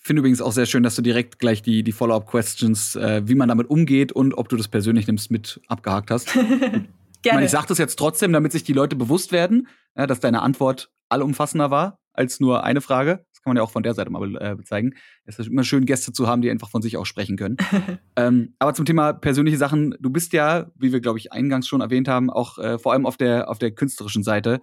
Ich 0.00 0.06
finde 0.08 0.20
übrigens 0.20 0.40
auch 0.40 0.52
sehr 0.52 0.66
schön, 0.66 0.82
dass 0.82 0.96
du 0.96 1.02
direkt 1.02 1.38
gleich 1.38 1.62
die, 1.62 1.84
die 1.84 1.92
Follow-up-Questions, 1.92 2.96
äh, 2.96 3.22
wie 3.24 3.36
man 3.36 3.48
damit 3.48 3.70
umgeht 3.70 4.10
und 4.10 4.36
ob 4.36 4.48
du 4.48 4.56
das 4.56 4.66
persönlich 4.66 5.06
nimmst, 5.06 5.30
mit 5.30 5.60
abgehakt 5.68 6.10
hast. 6.10 6.28
Gerne. 7.22 7.32
Ich, 7.32 7.32
meine, 7.34 7.46
ich 7.46 7.50
sage 7.50 7.66
das 7.68 7.78
jetzt 7.78 7.98
trotzdem, 7.98 8.32
damit 8.32 8.52
sich 8.52 8.64
die 8.64 8.72
Leute 8.72 8.96
bewusst 8.96 9.32
werden, 9.32 9.68
ja, 9.96 10.06
dass 10.06 10.20
deine 10.20 10.42
Antwort 10.42 10.90
allumfassender 11.08 11.70
war 11.70 11.98
als 12.12 12.40
nur 12.40 12.64
eine 12.64 12.80
Frage. 12.80 13.24
Das 13.32 13.42
kann 13.42 13.50
man 13.50 13.56
ja 13.56 13.62
auch 13.62 13.70
von 13.70 13.84
der 13.84 13.94
Seite 13.94 14.10
mal 14.10 14.36
äh, 14.36 14.62
zeigen. 14.64 14.94
Es 15.24 15.38
ist 15.38 15.46
immer 15.46 15.62
schön, 15.62 15.86
Gäste 15.86 16.12
zu 16.12 16.26
haben, 16.26 16.42
die 16.42 16.50
einfach 16.50 16.68
von 16.68 16.82
sich 16.82 16.96
auch 16.96 17.06
sprechen 17.06 17.36
können. 17.36 17.56
ähm, 18.16 18.54
aber 18.58 18.74
zum 18.74 18.84
Thema 18.84 19.12
persönliche 19.12 19.56
Sachen, 19.56 19.96
du 20.00 20.10
bist 20.10 20.32
ja, 20.32 20.70
wie 20.74 20.92
wir, 20.92 21.00
glaube 21.00 21.18
ich, 21.18 21.32
eingangs 21.32 21.68
schon 21.68 21.80
erwähnt 21.80 22.08
haben, 22.08 22.28
auch 22.30 22.58
äh, 22.58 22.78
vor 22.78 22.92
allem 22.92 23.06
auf 23.06 23.16
der, 23.16 23.48
auf 23.48 23.58
der 23.58 23.70
künstlerischen 23.70 24.24
Seite 24.24 24.60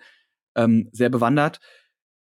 ähm, 0.56 0.90
sehr 0.92 1.10
bewandert. 1.10 1.60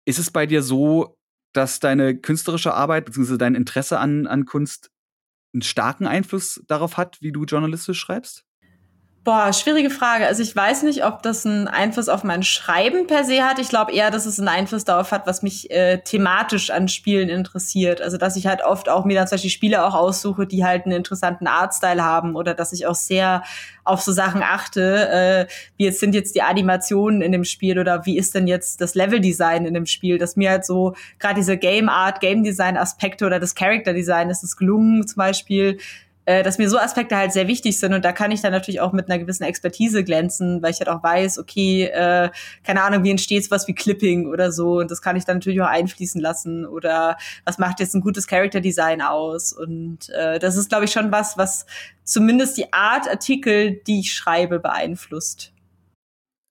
Ist 0.05 0.19
es 0.19 0.29
bei 0.29 0.45
dir 0.45 0.61
so, 0.61 1.17
dass 1.53 1.79
deine 1.79 2.17
künstlerische 2.17 2.73
Arbeit 2.73 3.05
bzw. 3.05 3.37
dein 3.37 3.55
Interesse 3.55 3.99
an, 3.99 4.27
an 4.27 4.45
Kunst 4.45 4.91
einen 5.53 5.61
starken 5.61 6.07
Einfluss 6.07 6.61
darauf 6.67 6.97
hat, 6.97 7.21
wie 7.21 7.31
du 7.31 7.45
journalistisch 7.45 7.99
schreibst? 7.99 8.43
Boah, 9.25 9.53
schwierige 9.53 9.89
Frage. 9.89 10.27
Also 10.27 10.43
ich 10.43 10.53
weiß 10.53 10.83
nicht, 10.83 11.05
ob 11.05 11.21
das 11.21 11.45
einen 11.45 11.69
Einfluss 11.69 12.09
auf 12.09 12.25
mein 12.25 12.43
Schreiben 12.43 13.07
per 13.07 13.23
se 13.23 13.41
hat. 13.41 13.57
Ich 13.57 13.69
glaube 13.69 13.93
eher, 13.93 14.11
dass 14.11 14.25
es 14.25 14.37
einen 14.37 14.49
Einfluss 14.49 14.83
darauf 14.83 15.13
hat, 15.13 15.25
was 15.27 15.41
mich 15.41 15.71
äh, 15.71 15.99
thematisch 15.99 16.71
an 16.71 16.89
Spielen 16.89 17.29
interessiert. 17.29 18.01
Also 18.01 18.17
dass 18.17 18.35
ich 18.35 18.47
halt 18.47 18.65
oft 18.65 18.89
auch 18.89 19.05
mir 19.05 19.15
dann 19.15 19.25
zum 19.25 19.35
Beispiel 19.35 19.49
Spiele 19.49 19.85
auch 19.85 19.93
aussuche, 19.93 20.45
die 20.45 20.65
halt 20.65 20.83
einen 20.83 20.97
interessanten 20.97 21.47
Artstyle 21.47 22.03
haben 22.03 22.35
oder 22.35 22.53
dass 22.53 22.73
ich 22.73 22.85
auch 22.85 22.95
sehr 22.95 23.43
auf 23.85 24.01
so 24.01 24.11
Sachen 24.11 24.43
achte, 24.43 25.07
äh, 25.09 25.53
wie 25.77 25.85
jetzt 25.85 26.01
sind 26.01 26.15
jetzt 26.15 26.35
die 26.35 26.41
Animationen 26.41 27.21
in 27.21 27.31
dem 27.31 27.45
Spiel 27.45 27.79
oder 27.79 28.05
wie 28.05 28.17
ist 28.17 28.35
denn 28.35 28.45
jetzt 28.45 28.81
das 28.81 28.93
Leveldesign 28.93 29.65
in 29.65 29.73
dem 29.73 29.85
Spiel, 29.85 30.17
dass 30.17 30.35
mir 30.35 30.49
halt 30.49 30.65
so 30.65 30.95
gerade 31.19 31.35
diese 31.35 31.55
Game 31.55 31.87
Art, 31.87 32.19
Game 32.19 32.43
Design 32.43 32.75
Aspekte 32.75 33.25
oder 33.25 33.39
das 33.39 33.55
Character 33.55 33.93
Design 33.93 34.29
ist 34.29 34.43
es 34.43 34.57
gelungen 34.57 35.07
zum 35.07 35.15
Beispiel 35.17 35.79
dass 36.25 36.57
mir 36.57 36.69
so 36.69 36.77
Aspekte 36.77 37.15
halt 37.15 37.33
sehr 37.33 37.47
wichtig 37.47 37.79
sind. 37.79 37.93
Und 37.93 38.05
da 38.05 38.11
kann 38.11 38.31
ich 38.31 38.41
dann 38.41 38.51
natürlich 38.51 38.81
auch 38.81 38.93
mit 38.93 39.09
einer 39.09 39.19
gewissen 39.19 39.43
Expertise 39.43 40.03
glänzen, 40.03 40.61
weil 40.61 40.71
ich 40.71 40.79
halt 40.79 40.89
auch 40.89 41.03
weiß, 41.03 41.39
okay, 41.39 41.85
äh, 41.85 42.29
keine 42.63 42.83
Ahnung, 42.83 43.03
wie 43.03 43.11
entsteht 43.11 43.49
was 43.51 43.67
wie 43.67 43.73
Clipping 43.73 44.27
oder 44.27 44.51
so. 44.51 44.79
Und 44.79 44.91
das 44.91 45.01
kann 45.01 45.15
ich 45.15 45.25
dann 45.25 45.37
natürlich 45.37 45.61
auch 45.61 45.67
einfließen 45.67 46.21
lassen. 46.21 46.65
Oder 46.65 47.17
was 47.45 47.57
macht 47.57 47.79
jetzt 47.79 47.95
ein 47.95 48.01
gutes 48.01 48.27
Character 48.27 48.61
Design 48.61 49.01
aus? 49.01 49.53
Und 49.53 50.09
äh, 50.09 50.39
das 50.39 50.55
ist 50.55 50.69
glaube 50.69 50.85
ich 50.85 50.91
schon 50.91 51.11
was, 51.11 51.37
was 51.37 51.65
zumindest 52.03 52.57
die 52.57 52.71
Art 52.73 53.09
Artikel, 53.09 53.81
die 53.87 54.01
ich 54.01 54.13
schreibe, 54.13 54.59
beeinflusst 54.59 55.52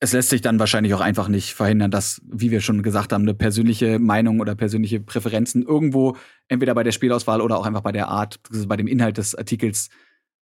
es 0.02 0.12
lässt 0.12 0.30
sich 0.30 0.40
dann 0.40 0.58
wahrscheinlich 0.58 0.94
auch 0.94 1.00
einfach 1.00 1.28
nicht 1.28 1.54
verhindern, 1.54 1.92
dass, 1.92 2.20
wie 2.26 2.50
wir 2.50 2.60
schon 2.60 2.82
gesagt 2.82 3.12
haben, 3.12 3.22
eine 3.22 3.34
persönliche 3.34 4.00
Meinung 4.00 4.40
oder 4.40 4.56
persönliche 4.56 4.98
Präferenzen 4.98 5.62
irgendwo 5.62 6.16
entweder 6.48 6.74
bei 6.74 6.82
der 6.82 6.90
Spielauswahl 6.90 7.40
oder 7.40 7.56
auch 7.56 7.66
einfach 7.66 7.82
bei 7.82 7.92
der 7.92 8.08
Art, 8.08 8.40
bei 8.66 8.76
dem 8.76 8.88
Inhalt 8.88 9.16
des 9.16 9.36
Artikels 9.36 9.90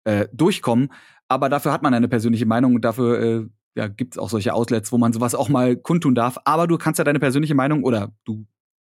äh, 0.04 0.28
durchkommen. 0.32 0.92
Aber 1.26 1.48
dafür 1.48 1.72
hat 1.72 1.82
man 1.82 1.92
eine 1.92 2.06
persönliche 2.06 2.46
Meinung 2.46 2.76
und 2.76 2.84
dafür 2.84 3.20
äh, 3.20 3.46
ja, 3.74 3.88
gibt 3.88 4.14
es 4.14 4.18
auch 4.18 4.30
solche 4.30 4.54
Outlets, 4.54 4.92
wo 4.92 4.98
man 4.98 5.12
sowas 5.12 5.34
auch 5.34 5.48
mal 5.48 5.74
kundtun 5.76 6.14
darf. 6.14 6.38
Aber 6.44 6.68
du 6.68 6.78
kannst 6.78 6.98
ja 6.98 7.04
deine 7.04 7.18
persönliche 7.18 7.56
Meinung 7.56 7.82
oder 7.82 8.12
du 8.24 8.46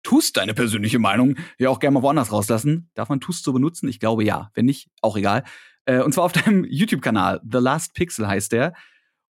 tust 0.02 0.38
deine 0.38 0.54
persönliche 0.54 0.98
Meinung 0.98 1.36
ja 1.60 1.72
auch 1.72 1.80
gerne 1.80 1.96
mal 1.96 2.04
woanders 2.04 2.32
rauslassen. 2.32 2.90
Darf 2.94 3.10
man 3.10 3.20
tust 3.20 3.44
so 3.44 3.52
benutzen? 3.52 3.90
Ich 3.90 4.00
glaube 4.00 4.24
ja. 4.24 4.50
Wenn 4.54 4.64
nicht, 4.64 4.88
auch 5.02 5.18
egal. 5.18 5.44
Äh, 5.84 6.04
und 6.04 6.14
zwar 6.14 6.24
auf 6.24 6.32
deinem 6.32 6.64
YouTube-Kanal. 6.70 7.42
The 7.44 7.58
Last 7.58 7.96
Pixel 7.96 8.30
heißt 8.30 8.54
der. 8.54 8.72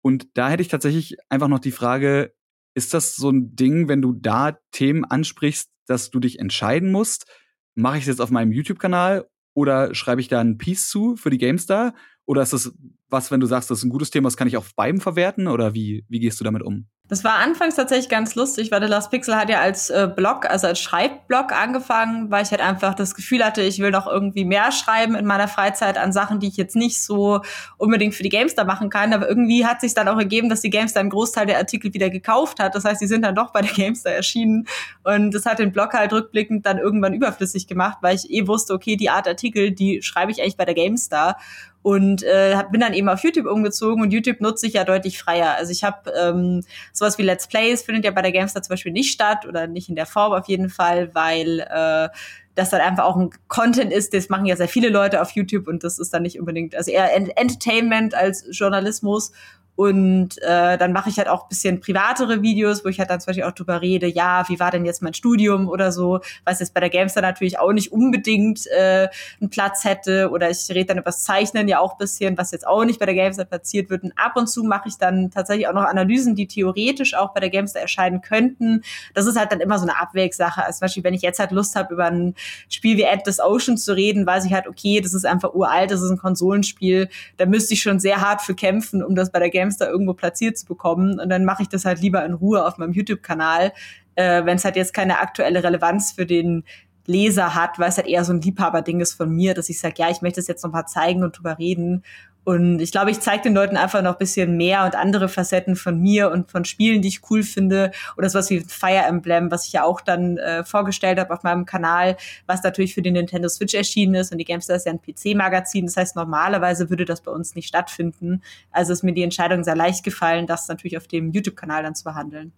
Und 0.05 0.37
da 0.37 0.51
hätte 0.51 0.61
ich 0.61 0.67
tatsächlich 0.67 1.17
einfach 1.29 1.47
noch 1.47 1.57
die 1.57 1.71
Frage, 1.71 2.35
ist 2.75 2.93
das 2.93 3.15
so 3.15 3.31
ein 3.31 3.55
Ding, 3.55 3.87
wenn 3.87 4.03
du 4.03 4.13
da 4.13 4.59
Themen 4.69 5.03
ansprichst, 5.03 5.71
dass 5.87 6.11
du 6.11 6.19
dich 6.19 6.37
entscheiden 6.37 6.91
musst, 6.91 7.25
mache 7.73 7.97
ich 7.97 8.03
es 8.03 8.09
jetzt 8.09 8.21
auf 8.21 8.29
meinem 8.29 8.51
YouTube-Kanal 8.51 9.27
oder 9.55 9.95
schreibe 9.95 10.21
ich 10.21 10.27
da 10.27 10.41
ein 10.41 10.59
Piece 10.59 10.89
zu 10.89 11.15
für 11.15 11.31
die 11.31 11.39
GameStar? 11.39 11.95
Oder 12.27 12.43
ist 12.43 12.53
das 12.53 12.71
was, 13.09 13.31
wenn 13.31 13.39
du 13.39 13.47
sagst, 13.47 13.71
das 13.71 13.79
ist 13.79 13.83
ein 13.83 13.89
gutes 13.89 14.11
Thema, 14.11 14.27
das 14.27 14.37
kann 14.37 14.47
ich 14.47 14.57
auf 14.57 14.75
beiden 14.75 15.01
verwerten? 15.01 15.47
Oder 15.47 15.73
wie, 15.73 16.05
wie 16.07 16.19
gehst 16.19 16.39
du 16.39 16.43
damit 16.43 16.61
um? 16.61 16.87
Das 17.07 17.23
war 17.23 17.35
anfangs 17.35 17.75
tatsächlich 17.75 18.09
ganz 18.09 18.33
lustig, 18.33 18.71
weil 18.71 18.81
The 18.81 18.87
Last 18.87 19.11
Pixel 19.11 19.35
hat 19.35 19.47
ja 19.47 19.61
als 19.61 19.91
äh, 19.91 20.09
Blog, 20.13 20.49
also 20.49 20.65
als 20.65 20.79
Schreibblog 20.79 21.51
angefangen, 21.51 22.31
weil 22.31 22.43
ich 22.43 22.49
halt 22.49 22.61
einfach 22.61 22.95
das 22.95 23.13
Gefühl 23.13 23.45
hatte, 23.45 23.61
ich 23.61 23.77
will 23.77 23.91
noch 23.91 24.07
irgendwie 24.07 24.43
mehr 24.43 24.71
schreiben 24.71 25.13
in 25.13 25.25
meiner 25.25 25.47
Freizeit 25.47 25.99
an 25.99 26.11
Sachen, 26.11 26.39
die 26.39 26.47
ich 26.47 26.57
jetzt 26.57 26.75
nicht 26.75 27.03
so 27.03 27.41
unbedingt 27.77 28.15
für 28.15 28.23
die 28.23 28.29
Gamestar 28.29 28.65
machen 28.65 28.89
kann. 28.89 29.13
Aber 29.13 29.29
irgendwie 29.29 29.67
hat 29.67 29.81
sich 29.81 29.93
dann 29.93 30.07
auch 30.07 30.17
ergeben, 30.17 30.49
dass 30.49 30.61
die 30.61 30.71
Gamestar 30.71 31.01
einen 31.01 31.11
Großteil 31.11 31.45
der 31.45 31.59
Artikel 31.59 31.93
wieder 31.93 32.09
gekauft 32.09 32.59
hat. 32.59 32.73
Das 32.73 32.85
heißt, 32.85 32.99
die 32.99 33.07
sind 33.07 33.21
dann 33.21 33.35
doch 33.35 33.53
bei 33.53 33.61
der 33.61 33.71
Gamestar 33.71 34.13
erschienen. 34.13 34.67
Und 35.03 35.31
das 35.31 35.45
hat 35.45 35.59
den 35.59 35.71
Blog 35.71 35.93
halt 35.93 36.11
rückblickend 36.11 36.65
dann 36.65 36.79
irgendwann 36.79 37.13
überflüssig 37.13 37.67
gemacht, 37.67 37.99
weil 38.01 38.15
ich 38.15 38.31
eh 38.31 38.47
wusste, 38.47 38.73
okay, 38.73 38.95
die 38.95 39.11
Art 39.11 39.27
Artikel, 39.27 39.71
die 39.71 40.01
schreibe 40.01 40.31
ich 40.31 40.41
eigentlich 40.41 40.57
bei 40.57 40.65
der 40.65 40.73
Gamestar 40.73 41.37
und 41.85 42.23
äh, 42.23 42.57
bin 42.71 42.81
dann 42.81 42.95
eben 42.95 43.07
auf 43.09 43.23
YouTube 43.23 43.45
umgezogen 43.45 44.01
und 44.01 44.11
YouTube 44.11 44.41
nutze 44.41 44.65
ich 44.65 44.73
ja 44.73 44.83
deutlich 44.83 45.19
freier. 45.19 45.53
Also 45.55 45.71
ich 45.71 45.83
habe 45.83 46.11
ähm, 46.19 46.63
sowas 46.91 47.19
wie 47.19 47.21
Let's 47.21 47.45
Plays 47.45 47.83
findet 47.83 48.05
ja 48.05 48.09
bei 48.09 48.23
der 48.23 48.31
Gamestar 48.31 48.63
zum 48.63 48.73
Beispiel 48.73 48.91
nicht 48.91 49.11
statt 49.11 49.45
oder 49.47 49.67
nicht 49.67 49.87
in 49.87 49.95
der 49.95 50.07
Form 50.07 50.33
auf 50.33 50.47
jeden 50.47 50.69
Fall, 50.69 51.13
weil 51.13 51.59
äh, 51.59 52.09
das 52.55 52.71
dann 52.71 52.81
einfach 52.81 53.03
auch 53.03 53.17
ein 53.17 53.29
Content 53.49 53.93
ist, 53.93 54.15
das 54.15 54.29
machen 54.29 54.47
ja 54.47 54.55
sehr 54.55 54.67
viele 54.67 54.89
Leute 54.89 55.21
auf 55.21 55.29
YouTube 55.31 55.67
und 55.67 55.83
das 55.83 55.99
ist 55.99 56.11
dann 56.11 56.23
nicht 56.23 56.39
unbedingt, 56.39 56.73
also 56.73 56.89
eher 56.89 57.15
Entertainment 57.15 58.15
als 58.15 58.47
Journalismus 58.49 59.31
und 59.75 60.41
äh, 60.41 60.77
dann 60.77 60.93
mache 60.93 61.09
ich 61.09 61.17
halt 61.17 61.27
auch 61.27 61.47
bisschen 61.47 61.81
privatere 61.81 62.41
Videos, 62.41 62.85
wo 62.85 62.89
ich 62.89 62.99
halt 62.99 63.09
dann 63.09 63.19
zum 63.19 63.27
Beispiel 63.27 63.43
auch 63.43 63.51
drüber 63.51 63.81
rede, 63.81 64.07
ja, 64.07 64.45
wie 64.47 64.59
war 64.59 64.71
denn 64.71 64.85
jetzt 64.85 65.01
mein 65.01 65.13
Studium 65.13 65.67
oder 65.67 65.91
so, 65.91 66.21
was 66.45 66.59
jetzt 66.59 66.73
bei 66.73 66.79
der 66.79 66.89
Gamester 66.89 67.21
natürlich 67.21 67.59
auch 67.59 67.73
nicht 67.73 67.91
unbedingt 67.91 68.67
äh, 68.67 69.09
einen 69.41 69.49
Platz 69.49 69.83
hätte. 69.83 70.29
Oder 70.31 70.49
ich 70.49 70.69
rede 70.69 70.85
dann 70.85 70.97
über 70.97 71.05
das 71.05 71.23
Zeichnen 71.23 71.67
ja 71.67 71.79
auch 71.79 71.97
bisschen, 71.97 72.37
was 72.37 72.51
jetzt 72.51 72.65
auch 72.65 72.85
nicht 72.85 72.99
bei 72.99 73.05
der 73.05 73.15
Gamester 73.15 73.45
platziert 73.45 73.89
wird. 73.89 74.03
Und 74.03 74.13
ab 74.17 74.33
und 74.35 74.47
zu 74.47 74.63
mache 74.63 74.87
ich 74.87 74.97
dann 74.97 75.29
tatsächlich 75.29 75.67
auch 75.67 75.73
noch 75.73 75.83
Analysen, 75.83 76.35
die 76.35 76.47
theoretisch 76.47 77.13
auch 77.13 77.33
bei 77.33 77.41
der 77.41 77.49
Gamester 77.49 77.79
erscheinen 77.79 78.21
könnten. 78.21 78.81
Das 79.13 79.25
ist 79.25 79.37
halt 79.37 79.51
dann 79.51 79.59
immer 79.59 79.77
so 79.77 79.83
eine 79.83 79.99
Abwägssache. 79.99 80.63
Also 80.63 80.79
zum 80.79 80.85
Beispiel, 80.85 81.03
wenn 81.03 81.13
ich 81.13 81.21
jetzt 81.21 81.39
halt 81.39 81.51
Lust 81.51 81.75
habe, 81.75 81.93
über 81.93 82.05
ein 82.05 82.35
Spiel 82.69 82.97
wie 82.97 83.03
End 83.03 83.27
des 83.27 83.39
Oceans 83.39 83.83
zu 83.83 83.93
reden, 83.93 84.25
weiß 84.25 84.45
ich 84.45 84.53
halt, 84.53 84.67
okay, 84.67 85.01
das 85.01 85.13
ist 85.13 85.25
einfach 85.25 85.53
uralt, 85.53 85.91
das 85.91 86.01
ist 86.01 86.09
ein 86.09 86.17
Konsolenspiel. 86.17 87.09
Da 87.37 87.45
müsste 87.45 87.73
ich 87.73 87.81
schon 87.81 87.99
sehr 87.99 88.21
hart 88.21 88.41
für 88.41 88.55
kämpfen, 88.55 89.03
um 89.03 89.15
das 89.15 89.31
bei 89.31 89.39
der 89.39 89.49
Gamester 89.49 89.64
Games 89.65 89.77
da 89.77 89.87
irgendwo 89.87 90.13
platziert 90.13 90.57
zu 90.57 90.65
bekommen. 90.65 91.19
Und 91.19 91.29
dann 91.29 91.45
mache 91.45 91.63
ich 91.63 91.69
das 91.69 91.85
halt 91.85 92.01
lieber 92.01 92.23
in 92.23 92.33
Ruhe 92.33 92.65
auf 92.65 92.77
meinem 92.77 92.93
YouTube-Kanal, 92.93 93.73
äh, 94.15 94.45
wenn 94.45 94.57
es 94.57 94.65
halt 94.65 94.75
jetzt 94.75 94.93
keine 94.93 95.19
aktuelle 95.19 95.63
Relevanz 95.63 96.11
für 96.11 96.25
den 96.25 96.63
Leser 97.07 97.53
hat, 97.53 97.77
weil 97.77 97.89
es 97.89 97.97
halt 97.97 98.07
eher 98.07 98.23
so 98.23 98.33
ein 98.33 98.41
Liebhaberding 98.41 98.99
ist 98.99 99.13
von 99.13 99.29
mir, 99.29 99.53
dass 99.53 99.69
ich 99.69 99.79
sage, 99.79 99.95
ja, 99.97 100.09
ich 100.09 100.21
möchte 100.21 100.39
es 100.39 100.47
jetzt 100.47 100.63
noch 100.63 100.71
mal 100.71 100.85
zeigen 100.85 101.23
und 101.23 101.37
drüber 101.37 101.59
reden. 101.59 102.03
Und 102.45 102.79
ich 102.79 102.91
glaube, 102.91 103.09
ich 103.09 103.19
zeige 103.19 103.41
den 103.41 103.55
Leuten 103.55 103.75
einfach 103.75 104.03
noch 104.03 104.13
ein 104.13 104.17
bisschen 104.19 104.55
mehr 104.55 104.85
und 104.85 104.95
andere 104.95 105.27
Facetten 105.29 105.75
von 105.75 105.99
mir 105.99 106.29
und 106.29 106.51
von 106.51 106.63
Spielen, 106.63 107.01
die 107.01 107.07
ich 107.07 107.29
cool 107.31 107.41
finde. 107.41 107.91
Oder 108.17 108.29
sowas 108.29 108.51
wie 108.51 108.59
Fire 108.59 109.03
Emblem, 109.07 109.49
was 109.49 109.65
ich 109.65 109.73
ja 109.73 109.83
auch 109.83 109.99
dann 109.99 110.37
äh, 110.37 110.63
vorgestellt 110.63 111.19
habe 111.19 111.33
auf 111.33 111.41
meinem 111.41 111.65
Kanal, 111.65 112.17
was 112.45 112.61
natürlich 112.61 112.93
für 112.93 113.01
den 113.01 113.13
Nintendo 113.13 113.49
Switch 113.49 113.73
erschienen 113.73 114.13
ist. 114.13 114.31
Und 114.31 114.37
die 114.37 114.45
Gamestar 114.45 114.75
ist 114.77 114.85
ja 114.85 114.93
ein 114.93 115.01
PC-Magazin. 115.01 115.87
Das 115.87 115.97
heißt, 115.97 116.15
normalerweise 116.15 116.91
würde 116.91 117.05
das 117.05 117.21
bei 117.21 117.31
uns 117.31 117.55
nicht 117.55 117.67
stattfinden. 117.67 118.43
Also 118.69 118.93
ist 118.93 119.03
mir 119.03 119.13
die 119.13 119.23
Entscheidung 119.23 119.63
sehr 119.63 119.75
leicht 119.75 120.03
gefallen, 120.03 120.45
das 120.45 120.67
natürlich 120.67 120.97
auf 120.97 121.07
dem 121.07 121.31
YouTube-Kanal 121.31 121.81
dann 121.81 121.95
zu 121.95 122.03
behandeln. 122.03 122.53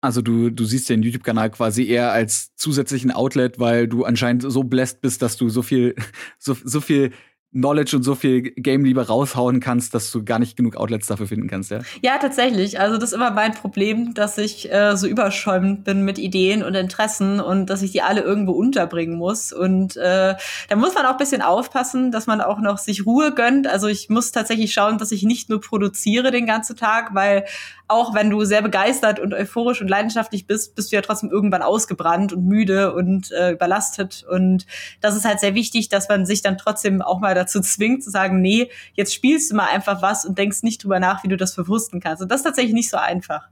Also 0.00 0.22
du, 0.22 0.48
du 0.48 0.64
siehst 0.64 0.88
den 0.88 1.02
YouTube-Kanal 1.02 1.50
quasi 1.50 1.86
eher 1.86 2.12
als 2.12 2.54
zusätzlichen 2.54 3.10
Outlet, 3.10 3.58
weil 3.58 3.86
du 3.86 4.04
anscheinend 4.04 4.50
so 4.50 4.62
bläst 4.62 5.02
bist, 5.02 5.20
dass 5.20 5.36
du 5.36 5.50
so 5.50 5.60
viel, 5.60 5.94
so, 6.38 6.56
so 6.64 6.80
viel 6.80 7.12
Knowledge 7.52 7.96
und 7.96 8.02
so 8.02 8.14
viel 8.14 8.42
Game-Liebe 8.42 9.06
raushauen 9.06 9.60
kannst, 9.60 9.94
dass 9.94 10.10
du 10.10 10.22
gar 10.22 10.38
nicht 10.38 10.56
genug 10.56 10.76
Outlets 10.76 11.06
dafür 11.06 11.26
finden 11.26 11.48
kannst, 11.48 11.70
ja? 11.70 11.80
Ja, 12.02 12.18
tatsächlich. 12.18 12.78
Also 12.78 12.98
das 12.98 13.10
ist 13.10 13.16
immer 13.16 13.30
mein 13.30 13.54
Problem, 13.54 14.12
dass 14.12 14.36
ich 14.36 14.70
äh, 14.70 14.96
so 14.96 15.06
überschäumend 15.06 15.84
bin 15.84 16.04
mit 16.04 16.18
Ideen 16.18 16.62
und 16.62 16.74
Interessen 16.74 17.40
und 17.40 17.70
dass 17.70 17.80
ich 17.80 17.92
die 17.92 18.02
alle 18.02 18.20
irgendwo 18.20 18.52
unterbringen 18.52 19.16
muss. 19.16 19.52
Und 19.52 19.96
äh, 19.96 20.34
da 20.68 20.76
muss 20.76 20.94
man 20.94 21.06
auch 21.06 21.12
ein 21.12 21.16
bisschen 21.16 21.40
aufpassen, 21.40 22.12
dass 22.12 22.26
man 22.26 22.42
auch 22.42 22.60
noch 22.60 22.76
sich 22.76 23.06
Ruhe 23.06 23.32
gönnt. 23.32 23.66
Also 23.66 23.86
ich 23.86 24.10
muss 24.10 24.30
tatsächlich 24.30 24.74
schauen, 24.74 24.98
dass 24.98 25.10
ich 25.10 25.22
nicht 25.22 25.48
nur 25.48 25.60
produziere 25.60 26.30
den 26.30 26.44
ganzen 26.44 26.76
Tag, 26.76 27.14
weil 27.14 27.46
auch 27.88 28.14
wenn 28.14 28.28
du 28.28 28.44
sehr 28.44 28.62
begeistert 28.62 29.18
und 29.18 29.32
euphorisch 29.32 29.80
und 29.80 29.88
leidenschaftlich 29.88 30.46
bist, 30.46 30.74
bist 30.74 30.92
du 30.92 30.96
ja 30.96 31.02
trotzdem 31.02 31.30
irgendwann 31.30 31.62
ausgebrannt 31.62 32.34
und 32.34 32.44
müde 32.44 32.92
und 32.94 33.32
äh, 33.32 33.52
überlastet. 33.52 34.24
Und 34.30 34.66
das 35.00 35.16
ist 35.16 35.24
halt 35.24 35.40
sehr 35.40 35.54
wichtig, 35.54 35.88
dass 35.88 36.08
man 36.08 36.26
sich 36.26 36.42
dann 36.42 36.58
trotzdem 36.58 37.00
auch 37.00 37.18
mal 37.18 37.34
dazu 37.34 37.60
zwingt, 37.60 38.04
zu 38.04 38.10
sagen, 38.10 38.40
nee, 38.42 38.68
jetzt 38.92 39.14
spielst 39.14 39.50
du 39.50 39.56
mal 39.56 39.68
einfach 39.68 40.02
was 40.02 40.26
und 40.26 40.36
denkst 40.38 40.62
nicht 40.62 40.84
drüber 40.84 41.00
nach, 41.00 41.24
wie 41.24 41.28
du 41.28 41.36
das 41.36 41.54
verwursten 41.54 42.00
kannst. 42.00 42.22
Und 42.22 42.30
das 42.30 42.40
ist 42.40 42.44
tatsächlich 42.44 42.74
nicht 42.74 42.90
so 42.90 42.98
einfach 42.98 43.48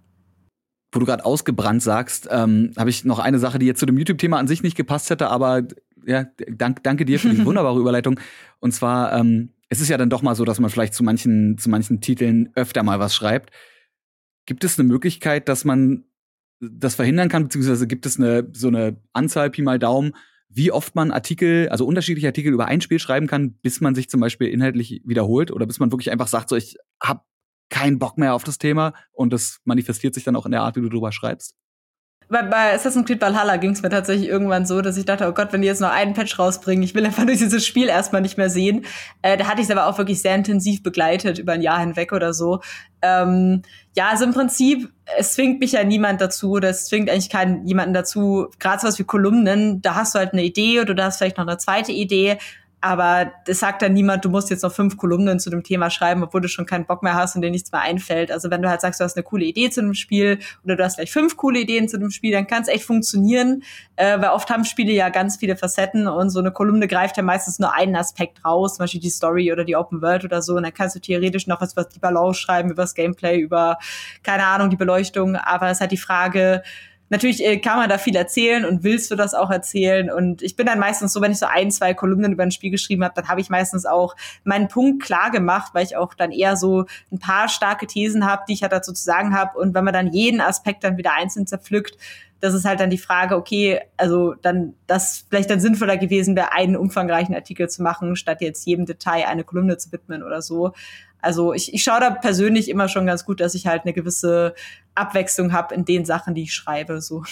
wo 0.93 1.01
du 1.01 1.05
gerade 1.05 1.27
ausgebrannt 1.27 1.83
sagst, 1.83 2.27
ähm, 2.31 2.73
habe 2.79 2.89
ich 2.89 3.05
noch 3.05 3.19
eine 3.19 3.39
Sache, 3.39 3.59
die 3.59 3.67
jetzt 3.67 3.81
zu 3.81 3.87
dem 3.87 3.99
YouTube-Thema 3.99 4.39
an 4.39 4.49
sich 4.49 4.63
nicht 4.63 4.77
gepasst 4.77 5.11
hätte, 5.11 5.29
aber 5.29 5.63
ja, 6.07 6.25
dank, 6.49 6.83
danke 6.85 7.05
dir 7.05 7.21
für 7.21 7.29
die 7.29 7.45
wunderbare 7.45 7.79
Überleitung. 7.79 8.19
Und 8.61 8.73
zwar, 8.73 9.13
ähm, 9.13 9.51
es 9.69 9.81
ist 9.81 9.89
ja 9.89 9.99
dann 9.99 10.09
doch 10.09 10.23
mal 10.23 10.35
so, 10.35 10.45
dass 10.45 10.59
man 10.59 10.71
vielleicht 10.71 10.95
zu 10.95 11.05
manchen, 11.05 11.59
zu 11.59 11.69
manchen 11.69 12.01
Titeln 12.01 12.51
öfter 12.55 12.83
mal 12.83 12.99
was 12.99 13.15
schreibt. 13.15 13.51
Gibt 14.47 14.65
es 14.65 14.79
eine 14.79 14.89
Möglichkeit, 14.89 15.49
dass 15.49 15.65
man 15.65 16.05
das 16.61 16.95
verhindern 16.95 17.29
kann, 17.29 17.45
beziehungsweise 17.45 17.87
gibt 17.87 18.07
es 18.07 18.19
eine 18.19 18.49
so 18.53 18.69
eine 18.69 18.97
Anzahl 19.13 19.51
Pi 19.51 19.63
mal 19.63 19.79
Daumen, 19.79 20.15
wie 20.49 20.73
oft 20.73 20.95
man 20.95 21.11
Artikel, 21.11 21.69
also 21.69 21.85
unterschiedliche 21.87 22.29
Artikel 22.29 22.53
über 22.53 22.67
ein 22.67 22.81
Spiel 22.81 22.99
schreiben 22.99 23.27
kann, 23.27 23.55
bis 23.55 23.81
man 23.81 23.95
sich 23.95 24.09
zum 24.09 24.21
Beispiel 24.21 24.49
inhaltlich 24.49 25.03
wiederholt 25.05 25.51
oder 25.51 25.67
bis 25.67 25.81
man 25.81 25.93
wirklich 25.93 26.11
einfach 26.11 26.29
sagt, 26.29 26.49
so 26.49 26.57
ich 26.57 26.77
hab 27.03 27.27
keinen 27.69 27.99
Bock 27.99 28.17
mehr 28.17 28.35
auf 28.35 28.45
das 28.45 28.59
Thema 28.59 28.95
und 29.13 29.33
das 29.33 29.61
manifestiert 29.65 30.15
sich 30.15 30.25
dann 30.25 30.37
auch 30.37 30.47
in 30.47 30.53
der 30.53 30.63
Art, 30.63 30.77
wie 30.77 30.81
du 30.81 30.89
drüber 30.89 31.13
schreibst? 31.13 31.57
Bei, 32.29 32.43
bei 32.43 32.75
Assassin's 32.75 33.07
Creed 33.07 33.21
Valhalla 33.21 33.57
ging 33.57 33.71
es 33.71 33.83
mir 33.83 33.89
tatsächlich 33.89 34.29
irgendwann 34.29 34.67
so, 34.67 34.81
dass 34.81 34.97
ich 34.97 35.05
dachte, 35.05 35.29
oh 35.29 35.33
Gott, 35.33 35.53
wenn 35.53 35.63
die 35.63 35.69
jetzt 35.69 35.81
noch 35.81 35.91
einen 35.91 36.13
Patch 36.13 36.39
rausbringen, 36.39 36.83
ich 36.83 36.95
will 36.95 37.07
einfach 37.07 37.25
durch 37.25 37.39
dieses 37.39 37.65
Spiel 37.65 37.89
erstmal 37.89 38.21
nicht 38.21 38.37
mehr 38.37 38.51
sehen. 38.51 38.85
Äh, 39.23 39.37
da 39.37 39.47
hatte 39.47 39.61
ich 39.61 39.69
es 39.69 39.71
aber 39.71 39.87
auch 39.87 39.97
wirklich 39.99 40.21
sehr 40.21 40.35
intensiv 40.35 40.83
begleitet, 40.83 41.39
über 41.39 41.53
ein 41.53 41.63
Jahr 41.63 41.79
hinweg 41.79 42.13
oder 42.13 42.35
so. 42.35 42.61
Ähm, 43.01 43.63
ja, 43.95 44.09
also 44.09 44.25
im 44.25 44.33
Prinzip, 44.33 44.91
es 45.17 45.35
zwingt 45.35 45.61
mich 45.61 45.73
ja 45.73 45.85
niemand 45.85 46.21
dazu, 46.21 46.53
oder 46.53 46.69
es 46.69 46.87
zwingt 46.87 47.09
eigentlich 47.09 47.31
keinen 47.31 47.65
jemanden 47.67 47.95
dazu, 47.95 48.49
gerade 48.59 48.81
so 48.81 48.89
was 48.89 48.99
wie 48.99 49.05
Kolumnen, 49.05 49.81
da 49.81 49.95
hast 49.95 50.15
du 50.15 50.19
halt 50.19 50.33
eine 50.33 50.43
Idee 50.43 50.81
oder 50.81 50.95
du 50.95 51.05
hast 51.05 51.19
vielleicht 51.19 51.39
noch 51.39 51.47
eine 51.47 51.59
zweite 51.59 51.93
Idee, 51.93 52.39
aber 52.81 53.33
das 53.47 53.61
sagt 53.61 53.83
dann 53.83 53.95
niemand, 53.95 54.25
du 54.25 54.29
musst 54.29 54.51
jetzt 54.51 54.63
noch 54.63 54.73
fünf 54.73 54.97
Kolumnen 54.97 55.41
zu 55.41 55.49
dem 55.49 55.63
Thema 55.63 55.89
schreiben, 55.89 56.23
obwohl 56.23 56.43
du 56.43 56.49
schon 56.49 56.67
keinen 56.67 56.85
Bock 56.85 57.03
mehr 57.03 57.15
hast 57.15 57.35
und 57.35 57.43
dir 57.43 57.51
nichts 57.51 57.73
mehr 57.73 57.81
einfällt. 57.81 58.31
Also 58.31 58.51
wenn 58.51 58.61
du 58.61 58.69
halt 58.69 58.81
sagst, 58.83 59.01
du 59.01 59.05
hast 59.05 59.17
eine 59.17 59.25
coole 59.25 59.45
Idee 59.45 59.71
zu 59.71 59.81
einem 59.81 59.95
Spiel 59.95 60.39
oder 60.63 60.77
du 60.77 60.85
hast 60.85 60.97
gleich 60.97 61.11
fünf 61.11 61.37
coole 61.37 61.61
Ideen 61.61 61.89
zu 61.89 61.99
dem 61.99 62.11
Spiel, 62.11 62.33
dann 62.33 62.47
kann 62.47 62.63
es 62.63 62.69
echt 62.69 62.85
funktionieren, 62.85 63.63
äh, 63.97 64.21
weil 64.21 64.29
oft 64.29 64.51
haben 64.51 64.65
Spiele 64.65 64.93
ja 64.93 65.09
ganz 65.09 65.37
viele 65.39 65.57
Facetten 65.57 66.07
und 66.07 66.31
so 66.31 66.39
eine 66.39 66.53
Kolumne 66.53 66.87
greift 66.87 67.17
ja 67.17 67.23
meistens 67.23 67.59
nur 67.59 67.73
einen 67.73 67.97
Aspekt 67.97 68.45
raus, 68.45 68.75
zum 68.75 68.85
Beispiel 68.85 69.01
die 69.01 69.11
Story 69.11 69.53
oder 69.53 69.65
die 69.65 69.75
Open 69.75 70.03
World 70.03 70.25
oder 70.25 70.43
so. 70.43 70.55
Und 70.55 70.65
dann 70.65 70.75
kannst 70.75 70.95
du 70.95 71.01
theoretisch 71.01 71.47
noch 71.47 71.61
was 71.63 71.73
über 71.73 71.85
die 71.85 71.99
Balance 71.99 72.41
schreiben, 72.41 72.71
über 72.71 72.83
das 72.83 72.95
Gameplay, 72.95 73.39
über, 73.41 73.79
keine 74.23 74.45
Ahnung, 74.45 74.69
die 74.69 74.77
Beleuchtung. 74.77 75.37
Aber 75.37 75.67
es 75.67 75.79
ist 75.79 75.81
halt 75.81 75.93
die 75.93 75.97
Frage, 75.97 76.63
natürlich 77.09 77.45
äh, 77.45 77.59
kann 77.59 77.79
man 77.79 77.89
da 77.89 77.99
viel 77.99 78.17
erzählen 78.17 78.65
und 78.65 78.83
willst 78.83 79.11
du 79.11 79.17
das 79.17 79.35
auch 79.35 79.51
erzählen. 79.51 80.11
Und 80.11 80.43
ich 80.43 80.57
bin 80.57 80.67
dann 80.67 80.79
meistens 80.79 81.13
so, 81.13 81.21
wenn 81.21 81.33
ich 81.33 81.39
so 81.39 81.47
ein, 81.47 81.71
zwei 81.71 81.95
Kolumnen 81.95 82.33
über 82.33 82.43
ein 82.43 82.51
Spiel 82.51 82.71
geschrieben 82.71 83.05
habe, 83.05 83.15
dann 83.15 83.29
habe 83.29 83.41
ich 83.41 83.51
meistens 83.51 83.87
auch 83.87 84.17
meinen 84.45 84.69
Punkt 84.69 85.03
klar 85.03 85.31
gemacht, 85.31 85.73
weil 85.75 85.85
ich 85.85 85.97
auch 85.97 86.15
dann 86.15 86.33
eher 86.33 86.57
so 86.57 86.87
ein 87.13 87.19
paar 87.19 87.49
starke 87.49 87.87
Thesen 87.87 88.27
habe, 88.27 88.43
die 88.49 88.55
ich 88.55 88.63
halt 88.63 88.73
dazu 88.73 88.93
zu 88.93 89.03
sagen 89.03 89.35
habe. 89.35 89.59
Und 89.59 89.75
wenn 89.75 89.85
man 89.85 89.95
dann 89.95 90.13
jeden 90.13 90.41
Aspekt 90.41 90.85
dann 90.85 90.97
wieder 90.97 91.15
einzeln 91.15 91.47
zerpflückt, 91.47 91.97
das 92.41 92.55
ist 92.55 92.65
halt 92.65 92.81
dann 92.81 92.91
die 92.91 92.99
Frage, 92.99 93.37
okay, 93.37 93.81
also 93.97 94.35
dann, 94.35 94.75
das 94.87 95.25
vielleicht 95.29 95.49
dann 95.49 95.61
sinnvoller 95.61 95.97
gewesen 95.97 96.37
wäre, 96.37 96.53
einen 96.53 96.77
umfangreichen 96.77 97.35
Artikel 97.35 97.69
zu 97.69 97.83
machen, 97.83 98.15
statt 98.15 98.41
jetzt 98.41 98.67
jedem 98.67 98.85
Detail 98.85 99.27
eine 99.27 99.43
Kolumne 99.43 99.79
zu 99.79 99.91
widmen 99.91 100.23
oder 100.23 100.43
so. 100.43 100.73
Also 101.27 101.53
ich, 101.53 101.75
ich 101.75 101.83
schaue 101.83 102.01
da 102.01 102.11
persönlich 102.11 102.71
immer 102.71 102.89
schon 102.89 103.05
ganz 103.05 103.25
gut, 103.25 103.41
dass 103.41 103.55
ich 103.55 103.67
halt 103.67 103.83
eine 103.83 103.93
gewisse 103.93 104.55
Abwechslung 104.95 105.53
habe 105.53 105.75
in 105.75 105.85
den 105.85 106.05
Sachen, 106.05 106.35
die 106.35 106.45
ich 106.45 106.55
schreibe. 106.55 107.01
So. 107.01 107.25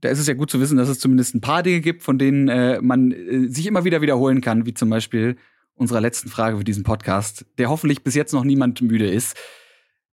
Da 0.00 0.08
ist 0.08 0.18
es 0.18 0.26
ja 0.26 0.34
gut 0.34 0.50
zu 0.50 0.60
wissen, 0.60 0.76
dass 0.76 0.88
es 0.88 0.98
zumindest 0.98 1.34
ein 1.34 1.40
paar 1.40 1.62
Dinge 1.62 1.80
gibt, 1.80 2.02
von 2.02 2.18
denen 2.18 2.48
äh, 2.48 2.80
man 2.82 3.12
äh, 3.12 3.48
sich 3.48 3.66
immer 3.66 3.84
wieder 3.84 4.02
wiederholen 4.02 4.40
kann, 4.40 4.66
wie 4.66 4.74
zum 4.74 4.90
Beispiel 4.90 5.36
unserer 5.74 6.00
letzten 6.00 6.28
Frage 6.28 6.58
für 6.58 6.64
diesen 6.64 6.82
Podcast, 6.82 7.46
der 7.56 7.70
hoffentlich 7.70 8.02
bis 8.02 8.16
jetzt 8.16 8.32
noch 8.32 8.44
niemand 8.44 8.82
müde 8.82 9.08
ist. 9.08 9.36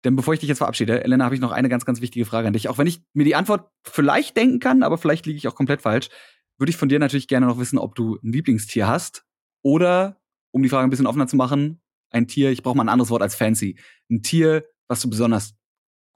Denn 0.05 0.15
bevor 0.15 0.33
ich 0.33 0.39
dich 0.39 0.47
jetzt 0.47 0.59
verabschiede, 0.59 1.03
Elena, 1.03 1.25
habe 1.25 1.35
ich 1.35 1.41
noch 1.41 1.51
eine 1.51 1.69
ganz, 1.69 1.85
ganz 1.85 2.01
wichtige 2.01 2.25
Frage 2.25 2.47
an 2.47 2.53
dich. 2.53 2.69
Auch 2.69 2.77
wenn 2.77 2.87
ich 2.87 3.01
mir 3.13 3.25
die 3.25 3.35
Antwort 3.35 3.69
vielleicht 3.83 4.37
denken 4.37 4.59
kann, 4.59 4.83
aber 4.83 4.97
vielleicht 4.97 5.25
liege 5.25 5.37
ich 5.37 5.47
auch 5.47 5.55
komplett 5.55 5.81
falsch, 5.81 6.09
würde 6.57 6.69
ich 6.69 6.77
von 6.77 6.87
dir 6.87 6.99
natürlich 6.99 7.27
gerne 7.27 7.47
noch 7.47 7.57
wissen, 7.57 7.79
ob 7.79 7.95
du 7.95 8.19
ein 8.23 8.31
Lieblingstier 8.31 8.87
hast 8.87 9.25
oder, 9.61 10.21
um 10.51 10.61
die 10.61 10.69
Frage 10.69 10.83
ein 10.83 10.89
bisschen 10.89 11.07
offener 11.07 11.27
zu 11.27 11.35
machen, 11.35 11.81
ein 12.11 12.27
Tier, 12.27 12.51
ich 12.51 12.63
brauche 12.63 12.77
mal 12.77 12.83
ein 12.83 12.89
anderes 12.89 13.09
Wort 13.09 13.21
als 13.21 13.35
fancy, 13.35 13.77
ein 14.09 14.21
Tier, 14.21 14.65
was 14.87 15.01
du 15.01 15.09
besonders 15.09 15.53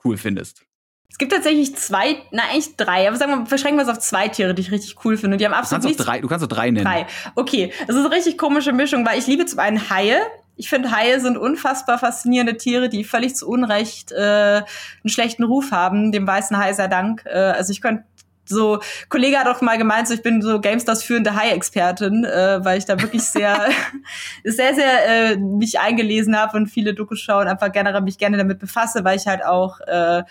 cool 0.04 0.18
findest. 0.18 0.66
Es 1.14 1.20
gibt 1.20 1.32
tatsächlich 1.32 1.76
zwei, 1.76 2.18
na 2.32 2.42
eigentlich 2.50 2.76
drei, 2.76 3.08
aber 3.08 3.18
sagen 3.18 3.32
wir, 3.32 3.46
verschränken 3.46 3.78
wir 3.78 3.84
es 3.84 3.90
auf 3.90 4.00
zwei 4.00 4.30
Tiere, 4.30 4.56
die 4.56 4.64
ich 4.64 4.72
richtig 4.72 4.96
cool 5.06 5.16
finde. 5.16 5.36
Und 5.36 5.42
die 5.42 5.46
haben 5.46 5.54
absolut 5.54 5.84
du 5.84 5.90
kannst, 5.90 6.08
drei, 6.08 6.22
du 6.22 6.28
kannst 6.28 6.44
auch 6.44 6.50
drei 6.50 6.72
nennen. 6.72 6.86
Drei. 6.86 7.06
Okay, 7.36 7.72
das 7.86 7.96
ist 7.96 8.04
eine 8.04 8.12
richtig 8.12 8.36
komische 8.40 8.74
Mischung, 8.74 9.06
weil 9.06 9.20
ich 9.20 9.28
liebe 9.28 9.46
zum 9.46 9.60
einen 9.60 9.92
Haie. 9.92 10.18
Ich 10.56 10.70
finde, 10.70 10.90
Haie 10.90 11.20
sind 11.20 11.38
unfassbar 11.38 12.00
faszinierende 12.00 12.58
Tiere, 12.58 12.90
die 12.90 13.04
völlig 13.04 13.36
zu 13.36 13.48
Unrecht 13.48 14.12
äh, 14.12 14.16
einen 14.16 14.66
schlechten 15.06 15.44
Ruf 15.44 15.70
haben, 15.70 16.12
dem 16.12 16.26
weißen 16.26 16.58
Hai 16.58 16.74
sei 16.74 16.88
Dank. 16.88 17.24
Äh, 17.26 17.38
also 17.38 17.72
ich 17.72 17.82
könnte 17.82 18.06
so, 18.46 18.80
Kollege 19.10 19.38
hat 19.38 19.48
auch 19.48 19.62
mal 19.62 19.78
gemeint, 19.78 20.08
so, 20.08 20.14
ich 20.14 20.22
bin 20.22 20.42
so 20.42 20.60
GameStars 20.60 21.04
führende 21.04 21.36
Hai-Expertin, 21.36 22.26
äh, 22.26 22.64
weil 22.64 22.78
ich 22.78 22.86
da 22.86 23.02
wirklich 23.02 23.24
sehr, 23.24 23.70
sehr, 24.44 24.76
sehr 24.76 25.08
äh, 25.08 25.38
mich 25.38 25.80
eingelesen 25.80 26.38
habe 26.38 26.58
und 26.58 26.68
viele 26.68 26.94
Dokus 26.94 27.20
schauen, 27.20 27.48
einfach 27.48 27.72
generell 27.72 28.02
mich 28.02 28.18
gerne 28.18 28.38
damit 28.38 28.60
befasse, 28.60 29.04
weil 29.04 29.18
ich 29.18 29.28
halt 29.28 29.46
auch 29.46 29.80
äh, 29.82 30.24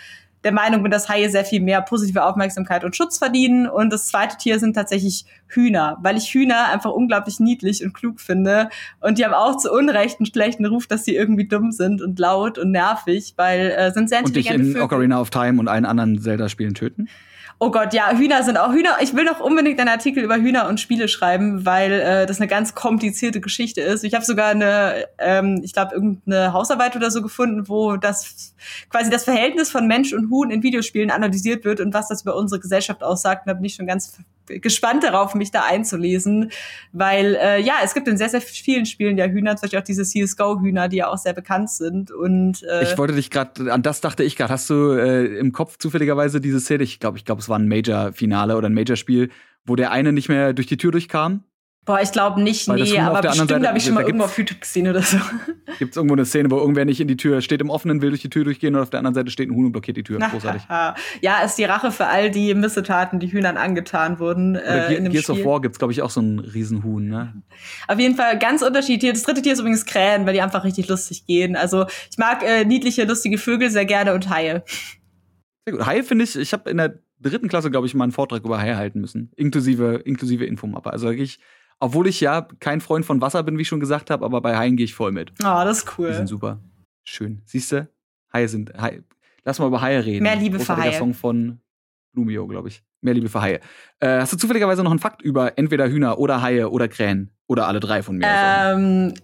der 0.44 0.52
Meinung 0.52 0.82
bin, 0.82 0.90
dass 0.90 1.08
Haie 1.08 1.30
sehr 1.30 1.44
viel 1.44 1.60
mehr 1.60 1.80
positive 1.82 2.24
Aufmerksamkeit 2.24 2.84
und 2.84 2.96
Schutz 2.96 3.18
verdienen. 3.18 3.68
Und 3.68 3.90
das 3.90 4.06
zweite 4.06 4.36
Tier 4.36 4.58
sind 4.58 4.74
tatsächlich 4.74 5.24
Hühner, 5.54 5.98
weil 6.02 6.16
ich 6.16 6.32
Hühner 6.32 6.68
einfach 6.72 6.90
unglaublich 6.90 7.40
niedlich 7.40 7.84
und 7.84 7.92
klug 7.92 8.20
finde. 8.20 8.68
Und 9.00 9.18
die 9.18 9.24
haben 9.24 9.34
auch 9.34 9.56
zu 9.56 9.72
Unrecht 9.72 10.20
einen 10.20 10.26
schlechten 10.26 10.66
Ruf, 10.66 10.86
dass 10.86 11.04
sie 11.04 11.14
irgendwie 11.14 11.46
dumm 11.46 11.72
sind 11.72 12.02
und 12.02 12.18
laut 12.18 12.58
und 12.58 12.70
nervig, 12.70 13.34
weil 13.36 13.70
äh, 13.70 13.92
sind 13.92 14.08
sehr 14.08 14.20
intelligente 14.20 14.54
Und 14.54 14.60
dich 14.60 14.68
in 14.68 14.72
Vögel. 14.72 14.82
Ocarina 14.82 15.20
of 15.20 15.30
Time 15.30 15.60
und 15.60 15.68
allen 15.68 15.84
anderen 15.84 16.20
Zelda-Spielen 16.20 16.74
töten? 16.74 17.08
Oh 17.64 17.70
Gott, 17.70 17.94
ja, 17.94 18.10
Hühner 18.10 18.42
sind 18.42 18.56
auch 18.56 18.72
Hühner. 18.72 18.96
Ich 19.02 19.14
will 19.14 19.24
doch 19.24 19.38
unbedingt 19.38 19.78
einen 19.78 19.88
Artikel 19.88 20.24
über 20.24 20.34
Hühner 20.34 20.68
und 20.68 20.80
Spiele 20.80 21.06
schreiben, 21.06 21.64
weil 21.64 21.92
äh, 21.92 22.26
das 22.26 22.40
eine 22.40 22.48
ganz 22.48 22.74
komplizierte 22.74 23.40
Geschichte 23.40 23.80
ist. 23.80 24.02
Ich 24.02 24.14
habe 24.14 24.24
sogar 24.24 24.48
eine, 24.48 25.06
ähm, 25.18 25.60
ich 25.62 25.72
glaube, 25.72 25.94
irgendeine 25.94 26.52
Hausarbeit 26.52 26.96
oder 26.96 27.12
so 27.12 27.22
gefunden, 27.22 27.68
wo 27.68 27.96
das 27.96 28.56
quasi 28.90 29.10
das 29.10 29.22
Verhältnis 29.22 29.70
von 29.70 29.86
Mensch 29.86 30.12
und 30.12 30.28
Huhn 30.28 30.50
in 30.50 30.64
Videospielen 30.64 31.12
analysiert 31.12 31.64
wird 31.64 31.78
und 31.78 31.94
was 31.94 32.08
das 32.08 32.22
über 32.22 32.34
unsere 32.34 32.60
Gesellschaft 32.60 33.04
aussagt. 33.04 33.46
Und 33.46 33.50
da 33.50 33.54
bin 33.54 33.64
ich 33.64 33.74
schon 33.74 33.86
ganz 33.86 34.18
gespannt 34.46 35.04
darauf, 35.04 35.34
mich 35.34 35.50
da 35.50 35.64
einzulesen, 35.64 36.50
weil 36.92 37.36
äh, 37.36 37.60
ja, 37.60 37.74
es 37.82 37.94
gibt 37.94 38.08
in 38.08 38.16
sehr, 38.16 38.28
sehr 38.28 38.40
vielen 38.40 38.86
Spielen 38.86 39.18
ja 39.18 39.26
Hühner, 39.26 39.56
zum 39.56 39.62
Beispiel 39.62 39.78
auch 39.78 39.84
diese 39.84 40.02
CSGO-Hühner, 40.02 40.88
die 40.88 40.96
ja 40.96 41.08
auch 41.08 41.18
sehr 41.18 41.32
bekannt 41.32 41.70
sind. 41.70 42.10
Und 42.10 42.62
äh, 42.64 42.82
ich 42.82 42.98
wollte 42.98 43.14
dich 43.14 43.30
gerade, 43.30 43.72
an 43.72 43.82
das 43.82 44.00
dachte 44.00 44.24
ich 44.24 44.36
gerade, 44.36 44.52
hast 44.52 44.68
du 44.70 44.92
äh, 44.92 45.24
im 45.38 45.52
Kopf 45.52 45.78
zufälligerweise 45.78 46.40
diese 46.40 46.60
Szene, 46.60 46.82
ich 46.84 47.00
glaube, 47.00 47.18
ich 47.18 47.24
glaube, 47.24 47.40
es 47.40 47.48
war 47.48 47.58
ein 47.58 47.68
Major-Finale 47.68 48.56
oder 48.56 48.68
ein 48.68 48.74
Major-Spiel, 48.74 49.30
wo 49.64 49.76
der 49.76 49.92
eine 49.92 50.12
nicht 50.12 50.28
mehr 50.28 50.52
durch 50.52 50.66
die 50.66 50.76
Tür 50.76 50.90
durchkam 50.90 51.44
Boah, 51.84 52.00
ich 52.00 52.12
glaube 52.12 52.40
nicht, 52.40 52.68
Weil 52.68 52.80
nee, 52.80 52.96
aber 52.96 53.20
bestimmt 53.22 53.66
habe 53.66 53.76
ich 53.76 53.84
schon 53.84 53.94
mal 53.94 54.04
irgendwo 54.04 54.26
auf 54.26 54.38
YouTube 54.38 54.60
gesehen 54.60 54.86
oder 54.86 55.02
so. 55.02 55.16
Gibt 55.80 55.90
es 55.90 55.96
irgendwo 55.96 56.14
eine 56.14 56.24
Szene, 56.24 56.48
wo 56.48 56.56
irgendwer 56.58 56.84
nicht 56.84 57.00
in 57.00 57.08
die 57.08 57.16
Tür 57.16 57.40
steht 57.40 57.60
im 57.60 57.70
Offenen, 57.70 58.00
will 58.00 58.10
durch 58.10 58.22
die 58.22 58.30
Tür 58.30 58.44
durchgehen 58.44 58.76
und 58.76 58.82
auf 58.82 58.90
der 58.90 58.98
anderen 58.98 59.14
Seite 59.14 59.32
steht 59.32 59.50
ein 59.50 59.56
Huhn 59.56 59.66
und 59.66 59.72
blockiert 59.72 59.96
die 59.96 60.04
Tür. 60.04 60.20
Großartig. 60.20 60.62
ja, 61.22 61.42
ist 61.44 61.58
die 61.58 61.64
Rache 61.64 61.90
für 61.90 62.06
all 62.06 62.30
die 62.30 62.54
Missetaten, 62.54 63.18
die 63.18 63.32
Hühnern 63.32 63.56
angetan 63.56 64.20
wurden. 64.20 64.54
Äh, 64.54 64.94
in 64.94 65.04
dem 65.04 65.12
Gears 65.12 65.24
Spiel. 65.24 65.40
of 65.40 65.44
War 65.44 65.60
gibt's, 65.60 65.80
glaube 65.80 65.92
ich, 65.92 66.02
auch 66.02 66.10
so 66.10 66.20
einen 66.20 66.38
Riesenhuhn, 66.38 67.08
ne? 67.08 67.42
Auf 67.88 67.98
jeden 67.98 68.14
Fall 68.14 68.38
ganz 68.38 68.62
unterschiedlich. 68.62 69.12
Das 69.14 69.24
dritte 69.24 69.42
Tier 69.42 69.54
ist 69.54 69.58
übrigens 69.58 69.84
Krähen, 69.84 70.24
weil 70.24 70.34
die 70.34 70.40
einfach 70.40 70.62
richtig 70.62 70.86
lustig 70.86 71.26
gehen. 71.26 71.56
Also 71.56 71.86
ich 72.08 72.16
mag 72.16 72.44
äh, 72.44 72.64
niedliche, 72.64 73.04
lustige 73.06 73.38
Vögel 73.38 73.70
sehr 73.70 73.86
gerne 73.86 74.14
und 74.14 74.30
Haie. 74.30 74.62
Sehr 75.66 75.76
gut. 75.76 75.84
Haie 75.84 76.04
finde 76.04 76.22
ich, 76.22 76.36
ich 76.36 76.52
habe 76.52 76.70
in 76.70 76.76
der 76.76 77.00
dritten 77.18 77.48
Klasse, 77.48 77.72
glaube 77.72 77.88
ich, 77.88 77.94
mal 77.94 78.04
einen 78.04 78.12
Vortrag 78.12 78.44
über 78.44 78.60
Haie 78.60 78.76
halten 78.76 79.00
müssen. 79.00 79.32
Inklusive, 79.34 80.02
inklusive 80.04 80.44
Infomappe. 80.44 80.92
Also 80.92 81.08
wirklich 81.08 81.40
obwohl 81.82 82.06
ich 82.06 82.20
ja 82.20 82.46
kein 82.60 82.80
Freund 82.80 83.04
von 83.04 83.20
Wasser 83.20 83.42
bin, 83.42 83.58
wie 83.58 83.62
ich 83.62 83.68
schon 83.68 83.80
gesagt 83.80 84.08
habe, 84.10 84.24
aber 84.24 84.40
bei 84.40 84.56
Haien 84.56 84.76
gehe 84.76 84.84
ich 84.84 84.94
voll 84.94 85.10
mit. 85.10 85.32
Oh, 85.40 85.64
das 85.64 85.78
ist 85.78 85.98
cool. 85.98 86.08
Die 86.08 86.14
sind 86.14 86.28
super. 86.28 86.60
Schön. 87.02 87.42
Siehst 87.44 87.72
du? 87.72 87.88
Haie 88.32 88.46
sind. 88.46 88.72
Haie. 88.80 89.02
Lass 89.44 89.58
mal 89.58 89.66
über 89.66 89.80
Haie 89.80 90.04
reden. 90.04 90.22
Mehr 90.22 90.36
Liebe 90.36 90.60
für 90.60 90.76
Haie. 90.76 90.96
Song 90.96 91.12
von 91.12 91.58
Lumio, 92.12 92.46
glaube 92.46 92.68
ich. 92.68 92.84
Mehr 93.00 93.14
Liebe 93.14 93.28
für 93.28 93.42
Haie. 93.42 93.58
Äh, 93.98 94.20
hast 94.20 94.32
du 94.32 94.36
zufälligerweise 94.36 94.84
noch 94.84 94.92
einen 94.92 95.00
Fakt 95.00 95.22
über 95.22 95.58
entweder 95.58 95.88
Hühner 95.88 96.20
oder 96.20 96.40
Haie 96.40 96.70
oder 96.70 96.86
Krähen? 96.86 97.32
Oder 97.48 97.66
alle 97.66 97.80
drei 97.80 98.04
von 98.04 98.16
mir? 98.16 98.28
Ähm, 98.28 99.14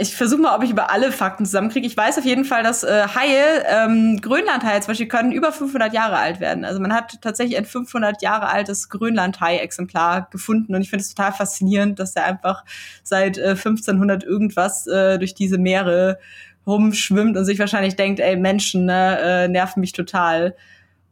ich 0.00 0.16
versuche 0.16 0.40
mal, 0.40 0.56
ob 0.56 0.62
ich 0.62 0.70
über 0.70 0.90
alle 0.90 1.12
Fakten 1.12 1.44
zusammenkriege. 1.44 1.86
Ich 1.86 1.96
weiß 1.96 2.16
auf 2.18 2.24
jeden 2.24 2.46
Fall, 2.46 2.62
dass 2.62 2.84
äh, 2.84 3.06
Haie, 3.14 3.64
ähm, 3.68 4.18
Grönlandhaie 4.22 4.80
zum 4.80 4.88
Beispiel, 4.88 5.08
können 5.08 5.30
über 5.30 5.52
500 5.52 5.92
Jahre 5.92 6.16
alt 6.16 6.40
werden. 6.40 6.64
Also 6.64 6.80
man 6.80 6.94
hat 6.94 7.20
tatsächlich 7.20 7.58
ein 7.58 7.66
500 7.66 8.22
Jahre 8.22 8.48
altes 8.48 8.88
Grönlandhai-Exemplar 8.88 10.28
gefunden 10.30 10.74
und 10.74 10.80
ich 10.80 10.88
finde 10.88 11.02
es 11.02 11.14
total 11.14 11.32
faszinierend, 11.32 11.98
dass 11.98 12.14
der 12.14 12.24
einfach 12.24 12.64
seit 13.02 13.36
äh, 13.36 13.50
1500 13.50 14.24
irgendwas 14.24 14.86
äh, 14.86 15.18
durch 15.18 15.34
diese 15.34 15.58
Meere 15.58 16.18
rumschwimmt 16.66 17.36
und 17.36 17.44
sich 17.44 17.58
wahrscheinlich 17.58 17.96
denkt, 17.96 18.20
ey 18.20 18.36
Menschen 18.36 18.86
ne, 18.86 19.18
äh, 19.20 19.48
nerven 19.48 19.80
mich 19.80 19.92
total. 19.92 20.56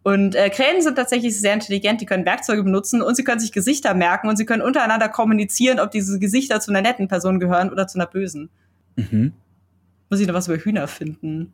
Und 0.03 0.35
äh, 0.35 0.49
Krähen 0.49 0.81
sind 0.81 0.95
tatsächlich 0.95 1.39
sehr 1.39 1.53
intelligent, 1.53 2.01
die 2.01 2.07
können 2.07 2.25
Werkzeuge 2.25 2.63
benutzen 2.63 3.03
und 3.03 3.17
sie 3.17 3.25
können 3.25 3.41
sich 3.41 3.53
Gesichter 3.53 3.93
merken 3.93 4.29
und 4.29 4.37
sie 4.37 4.47
können 4.47 4.63
untereinander 4.63 5.11
kommunizieren, 5.11 5.79
ob 5.79 5.91
diese 5.91 6.19
Gesichter 6.19 6.61
zu 6.61 6.71
einer 6.71 6.81
netten 6.81 7.09
Person 7.09 7.39
gehören 7.39 7.71
oder 7.71 7.87
zu 7.87 7.99
einer 7.99 8.07
bösen. 8.07 8.49
Mhm. 8.99 9.33
Muss 10.11 10.21
ich 10.21 10.27
noch 10.27 10.35
was 10.35 10.49
über 10.49 10.57
Hühner 10.57 10.89
finden? 10.89 11.53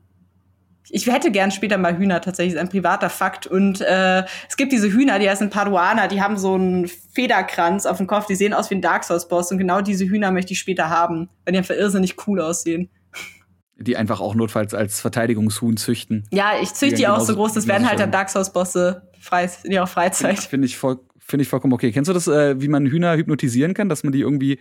Ich 0.90 1.06
hätte 1.06 1.30
gern 1.30 1.50
später 1.50 1.78
mal 1.78 1.96
Hühner, 1.96 2.20
tatsächlich 2.20 2.54
ist 2.54 2.60
ein 2.60 2.68
privater 2.68 3.08
Fakt. 3.08 3.46
Und 3.46 3.80
äh, 3.80 4.24
es 4.48 4.56
gibt 4.56 4.70
diese 4.70 4.92
Hühner, 4.92 5.18
die 5.18 5.28
heißen 5.28 5.48
Paduana, 5.48 6.08
die 6.08 6.20
haben 6.20 6.36
so 6.36 6.54
einen 6.54 6.88
Federkranz 6.88 7.86
auf 7.86 7.96
dem 7.96 8.06
Kopf, 8.06 8.26
die 8.26 8.34
sehen 8.34 8.52
aus 8.52 8.70
wie 8.70 8.74
ein 8.74 8.82
Dark 8.82 9.04
Souls-Boss. 9.04 9.50
Und 9.50 9.58
genau 9.58 9.80
diese 9.80 10.04
Hühner 10.04 10.30
möchte 10.30 10.52
ich 10.52 10.58
später 10.58 10.90
haben, 10.90 11.30
weil 11.44 11.52
die 11.52 11.58
einfach 11.58 11.74
irrsinnig 11.74 12.16
cool 12.26 12.40
aussehen. 12.40 12.90
Die 13.78 13.96
einfach 13.96 14.20
auch 14.20 14.34
notfalls 14.34 14.74
als 14.74 15.00
Verteidigungshuhn 15.00 15.78
züchten. 15.78 16.28
Ja, 16.30 16.52
ich 16.60 16.74
züchte 16.74 16.96
die, 16.96 17.08
auch 17.08 17.20
so 17.20 17.34
groß, 17.34 17.54
das 17.54 17.66
werden 17.66 17.88
halt 17.88 17.98
dann 17.98 18.12
Dark 18.12 18.28
Souls-Bosse 18.28 19.10
in 19.64 19.72
ihrer 19.72 19.86
Freizeit. 19.86 20.38
Finde 20.38 20.66
ich, 20.66 20.76
voll, 20.76 21.00
find 21.18 21.40
ich 21.40 21.48
vollkommen 21.48 21.72
okay. 21.72 21.92
Kennst 21.92 22.10
du 22.10 22.12
das, 22.12 22.28
äh, 22.28 22.60
wie 22.60 22.68
man 22.68 22.86
Hühner 22.86 23.16
hypnotisieren 23.16 23.72
kann, 23.72 23.88
dass 23.88 24.04
man 24.04 24.12
die 24.12 24.20
irgendwie 24.20 24.60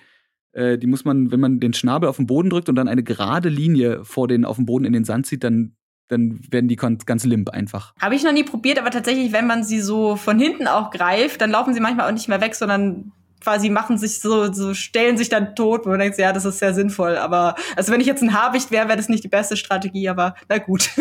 äh, 0.53 0.77
die 0.77 0.87
muss 0.87 1.05
man, 1.05 1.31
wenn 1.31 1.39
man 1.39 1.59
den 1.59 1.73
Schnabel 1.73 2.09
auf 2.09 2.17
den 2.17 2.27
Boden 2.27 2.49
drückt 2.49 2.69
und 2.69 2.75
dann 2.75 2.87
eine 2.87 3.03
gerade 3.03 3.49
Linie 3.49 4.05
vor 4.05 4.27
den 4.27 4.45
auf 4.45 4.55
dem 4.55 4.65
Boden 4.65 4.85
in 4.85 4.93
den 4.93 5.05
Sand 5.05 5.25
zieht, 5.25 5.43
dann 5.43 5.75
dann 6.09 6.39
werden 6.51 6.67
die 6.67 6.75
ganz 6.75 7.25
limp 7.25 7.49
einfach. 7.49 7.93
Habe 7.99 8.13
ich 8.13 8.23
noch 8.23 8.33
nie 8.33 8.43
probiert, 8.43 8.77
aber 8.77 8.91
tatsächlich, 8.91 9.31
wenn 9.31 9.47
man 9.47 9.63
sie 9.63 9.79
so 9.79 10.15
von 10.15 10.37
hinten 10.37 10.67
auch 10.67 10.91
greift, 10.91 11.41
dann 11.41 11.49
laufen 11.49 11.73
sie 11.73 11.79
manchmal 11.79 12.07
auch 12.07 12.13
nicht 12.13 12.27
mehr 12.27 12.41
weg, 12.41 12.55
sondern 12.55 13.13
quasi 13.41 13.69
machen 13.69 13.97
sich 13.97 14.19
so, 14.19 14.51
so 14.51 14.73
stellen 14.73 15.17
sich 15.17 15.29
dann 15.29 15.55
tot, 15.55 15.85
wo 15.85 15.89
man 15.89 15.99
denkt, 15.99 16.17
ja, 16.17 16.31
das 16.31 16.45
ist 16.45 16.59
sehr 16.59 16.73
sinnvoll. 16.73 17.17
Aber 17.17 17.55
also 17.75 17.91
wenn 17.91 18.01
ich 18.01 18.07
jetzt 18.07 18.21
ein 18.21 18.33
Habicht 18.33 18.71
wäre, 18.71 18.87
wäre 18.87 18.97
das 18.97 19.09
nicht 19.09 19.23
die 19.23 19.29
beste 19.29 19.57
Strategie, 19.57 20.07
aber 20.09 20.35
na 20.49 20.57
gut. 20.59 20.89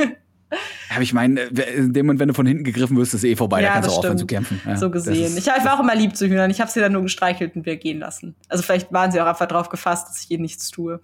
Ja, 0.91 1.01
ich 1.01 1.13
meine, 1.13 1.41
in 1.41 1.93
dem 1.93 2.07
Moment, 2.07 2.21
wenn 2.21 2.29
du 2.29 2.35
von 2.35 2.47
hinten 2.47 2.65
gegriffen 2.65 2.97
wirst, 2.97 3.15
ist 3.15 3.25
es 3.25 3.31
eh 3.31 3.37
vorbei, 3.37 3.63
ja, 3.63 3.69
da 3.69 3.75
kannst 3.75 3.89
du 3.89 3.93
auch 3.93 3.99
aufhören 3.99 4.19
zu 4.19 4.27
kämpfen. 4.27 4.61
Ja, 4.67 4.77
so 4.77 4.91
gesehen. 4.91 5.37
Ich, 5.37 5.47
ich 5.47 5.65
war 5.65 5.77
auch 5.77 5.81
immer 5.81 5.95
lieb 5.95 6.17
zu 6.17 6.27
Hühnern. 6.27 6.51
Ich 6.51 6.61
habe 6.61 6.71
sie 6.71 6.81
dann 6.81 6.93
nur 6.93 7.03
gestreichelt 7.03 7.57
und 7.57 7.65
wieder 7.65 7.77
gehen 7.77 7.99
lassen. 7.99 8.35
Also 8.49 8.63
vielleicht 8.63 8.93
waren 8.93 9.11
sie 9.11 9.21
auch 9.21 9.27
einfach 9.27 9.47
drauf 9.47 9.69
gefasst, 9.69 10.09
dass 10.09 10.25
ich 10.25 10.31
ihnen 10.31 10.43
nichts 10.43 10.71
tue. 10.71 11.01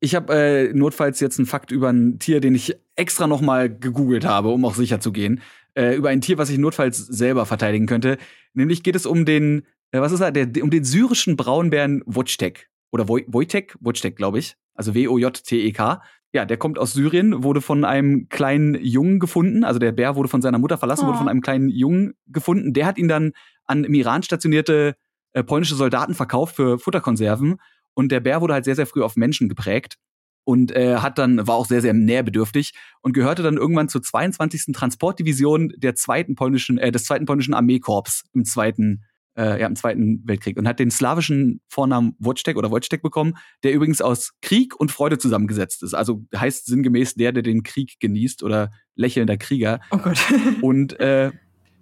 Ich 0.00 0.14
habe 0.14 0.34
äh, 0.34 0.72
notfalls 0.72 1.20
jetzt 1.20 1.38
einen 1.38 1.46
Fakt 1.46 1.72
über 1.72 1.88
ein 1.88 2.18
Tier, 2.18 2.40
den 2.40 2.54
ich 2.54 2.76
extra 2.94 3.26
noch 3.26 3.40
mal 3.40 3.68
gegoogelt 3.68 4.24
habe, 4.24 4.48
um 4.48 4.64
auch 4.64 4.74
sicher 4.74 5.00
zu 5.00 5.12
gehen. 5.12 5.40
Äh, 5.74 5.94
über 5.94 6.10
ein 6.10 6.20
Tier, 6.20 6.38
was 6.38 6.50
ich 6.50 6.58
notfalls 6.58 6.98
selber 6.98 7.46
verteidigen 7.46 7.86
könnte. 7.86 8.18
Nämlich 8.54 8.82
geht 8.82 8.96
es 8.96 9.06
um 9.06 9.24
den, 9.24 9.66
äh, 9.90 10.00
was 10.00 10.12
ist 10.12 10.20
er, 10.20 10.30
der, 10.30 10.62
um 10.62 10.70
den 10.70 10.84
syrischen 10.84 11.36
Braunbären 11.36 12.02
Wojtek. 12.06 12.68
Oder 12.90 13.08
Wojtek, 13.08 13.76
Wojtek, 13.80 14.16
glaube 14.16 14.38
ich. 14.38 14.56
Also 14.74 14.94
W-O-J-T-E-K. 14.94 16.02
Ja, 16.32 16.44
der 16.44 16.56
kommt 16.58 16.78
aus 16.78 16.92
Syrien, 16.92 17.42
wurde 17.42 17.60
von 17.60 17.84
einem 17.84 18.28
kleinen 18.28 18.74
Jungen 18.74 19.18
gefunden. 19.18 19.64
Also 19.64 19.78
der 19.78 19.92
Bär 19.92 20.14
wurde 20.14 20.28
von 20.28 20.42
seiner 20.42 20.58
Mutter 20.58 20.76
verlassen, 20.76 21.04
oh. 21.04 21.08
wurde 21.08 21.18
von 21.18 21.28
einem 21.28 21.40
kleinen 21.40 21.70
Jungen 21.70 22.14
gefunden. 22.26 22.74
Der 22.74 22.86
hat 22.86 22.98
ihn 22.98 23.08
dann 23.08 23.32
an 23.64 23.84
im 23.84 23.94
Iran 23.94 24.22
stationierte 24.22 24.94
äh, 25.32 25.42
polnische 25.42 25.74
Soldaten 25.74 26.14
verkauft 26.14 26.56
für 26.56 26.78
Futterkonserven. 26.78 27.56
Und 27.94 28.12
der 28.12 28.20
Bär 28.20 28.40
wurde 28.40 28.54
halt 28.54 28.64
sehr, 28.64 28.76
sehr 28.76 28.86
früh 28.86 29.02
auf 29.02 29.16
Menschen 29.16 29.48
geprägt 29.48 29.96
und 30.44 30.74
äh, 30.74 30.96
hat 30.96 31.18
dann 31.18 31.46
war 31.46 31.56
auch 31.56 31.66
sehr 31.66 31.82
sehr 31.82 31.92
nährbedürftig 31.92 32.72
und 33.02 33.12
gehörte 33.12 33.42
dann 33.42 33.58
irgendwann 33.58 33.90
zur 33.90 34.02
22. 34.02 34.72
Transportdivision 34.72 35.74
der 35.76 35.94
zweiten 35.94 36.36
polnischen 36.36 36.78
äh, 36.78 36.90
des 36.90 37.04
zweiten 37.04 37.26
polnischen 37.26 37.52
Armeekorps 37.52 38.24
im 38.32 38.46
zweiten 38.46 39.04
äh, 39.38 39.60
ja, 39.60 39.66
im 39.66 39.76
Zweiten 39.76 40.22
Weltkrieg 40.26 40.58
und 40.58 40.66
hat 40.66 40.80
den 40.80 40.90
slawischen 40.90 41.60
Vornamen 41.68 42.16
Wojtek 42.18 42.56
oder 42.56 42.70
Wojtek 42.70 43.02
bekommen, 43.02 43.38
der 43.62 43.72
übrigens 43.72 44.02
aus 44.02 44.32
Krieg 44.42 44.78
und 44.78 44.90
Freude 44.90 45.18
zusammengesetzt 45.18 45.82
ist. 45.82 45.94
Also 45.94 46.24
heißt 46.36 46.66
sinngemäß 46.66 47.14
der, 47.14 47.32
der 47.32 47.42
den 47.42 47.62
Krieg 47.62 48.00
genießt 48.00 48.42
oder 48.42 48.70
lächelnder 48.96 49.36
Krieger. 49.36 49.80
Oh 49.92 49.98
Gott. 49.98 50.18
und 50.62 50.98
äh, 50.98 51.30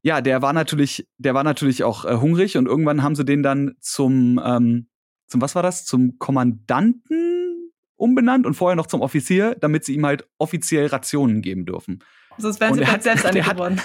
ja, 0.02 0.20
der 0.20 0.42
war 0.42 0.52
natürlich, 0.52 1.08
der 1.16 1.34
war 1.34 1.42
natürlich 1.42 1.82
auch 1.82 2.04
äh, 2.04 2.16
hungrig 2.16 2.56
und 2.58 2.66
irgendwann 2.66 3.02
haben 3.02 3.16
sie 3.16 3.24
den 3.24 3.42
dann 3.42 3.74
zum, 3.80 4.40
ähm, 4.44 4.88
zum 5.26 5.40
was 5.40 5.54
war 5.54 5.62
das? 5.62 5.84
Zum 5.86 6.18
Kommandanten 6.18 7.72
umbenannt 7.96 8.46
und 8.46 8.54
vorher 8.54 8.76
noch 8.76 8.86
zum 8.86 9.00
Offizier, 9.00 9.56
damit 9.58 9.84
sie 9.84 9.94
ihm 9.94 10.04
halt 10.04 10.28
offiziell 10.36 10.86
Rationen 10.86 11.40
geben 11.40 11.64
dürfen. 11.64 12.04
Sonst 12.36 12.60
wären 12.60 12.74
sie 12.74 12.84
vielleicht 12.84 13.02
selbst 13.02 13.24
geworden. 13.32 13.80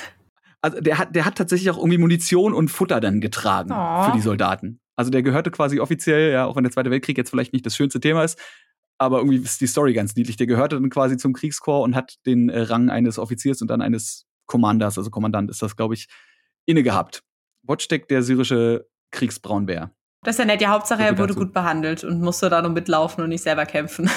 Also 0.62 0.80
der 0.80 0.98
hat, 0.98 1.16
der 1.16 1.26
hat 1.26 1.36
tatsächlich 1.36 1.70
auch 1.72 1.78
irgendwie 1.78 1.98
Munition 1.98 2.54
und 2.54 2.70
Futter 2.70 3.00
dann 3.00 3.20
getragen 3.20 3.72
oh. 3.72 4.04
für 4.06 4.12
die 4.12 4.22
Soldaten. 4.22 4.80
Also 4.96 5.10
der 5.10 5.24
gehörte 5.24 5.50
quasi 5.50 5.80
offiziell, 5.80 6.32
ja, 6.32 6.46
auch 6.46 6.56
wenn 6.56 6.64
der 6.64 6.72
Zweite 6.72 6.92
Weltkrieg 6.92 7.18
jetzt 7.18 7.32
vielleicht 7.32 7.54
nicht 7.54 7.66
das 7.66 7.76
schönste 7.76 8.00
Thema 8.00 8.24
ist, 8.24 8.40
aber 9.00 9.18
irgendwie 9.18 9.38
ist 9.38 9.62
die 9.62 9.68
Story 9.68 9.94
ganz 9.94 10.16
niedlich. 10.16 10.38
Der 10.38 10.46
gehörte 10.46 10.76
dann 10.76 10.92
quasi 10.92 11.18
zum 11.18 11.34
Kriegskorps 11.34 11.84
und 11.84 11.96
hat 11.96 12.18
den 12.28 12.50
äh, 12.50 12.62
Rang 12.62 12.90
eines 12.92 13.18
Offiziers 13.18 13.62
und 13.62 13.70
dann 13.70 13.82
eines 13.82 14.28
Commanders, 14.46 14.98
also 14.98 15.10
Kommandant 15.10 15.50
ist 15.50 15.62
das, 15.64 15.76
glaube 15.76 15.96
ich, 15.96 16.08
inne 16.66 16.84
gehabt. 16.84 17.24
Watchdek, 17.64 18.08
der 18.10 18.22
syrische 18.22 18.88
Kriegsbraunbär. 19.12 19.92
Das 20.24 20.36
ist 20.36 20.40
ja 20.40 20.46
nett. 20.46 20.62
Die 20.62 20.68
Hauptsache, 20.68 21.02
er 21.02 21.18
wurde 21.18 21.34
gut 21.34 21.52
behandelt 21.52 22.04
und 22.04 22.22
musste 22.22 22.50
da 22.50 22.62
nur 22.62 22.72
mitlaufen 22.72 23.24
und 23.24 23.30
nicht 23.30 23.42
selber 23.42 23.66
kämpfen. 23.66 24.10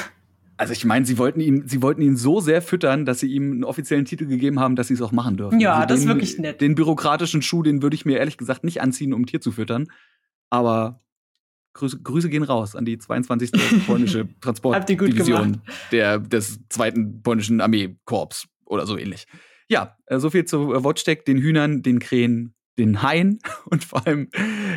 Also 0.57 0.73
ich 0.73 0.85
meine, 0.85 1.05
sie 1.05 1.19
wollten 1.19 1.41
ihn, 1.41 1.67
sie 1.67 1.83
wollten 1.83 2.03
ihn 2.03 2.17
so 2.17 2.41
sehr 2.41 2.63
füttern, 2.63 3.05
dass 3.05 3.21
sie 3.21 3.27
ihm 3.27 3.53
einen 3.53 3.65
offiziellen 3.65 4.05
Titel 4.05 4.27
gegeben 4.27 4.61
haben, 4.61 4.77
dass 4.77 4.89
sie 4.89 4.95
es 4.95 5.03
auch 5.03 5.13
machen 5.13 5.37
dürfen. 5.37 5.61
Ja, 5.61 5.75
also 5.75 5.87
das 5.89 6.01
den, 6.01 6.09
ist 6.09 6.15
wirklich 6.15 6.39
nett. 6.39 6.61
Den 6.61 6.75
bürokratischen 6.75 7.43
Schuh, 7.43 7.63
den 7.63 7.83
würde 7.83 7.95
ich 7.97 8.05
mir 8.05 8.19
ehrlich 8.19 8.39
gesagt 8.39 8.65
nicht 8.65 8.81
anziehen, 8.81 9.13
um 9.13 9.23
ein 9.23 9.27
Tier 9.27 9.41
zu 9.41 9.53
füttern. 9.53 9.89
Aber 10.51 11.01
Grüße, 11.75 12.01
Grüße 12.03 12.29
gehen 12.31 12.45
raus 12.45 12.77
an 12.77 12.85
die 12.85 12.99
22. 12.99 13.53
polnische 13.87 14.29
Transportdivision 14.41 15.61
der, 15.91 16.21
des 16.21 16.61
zweiten 16.69 17.23
polnischen 17.23 17.61
Armeekorps 17.61 18.47
oder 18.65 18.87
so 18.87 18.97
ähnlich. 18.97 19.27
Ja, 19.69 19.97
äh, 20.07 20.19
so 20.19 20.31
viel 20.31 20.45
zu 20.45 20.73
äh, 20.73 20.85
Wojtek, 20.85 21.25
den 21.25 21.39
Hühnern, 21.39 21.83
den 21.83 21.99
Krähen, 21.99 22.55
den 22.79 23.03
Haien 23.03 23.41
und 23.67 23.85
vor 23.85 24.07
allem 24.07 24.29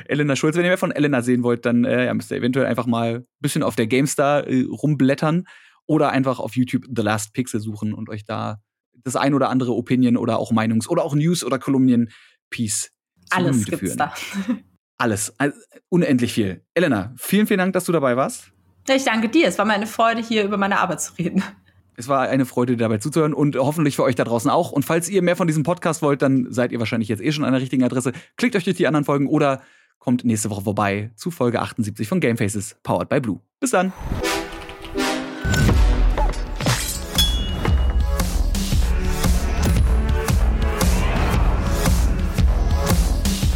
Elena 0.05 0.35
Schulz. 0.35 0.55
Wenn 0.55 0.63
ihr 0.63 0.69
mehr 0.69 0.77
von 0.77 0.91
Elena 0.91 1.21
sehen 1.21 1.43
wollt, 1.43 1.65
dann 1.65 1.85
äh, 1.85 2.05
ja, 2.05 2.13
müsst 2.13 2.31
ihr 2.31 2.37
eventuell 2.37 2.65
einfach 2.65 2.87
mal 2.87 3.17
ein 3.17 3.25
bisschen 3.39 3.63
auf 3.63 3.75
der 3.75 3.87
GameStar 3.87 4.47
äh, 4.47 4.63
rumblättern 4.63 5.45
oder 5.87 6.11
einfach 6.11 6.39
auf 6.39 6.55
YouTube 6.55 6.85
The 6.95 7.01
Last 7.01 7.33
Pixel 7.33 7.59
suchen 7.59 7.93
und 7.93 8.09
euch 8.09 8.23
da 8.25 8.61
das 9.03 9.15
ein 9.15 9.33
oder 9.33 9.49
andere 9.49 9.73
Opinion 9.73 10.17
oder 10.17 10.37
auch 10.37 10.51
Meinungs- 10.51 10.87
oder 10.87 11.03
auch 11.03 11.15
News- 11.15 11.43
oder 11.43 11.59
Kolumnien-Piece 11.59 12.91
Alles 13.29 13.65
gibt's 13.65 13.79
führen. 13.79 13.97
da. 13.97 14.13
Alles. 14.97 15.33
Also, 15.39 15.57
unendlich 15.89 16.33
viel. 16.33 16.63
Elena, 16.73 17.13
vielen, 17.17 17.47
vielen 17.47 17.59
Dank, 17.59 17.73
dass 17.73 17.85
du 17.85 17.91
dabei 17.91 18.17
warst. 18.17 18.51
Ich 18.89 19.03
danke 19.03 19.29
dir. 19.29 19.47
Es 19.47 19.57
war 19.57 19.65
mir 19.65 19.73
eine 19.73 19.87
Freude, 19.87 20.21
hier 20.21 20.43
über 20.43 20.57
meine 20.57 20.79
Arbeit 20.79 21.01
zu 21.01 21.13
reden. 21.13 21.43
Es 21.99 22.07
war 22.07 22.29
eine 22.29 22.45
Freude, 22.45 22.77
dabei 22.77 22.99
zuzuhören 22.99 23.33
und 23.33 23.55
hoffentlich 23.55 23.95
für 23.95 24.03
euch 24.03 24.13
da 24.13 24.23
draußen 24.23 24.51
auch. 24.51 24.71
Und 24.71 24.85
falls 24.85 25.09
ihr 25.09 25.23
mehr 25.23 25.35
von 25.35 25.47
diesem 25.47 25.63
Podcast 25.63 26.03
wollt, 26.03 26.21
dann 26.21 26.45
seid 26.53 26.71
ihr 26.71 26.77
wahrscheinlich 26.77 27.09
jetzt 27.09 27.23
eh 27.23 27.31
schon 27.31 27.43
an 27.43 27.53
der 27.53 27.61
richtigen 27.61 27.83
Adresse. 27.83 28.11
Klickt 28.35 28.55
euch 28.55 28.65
durch 28.65 28.77
die 28.77 28.85
anderen 28.85 29.03
Folgen 29.03 29.25
oder 29.25 29.63
kommt 29.97 30.23
nächste 30.23 30.51
Woche 30.51 30.61
vorbei 30.61 31.09
zu 31.15 31.31
Folge 31.31 31.59
78 31.59 32.07
von 32.07 32.19
Gamefaces, 32.19 32.75
powered 32.83 33.09
by 33.09 33.19
Blue. 33.19 33.39
Bis 33.59 33.71
dann. 33.71 33.91